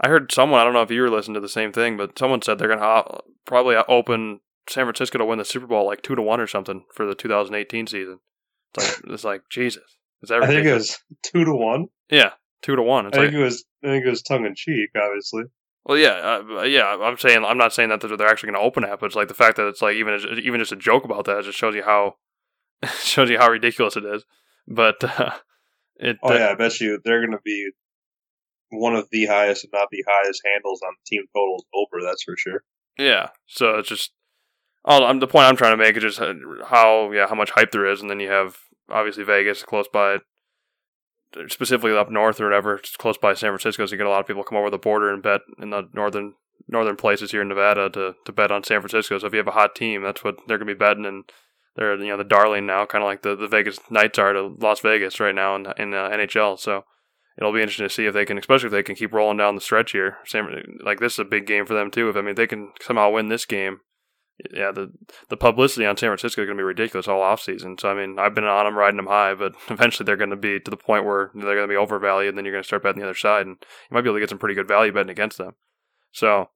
I 0.00 0.08
heard 0.08 0.32
someone. 0.32 0.60
I 0.60 0.64
don't 0.64 0.72
know 0.72 0.82
if 0.82 0.90
you 0.90 1.02
were 1.02 1.10
listening 1.10 1.34
to 1.34 1.40
the 1.40 1.48
same 1.48 1.72
thing, 1.72 1.96
but 1.96 2.18
someone 2.18 2.42
said 2.42 2.58
they're 2.58 2.68
going 2.68 2.80
to 2.80 2.84
uh, 2.84 3.20
probably 3.46 3.76
open 3.76 4.40
San 4.68 4.84
Francisco 4.84 5.18
to 5.18 5.24
win 5.24 5.38
the 5.38 5.44
Super 5.44 5.66
Bowl 5.66 5.86
like 5.86 6.02
two 6.02 6.14
to 6.14 6.22
one 6.22 6.40
or 6.40 6.46
something 6.46 6.84
for 6.92 7.06
the 7.06 7.14
2018 7.14 7.86
season. 7.86 8.18
It's 8.74 8.86
like 8.86 9.00
it's 9.14 9.24
like 9.24 9.42
Jesus. 9.50 9.82
Is 10.22 10.30
that 10.30 10.42
I 10.42 10.46
think 10.46 10.66
it 10.66 10.72
was 10.74 10.98
two 11.22 11.44
to 11.44 11.54
one. 11.54 11.86
Yeah, 12.10 12.30
two 12.62 12.76
to 12.76 12.82
one. 12.82 13.06
It's 13.06 13.16
I 13.16 13.22
like, 13.22 13.30
think 13.30 13.40
it 13.40 13.44
was. 13.44 13.64
I 13.84 13.88
think 13.88 14.06
it 14.06 14.10
was 14.10 14.22
tongue 14.22 14.46
in 14.46 14.54
cheek, 14.54 14.90
obviously. 14.96 15.44
Well, 15.84 15.98
yeah, 15.98 16.40
uh, 16.50 16.62
yeah. 16.62 16.96
I'm 17.02 17.18
saying 17.18 17.44
I'm 17.44 17.58
not 17.58 17.74
saying 17.74 17.90
that 17.90 18.00
they're 18.00 18.26
actually 18.26 18.52
going 18.52 18.62
to 18.62 18.66
open 18.66 18.84
it, 18.84 18.98
but 18.98 19.06
it's 19.06 19.14
like 19.14 19.28
the 19.28 19.34
fact 19.34 19.58
that 19.58 19.68
it's 19.68 19.82
like 19.82 19.96
even 19.96 20.18
even 20.42 20.60
just 20.60 20.72
a 20.72 20.76
joke 20.76 21.04
about 21.04 21.26
that 21.26 21.44
just 21.44 21.58
shows 21.58 21.74
you 21.74 21.82
how 21.82 22.16
shows 23.02 23.28
you 23.28 23.38
how 23.38 23.50
ridiculous 23.50 23.96
it 23.96 24.04
is. 24.04 24.24
But 24.66 25.04
uh, 25.04 25.32
it. 25.96 26.16
Oh 26.22 26.32
yeah, 26.32 26.48
I 26.48 26.54
bet 26.54 26.80
you 26.80 26.98
they're 27.04 27.20
going 27.20 27.36
to 27.36 27.42
be 27.44 27.70
one 28.78 28.94
of 28.94 29.08
the 29.10 29.26
highest, 29.26 29.64
if 29.64 29.70
not 29.72 29.88
the 29.90 30.04
highest, 30.08 30.42
handles 30.52 30.80
on 30.86 30.94
team 31.06 31.24
totals 31.34 31.64
over. 31.74 32.04
That's 32.04 32.22
for 32.22 32.36
sure. 32.36 32.64
Yeah. 32.98 33.28
So 33.46 33.78
it's 33.78 33.88
just. 33.88 34.12
All, 34.86 35.02
I'm, 35.02 35.18
the 35.18 35.26
point 35.26 35.46
I'm 35.46 35.56
trying 35.56 35.72
to 35.72 35.82
make 35.82 35.96
is 35.96 36.02
just 36.02 36.18
how 36.18 37.10
yeah 37.10 37.26
how 37.26 37.34
much 37.34 37.52
hype 37.52 37.70
there 37.70 37.86
is, 37.86 38.02
and 38.02 38.10
then 38.10 38.20
you 38.20 38.30
have 38.30 38.58
obviously 38.90 39.24
Vegas 39.24 39.62
close 39.62 39.86
by 39.90 40.18
specifically 41.48 41.96
up 41.96 42.10
north 42.10 42.40
or 42.40 42.44
whatever, 42.44 42.76
it's 42.76 42.96
close 42.96 43.18
by 43.18 43.34
San 43.34 43.50
Francisco, 43.50 43.86
so 43.86 43.92
you 43.92 43.98
get 43.98 44.06
a 44.06 44.10
lot 44.10 44.20
of 44.20 44.26
people 44.26 44.44
come 44.44 44.58
over 44.58 44.70
the 44.70 44.78
border 44.78 45.12
and 45.12 45.22
bet 45.22 45.40
in 45.60 45.70
the 45.70 45.88
northern 45.92 46.34
northern 46.68 46.96
places 46.96 47.30
here 47.30 47.42
in 47.42 47.48
Nevada 47.48 47.90
to, 47.90 48.14
to 48.24 48.32
bet 48.32 48.50
on 48.50 48.64
San 48.64 48.80
Francisco. 48.80 49.18
So 49.18 49.26
if 49.26 49.32
you 49.32 49.38
have 49.38 49.48
a 49.48 49.52
hot 49.52 49.74
team, 49.74 50.02
that's 50.02 50.24
what 50.24 50.36
they're 50.46 50.58
gonna 50.58 50.72
be 50.72 50.78
betting, 50.78 51.06
and 51.06 51.24
they're 51.76 51.96
you 51.96 52.08
know 52.08 52.16
the 52.16 52.24
darling 52.24 52.66
now, 52.66 52.86
kind 52.86 53.02
of 53.02 53.06
like 53.06 53.22
the, 53.22 53.34
the 53.34 53.48
Vegas 53.48 53.78
Knights 53.90 54.18
are 54.18 54.32
to 54.32 54.54
Las 54.60 54.80
Vegas 54.80 55.20
right 55.20 55.34
now 55.34 55.56
in 55.56 55.66
in 55.76 55.94
uh, 55.94 56.08
NHL. 56.10 56.58
So 56.58 56.84
it'll 57.36 57.52
be 57.52 57.60
interesting 57.60 57.86
to 57.86 57.94
see 57.94 58.06
if 58.06 58.14
they 58.14 58.24
can, 58.24 58.38
especially 58.38 58.66
if 58.66 58.72
they 58.72 58.82
can 58.82 58.94
keep 58.94 59.12
rolling 59.12 59.38
down 59.38 59.54
the 59.54 59.60
stretch 59.60 59.92
here. 59.92 60.18
San, 60.24 60.78
like 60.84 61.00
this 61.00 61.14
is 61.14 61.18
a 61.18 61.24
big 61.24 61.46
game 61.46 61.66
for 61.66 61.74
them 61.74 61.90
too. 61.90 62.08
If 62.08 62.16
I 62.16 62.20
mean 62.20 62.30
if 62.30 62.36
they 62.36 62.46
can 62.46 62.72
somehow 62.80 63.10
win 63.10 63.28
this 63.28 63.44
game, 63.44 63.80
yeah, 64.52 64.72
the 64.72 64.92
the 65.28 65.36
publicity 65.36 65.86
on 65.86 65.96
San 65.96 66.08
Francisco 66.08 66.42
is 66.42 66.46
going 66.46 66.56
to 66.56 66.60
be 66.60 66.64
ridiculous 66.64 67.06
all 67.06 67.22
off 67.22 67.40
season. 67.40 67.78
So 67.78 67.88
I 67.88 67.94
mean, 67.94 68.18
I've 68.18 68.34
been 68.34 68.44
on 68.44 68.64
them, 68.64 68.76
riding 68.76 68.96
them 68.96 69.06
high, 69.06 69.34
but 69.34 69.54
eventually 69.68 70.04
they're 70.04 70.16
going 70.16 70.30
to 70.30 70.36
be 70.36 70.58
to 70.60 70.70
the 70.70 70.76
point 70.76 71.04
where 71.04 71.30
they're 71.34 71.54
going 71.54 71.68
to 71.68 71.72
be 71.72 71.76
overvalued, 71.76 72.30
and 72.30 72.38
then 72.38 72.44
you're 72.44 72.54
going 72.54 72.62
to 72.62 72.66
start 72.66 72.82
betting 72.82 73.00
the 73.00 73.06
other 73.06 73.14
side, 73.14 73.46
and 73.46 73.56
you 73.60 73.94
might 73.94 74.02
be 74.02 74.08
able 74.08 74.16
to 74.16 74.20
get 74.20 74.30
some 74.30 74.38
pretty 74.38 74.54
good 74.54 74.68
value 74.68 74.92
betting 74.92 75.10
against 75.10 75.38
them. 75.38 75.54
So 76.12 76.50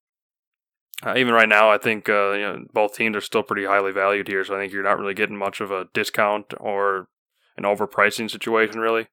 uh, 1.07 1.15
even 1.17 1.33
right 1.33 1.49
now, 1.49 1.71
I 1.71 1.79
think 1.79 2.09
uh, 2.09 2.33
you 2.33 2.43
know 2.43 2.65
both 2.73 2.95
teams 2.95 3.17
are 3.17 3.21
still 3.21 3.43
pretty 3.43 3.65
highly 3.65 3.93
valued 3.93 4.29
here. 4.29 4.45
So 4.45 4.57
I 4.57 4.59
think 4.59 4.73
you're 4.73 4.83
not 4.83 4.99
really 4.99 5.15
getting 5.15 5.37
much 5.37 5.61
of 5.61 5.71
a 5.71 5.87
discount 5.95 6.55
or 6.59 7.09
an 7.57 7.65
overpricing 7.65 8.31
situation, 8.31 8.81
really. 8.81 9.09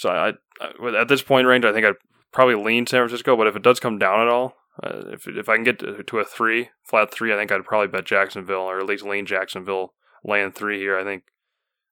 So 0.00 0.08
I, 0.08 0.32
I 0.62 0.98
at 0.98 1.08
this 1.08 1.20
point 1.20 1.46
range, 1.46 1.66
I 1.66 1.74
think 1.74 1.84
I'd 1.84 1.92
probably 2.32 2.54
lean 2.54 2.86
San 2.86 3.00
Francisco, 3.00 3.36
but 3.36 3.46
if 3.46 3.54
it 3.54 3.62
does 3.62 3.80
come 3.80 3.98
down 3.98 4.22
at 4.22 4.28
all, 4.28 4.54
uh, 4.82 5.02
if 5.12 5.28
if 5.28 5.46
I 5.46 5.56
can 5.56 5.64
get 5.64 5.78
to, 5.80 6.02
to, 6.02 6.18
a 6.18 6.24
three, 6.24 6.70
flat 6.88 7.12
three, 7.12 7.34
I 7.34 7.36
think 7.36 7.52
I'd 7.52 7.66
probably 7.66 7.88
bet 7.88 8.06
Jacksonville 8.06 8.62
or 8.62 8.78
at 8.78 8.86
least 8.86 9.04
lean 9.04 9.26
Jacksonville 9.26 9.92
laying 10.24 10.52
three 10.52 10.78
here. 10.78 10.98
I 10.98 11.04
think 11.04 11.24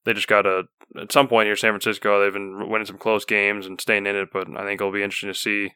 they 0.07 0.15
just 0.15 0.27
got 0.27 0.43
to 0.43 0.63
at 0.99 1.13
some 1.13 1.29
point 1.29 1.49
here. 1.49 1.57
San 1.57 1.73
Francisco, 1.73 2.19
they've 2.19 2.33
been 2.33 2.71
winning 2.71 2.87
some 2.87 2.97
close 2.97 3.27
games 3.27 3.67
and 3.67 3.79
staying 3.79 4.07
in 4.07 4.17
it, 4.17 4.31
but 4.33 4.49
I 4.57 4.65
think 4.65 4.81
it'll 4.81 4.91
be 4.91 5.03
interesting 5.03 5.31
to 5.31 5.39
see 5.39 5.75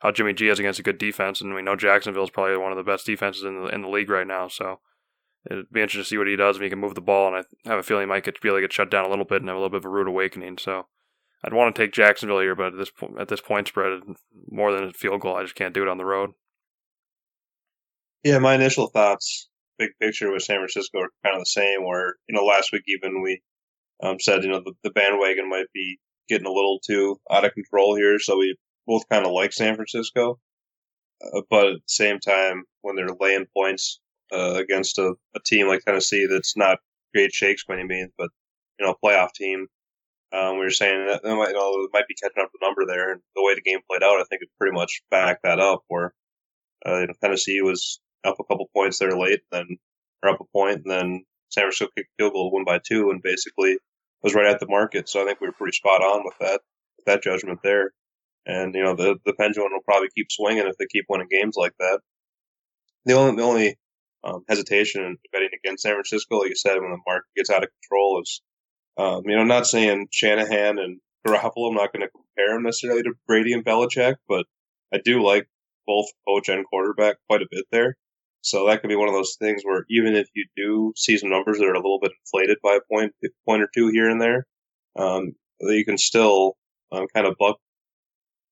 how 0.00 0.12
Jimmy 0.12 0.34
G 0.34 0.48
has 0.48 0.58
against 0.58 0.80
a 0.80 0.82
good 0.82 0.98
defense, 0.98 1.40
and 1.40 1.54
we 1.54 1.62
know 1.62 1.76
Jacksonville 1.76 2.24
is 2.24 2.30
probably 2.30 2.58
one 2.58 2.72
of 2.72 2.78
the 2.78 2.84
best 2.84 3.06
defenses 3.06 3.42
in 3.42 3.54
the 3.54 3.68
in 3.68 3.80
the 3.80 3.88
league 3.88 4.10
right 4.10 4.26
now. 4.26 4.48
So 4.48 4.80
it'd 5.50 5.72
be 5.72 5.80
interesting 5.80 6.04
to 6.04 6.08
see 6.10 6.18
what 6.18 6.26
he 6.28 6.36
does 6.36 6.56
if 6.56 6.62
he 6.62 6.68
can 6.68 6.78
move 6.78 6.94
the 6.94 7.00
ball, 7.00 7.34
and 7.34 7.46
I 7.64 7.70
have 7.70 7.78
a 7.78 7.82
feeling 7.82 8.02
he 8.02 8.08
might 8.08 8.24
get 8.24 8.38
be 8.38 8.50
able 8.50 8.58
to 8.58 8.60
get 8.60 8.74
shut 8.74 8.90
down 8.90 9.06
a 9.06 9.08
little 9.08 9.24
bit 9.24 9.40
and 9.40 9.48
have 9.48 9.56
a 9.56 9.60
little 9.60 9.70
bit 9.70 9.78
of 9.78 9.86
a 9.86 9.88
rude 9.88 10.08
awakening. 10.08 10.58
So. 10.58 10.84
I'd 11.42 11.54
want 11.54 11.74
to 11.74 11.82
take 11.82 11.92
Jacksonville 11.92 12.40
here, 12.40 12.54
but 12.54 12.74
at 12.74 12.76
this 12.78 12.90
point, 12.90 13.18
at 13.18 13.28
this 13.28 13.40
point 13.40 13.68
spread, 13.68 14.00
more 14.50 14.72
than 14.72 14.84
a 14.84 14.92
field 14.92 15.22
goal, 15.22 15.36
I 15.36 15.42
just 15.42 15.54
can't 15.54 15.74
do 15.74 15.82
it 15.82 15.88
on 15.88 15.98
the 15.98 16.04
road. 16.04 16.30
Yeah, 18.22 18.38
my 18.38 18.54
initial 18.54 18.88
thoughts, 18.88 19.48
big 19.78 19.90
picture 20.00 20.30
with 20.30 20.42
San 20.42 20.58
Francisco 20.58 20.98
are 20.98 21.10
kind 21.24 21.36
of 21.36 21.42
the 21.42 21.46
same. 21.46 21.84
Where 21.84 22.16
you 22.28 22.34
know 22.34 22.44
last 22.44 22.72
week 22.72 22.82
even 22.88 23.22
we 23.22 23.40
um, 24.02 24.20
said 24.20 24.44
you 24.44 24.50
know 24.50 24.60
the, 24.60 24.74
the 24.84 24.90
bandwagon 24.90 25.48
might 25.48 25.72
be 25.72 25.98
getting 26.28 26.46
a 26.46 26.52
little 26.52 26.78
too 26.86 27.18
out 27.30 27.44
of 27.44 27.54
control 27.54 27.96
here, 27.96 28.18
so 28.18 28.36
we 28.36 28.56
both 28.86 29.08
kind 29.08 29.24
of 29.24 29.32
like 29.32 29.52
San 29.52 29.76
Francisco, 29.76 30.38
uh, 31.34 31.40
but 31.48 31.68
at 31.68 31.74
the 31.74 31.82
same 31.86 32.18
time 32.20 32.64
when 32.82 32.96
they're 32.96 33.16
laying 33.18 33.46
points 33.56 34.00
uh, 34.32 34.54
against 34.56 34.98
a, 34.98 35.14
a 35.34 35.40
team 35.46 35.68
like 35.68 35.80
Tennessee 35.80 36.26
that's 36.30 36.56
not 36.56 36.78
great 37.14 37.32
shakes 37.32 37.64
by 37.64 37.74
any 37.74 37.84
means, 37.84 38.10
but 38.18 38.28
you 38.78 38.86
know 38.86 38.94
playoff 39.02 39.32
team. 39.32 39.66
Um, 40.32 40.58
we 40.58 40.64
were 40.64 40.70
saying 40.70 41.06
that 41.06 41.24
might, 41.24 41.48
you 41.48 41.54
know, 41.54 41.88
might 41.92 42.06
be 42.06 42.14
catching 42.14 42.42
up 42.42 42.50
the 42.52 42.64
number 42.64 42.86
there, 42.86 43.12
and 43.12 43.20
the 43.34 43.42
way 43.42 43.54
the 43.54 43.62
game 43.62 43.80
played 43.90 44.02
out, 44.02 44.20
I 44.20 44.24
think 44.30 44.42
it 44.42 44.48
pretty 44.58 44.74
much 44.74 45.02
backed 45.10 45.42
that 45.42 45.58
up. 45.58 45.82
Where 45.88 46.14
uh, 46.86 46.98
you 46.98 47.06
know, 47.08 47.14
Tennessee 47.20 47.60
was 47.62 48.00
up 48.24 48.36
a 48.38 48.44
couple 48.44 48.70
points 48.74 48.98
there 48.98 49.16
late, 49.16 49.40
then 49.50 49.78
or 50.22 50.30
up 50.30 50.40
a 50.40 50.44
point, 50.56 50.82
and 50.84 50.90
then 50.90 51.24
San 51.50 51.62
Francisco 51.62 51.88
kicked 51.96 52.10
field 52.18 52.32
goal, 52.32 52.52
win 52.52 52.64
by 52.64 52.78
two, 52.78 53.10
and 53.10 53.22
basically 53.22 53.78
was 54.22 54.34
right 54.34 54.46
at 54.46 54.60
the 54.60 54.68
market. 54.68 55.08
So 55.08 55.22
I 55.22 55.24
think 55.24 55.40
we 55.40 55.48
were 55.48 55.52
pretty 55.52 55.76
spot 55.76 56.02
on 56.02 56.22
with 56.24 56.34
that 56.40 56.60
with 56.96 57.06
that 57.06 57.22
judgment 57.22 57.60
there. 57.62 57.92
And 58.46 58.74
you 58.74 58.82
know 58.82 58.94
the 58.94 59.16
the 59.24 59.34
pendulum 59.34 59.72
will 59.72 59.82
probably 59.84 60.08
keep 60.14 60.30
swinging 60.30 60.66
if 60.66 60.76
they 60.78 60.86
keep 60.86 61.06
winning 61.08 61.28
games 61.30 61.56
like 61.56 61.74
that. 61.78 62.00
The 63.04 63.14
only 63.14 63.36
the 63.36 63.42
only 63.42 63.78
um, 64.24 64.44
hesitation 64.48 65.04
in 65.04 65.16
betting 65.32 65.50
against 65.64 65.82
San 65.82 65.94
Francisco, 65.94 66.38
like 66.38 66.50
you 66.50 66.56
said, 66.56 66.80
when 66.80 66.90
the 66.90 66.98
market 67.06 67.28
gets 67.36 67.50
out 67.50 67.64
of 67.64 67.70
control, 67.80 68.20
is 68.22 68.42
um, 69.00 69.22
you 69.26 69.36
know 69.36 69.44
not 69.44 69.66
saying 69.66 70.08
Shanahan 70.10 70.78
and 70.78 71.00
Garoppolo. 71.26 71.68
I'm 71.68 71.74
not 71.74 71.92
going 71.92 72.02
to 72.02 72.10
compare 72.10 72.54
them 72.54 72.64
necessarily 72.64 73.02
to 73.02 73.12
Brady 73.26 73.52
and 73.52 73.64
Belichick, 73.64 74.16
but 74.28 74.46
I 74.92 74.98
do 75.04 75.22
like 75.22 75.48
both 75.86 76.06
coach 76.26 76.48
and 76.48 76.64
quarterback 76.66 77.16
quite 77.28 77.42
a 77.42 77.48
bit 77.50 77.64
there. 77.72 77.96
So 78.42 78.66
that 78.66 78.80
could 78.80 78.88
be 78.88 78.96
one 78.96 79.08
of 79.08 79.14
those 79.14 79.36
things 79.38 79.62
where 79.64 79.84
even 79.90 80.14
if 80.16 80.28
you 80.34 80.46
do 80.56 80.92
see 80.96 81.16
some 81.18 81.28
numbers 81.30 81.58
that 81.58 81.66
are 81.66 81.74
a 81.74 81.78
little 81.78 82.00
bit 82.00 82.12
inflated 82.24 82.58
by 82.62 82.76
a 82.76 82.80
point, 82.92 83.12
point 83.46 83.62
or 83.62 83.68
two 83.74 83.88
here 83.88 84.08
and 84.08 84.20
there, 84.20 84.46
um, 84.96 85.32
you 85.60 85.84
can 85.84 85.98
still 85.98 86.56
um, 86.92 87.06
kind 87.14 87.26
of 87.26 87.36
buck 87.38 87.58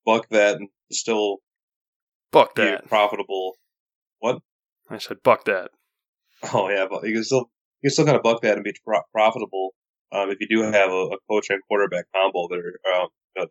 buck 0.05 0.26
that 0.30 0.57
and 0.57 0.68
still 0.92 1.38
Buck 2.32 2.55
be 2.55 2.62
that. 2.62 2.86
profitable. 2.86 3.57
What? 4.20 4.40
I 4.90 4.99
said 4.99 5.18
buck 5.22 5.44
that. 5.46 5.70
Oh 6.53 6.68
yeah, 6.68 6.86
but 6.88 7.05
you 7.07 7.14
can 7.14 7.24
still 7.24 7.51
you 7.82 7.88
can 7.88 7.90
still 7.90 8.05
kind 8.05 8.16
of 8.16 8.22
buck 8.22 8.42
that 8.42 8.55
and 8.55 8.64
be 8.64 8.74
pro- 8.84 9.03
profitable 9.12 9.74
um, 10.12 10.30
if 10.30 10.38
you 10.40 10.48
do 10.48 10.62
have 10.62 10.90
a, 10.90 11.11
a 11.12 11.16
coach 11.30 11.50
and 11.50 11.61
quarterback 11.68 12.06
combo 12.14 12.48
that 12.48 12.59
are 12.59 13.02
um, 13.02 13.09
know, 13.38 13.46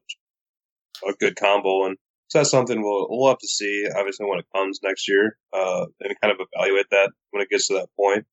a 1.08 1.14
good 1.20 1.36
combo. 1.36 1.86
And 1.86 1.98
so 2.28 2.40
that's 2.40 2.52
something 2.52 2.82
we'll 2.82 3.08
we'll 3.10 3.30
have 3.30 3.40
to 3.40 3.48
see. 3.48 3.88
Obviously, 3.96 4.26
when 4.26 4.40
it 4.40 4.46
comes 4.54 4.80
next 4.84 5.08
year, 5.08 5.38
uh, 5.54 5.86
and 6.02 6.16
kind 6.22 6.34
of 6.34 6.46
evaluate 6.54 6.88
that 6.92 7.12
when 7.32 7.42
it 7.42 7.50
gets 7.50 7.68
to 7.68 7.76
that 7.76 7.90
point. 7.98 8.26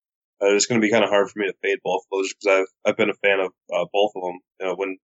Uh, 0.42 0.50
it's 0.50 0.66
going 0.66 0.80
to 0.80 0.84
be 0.84 0.90
kind 0.90 1.04
of 1.04 1.10
hard 1.10 1.30
for 1.30 1.38
me 1.38 1.46
to 1.46 1.54
fade 1.62 1.78
both 1.84 2.02
of 2.02 2.18
those 2.18 2.34
because 2.34 2.60
I've 2.60 2.90
I've 2.90 2.96
been 2.96 3.10
a 3.10 3.14
fan 3.14 3.40
of 3.40 3.52
uh, 3.72 3.86
both 3.92 4.12
of 4.16 4.22
them. 4.22 4.40
You 4.60 4.66
know, 4.66 4.74
when 4.74 4.98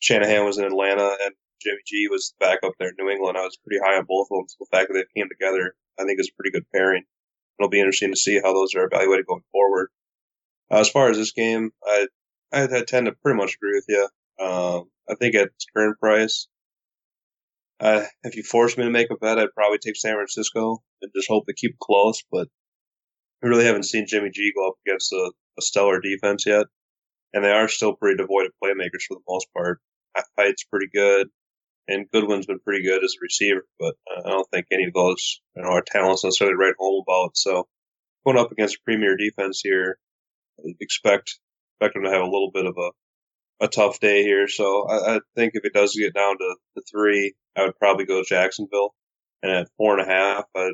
Shanahan 0.00 0.44
was 0.44 0.58
in 0.58 0.64
Atlanta 0.64 1.16
and 1.24 1.34
Jimmy 1.62 1.78
G 1.86 2.08
was 2.10 2.34
back 2.40 2.58
up 2.64 2.72
there 2.78 2.88
in 2.88 2.96
New 2.98 3.08
England, 3.08 3.38
I 3.38 3.42
was 3.42 3.56
pretty 3.64 3.80
high 3.82 3.96
on 3.96 4.06
both 4.08 4.26
of 4.30 4.38
them. 4.38 4.48
So 4.48 4.56
the 4.60 4.76
fact 4.76 4.88
that 4.88 4.94
they 4.94 5.20
came 5.20 5.28
together, 5.28 5.76
I 6.00 6.04
think, 6.04 6.18
is 6.18 6.28
a 6.28 6.36
pretty 6.36 6.50
good 6.50 6.66
pairing. 6.74 7.04
It'll 7.58 7.70
be 7.70 7.78
interesting 7.78 8.10
to 8.10 8.18
see 8.18 8.40
how 8.42 8.52
those 8.52 8.74
are 8.74 8.88
evaluated 8.90 9.26
going 9.26 9.44
forward. 9.52 9.90
Uh, 10.70 10.80
as 10.80 10.90
far 10.90 11.10
as 11.10 11.16
this 11.16 11.32
game, 11.32 11.70
I, 11.84 12.08
I 12.52 12.64
I 12.64 12.82
tend 12.84 13.06
to 13.06 13.12
pretty 13.12 13.36
much 13.38 13.54
agree 13.54 13.74
with 13.74 13.86
you. 13.88 14.08
Um, 14.44 14.90
I 15.08 15.14
think 15.14 15.34
at 15.34 15.50
current 15.76 15.98
price, 15.98 16.48
uh, 17.80 18.04
if 18.22 18.36
you 18.36 18.42
force 18.42 18.76
me 18.76 18.84
to 18.84 18.90
make 18.90 19.10
a 19.10 19.16
bet, 19.16 19.38
I'd 19.38 19.54
probably 19.54 19.78
take 19.78 19.96
San 19.96 20.14
Francisco 20.14 20.82
and 21.00 21.10
just 21.14 21.28
hope 21.28 21.44
they 21.46 21.54
keep 21.54 21.78
close. 21.78 22.22
But 22.30 22.48
we 23.42 23.48
really 23.48 23.64
haven't 23.64 23.84
seen 23.84 24.06
Jimmy 24.06 24.30
G 24.32 24.52
go 24.54 24.68
up 24.68 24.74
against 24.86 25.12
a, 25.12 25.32
a 25.58 25.62
stellar 25.62 26.00
defense 26.00 26.46
yet, 26.46 26.66
and 27.32 27.44
they 27.44 27.50
are 27.50 27.68
still 27.68 27.96
pretty 27.96 28.16
devoid 28.16 28.46
of 28.46 28.52
playmakers 28.62 29.02
for 29.08 29.16
the 29.16 29.22
most 29.28 29.46
part. 29.54 29.80
Hyde's 30.38 30.64
pretty 30.64 30.88
good, 30.94 31.28
and 31.88 32.08
Goodwin's 32.12 32.46
been 32.46 32.60
pretty 32.60 32.84
good 32.84 33.02
as 33.02 33.14
a 33.14 33.22
receiver, 33.22 33.66
but 33.80 33.94
I 34.24 34.28
don't 34.28 34.48
think 34.50 34.66
any 34.70 34.84
of 34.84 34.92
those 34.92 35.40
you 35.56 35.62
know, 35.62 35.70
are 35.70 35.82
talents 35.82 36.24
necessarily 36.24 36.56
right 36.56 36.74
home 36.78 37.02
about. 37.06 37.36
So 37.36 37.66
going 38.24 38.38
up 38.38 38.52
against 38.52 38.76
a 38.76 38.84
premier 38.84 39.16
defense 39.16 39.60
here, 39.64 39.98
expect 40.80 41.38
expect 41.82 41.94
them 41.94 42.04
to 42.04 42.10
have 42.10 42.22
a 42.22 42.30
little 42.30 42.50
bit 42.52 42.66
of 42.66 42.76
a 42.78 42.90
a 43.64 43.68
tough 43.68 44.00
day 44.00 44.22
here. 44.22 44.48
So 44.48 44.86
I, 44.88 45.16
I 45.16 45.20
think 45.36 45.52
if 45.54 45.64
it 45.64 45.72
does 45.72 45.94
get 45.94 46.14
down 46.14 46.36
to 46.36 46.56
the 46.74 46.82
three, 46.90 47.34
I 47.56 47.62
would 47.62 47.78
probably 47.78 48.06
go 48.06 48.22
Jacksonville, 48.24 48.94
and 49.42 49.52
at 49.52 49.68
four 49.76 49.98
and 49.98 50.08
a 50.08 50.12
half, 50.12 50.44
I'd 50.56 50.72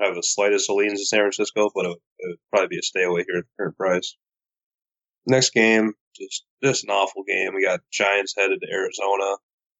have 0.00 0.14
the 0.14 0.22
slightest 0.22 0.68
leans 0.68 0.98
in 0.98 1.04
San 1.04 1.20
Francisco, 1.20 1.70
but 1.74 1.84
it 1.84 1.88
would, 1.88 1.98
it 2.18 2.28
would 2.30 2.38
probably 2.50 2.68
be 2.68 2.78
a 2.78 2.82
stay 2.82 3.04
away 3.04 3.24
here 3.28 3.38
at 3.38 3.44
the 3.44 3.62
current 3.62 3.76
price. 3.76 4.16
Next 5.26 5.50
game, 5.50 5.92
just 6.16 6.44
just 6.62 6.84
an 6.84 6.90
awful 6.90 7.22
game. 7.26 7.54
We 7.54 7.64
got 7.64 7.80
Giants 7.92 8.34
headed 8.36 8.60
to 8.60 8.72
Arizona. 8.72 9.36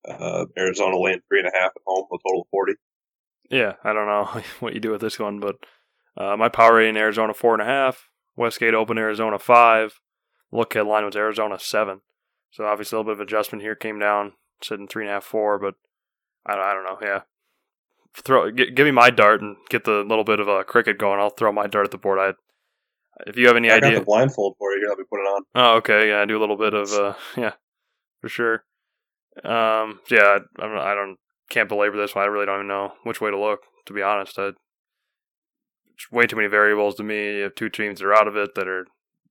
Uh, 0.08 0.46
Arizona 0.56 0.98
laying 0.98 1.20
three 1.28 1.40
and 1.40 1.48
a 1.48 1.58
half 1.58 1.72
at 1.74 1.82
home, 1.84 2.06
a 2.12 2.16
total 2.24 2.42
of 2.42 2.48
forty. 2.50 2.74
Yeah, 3.50 3.74
I 3.82 3.92
don't 3.92 4.06
know 4.06 4.42
what 4.60 4.74
you 4.74 4.80
do 4.80 4.90
with 4.90 5.00
this 5.00 5.18
one, 5.18 5.40
but 5.40 5.56
uh, 6.16 6.36
my 6.36 6.48
power 6.48 6.76
rating 6.76 6.96
Arizona 6.96 7.34
four 7.34 7.54
and 7.54 7.62
a 7.62 7.66
half. 7.66 8.08
Westgate 8.36 8.74
Open 8.74 8.98
Arizona 8.98 9.38
five. 9.38 9.98
Look 10.52 10.74
ahead 10.74 10.86
line 10.86 11.04
was 11.04 11.16
Arizona 11.16 11.58
seven. 11.58 12.00
So 12.50 12.64
obviously 12.64 12.96
a 12.96 13.00
little 13.00 13.12
bit 13.14 13.20
of 13.20 13.26
adjustment 13.26 13.62
here 13.62 13.74
came 13.74 13.98
down, 13.98 14.32
sitting 14.62 14.88
three 14.88 15.04
and 15.04 15.10
a 15.10 15.14
half 15.14 15.24
four, 15.24 15.58
but 15.58 15.74
I 16.46 16.54
don't, 16.54 16.64
I 16.64 16.72
don't 16.72 16.84
know. 16.84 16.98
Yeah, 17.02 17.20
throw 18.16 18.50
g- 18.50 18.70
give 18.70 18.86
me 18.86 18.92
my 18.92 19.10
dart 19.10 19.42
and 19.42 19.56
get 19.68 19.84
the 19.84 20.04
little 20.06 20.24
bit 20.24 20.40
of 20.40 20.48
a 20.48 20.64
cricket 20.64 20.98
going. 20.98 21.20
I'll 21.20 21.30
throw 21.30 21.52
my 21.52 21.66
dart 21.66 21.86
at 21.86 21.90
the 21.90 21.98
board. 21.98 22.18
I 22.18 22.32
if 23.26 23.36
you 23.36 23.46
have 23.48 23.56
any 23.56 23.70
I 23.70 23.76
idea, 23.76 23.92
got 23.92 23.98
the 24.00 24.04
blindfold 24.04 24.56
for 24.58 24.72
you. 24.72 24.88
I'll 24.88 24.96
be 24.96 25.04
putting 25.04 25.24
it 25.26 25.28
on. 25.28 25.42
Oh, 25.54 25.76
okay. 25.78 26.08
Yeah, 26.10 26.20
I 26.20 26.24
do 26.26 26.38
a 26.38 26.40
little 26.40 26.56
bit 26.56 26.74
of 26.74 26.92
uh, 26.92 27.14
yeah, 27.36 27.52
for 28.20 28.28
sure. 28.28 28.64
Um, 29.44 30.00
yeah, 30.10 30.38
I, 30.58 30.64
I 30.64 30.66
don't, 30.66 30.78
I 30.78 30.94
don't 30.94 31.16
can't 31.50 31.68
belabor 31.68 31.96
this 31.96 32.14
one. 32.14 32.24
I 32.24 32.28
really 32.28 32.46
don't 32.46 32.56
even 32.56 32.68
know 32.68 32.92
which 33.04 33.20
way 33.20 33.30
to 33.30 33.38
look. 33.38 33.60
To 33.86 33.92
be 33.92 34.02
honest, 34.02 34.38
I, 34.38 34.48
it's 35.94 36.10
way 36.10 36.26
too 36.26 36.36
many 36.36 36.48
variables 36.48 36.94
to 36.96 37.02
me. 37.02 37.36
You 37.36 37.42
have 37.44 37.54
two 37.54 37.68
teams 37.68 38.00
that 38.00 38.06
are 38.06 38.14
out 38.14 38.28
of 38.28 38.36
it 38.36 38.54
that 38.54 38.68
are 38.68 38.86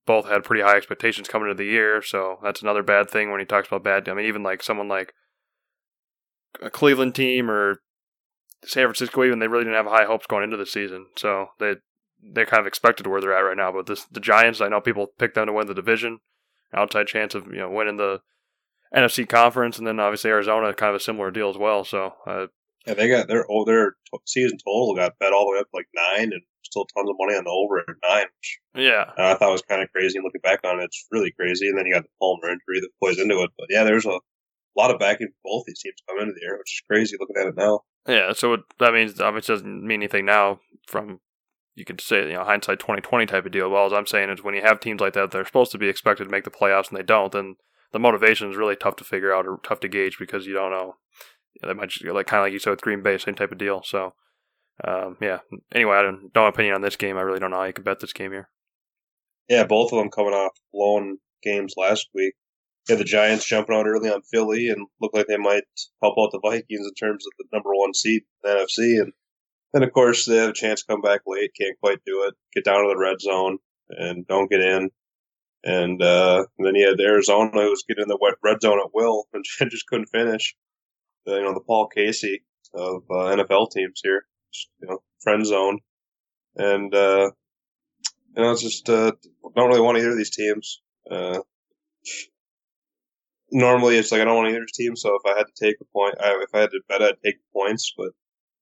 both 0.05 0.27
had 0.27 0.43
pretty 0.43 0.63
high 0.63 0.77
expectations 0.77 1.27
coming 1.27 1.49
into 1.49 1.63
the 1.63 1.69
year, 1.69 2.01
so 2.01 2.39
that's 2.43 2.61
another 2.61 2.83
bad 2.83 3.09
thing 3.09 3.31
when 3.31 3.39
he 3.39 3.45
talks 3.45 3.67
about 3.67 3.83
bad. 3.83 4.07
I 4.07 4.13
mean, 4.13 4.25
even 4.25 4.43
like 4.43 4.61
someone 4.61 4.87
like 4.87 5.13
a 6.61 6.69
Cleveland 6.69 7.15
team 7.15 7.49
or 7.49 7.81
San 8.63 8.85
Francisco, 8.85 9.23
even 9.23 9.39
they 9.39 9.47
really 9.47 9.63
didn't 9.63 9.77
have 9.77 9.91
high 9.91 10.05
hopes 10.05 10.27
going 10.27 10.43
into 10.43 10.57
the 10.57 10.65
season, 10.65 11.07
so 11.15 11.47
they 11.59 11.75
they're 12.21 12.45
kind 12.45 12.61
of 12.61 12.67
expected 12.67 13.07
where 13.07 13.21
they're 13.21 13.35
at 13.35 13.41
right 13.41 13.57
now. 13.57 13.71
But 13.71 13.85
this 13.87 14.05
the 14.05 14.19
Giants, 14.19 14.61
I 14.61 14.67
know 14.67 14.81
people 14.81 15.07
picked 15.17 15.35
them 15.35 15.47
to 15.47 15.53
win 15.53 15.67
the 15.67 15.73
division, 15.73 16.19
outside 16.73 17.07
chance 17.07 17.35
of 17.35 17.47
you 17.47 17.59
know 17.59 17.69
winning 17.69 17.97
the 17.97 18.21
NFC 18.95 19.27
conference, 19.27 19.77
and 19.77 19.85
then 19.85 19.99
obviously 19.99 20.29
Arizona, 20.29 20.73
kind 20.73 20.89
of 20.89 20.95
a 20.95 21.03
similar 21.03 21.31
deal 21.31 21.49
as 21.49 21.57
well. 21.57 21.83
So 21.83 22.13
uh, 22.25 22.47
Yeah, 22.85 22.93
they 22.93 23.07
got 23.07 23.27
their 23.27 23.45
oh, 23.49 23.65
their 23.65 23.95
season 24.25 24.57
total 24.57 24.95
got 24.95 25.19
bet 25.19 25.33
all 25.33 25.45
the 25.45 25.53
way 25.53 25.59
up 25.59 25.67
like 25.73 25.87
nine, 25.93 26.31
and 26.33 26.41
still 26.65 26.85
tons 26.95 27.09
of 27.09 27.15
money 27.19 27.37
on 27.37 27.43
the 27.43 27.49
over 27.49 27.79
at 27.79 27.85
nine, 28.07 28.25
which 28.39 28.59
yeah, 28.85 29.11
I 29.17 29.35
thought 29.35 29.51
was 29.51 29.61
kind 29.61 29.81
of 29.81 29.91
crazy. 29.91 30.19
Looking 30.23 30.41
back 30.41 30.59
on 30.63 30.79
it, 30.79 30.85
it's 30.85 31.07
really 31.11 31.31
crazy. 31.31 31.69
And 31.69 31.77
then 31.77 31.85
you 31.85 31.93
got 31.93 32.03
the 32.03 32.09
Palmer 32.19 32.49
injury 32.49 32.81
that 32.81 32.89
plays 33.01 33.19
into 33.19 33.41
it. 33.43 33.51
But 33.57 33.67
yeah, 33.69 33.83
there's 33.83 34.05
a 34.05 34.19
lot 34.75 34.91
of 34.91 34.99
backing 34.99 35.27
for 35.27 35.33
both 35.43 35.65
these 35.65 35.79
teams 35.81 35.95
coming 36.07 36.23
into 36.23 36.33
the 36.33 36.41
year, 36.41 36.57
which 36.57 36.73
is 36.73 36.81
crazy 36.89 37.17
looking 37.19 37.37
at 37.39 37.47
it 37.47 37.55
now. 37.55 37.81
yeah. 38.07 38.33
So 38.33 38.53
it, 38.53 38.61
that 38.79 38.93
means 38.93 39.19
obviously 39.21 39.55
doesn't 39.55 39.83
mean 39.85 40.01
anything 40.01 40.25
now. 40.25 40.59
From 40.87 41.19
you 41.75 41.85
could 41.85 42.01
say 42.01 42.27
you 42.27 42.33
know 42.33 42.43
hindsight 42.43 42.79
twenty 42.79 43.01
twenty 43.01 43.25
type 43.25 43.45
of 43.45 43.51
deal. 43.51 43.69
Well, 43.69 43.85
as 43.85 43.93
I'm 43.93 44.07
saying 44.07 44.29
is 44.29 44.43
when 44.43 44.55
you 44.55 44.61
have 44.61 44.79
teams 44.79 45.01
like 45.01 45.13
that, 45.13 45.31
they're 45.31 45.45
supposed 45.45 45.71
to 45.71 45.77
be 45.77 45.89
expected 45.89 46.25
to 46.25 46.29
make 46.29 46.43
the 46.43 46.51
playoffs 46.51 46.89
and 46.89 46.97
they 46.97 47.03
don't, 47.03 47.31
then 47.31 47.55
the 47.91 47.99
motivation 47.99 48.49
is 48.49 48.57
really 48.57 48.75
tough 48.75 48.97
to 48.97 49.03
figure 49.03 49.33
out 49.33 49.47
or 49.47 49.59
tough 49.63 49.79
to 49.79 49.87
gauge 49.87 50.17
because 50.19 50.45
you 50.45 50.53
don't 50.53 50.71
know. 50.71 50.95
Yeah, 51.61 51.67
they 51.67 51.73
might 51.73 51.89
just 51.89 52.03
be 52.03 52.11
like 52.11 52.27
kind 52.27 52.41
of 52.41 52.45
like 52.45 52.53
you 52.53 52.59
said 52.59 52.71
with 52.71 52.81
Green 52.81 53.01
Bay, 53.01 53.17
same 53.17 53.35
type 53.35 53.53
of 53.53 53.57
deal. 53.57 53.81
So, 53.85 54.13
um, 54.83 55.17
yeah. 55.21 55.39
Anyway, 55.73 55.95
I 55.95 56.01
don't 56.01 56.31
no 56.35 56.47
opinion 56.47 56.75
on 56.75 56.81
this 56.81 56.95
game. 56.95 57.17
I 57.17 57.21
really 57.21 57.39
don't 57.39 57.51
know 57.51 57.57
how 57.57 57.63
you 57.63 57.73
can 57.73 57.83
bet 57.83 57.99
this 57.99 58.13
game 58.13 58.31
here. 58.31 58.49
Yeah, 59.49 59.65
both 59.65 59.93
of 59.93 59.99
them 59.99 60.09
coming 60.09 60.33
off 60.33 60.57
blown 60.73 61.17
games 61.43 61.75
last 61.77 62.09
week. 62.13 62.33
Yeah, 62.89 62.97
the 62.97 63.03
Giants 63.03 63.45
jumping 63.45 63.75
out 63.75 63.87
early 63.87 64.09
on 64.09 64.21
Philly 64.21 64.69
and 64.69 64.87
look 65.01 65.13
like 65.13 65.27
they 65.27 65.37
might 65.37 65.63
help 66.01 66.15
out 66.19 66.31
the 66.31 66.39
Vikings 66.43 66.85
in 66.85 66.93
terms 66.93 67.25
of 67.25 67.31
the 67.37 67.45
number 67.53 67.69
one 67.73 67.93
seed 67.93 68.23
in 68.43 68.51
the 68.51 68.57
NFC. 68.57 69.01
And 69.01 69.13
then, 69.73 69.83
of 69.83 69.91
course, 69.91 70.25
they 70.25 70.37
have 70.37 70.49
a 70.49 70.53
chance 70.53 70.81
to 70.81 70.87
come 70.87 71.01
back 71.01 71.21
late, 71.25 71.51
can't 71.59 71.79
quite 71.79 71.99
do 72.05 72.25
it, 72.27 72.35
get 72.53 72.63
down 72.63 72.83
to 72.83 72.89
the 72.89 72.97
red 72.97 73.19
zone 73.21 73.57
and 73.89 74.27
don't 74.27 74.49
get 74.49 74.61
in. 74.61 74.89
And, 75.63 76.01
uh, 76.01 76.45
and 76.57 76.67
then 76.67 76.75
you 76.75 76.87
had 76.87 76.99
Arizona 76.99 77.49
who 77.53 77.69
was 77.71 77.83
getting 77.87 78.03
in 78.03 78.07
the 78.07 78.19
wet 78.21 78.35
red 78.43 78.61
zone 78.61 78.79
at 78.79 78.93
will 78.93 79.25
and 79.33 79.43
just 79.71 79.87
couldn't 79.87 80.09
finish. 80.11 80.55
Uh, 81.27 81.35
you 81.35 81.43
know, 81.43 81.55
the 81.55 81.61
Paul 81.61 81.87
Casey 81.87 82.43
of 82.75 83.03
uh, 83.09 83.35
NFL 83.35 83.71
teams 83.71 83.99
here, 84.03 84.25
you 84.81 84.87
know, 84.87 84.99
friend 85.21 85.45
zone. 85.45 85.79
And, 86.55 86.93
uh, 86.93 87.31
you 88.35 88.43
know, 88.43 88.51
it's 88.51 88.61
just, 88.61 88.89
uh, 88.89 89.11
don't 89.55 89.69
really 89.69 89.81
want 89.81 89.97
either 89.97 90.11
of 90.11 90.17
these 90.17 90.35
teams. 90.35 90.81
Uh, 91.09 91.39
normally 93.51 93.97
it's 93.97 94.11
like 94.11 94.21
I 94.21 94.25
don't 94.25 94.35
want 94.35 94.47
to 94.47 94.51
hear 94.51 94.61
either 94.61 94.67
team, 94.73 94.95
so 94.95 95.15
if 95.15 95.21
I 95.25 95.37
had 95.37 95.47
to 95.47 95.65
take 95.65 95.77
a 95.81 95.85
point, 95.85 96.15
I, 96.19 96.37
if 96.41 96.53
I 96.53 96.59
had 96.59 96.71
to 96.71 96.81
bet, 96.87 97.01
I'd 97.01 97.21
take 97.23 97.37
points, 97.53 97.93
but 97.97 98.11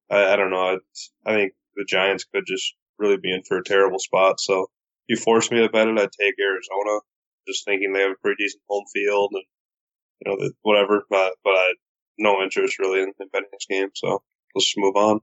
I, 0.09 0.33
I 0.33 0.35
don't 0.35 0.51
know. 0.51 0.77
It's, 0.91 1.11
I 1.25 1.33
think 1.33 1.53
the 1.75 1.85
Giants 1.85 2.25
could 2.25 2.43
just 2.45 2.75
really 2.97 3.17
be 3.17 3.33
in 3.33 3.43
for 3.43 3.57
a 3.57 3.63
terrible 3.63 3.99
spot. 3.99 4.39
So 4.39 4.63
if 4.63 4.67
you 5.07 5.17
force 5.17 5.51
me 5.51 5.61
to 5.61 5.69
bet 5.69 5.87
it, 5.87 5.99
I'd 5.99 6.11
take 6.11 6.35
Arizona, 6.39 6.99
just 7.47 7.65
thinking 7.65 7.91
they 7.91 8.01
have 8.01 8.11
a 8.11 8.21
pretty 8.21 8.43
decent 8.43 8.61
home 8.69 8.85
field 8.93 9.31
and 9.33 9.43
you 10.21 10.31
know 10.31 10.49
whatever. 10.61 11.03
But 11.09 11.33
but 11.43 11.51
I 11.51 11.73
no 12.17 12.41
interest 12.41 12.79
really 12.79 13.01
in, 13.01 13.11
in 13.19 13.27
betting 13.31 13.49
this 13.51 13.65
game, 13.69 13.89
so 13.95 14.21
let's 14.55 14.73
move 14.77 14.95
on. 14.95 15.19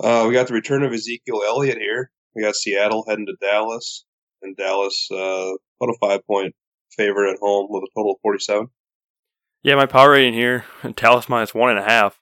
Uh, 0.00 0.26
we 0.26 0.34
got 0.34 0.48
the 0.48 0.54
return 0.54 0.82
of 0.82 0.92
Ezekiel 0.92 1.42
Elliott 1.46 1.78
here. 1.78 2.10
We 2.34 2.42
got 2.42 2.54
Seattle 2.54 3.04
heading 3.08 3.26
to 3.26 3.36
Dallas, 3.40 4.04
and 4.42 4.56
Dallas 4.56 5.08
uh, 5.12 5.16
about 5.80 5.94
a 5.94 5.96
five 6.00 6.26
point 6.26 6.54
favorite 6.90 7.32
at 7.32 7.38
home 7.40 7.68
with 7.70 7.82
a 7.82 7.88
total 7.94 8.12
of 8.12 8.18
47. 8.22 8.68
Yeah, 9.62 9.76
my 9.76 9.86
power 9.86 10.10
rating 10.10 10.34
here: 10.34 10.64
Dallas 10.96 11.28
minus 11.28 11.54
one 11.54 11.70
and 11.70 11.78
a 11.78 11.84
half. 11.84 12.18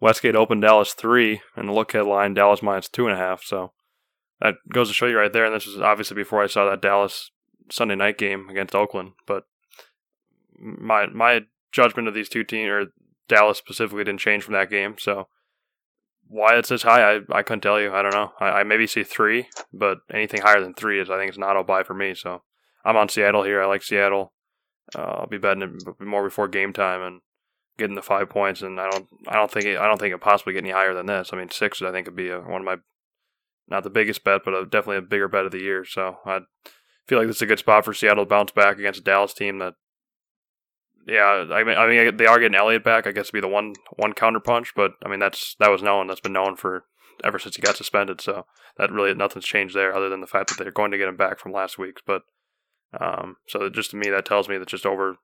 Westgate 0.00 0.36
Open 0.36 0.60
Dallas 0.60 0.94
three, 0.94 1.40
and 1.56 1.68
the 1.68 1.72
look 1.72 1.92
ahead 1.92 2.06
line 2.06 2.34
Dallas 2.34 2.62
minus 2.62 2.88
two 2.88 3.06
and 3.06 3.14
a 3.14 3.18
half. 3.18 3.42
So 3.42 3.72
that 4.40 4.54
goes 4.72 4.88
to 4.88 4.94
show 4.94 5.06
you 5.06 5.18
right 5.18 5.32
there. 5.32 5.44
And 5.44 5.54
this 5.54 5.66
was 5.66 5.80
obviously 5.80 6.14
before 6.14 6.42
I 6.42 6.46
saw 6.46 6.68
that 6.68 6.82
Dallas 6.82 7.30
Sunday 7.70 7.96
night 7.96 8.16
game 8.16 8.48
against 8.48 8.74
Oakland. 8.74 9.12
But 9.26 9.44
my 10.58 11.06
my 11.06 11.42
judgment 11.72 12.08
of 12.08 12.14
these 12.14 12.28
two 12.28 12.44
teams, 12.44 12.68
or 12.68 12.86
Dallas 13.28 13.58
specifically, 13.58 14.04
didn't 14.04 14.20
change 14.20 14.44
from 14.44 14.54
that 14.54 14.70
game. 14.70 14.94
So 14.98 15.28
why 16.28 16.56
it's 16.56 16.68
this 16.68 16.82
high, 16.82 17.16
I, 17.16 17.20
I 17.30 17.42
couldn't 17.42 17.62
tell 17.62 17.80
you. 17.80 17.92
I 17.92 18.02
don't 18.02 18.12
know. 18.12 18.32
I, 18.38 18.60
I 18.60 18.62
maybe 18.62 18.86
see 18.86 19.02
three, 19.02 19.48
but 19.72 19.98
anything 20.12 20.42
higher 20.42 20.60
than 20.60 20.74
three 20.74 21.00
is 21.00 21.10
I 21.10 21.16
think 21.16 21.28
it's 21.28 21.38
an 21.38 21.44
auto 21.44 21.64
buy 21.64 21.82
for 21.82 21.94
me. 21.94 22.14
So 22.14 22.42
I'm 22.84 22.96
on 22.96 23.08
Seattle 23.08 23.44
here. 23.44 23.62
I 23.62 23.66
like 23.66 23.82
Seattle. 23.82 24.32
Uh, 24.94 25.02
I'll 25.02 25.26
be 25.26 25.38
betting 25.38 25.62
it 25.62 26.00
more 26.00 26.22
before 26.22 26.48
game 26.48 26.72
time 26.72 27.02
and 27.02 27.20
getting 27.78 27.96
the 27.96 28.02
five 28.02 28.28
points. 28.28 28.62
And 28.62 28.80
I 28.80 28.90
don't 28.90 29.08
I 29.26 29.36
don't 29.36 29.50
think 29.50 29.64
it, 29.66 29.78
I 29.78 29.86
don't 29.86 29.98
think 29.98 30.14
it 30.14 30.20
possibly 30.20 30.52
get 30.52 30.64
any 30.64 30.72
higher 30.72 30.94
than 30.94 31.06
this. 31.06 31.30
I 31.32 31.36
mean 31.36 31.50
six 31.50 31.82
I 31.82 31.92
think 31.92 32.06
would 32.06 32.16
be 32.16 32.30
a, 32.30 32.40
one 32.40 32.60
of 32.60 32.66
my 32.66 32.76
not 33.68 33.84
the 33.84 33.90
biggest 33.90 34.24
bet, 34.24 34.42
but 34.44 34.54
a, 34.54 34.64
definitely 34.64 34.96
a 34.96 35.02
bigger 35.02 35.28
bet 35.28 35.44
of 35.44 35.52
the 35.52 35.60
year. 35.60 35.84
So 35.84 36.18
I 36.24 36.40
feel 37.06 37.18
like 37.18 37.26
this 37.26 37.36
is 37.36 37.42
a 37.42 37.46
good 37.46 37.58
spot 37.58 37.84
for 37.84 37.94
Seattle 37.94 38.24
to 38.24 38.28
bounce 38.28 38.50
back 38.50 38.78
against 38.78 39.00
a 39.00 39.04
Dallas 39.04 39.34
team 39.34 39.58
that 39.58 39.74
yeah, 41.08 41.46
I 41.50 41.64
mean, 41.64 41.78
I 41.78 41.86
mean, 41.86 42.16
they 42.18 42.26
are 42.26 42.38
getting 42.38 42.54
Elliott 42.54 42.84
back. 42.84 43.06
I 43.06 43.12
guess 43.12 43.28
to 43.28 43.32
be 43.32 43.40
the 43.40 43.48
one 43.48 43.74
one 43.96 44.12
counter 44.12 44.40
punch, 44.40 44.74
but 44.76 44.92
I 45.04 45.08
mean 45.08 45.20
that's 45.20 45.56
that 45.58 45.70
was 45.70 45.82
known. 45.82 46.06
That's 46.06 46.20
been 46.20 46.34
known 46.34 46.56
for 46.56 46.84
ever 47.24 47.38
since 47.38 47.56
he 47.56 47.62
got 47.62 47.76
suspended. 47.76 48.20
So 48.20 48.44
that 48.76 48.92
really 48.92 49.14
nothing's 49.14 49.46
changed 49.46 49.74
there, 49.74 49.94
other 49.94 50.10
than 50.10 50.20
the 50.20 50.26
fact 50.26 50.50
that 50.50 50.62
they're 50.62 50.70
going 50.70 50.90
to 50.90 50.98
get 50.98 51.08
him 51.08 51.16
back 51.16 51.38
from 51.38 51.52
last 51.52 51.78
week. 51.78 52.00
But 52.06 52.22
um, 53.00 53.36
so 53.48 53.70
just 53.70 53.90
to 53.92 53.96
me, 53.96 54.10
that 54.10 54.26
tells 54.26 54.50
me 54.50 54.58
that 54.58 54.68
just 54.68 54.84
over 54.84 55.16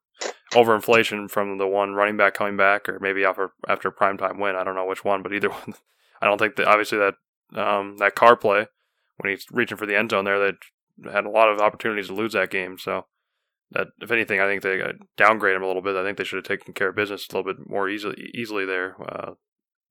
over 0.54 0.74
inflation 0.74 1.28
from 1.28 1.58
the 1.58 1.66
one 1.66 1.92
running 1.92 2.16
back 2.16 2.32
coming 2.32 2.56
back, 2.56 2.88
or 2.88 2.98
maybe 2.98 3.22
after 3.22 3.52
after 3.68 3.88
a 3.88 3.92
prime 3.92 4.16
time 4.16 4.40
win. 4.40 4.56
I 4.56 4.64
don't 4.64 4.76
know 4.76 4.86
which 4.86 5.04
one, 5.04 5.22
but 5.22 5.34
either 5.34 5.50
one. 5.50 5.74
I 6.22 6.26
don't 6.26 6.38
think 6.38 6.56
that 6.56 6.66
obviously 6.66 6.98
that 6.98 7.14
um, 7.60 7.98
that 7.98 8.14
Carr 8.14 8.36
play 8.36 8.68
when 9.18 9.30
he's 9.30 9.46
reaching 9.50 9.76
for 9.76 9.84
the 9.84 9.98
end 9.98 10.12
zone 10.12 10.24
there, 10.24 10.40
they 10.40 11.10
had 11.12 11.26
a 11.26 11.30
lot 11.30 11.50
of 11.50 11.60
opportunities 11.60 12.08
to 12.08 12.14
lose 12.14 12.32
that 12.32 12.50
game. 12.50 12.78
So 12.78 13.04
that 13.74 13.88
if 14.00 14.10
anything, 14.10 14.40
I 14.40 14.46
think 14.46 14.62
they 14.62 14.80
downgrade 15.16 15.56
him 15.56 15.62
a 15.62 15.66
little 15.66 15.82
bit. 15.82 15.96
I 15.96 16.02
think 16.02 16.18
they 16.18 16.24
should 16.24 16.36
have 16.36 16.44
taken 16.44 16.74
care 16.74 16.88
of 16.88 16.96
business 16.96 17.26
a 17.28 17.36
little 17.36 17.52
bit 17.52 17.68
more 17.68 17.88
easily 17.88 18.30
easily 18.34 18.64
there. 18.64 18.96
Uh, 19.00 19.32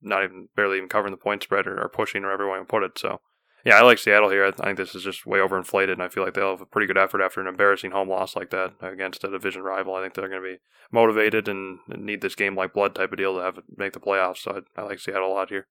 not 0.02 0.24
even 0.24 0.48
barely 0.54 0.76
even 0.76 0.88
covering 0.88 1.12
the 1.12 1.16
point 1.16 1.42
spread 1.42 1.66
or, 1.66 1.80
or 1.80 1.88
pushing 1.88 2.24
or 2.24 2.48
want 2.48 2.62
to 2.62 2.70
put 2.70 2.82
it. 2.82 2.98
So 2.98 3.20
yeah, 3.64 3.76
I 3.76 3.82
like 3.82 3.98
Seattle 3.98 4.28
here. 4.28 4.44
I 4.44 4.50
think 4.50 4.76
this 4.76 4.94
is 4.94 5.02
just 5.02 5.24
way 5.24 5.38
overinflated, 5.38 5.92
and 5.92 6.02
I 6.02 6.08
feel 6.08 6.22
like 6.22 6.34
they'll 6.34 6.50
have 6.50 6.60
a 6.60 6.66
pretty 6.66 6.86
good 6.86 6.98
effort 6.98 7.22
after 7.22 7.40
an 7.40 7.46
embarrassing 7.46 7.92
home 7.92 8.10
loss 8.10 8.36
like 8.36 8.50
that 8.50 8.74
against 8.82 9.24
a 9.24 9.30
division 9.30 9.62
rival. 9.62 9.94
I 9.94 10.02
think 10.02 10.12
they're 10.12 10.28
going 10.28 10.42
to 10.42 10.48
be 10.56 10.58
motivated 10.92 11.48
and 11.48 11.78
need 11.88 12.20
this 12.20 12.34
game 12.34 12.54
like 12.54 12.74
blood 12.74 12.94
type 12.94 13.12
of 13.12 13.18
deal 13.18 13.36
to 13.36 13.42
have 13.42 13.58
make 13.74 13.94
the 13.94 14.00
playoffs. 14.00 14.38
So 14.38 14.62
I, 14.76 14.80
I 14.80 14.84
like 14.84 14.98
Seattle 14.98 15.32
a 15.32 15.32
lot 15.32 15.48
here. 15.48 15.66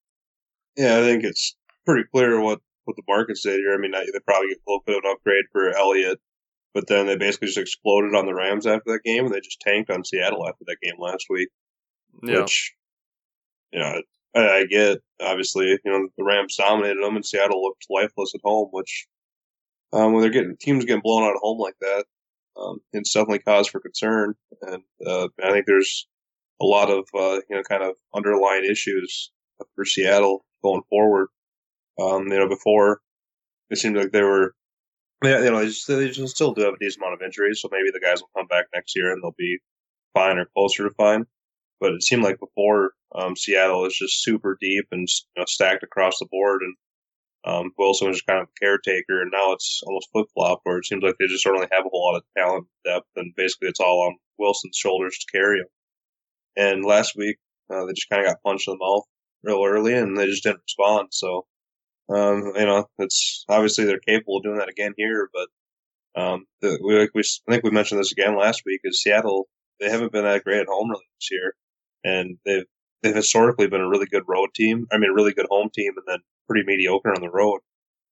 Yeah, 0.76 0.98
I 0.98 1.02
think 1.02 1.24
it's 1.24 1.56
pretty 1.86 2.06
clear 2.12 2.42
what 2.42 2.62
what 2.86 2.96
the 2.96 3.04
market 3.08 3.38
said 3.38 3.58
here. 3.58 3.74
I 3.74 3.78
mean, 3.78 3.92
they 3.92 4.20
probably 4.26 4.50
get 4.50 4.58
a 4.58 4.68
little 4.68 4.84
bit 4.86 4.98
of 4.98 5.04
an 5.04 5.12
upgrade 5.12 5.46
for 5.52 5.70
Elliott, 5.70 6.20
but 6.74 6.88
then 6.88 7.08
they 7.08 7.16
basically 7.16 7.48
just 7.48 7.58
exploded 7.58 8.16
on 8.16 8.26
the 8.26 8.34
Rams 8.34 8.66
after 8.66 8.92
that 8.92 9.04
game, 9.04 9.26
and 9.26 9.34
they 9.34 9.40
just 9.40 9.62
tanked 9.62 9.90
on 9.90 10.04
Seattle 10.04 10.48
after 10.48 10.66
that 10.68 10.78
game 10.82 10.96
last 11.00 11.28
week. 11.30 11.50
Yeah. 12.22 12.42
Which, 12.42 12.74
you 13.72 13.80
know, 13.80 14.02
I, 14.36 14.40
I 14.40 14.66
get. 14.66 15.00
Obviously, 15.22 15.68
you 15.68 15.92
know, 15.92 16.10
the 16.18 16.24
Rams 16.24 16.58
dominated 16.58 17.02
them, 17.02 17.16
and 17.16 17.26
Seattle 17.26 17.62
looked 17.62 17.86
lifeless 17.90 18.34
at 18.36 18.42
home. 18.44 18.70
Which, 18.72 19.08
um, 19.92 20.14
when 20.14 20.22
they're 20.22 20.32
getting 20.32 20.58
teams 20.60 20.86
getting 20.86 21.02
blown 21.02 21.24
out 21.24 21.36
at 21.36 21.42
home 21.42 21.60
like 21.60 21.76
that, 21.82 22.06
um, 22.58 22.80
it's 22.92 23.14
definitely 23.14 23.40
cause 23.40 23.68
for 23.68 23.80
concern. 23.80 24.36
And 24.62 24.84
uh, 25.06 25.28
I 25.44 25.52
think 25.52 25.66
there's 25.66 26.08
a 26.62 26.66
lot 26.66 26.90
of 26.90 27.06
uh, 27.14 27.42
you 27.50 27.56
know 27.56 27.64
kind 27.64 27.84
of 27.84 27.96
underlying 28.16 28.66
issues 28.66 29.32
for 29.76 29.86
Seattle 29.86 30.46
going 30.64 30.84
forward. 30.90 31.28
Um, 32.02 32.24
you 32.28 32.40
know, 32.40 32.50
before 32.50 33.02
it 33.70 33.78
seemed 33.78 33.98
like 33.98 34.12
they 34.12 34.24
were, 34.24 34.56
yeah, 35.24 35.40
you 35.44 35.52
know, 35.52 35.60
they, 35.60 36.12
still 36.12 36.54
do 36.54 36.62
have 36.64 36.74
a 36.74 36.80
decent 36.80 37.02
amount 37.02 37.16
of 37.16 37.22
injuries, 37.22 37.62
so 37.62 37.70
maybe 37.72 37.92
the 37.92 38.00
guys 38.00 38.22
will 38.22 38.30
come 38.36 38.48
back 38.48 38.66
next 38.74 38.96
year 38.96 39.12
and 39.12 39.22
they'll 39.24 39.36
be 39.38 39.58
fine 40.14 40.38
or 40.38 40.48
closer 40.56 40.84
to 40.84 40.94
fine. 40.96 41.26
But 41.80 41.94
it 41.94 42.04
seemed 42.04 42.24
like 42.24 42.40
before 42.40 42.92
um, 43.16 43.36
Seattle 43.36 43.86
is 43.86 43.96
just 43.96 44.24
super 44.24 44.58
deep 44.60 44.86
and 44.92 45.08
you 45.08 45.42
know, 45.42 45.46
stacked 45.48 45.84
across 45.84 46.20
the 46.20 46.28
board, 46.32 46.62
and 46.62 46.76
um, 47.46 47.72
Wilson 47.78 48.08
was 48.08 48.18
just 48.18 48.28
kind 48.28 48.42
of 48.42 48.48
a 48.48 48.60
caretaker, 48.60 49.22
and 49.22 49.32
now 49.32 49.52
it's 49.54 49.82
almost 49.86 50.10
flip 50.12 50.28
flop 50.34 50.62
where 50.64 50.78
it 50.78 50.86
seems 50.86 51.04
like 51.04 51.16
they 51.20 51.28
just 51.28 51.44
don't 51.44 51.54
really 51.54 51.68
have 51.72 51.86
a 51.86 51.90
whole 51.90 52.06
lot 52.12 52.18
of 52.18 52.24
talent 52.38 52.68
depth, 52.86 53.08
and 53.16 53.34
basically 53.36 53.70
it's 53.70 53.80
all 53.80 54.08
on 54.08 54.16
Wilson's 54.38 54.78
shoulders 54.78 55.18
to 55.18 55.38
carry 55.38 55.60
him. 55.60 55.68
And 56.56 56.86
last 56.86 57.16
week 57.18 57.38
uh, 57.70 57.86
they 57.86 57.94
just 57.94 58.10
kind 58.10 58.26
of 58.26 58.32
got 58.32 58.44
punched 58.44 58.68
in 58.68 58.76
the 58.76 58.86
mouth 58.86 59.04
real 59.44 59.64
early, 59.66 59.94
and 59.94 60.18
they 60.18 60.26
just 60.26 60.44
didn't 60.44 60.62
respond. 60.66 61.10
So 61.12 61.46
um, 62.10 62.54
you 62.56 62.66
know, 62.66 62.86
it's 63.00 63.46
obviously 63.50 63.86
they're 63.86 64.00
capable 64.00 64.38
of 64.38 64.44
doing 64.44 64.58
that 64.58 64.70
again 64.70 64.94
here, 64.98 65.30
but 65.34 66.22
um, 66.22 66.46
the, 66.62 66.80
we, 66.84 67.10
we 67.14 67.24
I 67.48 67.52
think 67.52 67.64
we 67.64 67.72
mentioned 67.72 68.00
this 68.00 68.12
again 68.12 68.38
last 68.38 68.64
week. 68.66 68.82
Is 68.84 69.02
Seattle 69.02 69.48
they 69.80 69.90
haven't 69.90 70.12
been 70.12 70.24
that 70.24 70.44
great 70.44 70.62
at 70.62 70.68
home 70.68 70.90
really 70.90 71.04
this 71.20 71.32
year, 71.32 71.56
and 72.04 72.38
they've 72.46 72.66
they've 73.02 73.16
historically 73.16 73.68
been 73.68 73.82
a 73.82 73.90
really 73.90 74.06
good 74.06 74.24
road 74.28 74.50
team. 74.56 74.88
I 74.92 74.98
mean, 74.98 75.10
a 75.10 75.14
really 75.14 75.34
good 75.34 75.48
home 75.50 75.70
team, 75.74 75.94
and 75.98 76.06
then 76.08 76.20
pretty 76.48 76.66
mediocre 76.66 77.14
on 77.14 77.22
the 77.22 77.30
road. 77.30 77.62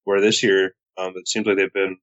Where 0.04 0.22
this 0.22 0.42
year, 0.42 0.74
um, 0.98 1.14
it 1.16 1.28
seems 1.28 1.46
like 1.46 1.58
they've 1.58 1.74
been 1.74 1.98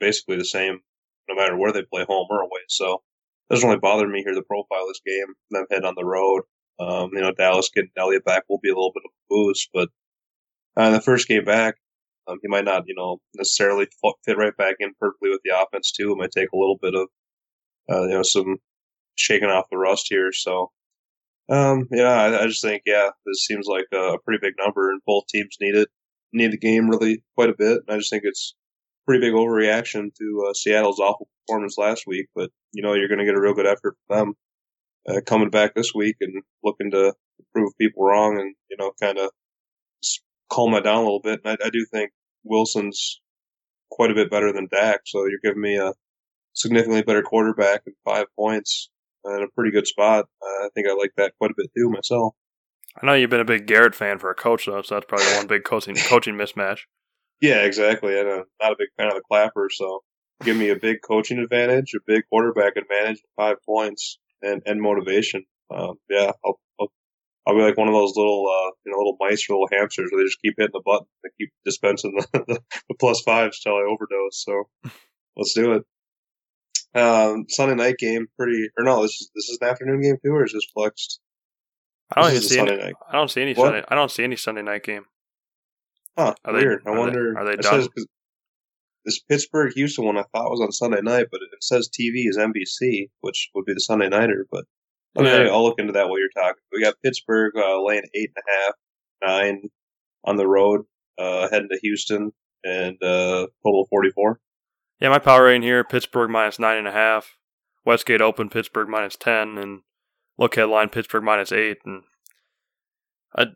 basically 0.00 0.36
the 0.36 0.44
same 0.44 0.80
no 1.28 1.34
matter 1.34 1.56
where 1.56 1.72
they 1.72 1.82
play, 1.82 2.04
home 2.08 2.26
or 2.30 2.40
away. 2.40 2.60
So 2.68 3.02
it 3.48 3.54
doesn't 3.54 3.68
really 3.68 3.80
bother 3.80 4.08
me 4.08 4.22
here. 4.24 4.34
The 4.34 4.42
profile 4.42 4.82
of 4.82 4.88
this 4.88 5.00
game, 5.06 5.34
them 5.50 5.66
head 5.70 5.84
on 5.84 5.94
the 5.96 6.04
road. 6.04 6.42
Um, 6.80 7.10
you 7.12 7.20
know, 7.20 7.32
Dallas 7.32 7.70
getting 7.74 7.90
Elliott 7.96 8.24
back 8.24 8.44
will 8.48 8.60
be 8.62 8.70
a 8.70 8.74
little 8.74 8.92
bit 8.94 9.02
of 9.04 9.10
a 9.10 9.22
boost, 9.28 9.68
but 9.74 9.88
uh, 10.78 10.90
the 10.90 11.00
first 11.00 11.26
game 11.26 11.44
back, 11.44 11.74
um, 12.28 12.38
he 12.40 12.48
might 12.48 12.64
not, 12.64 12.84
you 12.86 12.94
know, 12.94 13.18
necessarily 13.34 13.88
fit 14.24 14.38
right 14.38 14.56
back 14.56 14.76
in 14.78 14.92
perfectly 15.00 15.30
with 15.30 15.40
the 15.44 15.58
offense 15.58 15.90
too. 15.92 16.12
It 16.12 16.18
might 16.18 16.30
take 16.30 16.50
a 16.52 16.56
little 16.56 16.78
bit 16.80 16.94
of, 16.94 17.08
uh, 17.90 18.02
you 18.04 18.14
know, 18.14 18.22
some 18.22 18.58
shaking 19.16 19.48
off 19.48 19.66
the 19.70 19.78
rust 19.78 20.06
here. 20.08 20.30
So, 20.32 20.70
um, 21.50 21.88
yeah, 21.90 22.12
I, 22.12 22.42
I, 22.42 22.46
just 22.46 22.62
think, 22.62 22.82
yeah, 22.86 23.08
this 23.26 23.44
seems 23.44 23.66
like 23.66 23.86
a, 23.92 24.18
pretty 24.24 24.38
big 24.40 24.54
number, 24.58 24.90
and 24.90 25.00
both 25.06 25.26
teams 25.28 25.56
need 25.60 25.74
it, 25.74 25.88
need 26.32 26.52
the 26.52 26.58
game 26.58 26.88
really 26.88 27.24
quite 27.34 27.48
a 27.50 27.56
bit. 27.58 27.78
And 27.86 27.94
I 27.94 27.96
just 27.96 28.10
think 28.10 28.22
it's 28.24 28.54
pretty 29.06 29.26
big 29.26 29.34
overreaction 29.34 30.14
to 30.14 30.46
uh, 30.48 30.52
Seattle's 30.52 31.00
awful 31.00 31.28
performance 31.46 31.76
last 31.78 32.04
week. 32.06 32.26
But 32.36 32.50
you 32.72 32.82
know, 32.82 32.94
you're 32.94 33.08
going 33.08 33.18
to 33.18 33.24
get 33.24 33.34
a 33.34 33.40
real 33.40 33.54
good 33.54 33.66
effort 33.66 33.96
from 34.06 34.18
them 34.18 34.34
uh, 35.08 35.20
coming 35.26 35.50
back 35.50 35.74
this 35.74 35.92
week 35.94 36.16
and 36.20 36.42
looking 36.62 36.90
to 36.90 37.14
prove 37.54 37.72
people 37.80 38.04
wrong, 38.04 38.38
and 38.38 38.54
you 38.70 38.76
know, 38.78 38.92
kind 39.00 39.18
of 39.18 39.30
calm 40.50 40.72
that 40.72 40.84
down 40.84 40.96
a 40.96 41.02
little 41.02 41.20
bit. 41.20 41.40
And 41.44 41.58
I, 41.60 41.66
I 41.66 41.70
do 41.70 41.84
think 41.92 42.10
Wilson's 42.44 43.20
quite 43.90 44.10
a 44.10 44.14
bit 44.14 44.30
better 44.30 44.52
than 44.52 44.68
Dak, 44.70 45.00
so 45.06 45.26
you're 45.26 45.40
giving 45.42 45.62
me 45.62 45.76
a 45.76 45.92
significantly 46.54 47.02
better 47.02 47.22
quarterback 47.22 47.82
and 47.86 47.94
five 48.04 48.26
points 48.36 48.90
in 49.24 49.42
a 49.42 49.54
pretty 49.54 49.70
good 49.70 49.86
spot. 49.86 50.26
Uh, 50.42 50.66
I 50.66 50.68
think 50.74 50.88
I 50.88 50.94
like 50.94 51.12
that 51.16 51.32
quite 51.38 51.50
a 51.50 51.54
bit 51.56 51.70
too 51.76 51.88
myself. 51.90 52.34
I 53.00 53.06
know 53.06 53.14
you've 53.14 53.30
been 53.30 53.40
a 53.40 53.44
big 53.44 53.66
Garrett 53.66 53.94
fan 53.94 54.18
for 54.18 54.30
a 54.30 54.34
coach 54.34 54.66
though, 54.66 54.82
so 54.82 54.96
that's 54.96 55.06
probably 55.06 55.26
one 55.36 55.46
big 55.46 55.64
coaching 55.64 55.94
coaching 56.08 56.34
mismatch. 56.34 56.80
Yeah, 57.40 57.62
exactly. 57.62 58.18
I'm 58.18 58.44
not 58.60 58.72
a 58.72 58.76
big 58.78 58.88
fan 58.96 59.08
of 59.08 59.14
the 59.14 59.22
clapper, 59.28 59.68
so 59.70 60.00
give 60.42 60.56
me 60.56 60.70
a 60.70 60.76
big 60.76 60.98
coaching 61.06 61.38
advantage, 61.38 61.94
a 61.94 62.00
big 62.06 62.24
quarterback 62.28 62.76
advantage, 62.76 63.22
five 63.36 63.56
points, 63.64 64.18
and 64.42 64.62
and 64.66 64.80
motivation. 64.80 65.44
Um, 65.70 65.96
yeah, 66.08 66.32
I'll, 66.44 66.58
I'll 66.80 66.90
I'll 67.46 67.54
be 67.54 67.62
like 67.62 67.76
one 67.76 67.88
of 67.88 67.94
those 67.94 68.14
little, 68.16 68.46
uh, 68.46 68.70
you 68.84 68.92
know, 68.92 68.98
little 68.98 69.16
mice 69.20 69.46
or 69.48 69.54
little 69.54 69.68
hamsters 69.72 70.10
where 70.10 70.22
they 70.22 70.26
just 70.26 70.42
keep 70.42 70.54
hitting 70.58 70.72
the 70.72 70.82
button. 70.84 71.06
They 71.24 71.30
keep 71.38 71.50
dispensing 71.64 72.14
the, 72.14 72.26
the, 72.46 72.60
the 72.88 72.94
plus 72.94 73.22
fives 73.22 73.60
till 73.60 73.74
I 73.74 73.86
overdose. 73.88 74.44
So 74.44 74.64
let's 75.36 75.54
do 75.54 75.72
it. 75.72 75.84
Um, 76.94 77.46
Sunday 77.48 77.74
night 77.74 77.98
game, 77.98 78.26
pretty, 78.38 78.68
or 78.76 78.84
no, 78.84 79.02
this 79.02 79.12
is, 79.12 79.30
this 79.34 79.48
is 79.48 79.58
an 79.60 79.68
afternoon 79.68 80.02
game 80.02 80.16
too, 80.24 80.32
or 80.32 80.44
is 80.44 80.52
this 80.52 80.66
flexed? 80.74 81.20
I 82.14 82.22
don't 82.22 82.30
even 82.30 82.42
see 82.42 82.58
any, 82.58 82.76
night. 82.76 82.94
I 83.08 83.12
don't 83.12 83.30
see 83.30 83.42
any 83.42 83.54
what? 83.54 83.66
Sunday, 83.66 83.84
I 83.88 83.94
don't 83.94 84.10
see 84.10 84.24
any 84.24 84.36
Sunday 84.36 84.62
night 84.62 84.82
game. 84.82 85.04
Huh, 86.16 86.34
are 86.44 86.52
weird. 86.54 86.82
They, 86.84 86.90
I 86.90 86.98
wonder. 86.98 87.34
They, 87.34 87.40
are 87.40 87.44
they 87.44 87.56
done? 87.56 87.82
Says, 87.82 88.06
this 89.04 89.20
Pittsburgh 89.20 89.72
Houston 89.74 90.04
one 90.04 90.18
I 90.18 90.24
thought 90.34 90.50
was 90.50 90.60
on 90.60 90.72
Sunday 90.72 91.00
night, 91.02 91.28
but 91.30 91.40
it 91.40 91.62
says 91.62 91.88
TV 91.88 92.28
is 92.28 92.36
NBC, 92.36 93.10
which 93.20 93.50
would 93.54 93.64
be 93.64 93.74
the 93.74 93.80
Sunday 93.80 94.08
nighter, 94.08 94.46
but 94.50 94.64
Okay, 95.18 95.48
I'll 95.48 95.64
look 95.64 95.78
into 95.78 95.92
that 95.92 96.08
while 96.08 96.18
you're 96.18 96.28
talking. 96.34 96.62
We 96.72 96.82
got 96.82 96.94
Pittsburgh 97.02 97.52
uh, 97.56 97.82
laying 97.82 98.04
eight 98.14 98.30
and 98.34 98.44
a 98.46 98.50
half, 98.52 98.74
nine 99.22 99.62
on 100.24 100.36
the 100.36 100.46
road, 100.46 100.82
uh, 101.18 101.48
heading 101.50 101.68
to 101.70 101.78
Houston, 101.82 102.32
and 102.64 103.02
uh, 103.02 103.46
total 103.64 103.82
of 103.82 103.88
44. 103.90 104.40
Yeah, 105.00 105.08
my 105.08 105.18
power 105.18 105.44
rating 105.44 105.62
here: 105.62 105.84
Pittsburgh 105.84 106.30
minus 106.30 106.58
nine 106.58 106.76
and 106.76 106.88
a 106.88 106.92
half, 106.92 107.36
Westgate 107.84 108.20
Open 108.20 108.48
Pittsburgh 108.48 108.88
minus 108.88 109.16
ten, 109.16 109.58
and 109.58 109.82
look 110.36 110.56
ahead 110.56 110.68
line 110.68 110.88
Pittsburgh 110.88 111.24
minus 111.24 111.52
eight. 111.52 111.78
And 111.84 112.02
I 113.34 113.46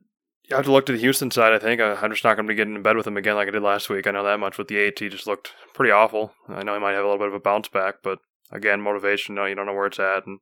you 0.49 0.57
have 0.57 0.65
to 0.65 0.73
look 0.73 0.87
to 0.87 0.93
the 0.93 0.99
Houston 0.99 1.31
side. 1.31 1.53
I 1.53 1.59
think 1.59 1.81
I, 1.81 1.93
am 1.93 2.11
just 2.11 2.25
not 2.25 2.37
going 2.37 2.47
to 2.47 2.53
be 2.53 2.57
getting 2.57 2.75
in 2.75 2.83
bed 2.83 2.97
with 2.97 3.07
him 3.07 3.17
again 3.17 3.37
like 3.37 3.49
I 3.49 3.53
did 3.53 3.63
last 3.63 3.89
week. 3.89 4.07
I 4.07 4.11
know 4.11 4.25
that 4.25 4.41
much 4.41 4.59
with 4.59 4.69
the 4.69 4.77
eight. 4.77 4.99
He 4.99 5.09
just 5.09 5.27
looked 5.27 5.53
pretty 5.75 5.93
awful. 5.93 6.33
I 6.49 6.63
know 6.63 6.75
he 6.75 6.81
might 6.81 6.93
have 6.93 7.05
a 7.05 7.09
little 7.09 7.19
bit 7.19 7.29
of 7.29 7.35
a 7.35 7.41
bounce 7.41 7.69
back, 7.69 7.97
but 8.03 8.19
again, 8.51 8.81
motivation. 8.81 9.35
You, 9.35 9.41
know, 9.41 9.47
you 9.47 9.55
don't 9.55 9.67
know 9.67 9.75
where 9.75 9.87
it's 9.87 10.01
at, 10.01 10.27
and 10.27 10.41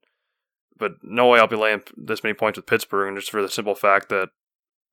but 0.81 0.95
no 1.03 1.29
way 1.29 1.39
I'll 1.39 1.47
be 1.47 1.57
laying 1.57 1.83
this 1.97 2.25
many 2.25 2.35
points 2.35 2.57
with 2.57 2.67
Pittsburgh, 2.67 3.09
and 3.09 3.17
just 3.17 3.31
for 3.31 3.43
the 3.43 3.49
simple 3.49 3.77
fact 3.77 4.09
that 4.09 4.31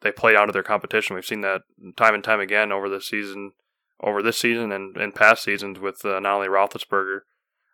they 0.01 0.11
played 0.11 0.35
out 0.35 0.49
of 0.49 0.53
their 0.53 0.63
competition. 0.63 1.15
We've 1.15 1.25
seen 1.25 1.41
that 1.41 1.61
time 1.95 2.13
and 2.13 2.23
time 2.23 2.39
again 2.39 2.71
over 2.71 2.87
this 2.87 3.07
season, 3.07 3.53
over 4.01 4.21
this 4.21 4.37
season 4.37 4.71
and, 4.71 4.95
and 4.95 5.15
past 5.15 5.43
seasons 5.43 5.79
with 5.79 6.05
uh, 6.05 6.19
not 6.19 6.35
only 6.35 6.47
Roethlisberger, 6.47 7.21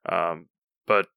um, 0.07 0.47
but 0.87 1.07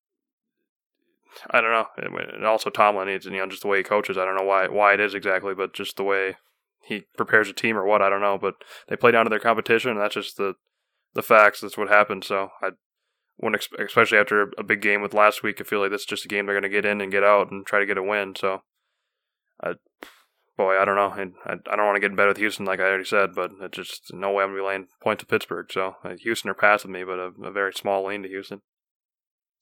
I 1.51 1.61
don't 1.61 1.71
know, 1.71 1.87
and 2.35 2.47
also 2.47 2.71
Tomlin. 2.71 3.09
It's 3.09 3.27
you 3.27 3.33
know 3.33 3.47
just 3.47 3.63
the 3.63 3.69
way 3.69 3.79
he 3.79 3.85
coaches. 3.85 4.17
I 4.17 4.25
don't 4.25 4.37
know 4.37 4.43
why 4.43 4.69
why 4.69 4.95
it 4.95 5.01
is 5.01 5.15
exactly, 5.15 5.55
but 5.55 5.75
just 5.75 5.97
the 5.97 6.03
way 6.03 6.37
he 6.83 7.05
prepares 7.17 7.49
a 7.49 7.53
team 7.53 7.77
or 7.77 7.85
what 7.85 8.01
I 8.01 8.09
don't 8.09 8.23
know. 8.23 8.39
But 8.39 8.55
they 8.89 8.97
play 8.97 9.11
down 9.11 9.27
to 9.27 9.31
their 9.31 9.39
competition, 9.39 9.91
and 9.91 10.01
that's 10.01 10.15
just 10.15 10.39
the 10.39 10.55
the 11.15 11.23
facts. 11.23 11.61
That's 11.61 11.77
what 11.77 11.89
happened. 11.89 12.25
So 12.25 12.51
I 12.63 12.71
when 13.39 13.55
especially 13.84 14.18
after 14.18 14.51
a 14.59 14.62
big 14.64 14.80
game 14.80 15.03
with 15.03 15.14
last 15.14 15.43
week, 15.43 15.61
I 15.61 15.64
feel 15.64 15.80
like 15.80 15.91
that's 15.91 16.05
just 16.07 16.24
a 16.24 16.28
game 16.28 16.47
they're 16.47 16.55
going 16.55 16.62
to 16.62 16.68
get 16.68 16.87
in 16.87 17.01
and 17.01 17.12
get 17.12 17.24
out 17.24 17.51
and 17.51 17.66
try 17.66 17.78
to 17.80 17.87
get 17.87 17.99
a 17.99 18.03
win. 18.03 18.34
So, 18.37 18.62
I, 19.62 19.74
boy, 20.57 20.78
I 20.80 20.84
don't 20.84 20.97
know. 20.97 21.12
I, 21.45 21.53
I 21.70 21.76
don't 21.76 21.84
want 21.87 21.97
to 21.97 22.01
get 22.01 22.11
in 22.11 22.16
bed 22.16 22.28
with 22.28 22.39
Houston, 22.39 22.64
like 22.66 22.80
I 22.80 22.84
already 22.84 23.05
said, 23.05 23.34
but 23.34 23.53
it's 23.61 23.76
just 23.76 24.12
no 24.14 24.30
way 24.32 24.43
I'm 24.45 24.51
going 24.51 24.59
to 24.59 24.62
be 24.62 24.66
laying 24.68 24.87
point 25.03 25.20
to 25.20 25.26
Pittsburgh. 25.26 25.66
So, 25.70 25.97
uh, 26.05 26.14
Houston 26.20 26.51
are 26.51 26.55
passing 26.55 26.93
me, 26.93 27.05
but 27.05 27.18
a, 27.18 27.30
a 27.45 27.51
very 27.53 27.72
small 27.74 28.07
lean 28.07 28.22
to 28.22 28.28
Houston. 28.28 28.62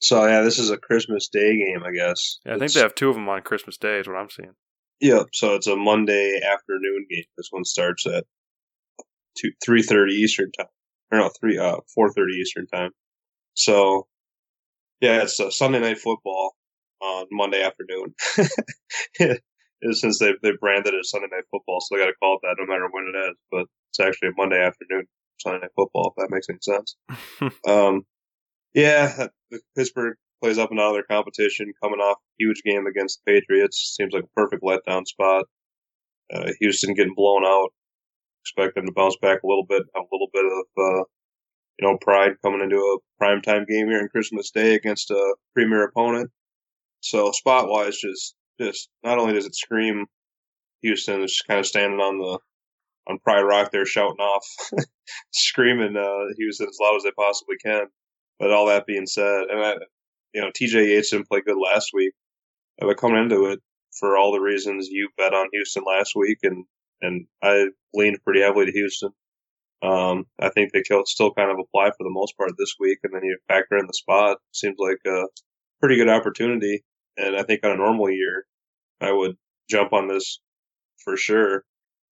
So 0.00 0.26
yeah, 0.26 0.42
this 0.42 0.58
is 0.58 0.70
a 0.70 0.76
Christmas 0.76 1.28
Day 1.28 1.56
game, 1.56 1.82
I 1.84 1.92
guess. 1.92 2.38
Yeah, 2.44 2.52
I 2.52 2.54
think 2.54 2.64
It's- 2.70 2.74
they 2.74 2.80
have 2.80 2.94
two 2.94 3.08
of 3.08 3.14
them 3.14 3.28
on 3.28 3.42
Christmas 3.42 3.76
Day. 3.78 3.98
Is 3.98 4.06
what 4.06 4.16
I'm 4.16 4.28
seeing. 4.28 4.52
Yep. 5.00 5.26
So 5.32 5.54
it's 5.54 5.66
a 5.66 5.76
Monday 5.76 6.40
afternoon 6.44 7.06
game. 7.10 7.24
This 7.36 7.48
one 7.50 7.64
starts 7.64 8.06
at 8.06 8.24
two 9.38 9.50
three 9.64 9.82
thirty 9.82 10.12
Eastern 10.14 10.50
time, 10.52 10.68
or 11.10 11.18
no 11.18 11.30
three 11.40 11.58
uh 11.58 11.76
four 11.94 12.12
thirty 12.12 12.34
Eastern 12.34 12.66
time. 12.66 12.90
So 13.54 14.06
yeah, 15.00 15.22
it's 15.22 15.38
uh, 15.40 15.50
Sunday 15.50 15.80
night 15.80 15.98
football 15.98 16.54
on 17.00 17.26
Monday 17.30 17.62
afternoon. 17.62 18.14
Since 19.92 20.18
they 20.18 20.32
they 20.42 20.52
branded 20.58 20.94
it 20.94 21.00
as 21.00 21.10
Sunday 21.10 21.28
night 21.30 21.44
football, 21.50 21.80
so 21.80 21.94
they 21.94 22.02
got 22.02 22.06
to 22.06 22.14
call 22.22 22.36
it 22.36 22.40
that 22.42 22.56
no 22.58 22.66
matter 22.66 22.88
when 22.90 23.12
it 23.12 23.18
is. 23.30 23.36
But 23.50 23.66
it's 23.90 24.00
actually 24.00 24.28
a 24.28 24.32
Monday 24.36 24.62
afternoon 24.64 25.06
Sunday 25.38 25.60
night 25.60 25.70
football. 25.76 26.14
If 26.16 26.22
that 26.22 26.34
makes 26.34 26.48
any 26.48 26.58
sense. 26.62 26.96
um, 27.68 28.02
yeah, 28.72 29.28
Pittsburgh 29.76 30.16
plays 30.42 30.58
up 30.58 30.70
and 30.70 30.80
out 30.80 30.88
of 30.88 30.94
their 30.94 31.16
competition, 31.16 31.72
coming 31.82 32.00
off 32.00 32.18
a 32.18 32.34
huge 32.38 32.62
game 32.64 32.86
against 32.86 33.20
the 33.24 33.32
Patriots. 33.32 33.94
Seems 33.96 34.12
like 34.12 34.24
a 34.24 34.40
perfect 34.40 34.62
letdown 34.62 35.06
spot. 35.06 35.44
Uh, 36.32 36.50
Houston 36.60 36.94
getting 36.94 37.14
blown 37.14 37.44
out. 37.44 37.68
Expect 38.42 38.74
them 38.74 38.86
to 38.86 38.92
bounce 38.92 39.16
back 39.22 39.42
a 39.42 39.46
little 39.46 39.64
bit, 39.66 39.82
have 39.94 40.04
a 40.04 40.14
little 40.14 40.28
bit 40.32 40.44
of, 40.44 40.64
uh, 40.76 41.04
you 41.78 41.86
know, 41.86 41.98
pride 42.00 42.32
coming 42.42 42.60
into 42.60 42.76
a 42.76 43.22
primetime 43.22 43.66
game 43.66 43.88
here 43.88 44.00
on 44.00 44.08
Christmas 44.08 44.50
Day 44.50 44.74
against 44.74 45.10
a 45.10 45.36
premier 45.54 45.84
opponent. 45.84 46.30
So 47.00 47.32
spot 47.32 47.68
wise, 47.68 47.98
just, 47.98 48.34
just 48.60 48.88
not 49.02 49.18
only 49.18 49.34
does 49.34 49.46
it 49.46 49.54
scream 49.54 50.06
Houston, 50.82 51.22
is 51.22 51.32
just 51.32 51.46
kind 51.46 51.60
of 51.60 51.66
standing 51.66 52.00
on 52.00 52.18
the, 52.18 52.38
on 53.06 53.18
Pride 53.18 53.42
Rock 53.42 53.70
there 53.72 53.84
shouting 53.84 54.20
off, 54.20 54.46
screaming, 55.32 55.96
uh, 55.96 56.32
Houston 56.36 56.68
as 56.68 56.78
loud 56.80 56.96
as 56.96 57.02
they 57.02 57.10
possibly 57.10 57.56
can. 57.64 57.86
But 58.38 58.50
all 58.50 58.66
that 58.66 58.86
being 58.86 59.06
said, 59.06 59.44
and 59.50 59.60
I, 59.60 59.74
you 60.32 60.40
know, 60.40 60.50
TJ 60.50 60.88
Yates 60.88 61.10
didn't 61.10 61.28
play 61.28 61.42
good 61.44 61.56
last 61.62 61.90
week. 61.92 62.14
But 62.78 62.96
coming 62.96 63.22
into 63.22 63.46
it, 63.46 63.60
for 63.98 64.16
all 64.16 64.32
the 64.32 64.40
reasons 64.40 64.88
you 64.90 65.08
bet 65.16 65.34
on 65.34 65.48
Houston 65.52 65.84
last 65.86 66.14
week, 66.16 66.38
and 66.42 66.64
and 67.00 67.26
I 67.42 67.66
leaned 67.92 68.18
pretty 68.24 68.40
heavily 68.40 68.66
to 68.66 68.72
Houston. 68.72 69.10
Um, 69.84 70.24
I 70.40 70.48
think 70.48 70.72
they 70.72 70.82
still 71.04 71.34
kind 71.34 71.50
of 71.50 71.58
apply 71.58 71.90
for 71.90 72.04
the 72.04 72.10
most 72.10 72.36
part 72.38 72.52
this 72.58 72.74
week, 72.80 72.98
and 73.02 73.12
then 73.14 73.22
you 73.22 73.36
factor 73.48 73.76
in 73.76 73.86
the 73.86 73.92
spot. 73.92 74.38
Seems 74.52 74.76
like 74.78 74.98
a 75.06 75.24
pretty 75.80 75.96
good 75.96 76.08
opportunity, 76.08 76.82
and 77.18 77.36
I 77.36 77.42
think 77.42 77.60
on 77.64 77.72
a 77.72 77.76
normal 77.76 78.10
year, 78.10 78.46
I 79.02 79.12
would 79.12 79.36
jump 79.68 79.92
on 79.92 80.08
this 80.08 80.40
for 81.04 81.16
sure. 81.18 81.64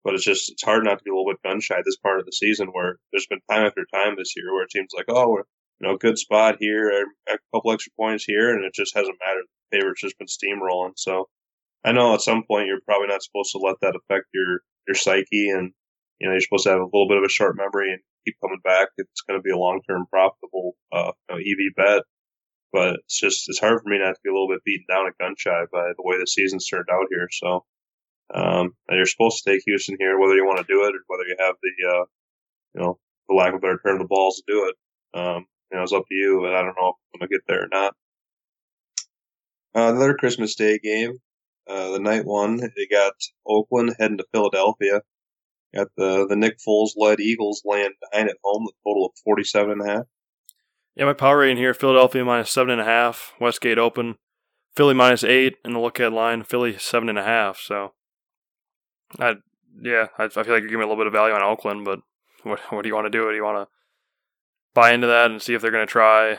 But 0.03 0.13
it's 0.13 0.25
just 0.25 0.51
it's 0.51 0.63
hard 0.63 0.83
not 0.83 0.99
to 0.99 1.03
be 1.03 1.09
a 1.09 1.13
little 1.13 1.31
bit 1.31 1.41
gun 1.43 1.61
shy 1.61 1.81
this 1.83 1.97
part 1.97 2.19
of 2.19 2.25
the 2.25 2.31
season, 2.31 2.67
where 2.67 2.97
there's 3.11 3.27
been 3.27 3.41
time 3.49 3.65
after 3.65 3.85
time 3.91 4.15
this 4.17 4.33
year 4.35 4.53
where 4.53 4.63
it 4.63 4.71
seems 4.71 4.91
like 4.95 5.05
oh 5.07 5.29
we're 5.29 5.43
you 5.79 5.87
know 5.87 5.97
good 5.97 6.19
spot 6.19 6.57
here, 6.59 6.91
a 7.27 7.37
couple 7.53 7.71
extra 7.71 7.91
points 7.97 8.25
here, 8.25 8.53
and 8.53 8.63
it 8.63 8.73
just 8.75 8.95
hasn't 8.95 9.17
mattered. 9.25 9.45
The 9.71 9.79
favorite's 9.79 10.01
just 10.01 10.17
been 10.19 10.27
steamrolling. 10.27 10.91
So 10.97 11.27
I 11.83 11.91
know 11.93 12.13
at 12.13 12.21
some 12.21 12.43
point 12.43 12.67
you're 12.67 12.81
probably 12.85 13.07
not 13.07 13.23
supposed 13.23 13.51
to 13.53 13.59
let 13.59 13.77
that 13.81 13.95
affect 13.95 14.27
your 14.33 14.59
your 14.87 14.95
psyche, 14.95 15.49
and 15.49 15.71
you 16.19 16.27
know 16.27 16.33
you're 16.33 16.41
supposed 16.41 16.65
to 16.65 16.71
have 16.71 16.79
a 16.79 16.85
little 16.85 17.07
bit 17.07 17.17
of 17.17 17.23
a 17.23 17.29
short 17.29 17.55
memory 17.57 17.91
and 17.91 18.01
keep 18.25 18.35
coming 18.41 18.61
back. 18.63 18.89
It's 18.97 19.21
going 19.21 19.39
to 19.39 19.43
be 19.43 19.51
a 19.51 19.57
long 19.57 19.81
term 19.89 20.05
profitable 20.09 20.75
uh, 20.91 21.11
you 21.29 21.35
know, 21.35 21.41
EV 21.41 21.75
bet, 21.75 22.03
but 22.71 22.95
it's 23.05 23.19
just 23.19 23.49
it's 23.49 23.59
hard 23.59 23.81
for 23.81 23.89
me 23.89 23.99
not 23.99 24.15
to 24.15 24.21
be 24.23 24.29
a 24.29 24.33
little 24.33 24.49
bit 24.49 24.63
beaten 24.63 24.85
down 24.89 25.07
at 25.07 25.17
gun 25.17 25.35
shy 25.37 25.65
by 25.71 25.91
the 25.95 26.03
way 26.03 26.17
the 26.17 26.27
season's 26.27 26.67
turned 26.67 26.89
out 26.91 27.07
here. 27.09 27.27
So 27.31 27.65
um, 28.33 28.71
and 28.87 28.97
you're 28.97 29.05
supposed 29.05 29.43
to 29.43 29.51
take 29.51 29.61
Houston 29.65 29.97
here, 29.99 30.17
whether 30.19 30.35
you 30.35 30.45
want 30.45 30.59
to 30.59 30.65
do 30.73 30.83
it 30.85 30.95
or 30.95 31.03
whether 31.07 31.27
you 31.27 31.35
have 31.39 31.55
the 31.61 31.89
uh, 31.89 32.05
you 32.73 32.81
know 32.81 32.99
for 33.27 33.35
lack 33.35 33.49
of 33.49 33.55
a 33.55 33.59
better 33.59 33.79
term 33.85 33.99
the 33.99 34.05
balls 34.05 34.37
to 34.37 34.43
do 34.47 34.65
it. 34.69 34.75
Um, 35.19 35.45
you 35.71 35.77
know, 35.77 35.83
it's 35.83 35.93
up 35.93 36.03
to 36.07 36.15
you, 36.15 36.39
but 36.41 36.55
I 36.55 36.61
don't 36.61 36.75
know 36.79 36.89
if 36.89 36.95
I'm 37.13 37.19
gonna 37.19 37.29
get 37.29 37.41
there 37.47 37.63
or 37.63 37.67
not. 37.71 37.95
Uh, 39.75 39.93
another 39.93 40.15
Christmas 40.15 40.55
Day 40.55 40.79
game. 40.79 41.17
Uh, 41.67 41.91
the 41.91 41.99
night 41.99 42.25
one, 42.25 42.57
they 42.57 42.87
got 42.91 43.13
Oakland 43.47 43.95
heading 43.97 44.17
to 44.17 44.25
Philadelphia. 44.33 45.01
Got 45.75 45.87
the 45.97 46.27
the 46.27 46.35
Nick 46.35 46.57
Foles 46.59 46.91
led 46.95 47.19
Eagles 47.19 47.63
laying 47.65 47.93
nine 48.13 48.29
at 48.29 48.37
home, 48.43 48.67
a 48.67 48.71
total 48.87 49.07
of 49.07 49.11
forty 49.23 49.43
seven 49.43 49.71
and 49.71 49.81
a 49.81 49.91
half. 49.91 50.03
Yeah, 50.95 51.05
my 51.05 51.13
power 51.13 51.39
rating 51.39 51.57
here: 51.57 51.73
Philadelphia 51.73 52.23
minus 52.23 52.51
seven 52.51 52.71
and 52.71 52.81
a 52.81 52.85
half, 52.85 53.33
Westgate 53.39 53.79
open, 53.79 54.17
Philly 54.75 54.93
minus 54.93 55.23
eight, 55.23 55.55
and 55.63 55.75
the 55.75 55.79
look 55.79 55.99
ahead 55.99 56.13
line 56.13 56.43
Philly 56.43 56.77
seven 56.77 57.09
and 57.09 57.17
a 57.17 57.23
half. 57.23 57.59
So, 57.59 57.93
I 59.19 59.35
yeah, 59.81 60.07
I, 60.19 60.25
I 60.25 60.29
feel 60.29 60.43
like 60.53 60.61
you're 60.61 60.61
giving 60.61 60.79
me 60.79 60.85
a 60.85 60.87
little 60.87 61.03
bit 61.03 61.07
of 61.07 61.13
value 61.13 61.33
on 61.33 61.41
Oakland, 61.41 61.85
but 61.85 62.01
what 62.43 62.59
what 62.69 62.83
do 62.83 62.89
you 62.89 62.95
want 62.95 63.05
to 63.05 63.09
do? 63.09 63.27
Do 63.29 63.35
you 63.35 63.43
want 63.43 63.67
to 63.67 63.73
buy 64.75 64.91
into 64.91 65.07
that 65.07 65.31
and 65.31 65.41
see 65.41 65.55
if 65.55 65.61
they're 65.61 65.71
going 65.71 65.87
to 65.87 65.91
try? 65.91 66.37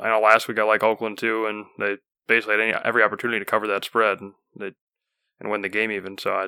I 0.00 0.08
know 0.08 0.20
last 0.20 0.48
week 0.48 0.58
I 0.58 0.64
like 0.64 0.82
Oakland 0.82 1.16
too, 1.16 1.46
and 1.46 1.66
they 1.78 1.96
basically 2.26 2.56
had 2.56 2.60
any, 2.60 2.74
every 2.84 3.02
opportunity 3.02 3.38
to 3.38 3.44
cover 3.44 3.66
that 3.68 3.84
spread 3.84 4.20
and 4.20 4.32
they 4.58 4.72
and 5.40 5.50
win 5.50 5.62
the 5.62 5.68
game 5.68 5.90
even. 5.90 6.18
So 6.18 6.32
I 6.34 6.46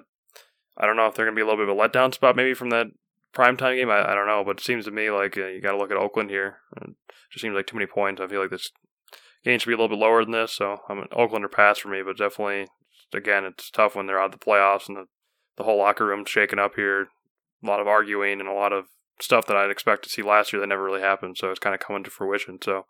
I 0.79 0.87
don't 0.87 0.97
know 0.97 1.07
if 1.07 1.15
they're 1.15 1.27
going 1.27 1.35
to 1.35 1.39
be 1.39 1.43
a 1.43 1.47
little 1.47 1.65
bit 1.65 1.69
of 1.69 1.77
a 1.77 1.81
letdown 1.81 2.15
spot 2.15 2.37
maybe 2.37 2.55
from 2.55 2.71
that 2.71 2.87
primetime 3.35 3.77
game. 3.77 3.91
I, 3.91 4.13
I 4.13 4.15
don't 4.15 4.27
know, 4.27 4.45
but 4.45 4.59
it 4.59 4.65
seems 4.65 4.85
to 4.85 4.91
me 4.91 5.11
like 5.11 5.37
uh, 5.37 5.47
you 5.47 5.61
got 5.61 5.73
to 5.73 5.79
look 5.79 5.91
at 5.91 5.97
Oakland 5.97 6.31
here. 6.31 6.59
It 6.81 6.91
just 7.31 7.43
seems 7.43 7.55
like 7.55 7.67
too 7.67 7.77
many 7.77 7.87
points. 7.87 8.21
I 8.21 8.29
feel 8.29 8.41
like 8.41 8.51
this 8.51 8.71
game 9.45 9.59
should 9.59 9.69
be 9.69 9.75
a 9.75 9.77
little 9.77 9.97
bit 9.97 10.03
lower 10.03 10.25
than 10.25 10.33
this. 10.33 10.53
So 10.53 10.79
I'm 10.89 10.99
an 10.99 11.09
Oakland 11.13 11.45
or 11.45 11.49
pass 11.49 11.79
for 11.79 11.89
me, 11.89 12.03
but 12.03 12.17
definitely 12.17 12.69
again 13.15 13.45
it's 13.45 13.71
tough 13.71 13.97
when 13.97 14.07
they're 14.07 14.21
out 14.21 14.35
of 14.35 14.39
the 14.39 14.45
playoffs 14.45 14.87
and 14.87 14.97
the 14.97 15.07
the 15.57 15.65
whole 15.65 15.79
locker 15.79 16.07
room's 16.07 16.31
shaking 16.31 16.59
up 16.59 16.77
here. 16.77 17.09
A 17.63 17.67
lot 17.67 17.81
of 17.81 17.89
arguing 17.89 18.39
and 18.39 18.49
a 18.49 18.53
lot 18.53 18.73
of 18.73 18.87
stuff 19.21 19.47
that 19.47 19.57
I'd 19.57 19.71
expect 19.71 20.05
to 20.05 20.09
see 20.09 20.23
last 20.23 20.53
year 20.53 20.61
that 20.61 20.69
never 20.69 20.85
really 20.85 21.01
happened. 21.01 21.37
So 21.37 21.51
it's 21.51 21.59
kind 21.59 21.75
of 21.75 21.81
coming 21.81 22.05
to 22.05 22.11
fruition. 22.11 22.59
So 22.63 22.87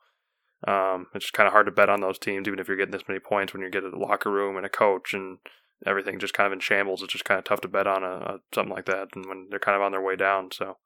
um, 0.66 1.07
it's 1.14 1.24
just 1.24 1.32
kind 1.32 1.47
of 1.47 1.53
hard 1.53 1.66
to 1.66 1.72
bet 1.72 1.89
on 1.89 2.01
those 2.01 2.18
teams, 2.18 2.47
even 2.47 2.59
if 2.59 2.68
you're 2.68 2.76
getting 2.76 2.93
this 2.93 3.09
many 3.09 3.20
points 3.20 3.53
when 3.53 3.62
you 3.62 3.70
get 3.70 3.84
a 3.84 3.97
locker 3.97 4.30
room 4.30 4.57
and 4.57 4.66
a 4.66 4.68
coach 4.68 5.14
and 5.14 5.39
everything 5.86 6.18
just 6.18 6.34
kind 6.34 6.46
of 6.46 6.52
in 6.52 6.60
shambles. 6.60 7.02
It's 7.02 7.12
just 7.12 7.24
kind 7.24 7.38
of 7.38 7.44
tough 7.44 7.60
to 7.62 7.68
bet 7.68 7.86
on 7.86 8.02
a, 8.02 8.06
a 8.06 8.38
something 8.54 8.74
like 8.74 8.86
that, 8.86 9.08
and 9.14 9.26
when 9.26 9.48
they're 9.50 9.58
kind 9.58 9.76
of 9.76 9.82
on 9.82 9.92
their 9.92 10.02
way 10.02 10.16
down. 10.16 10.50
So 10.52 10.76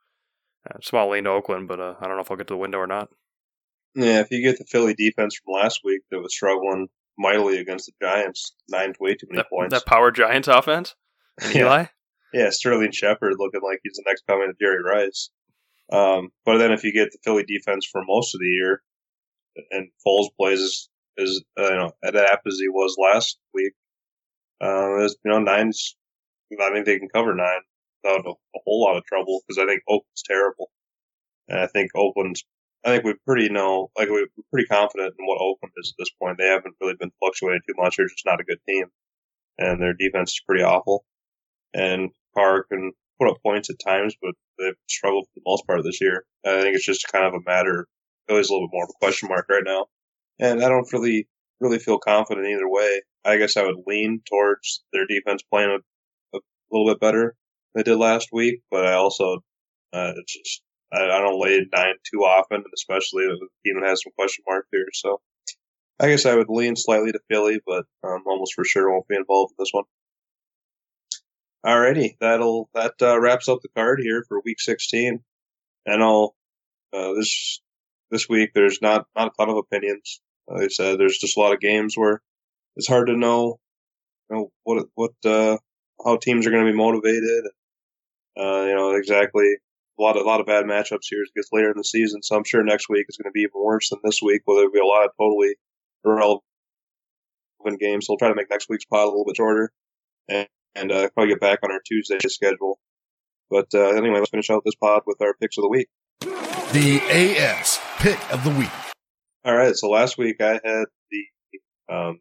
uh, 0.68 0.78
small 0.82 1.10
lean 1.10 1.24
to 1.24 1.30
Oakland, 1.30 1.68
but 1.68 1.80
uh, 1.80 1.94
I 2.00 2.06
don't 2.06 2.16
know 2.16 2.22
if 2.22 2.30
I'll 2.30 2.36
get 2.36 2.48
to 2.48 2.54
the 2.54 2.58
window 2.58 2.78
or 2.78 2.86
not. 2.86 3.08
Yeah, 3.94 4.20
if 4.20 4.30
you 4.30 4.42
get 4.42 4.58
the 4.58 4.64
Philly 4.64 4.94
defense 4.94 5.36
from 5.36 5.54
last 5.54 5.80
week 5.84 6.02
that 6.10 6.20
was 6.20 6.34
struggling 6.34 6.88
mightily 7.18 7.58
against 7.58 7.86
the 7.86 7.92
Giants, 8.00 8.54
nine's 8.68 8.98
way 8.98 9.14
too 9.14 9.26
many 9.28 9.42
that, 9.42 9.50
points. 9.50 9.74
That 9.74 9.86
power 9.86 10.10
Giants 10.10 10.48
offense, 10.48 10.94
Yeah. 11.52 11.60
Eli. 11.60 11.84
Yeah, 12.32 12.48
Sterling 12.48 12.92
Shepard 12.92 13.34
looking 13.38 13.60
like 13.62 13.80
he's 13.82 13.96
the 13.96 14.04
next 14.06 14.26
coming 14.26 14.48
of 14.48 14.58
Jerry 14.58 14.82
Rice. 14.82 15.28
Um, 15.92 16.30
but 16.46 16.56
then 16.56 16.72
if 16.72 16.82
you 16.84 16.92
get 16.94 17.12
the 17.12 17.18
Philly 17.22 17.44
defense 17.44 17.86
for 17.90 18.02
most 18.06 18.34
of 18.34 18.40
the 18.40 18.46
year, 18.46 18.82
and 19.70 19.88
Foles 20.06 20.28
plays 20.38 20.62
as, 20.62 20.88
as 21.18 21.42
uh, 21.58 21.68
you 21.68 21.76
know 21.76 21.92
adept 22.02 22.46
as 22.46 22.58
he 22.58 22.68
was 22.68 22.96
last 22.98 23.38
week, 23.52 23.74
uh, 24.62 25.00
you 25.02 25.08
know 25.24 25.40
nine's. 25.40 25.96
I 26.60 26.70
think 26.70 26.84
they 26.84 26.98
can 26.98 27.08
cover 27.08 27.34
nine 27.34 27.62
without 28.02 28.26
a, 28.26 28.30
a 28.30 28.60
whole 28.64 28.82
lot 28.82 28.96
of 28.96 29.04
trouble 29.04 29.40
because 29.46 29.58
I 29.58 29.66
think 29.66 29.82
Oakland's 29.88 30.22
terrible, 30.22 30.70
and 31.48 31.60
I 31.60 31.66
think 31.66 31.90
Oakland's. 31.94 32.44
I 32.84 32.90
think 32.90 33.04
we 33.04 33.14
pretty 33.24 33.48
know, 33.48 33.90
like 33.96 34.08
we're 34.08 34.26
pretty 34.52 34.66
confident 34.66 35.14
in 35.16 35.26
what 35.26 35.40
Oakland 35.40 35.72
is 35.76 35.94
at 35.94 36.02
this 36.02 36.10
point. 36.20 36.36
They 36.38 36.48
haven't 36.48 36.74
really 36.80 36.96
been 36.98 37.12
fluctuating 37.20 37.60
too 37.66 37.74
much. 37.76 37.96
They're 37.96 38.08
just 38.08 38.26
not 38.26 38.40
a 38.40 38.44
good 38.44 38.58
team, 38.68 38.86
and 39.58 39.80
their 39.80 39.94
defense 39.94 40.32
is 40.32 40.42
pretty 40.46 40.64
awful. 40.64 41.04
And 41.74 42.10
Carr 42.34 42.64
can 42.64 42.92
put 43.20 43.30
up 43.30 43.42
points 43.42 43.70
at 43.70 43.76
times, 43.84 44.14
but 44.20 44.34
they've 44.58 44.74
struggled 44.88 45.26
for 45.26 45.40
the 45.40 45.42
most 45.46 45.66
part 45.66 45.82
this 45.84 46.00
year. 46.00 46.24
I 46.44 46.60
think 46.60 46.76
it's 46.76 46.84
just 46.84 47.06
kind 47.08 47.24
of 47.24 47.34
a 47.34 47.44
matter. 47.46 47.86
Philly's 48.28 48.50
a 48.50 48.52
little 48.52 48.68
bit 48.68 48.74
more 48.74 48.84
of 48.84 48.90
a 48.90 49.04
question 49.04 49.28
mark 49.28 49.46
right 49.48 49.62
now, 49.64 49.86
and 50.40 50.62
I 50.62 50.68
don't 50.68 50.92
really 50.92 51.28
really 51.62 51.78
feel 51.78 51.98
confident 51.98 52.46
either 52.46 52.68
way. 52.68 53.02
I 53.24 53.38
guess 53.38 53.56
I 53.56 53.62
would 53.62 53.84
lean 53.86 54.20
towards 54.28 54.82
their 54.92 55.06
defense 55.06 55.42
playing 55.42 55.78
a, 56.34 56.36
a 56.36 56.40
little 56.70 56.92
bit 56.92 57.00
better 57.00 57.36
than 57.72 57.84
they 57.84 57.90
did 57.90 57.96
last 57.96 58.28
week, 58.32 58.60
but 58.70 58.84
I 58.84 58.94
also 58.94 59.38
uh, 59.92 60.12
just 60.26 60.62
I, 60.92 61.04
I 61.04 61.20
don't 61.20 61.40
lay 61.40 61.64
nine 61.74 61.94
too 62.10 62.20
often, 62.20 62.58
and 62.58 62.72
especially 62.74 63.24
if 63.24 63.38
the 63.38 63.48
team 63.64 63.82
has 63.82 64.02
some 64.02 64.12
question 64.18 64.44
marks 64.46 64.68
here. 64.72 64.88
So 64.92 65.20
I 66.00 66.08
guess 66.08 66.26
I 66.26 66.34
would 66.34 66.48
lean 66.48 66.74
slightly 66.76 67.12
to 67.12 67.20
Philly, 67.30 67.60
but 67.64 67.84
um, 68.02 68.24
almost 68.26 68.54
for 68.54 68.64
sure 68.64 68.90
won't 68.90 69.08
be 69.08 69.16
involved 69.16 69.52
in 69.52 69.62
this 69.62 69.72
one. 69.72 69.84
Alrighty, 71.64 72.16
that'll 72.20 72.68
that 72.74 72.94
uh, 73.00 73.20
wraps 73.20 73.48
up 73.48 73.60
the 73.62 73.68
card 73.68 74.00
here 74.02 74.24
for 74.28 74.42
Week 74.44 74.60
16. 74.60 75.22
I 75.88 75.96
know 75.96 76.34
uh, 76.92 77.12
this 77.14 77.60
this 78.10 78.28
week 78.28 78.50
there's 78.52 78.82
not 78.82 79.06
not 79.16 79.28
a 79.28 79.30
ton 79.38 79.48
of 79.48 79.56
opinions. 79.56 80.20
Like 80.48 80.64
I 80.64 80.68
said, 80.68 80.98
there's 80.98 81.18
just 81.18 81.36
a 81.36 81.40
lot 81.40 81.52
of 81.52 81.60
games 81.60 81.96
where 81.96 82.20
it's 82.76 82.88
hard 82.88 83.08
to 83.08 83.16
know, 83.16 83.58
you 84.30 84.36
know 84.36 84.52
what 84.64 84.86
what 84.94 85.12
uh, 85.24 85.58
how 86.04 86.16
teams 86.16 86.46
are 86.46 86.50
going 86.50 86.64
to 86.64 86.72
be 86.72 86.76
motivated. 86.76 87.44
Uh, 88.38 88.64
you 88.64 88.74
know 88.74 88.92
exactly 88.92 89.56
a 89.98 90.02
lot 90.02 90.16
of 90.16 90.24
a 90.24 90.28
lot 90.28 90.40
of 90.40 90.46
bad 90.46 90.64
matchups 90.64 91.08
here 91.08 91.22
as 91.22 91.30
gets 91.34 91.48
later 91.52 91.70
in 91.70 91.76
the 91.76 91.84
season. 91.84 92.22
So 92.22 92.36
I'm 92.36 92.44
sure 92.44 92.62
next 92.62 92.88
week 92.88 93.06
is 93.08 93.16
going 93.16 93.30
to 93.30 93.34
be 93.34 93.42
even 93.42 93.62
worse 93.62 93.90
than 93.90 94.00
this 94.02 94.20
week. 94.22 94.42
Where 94.44 94.56
there'll 94.56 94.72
be 94.72 94.80
a 94.80 94.84
lot 94.84 95.04
of 95.04 95.10
totally 95.18 95.56
irrelevant 96.04 96.42
games. 97.78 98.06
So 98.06 98.12
we'll 98.12 98.18
try 98.18 98.28
to 98.28 98.34
make 98.34 98.50
next 98.50 98.68
week's 98.68 98.84
pod 98.84 99.04
a 99.04 99.10
little 99.10 99.24
bit 99.26 99.36
shorter. 99.36 99.70
And 100.28 100.48
and 100.74 100.90
uh, 100.90 101.10
probably 101.10 101.34
get 101.34 101.40
back 101.40 101.60
on 101.62 101.70
our 101.70 101.80
Tuesday 101.86 102.18
schedule. 102.26 102.78
But 103.50 103.68
uh, 103.74 103.90
anyway, 103.90 104.18
let's 104.18 104.30
finish 104.30 104.50
out 104.50 104.62
this 104.64 104.74
pod 104.74 105.02
with 105.06 105.20
our 105.20 105.34
picks 105.34 105.58
of 105.58 105.62
the 105.62 105.68
week. 105.68 105.88
The 106.20 107.00
AS 107.10 107.78
Pick 107.98 108.32
of 108.32 108.42
the 108.44 108.50
Week. 108.50 108.81
All 109.44 109.54
right. 109.56 109.74
So 109.74 109.88
last 109.88 110.18
week 110.18 110.36
I 110.40 110.60
had 110.64 110.84
the 111.10 111.94
um, 111.94 112.20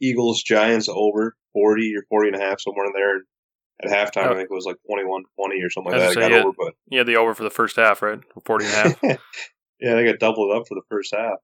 Eagles 0.00 0.42
Giants 0.42 0.88
over 0.88 1.34
40 1.54 1.94
or 1.96 2.02
40 2.08 2.28
and 2.28 2.36
a 2.42 2.44
half, 2.44 2.60
somewhere 2.60 2.86
in 2.86 2.92
there. 2.94 3.22
At 3.80 3.90
halftime, 3.90 4.26
Oh. 4.26 4.32
I 4.32 4.34
think 4.34 4.48
it 4.50 4.54
was 4.54 4.64
like 4.66 4.76
21 4.86 5.22
20 5.38 5.62
or 5.62 5.70
something 5.70 5.92
like 5.92 6.00
that. 6.00 6.14
gonna 6.14 6.26
I 6.26 6.28
say, 6.28 6.34
got 6.36 6.46
over, 6.46 6.56
but 6.58 6.74
had 6.96 7.06
the 7.06 7.16
over 7.16 7.32
for 7.34 7.44
the 7.44 7.50
first 7.50 7.76
half, 7.76 8.02
right? 8.02 8.18
40 8.44 8.64
and 8.64 8.74
a 8.74 8.76
half. 8.76 9.02
yeah, 9.80 9.94
they 9.94 10.04
got 10.04 10.18
doubled 10.18 10.54
up 10.56 10.64
for 10.68 10.74
the 10.74 10.82
first 10.90 11.14
half. 11.14 11.34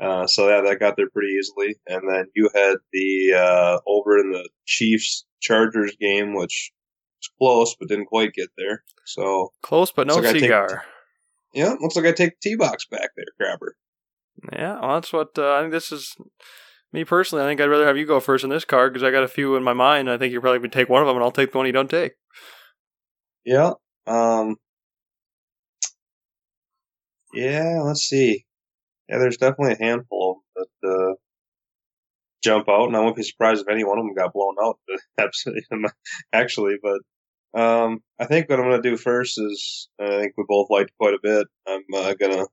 Uh, 0.00 0.26
so 0.28 0.48
yeah, 0.48 0.60
that 0.60 0.78
got 0.80 0.96
there 0.96 1.10
pretty 1.10 1.32
easily. 1.34 1.76
And 1.88 2.02
then 2.08 2.26
you 2.36 2.48
had 2.54 2.76
the 2.92 3.34
uh, 3.36 3.78
over 3.88 4.18
in 4.18 4.30
the 4.30 4.48
Chiefs 4.66 5.24
Chargers 5.40 5.96
game, 6.00 6.34
which 6.34 6.72
was 7.20 7.30
close 7.38 7.76
but 7.78 7.88
didn't 7.88 8.06
quite 8.06 8.32
get 8.34 8.50
there. 8.56 8.84
So 9.04 9.52
Close, 9.62 9.90
but 9.92 10.06
no 10.06 10.14
Looks 10.14 10.26
like 10.26 10.30
I 10.36 10.38
take- 10.38 10.42
cigar. 10.48 10.84
yeah, 11.54 11.74
looks 11.80 11.96
like 11.96 12.06
I 12.06 12.12
take 12.12 12.40
the 12.40 12.50
T 12.50 12.56
box 12.56 12.86
back 12.86 13.10
there, 13.16 13.26
Crabber. 13.40 13.76
Yeah, 14.52 14.80
well, 14.80 14.94
that's 14.94 15.12
what 15.12 15.30
uh, 15.38 15.54
I 15.54 15.60
think. 15.60 15.72
This 15.72 15.92
is 15.92 16.16
me 16.92 17.04
personally. 17.04 17.44
I 17.44 17.48
think 17.48 17.60
I'd 17.60 17.70
rather 17.70 17.86
have 17.86 17.96
you 17.96 18.06
go 18.06 18.20
first 18.20 18.44
in 18.44 18.50
this 18.50 18.64
card 18.64 18.92
because 18.92 19.04
I 19.04 19.10
got 19.10 19.22
a 19.22 19.28
few 19.28 19.56
in 19.56 19.62
my 19.62 19.72
mind. 19.72 20.10
I 20.10 20.18
think 20.18 20.32
you're 20.32 20.40
probably 20.40 20.58
gonna 20.58 20.70
take 20.70 20.88
one 20.88 21.02
of 21.02 21.06
them, 21.06 21.16
and 21.16 21.24
I'll 21.24 21.32
take 21.32 21.52
the 21.52 21.58
one 21.58 21.66
you 21.66 21.72
don't 21.72 21.90
take. 21.90 22.12
Yeah. 23.44 23.72
Um. 24.06 24.56
Yeah. 27.32 27.80
Let's 27.82 28.02
see. 28.02 28.44
Yeah, 29.08 29.18
there's 29.18 29.36
definitely 29.36 29.74
a 29.74 29.84
handful 29.84 30.42
that 30.56 30.88
uh, 30.88 31.14
jump 32.42 32.68
out, 32.68 32.86
and 32.86 32.96
I 32.96 33.00
wouldn't 33.00 33.16
be 33.16 33.22
surprised 33.22 33.62
if 33.62 33.68
any 33.68 33.84
one 33.84 33.98
of 33.98 34.04
them 34.04 34.14
got 34.14 34.32
blown 34.32 34.54
out. 34.62 34.78
Actually, 36.32 36.76
but 36.82 37.00
um, 37.60 38.00
I 38.18 38.24
think 38.24 38.48
what 38.48 38.58
I'm 38.58 38.68
going 38.68 38.82
to 38.82 38.90
do 38.90 38.96
first 38.96 39.38
is 39.38 39.88
I 40.00 40.06
think 40.20 40.34
we 40.36 40.44
both 40.48 40.70
liked 40.70 40.90
quite 40.98 41.14
a 41.14 41.18
bit. 41.22 41.46
I'm 41.66 41.82
uh, 41.94 42.14
going 42.14 42.32
to 42.32 42.46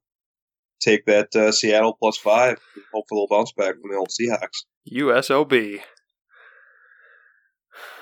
take 0.81 1.05
that 1.05 1.35
uh, 1.35 1.51
Seattle 1.51 1.95
plus 1.99 2.17
five, 2.17 2.57
and 2.75 2.83
hope 2.93 3.05
for 3.07 3.15
a 3.15 3.17
little 3.21 3.27
bounce 3.29 3.51
back 3.53 3.75
from 3.79 3.89
the 3.91 3.97
old 3.97 4.09
Seahawks. 4.09 4.65
USOB. 4.91 5.81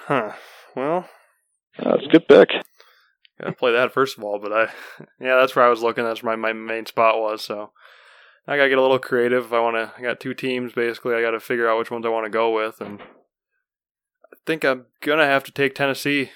Huh. 0.07 0.33
Well, 0.75 1.07
That's 1.77 2.03
a 2.05 2.09
good 2.09 2.27
pick. 2.27 2.49
gotta 3.39 3.53
play 3.53 3.71
that 3.73 3.93
first 3.93 4.17
of 4.17 4.23
all. 4.23 4.39
But 4.39 4.53
I, 4.53 4.63
yeah, 5.19 5.35
that's 5.37 5.55
where 5.55 5.65
I 5.65 5.69
was 5.69 5.81
looking. 5.83 6.03
That's 6.03 6.23
where 6.23 6.35
my, 6.35 6.53
my 6.53 6.73
main 6.73 6.85
spot 6.85 7.19
was. 7.19 7.43
So 7.43 7.71
I 8.47 8.55
gotta 8.57 8.69
get 8.69 8.77
a 8.77 8.81
little 8.81 8.99
creative. 8.99 9.45
If 9.45 9.53
I 9.53 9.59
want 9.59 9.75
to, 9.75 9.91
I 9.97 10.01
got 10.01 10.19
two 10.19 10.33
teams 10.33 10.73
basically. 10.73 11.15
I 11.15 11.21
got 11.21 11.31
to 11.31 11.39
figure 11.39 11.69
out 11.69 11.77
which 11.77 11.91
ones 11.91 12.05
I 12.05 12.09
want 12.09 12.25
to 12.25 12.29
go 12.31 12.51
with, 12.55 12.81
and 12.81 12.99
I 13.01 14.37
think 14.47 14.63
I'm 14.65 14.85
gonna 15.01 15.25
have 15.25 15.43
to 15.45 15.51
take 15.51 15.75
Tennessee. 15.75 16.31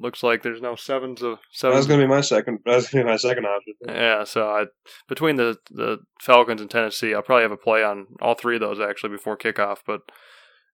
Looks 0.00 0.22
like 0.22 0.42
there's 0.42 0.62
no 0.62 0.76
sevens 0.76 1.22
of 1.22 1.32
That 1.32 1.44
sevens. 1.52 1.76
was 1.78 1.86
going 1.86 2.00
to 2.00 2.06
be 2.06 2.10
my 2.10 2.20
second. 2.22 2.60
That 2.64 2.76
was 2.76 2.88
going 2.88 3.04
to 3.04 3.06
be 3.06 3.12
my 3.12 3.16
second 3.16 3.44
option. 3.46 3.74
Yeah, 3.86 4.24
so 4.24 4.48
I 4.48 4.64
between 5.08 5.36
the 5.36 5.56
the 5.70 5.98
Falcons 6.20 6.60
and 6.60 6.70
Tennessee, 6.70 7.14
I'll 7.14 7.22
probably 7.22 7.42
have 7.42 7.52
a 7.52 7.56
play 7.56 7.84
on 7.84 8.06
all 8.20 8.34
three 8.34 8.56
of 8.56 8.60
those 8.60 8.80
actually 8.80 9.10
before 9.10 9.36
kickoff, 9.36 9.78
but 9.86 10.00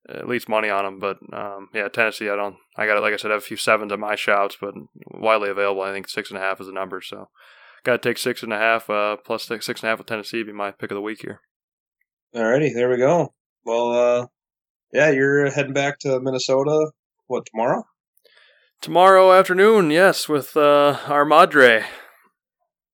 at 0.08 0.28
least 0.28 0.48
money 0.48 0.68
on 0.68 0.84
them. 0.84 0.98
But 1.00 1.18
um, 1.32 1.68
yeah, 1.74 1.88
Tennessee, 1.88 2.28
I 2.30 2.36
don't. 2.36 2.56
I 2.76 2.86
got 2.86 2.96
it. 2.96 3.00
like 3.00 3.12
I 3.14 3.16
said, 3.16 3.30
I 3.30 3.34
have 3.34 3.42
a 3.42 3.46
few 3.46 3.56
sevens 3.56 3.92
on 3.92 4.00
my 4.00 4.14
shouts, 4.14 4.56
but 4.60 4.74
widely 5.06 5.50
available. 5.50 5.82
I 5.82 5.92
think 5.92 6.08
six 6.08 6.30
and 6.30 6.38
a 6.38 6.42
half 6.42 6.60
is 6.60 6.66
the 6.68 6.72
number, 6.72 7.00
so 7.00 7.28
got 7.84 8.00
to 8.02 8.08
take 8.08 8.18
six 8.18 8.42
and 8.42 8.52
a 8.52 8.58
half 8.58 8.88
uh, 8.90 9.16
plus 9.24 9.44
six, 9.44 9.66
six 9.66 9.80
and 9.80 9.88
a 9.88 9.90
half 9.90 9.98
with 9.98 10.06
Tennessee 10.06 10.42
be 10.42 10.52
my 10.52 10.70
pick 10.70 10.90
of 10.90 10.94
the 10.96 11.00
week 11.00 11.22
here. 11.22 11.40
Alrighty, 12.34 12.74
there 12.74 12.88
we 12.90 12.96
go. 12.98 13.32
Well, 13.64 13.92
uh, 13.92 14.26
yeah, 14.92 15.10
you're 15.10 15.50
heading 15.50 15.72
back 15.72 15.98
to 16.00 16.20
Minnesota. 16.20 16.90
What 17.28 17.46
tomorrow? 17.46 17.84
Tomorrow 18.80 19.32
afternoon, 19.32 19.90
yes, 19.90 20.28
with 20.28 20.56
uh, 20.56 20.98
our 21.06 21.24
Madre. 21.24 21.84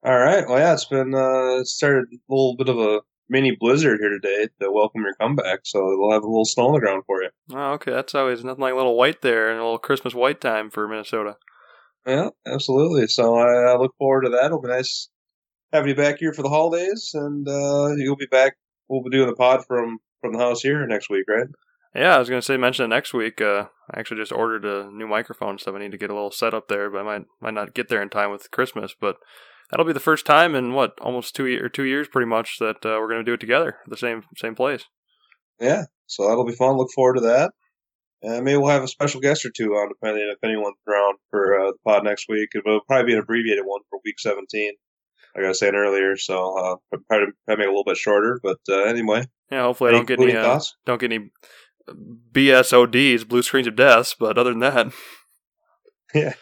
All 0.04 0.18
right. 0.18 0.46
Well, 0.48 0.58
yeah, 0.58 0.72
it's 0.72 0.86
been 0.86 1.14
uh, 1.14 1.64
started 1.64 2.06
a 2.12 2.16
little 2.28 2.56
bit 2.56 2.68
of 2.68 2.78
a 2.78 3.00
mini 3.28 3.56
blizzard 3.58 4.00
here 4.00 4.08
today 4.10 4.48
to 4.60 4.72
welcome 4.72 5.02
your 5.02 5.14
comeback. 5.14 5.60
So 5.64 5.80
we'll 5.82 6.12
have 6.12 6.22
a 6.22 6.26
little 6.26 6.44
snow 6.44 6.68
on 6.68 6.74
the 6.74 6.80
ground 6.80 7.02
for 7.06 7.22
you. 7.22 7.30
Oh, 7.52 7.72
okay, 7.72 7.90
that's 7.90 8.14
always 8.14 8.42
nothing 8.42 8.62
like 8.62 8.72
a 8.72 8.76
little 8.76 8.96
white 8.96 9.22
there 9.22 9.50
and 9.50 9.58
a 9.58 9.62
little 9.62 9.78
Christmas 9.78 10.14
white 10.14 10.40
time 10.40 10.70
for 10.70 10.88
Minnesota. 10.88 11.36
Yeah, 12.06 12.30
absolutely. 12.46 13.06
So 13.06 13.36
I, 13.36 13.72
I 13.72 13.76
look 13.76 13.94
forward 13.98 14.22
to 14.22 14.30
that. 14.30 14.46
It'll 14.46 14.60
be 14.60 14.68
nice 14.68 15.08
having 15.72 15.90
you 15.90 15.94
back 15.94 16.18
here 16.18 16.32
for 16.32 16.42
the 16.42 16.48
holidays, 16.48 17.10
and 17.14 17.46
uh, 17.48 17.94
you'll 17.96 18.16
be 18.16 18.26
back. 18.26 18.56
We'll 18.88 19.02
be 19.02 19.10
doing 19.10 19.28
the 19.28 19.36
pod 19.36 19.64
from 19.66 19.98
from 20.20 20.32
the 20.32 20.38
house 20.38 20.62
here 20.62 20.86
next 20.86 21.10
week, 21.10 21.24
right? 21.28 21.46
Yeah, 21.94 22.16
I 22.16 22.18
was 22.18 22.28
gonna 22.28 22.42
say 22.42 22.56
mention 22.56 22.86
it 22.86 22.88
next 22.88 23.12
week. 23.12 23.40
Uh, 23.40 23.66
I 23.90 24.00
actually 24.00 24.20
just 24.20 24.32
ordered 24.32 24.64
a 24.64 24.90
new 24.90 25.06
microphone, 25.06 25.58
so 25.58 25.74
I 25.74 25.78
need 25.78 25.92
to 25.92 25.98
get 25.98 26.10
a 26.10 26.14
little 26.14 26.30
set 26.30 26.54
up 26.54 26.68
there, 26.68 26.90
but 26.90 27.00
I 27.00 27.02
might 27.02 27.26
might 27.40 27.54
not 27.54 27.74
get 27.74 27.88
there 27.88 28.02
in 28.02 28.08
time 28.08 28.30
with 28.30 28.50
Christmas. 28.50 28.94
But 28.98 29.16
that'll 29.70 29.86
be 29.86 29.92
the 29.92 30.00
first 30.00 30.24
time 30.24 30.54
in 30.54 30.72
what 30.72 30.98
almost 31.00 31.36
two 31.36 31.46
year, 31.46 31.66
or 31.66 31.68
two 31.68 31.84
years, 31.84 32.08
pretty 32.08 32.28
much, 32.28 32.58
that 32.60 32.84
uh, 32.86 32.96
we're 32.98 33.08
gonna 33.08 33.24
do 33.24 33.34
it 33.34 33.40
together, 33.40 33.76
the 33.86 33.96
same 33.96 34.22
same 34.36 34.54
place. 34.54 34.84
Yeah. 35.60 35.84
So 36.06 36.28
that'll 36.28 36.46
be 36.46 36.54
fun. 36.54 36.76
Look 36.76 36.90
forward 36.94 37.14
to 37.14 37.20
that. 37.22 37.52
And 38.22 38.44
maybe 38.44 38.56
we'll 38.56 38.70
have 38.70 38.84
a 38.84 38.88
special 38.88 39.20
guest 39.20 39.44
or 39.44 39.50
two 39.50 39.72
on, 39.72 39.88
depending 39.88 40.30
if 40.30 40.38
anyone's 40.44 40.76
around 40.88 41.18
for 41.30 41.58
uh, 41.58 41.72
the 41.72 41.78
pod 41.84 42.04
next 42.04 42.26
week. 42.28 42.50
It'll 42.54 42.80
probably 42.86 43.06
be 43.06 43.12
an 43.14 43.18
abbreviated 43.20 43.64
one 43.64 43.80
for 43.90 43.98
week 44.04 44.20
17, 44.20 44.72
like 45.34 45.44
I 45.44 45.48
was 45.48 45.58
saying 45.58 45.74
earlier. 45.74 46.16
So 46.16 46.56
uh, 46.56 46.76
probably, 47.08 47.32
probably 47.46 47.64
make 47.64 47.66
it 47.66 47.68
a 47.68 47.70
little 47.70 47.84
bit 47.84 47.96
shorter. 47.96 48.38
But 48.40 48.58
uh, 48.68 48.82
anyway, 48.84 49.24
Yeah, 49.50 49.62
hopefully 49.62 49.90
I 49.90 49.92
don't 49.94 50.06
get 50.06 50.20
any 50.20 50.36
uh, 50.36 50.60
don't 50.86 51.00
get 51.00 51.12
any 51.12 51.30
BSODs, 51.88 53.28
blue 53.28 53.42
screens 53.42 53.66
of 53.66 53.76
deaths. 53.76 54.14
But 54.18 54.38
other 54.38 54.50
than 54.50 54.60
that, 54.60 54.92
yeah, 56.14 56.34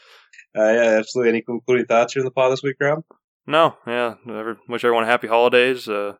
uh, 0.57 0.73
yeah, 0.73 0.97
absolutely. 0.99 1.31
Any 1.31 1.43
concluding 1.43 1.87
thoughts 1.87 2.15
here 2.15 2.21
in 2.21 2.25
the 2.25 2.31
pod 2.31 2.53
this 2.53 2.62
week, 2.62 2.77
Rob? 2.81 3.05
no, 3.47 3.77
yeah, 3.87 4.15
every, 4.29 4.57
wish 4.69 4.85
everyone 4.85 5.07
happy 5.07 5.29
holidays. 5.29 5.89
Uh, 5.89 6.15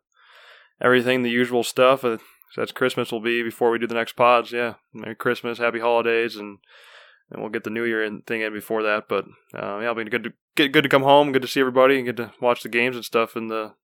everything 0.81 1.23
the 1.23 1.31
usual 1.31 1.63
stuff. 1.63 2.05
Uh, 2.05 2.19
that's 2.57 2.73
Christmas 2.73 3.13
will 3.13 3.21
be 3.21 3.43
before 3.43 3.71
we 3.71 3.79
do 3.79 3.87
the 3.87 3.95
next 3.95 4.17
pods. 4.17 4.53
Yeah, 4.53 4.75
Merry 4.93 5.15
Christmas, 5.15 5.59
Happy 5.59 5.79
Holidays, 5.79 6.37
and 6.37 6.59
and 7.31 7.41
we'll 7.41 7.51
get 7.51 7.63
the 7.63 7.71
New 7.71 7.85
Year 7.85 8.03
in, 8.05 8.23
thing 8.23 8.41
in 8.41 8.53
before 8.53 8.83
that. 8.83 9.05
But 9.09 9.27
uh, 9.55 9.79
yeah, 9.79 9.83
it'll 9.83 9.95
be 9.95 10.05
good 10.05 10.25
to 10.25 10.33
get 10.57 10.73
good 10.73 10.83
to 10.83 10.89
come 10.89 11.03
home, 11.03 11.33
good 11.33 11.43
to 11.43 11.49
see 11.49 11.61
everybody, 11.61 11.97
and 11.97 12.07
get 12.07 12.17
to 12.17 12.33
watch 12.41 12.63
the 12.63 12.69
games 12.69 12.97
and 12.97 13.05
stuff 13.05 13.37
in 13.37 13.47
the 13.49 13.75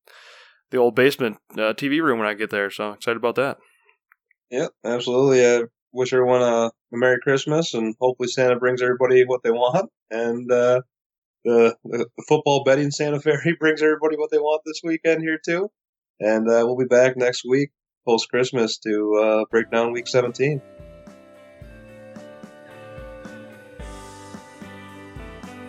the 0.71 0.79
old 0.79 0.97
basement 0.97 1.39
uh, 1.53 1.75
TV 1.75 2.03
room 2.03 2.19
when 2.19 2.29
I 2.29 2.35
get 2.35 2.51
there. 2.51 2.71
So 2.71 2.93
excited 2.93 3.17
about 3.17 3.37
that. 3.37 3.59
Yeah, 4.51 4.69
absolutely. 4.85 5.45
I 5.45 5.63
wish 5.93 6.13
everyone 6.13 6.43
a, 6.43 6.67
a 6.67 6.73
Merry 6.93 7.19
Christmas, 7.21 7.75
and 7.75 7.95
hopefully 8.01 8.29
Santa 8.29 8.57
brings 8.57 8.83
everybody 8.83 9.25
what 9.25 9.43
they 9.43 9.51
want. 9.51 9.91
And 10.11 10.51
uh, 10.51 10.83
the, 11.45 11.77
the 11.85 12.07
football 12.29 12.65
betting 12.65 12.91
Santa 12.91 13.21
Fairy 13.23 13.57
brings 13.59 13.83
everybody 13.83 14.17
what 14.17 14.31
they 14.31 14.39
want 14.39 14.63
this 14.65 14.81
weekend 14.85 15.23
here 15.23 15.39
too. 15.45 15.71
And 16.21 16.49
uh, 16.49 16.63
we'll 16.65 16.77
be 16.77 16.87
back 16.87 17.17
next 17.17 17.45
week 17.45 17.71
post 18.07 18.31
Christmas 18.31 18.79
to 18.79 19.15
uh, 19.17 19.45
break 19.51 19.71
down 19.71 19.93
Week 19.93 20.07
17. 20.07 20.63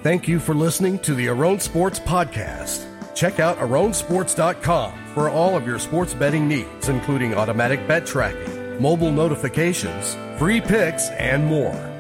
Thank 0.04 0.28
you 0.28 0.40
for 0.40 0.54
listening 0.54 1.00
to 1.00 1.16
the 1.16 1.28
Aron 1.28 1.60
Sports 1.60 2.00
Podcast. 2.00 2.86
Check 3.14 3.40
out 3.40 3.58
aronsports.com 3.58 5.08
for 5.14 5.30
all 5.30 5.58
of 5.58 5.66
your 5.66 5.80
sports 5.80 6.14
betting 6.14 6.48
needs, 6.48 6.88
including 6.88 7.34
automatic 7.34 7.86
bet 7.88 8.06
tracking, 8.06 8.57
mobile 8.80 9.12
notifications, 9.12 10.16
free 10.38 10.62
picks, 10.62 11.10
and 11.12 11.46
more. 11.46 11.97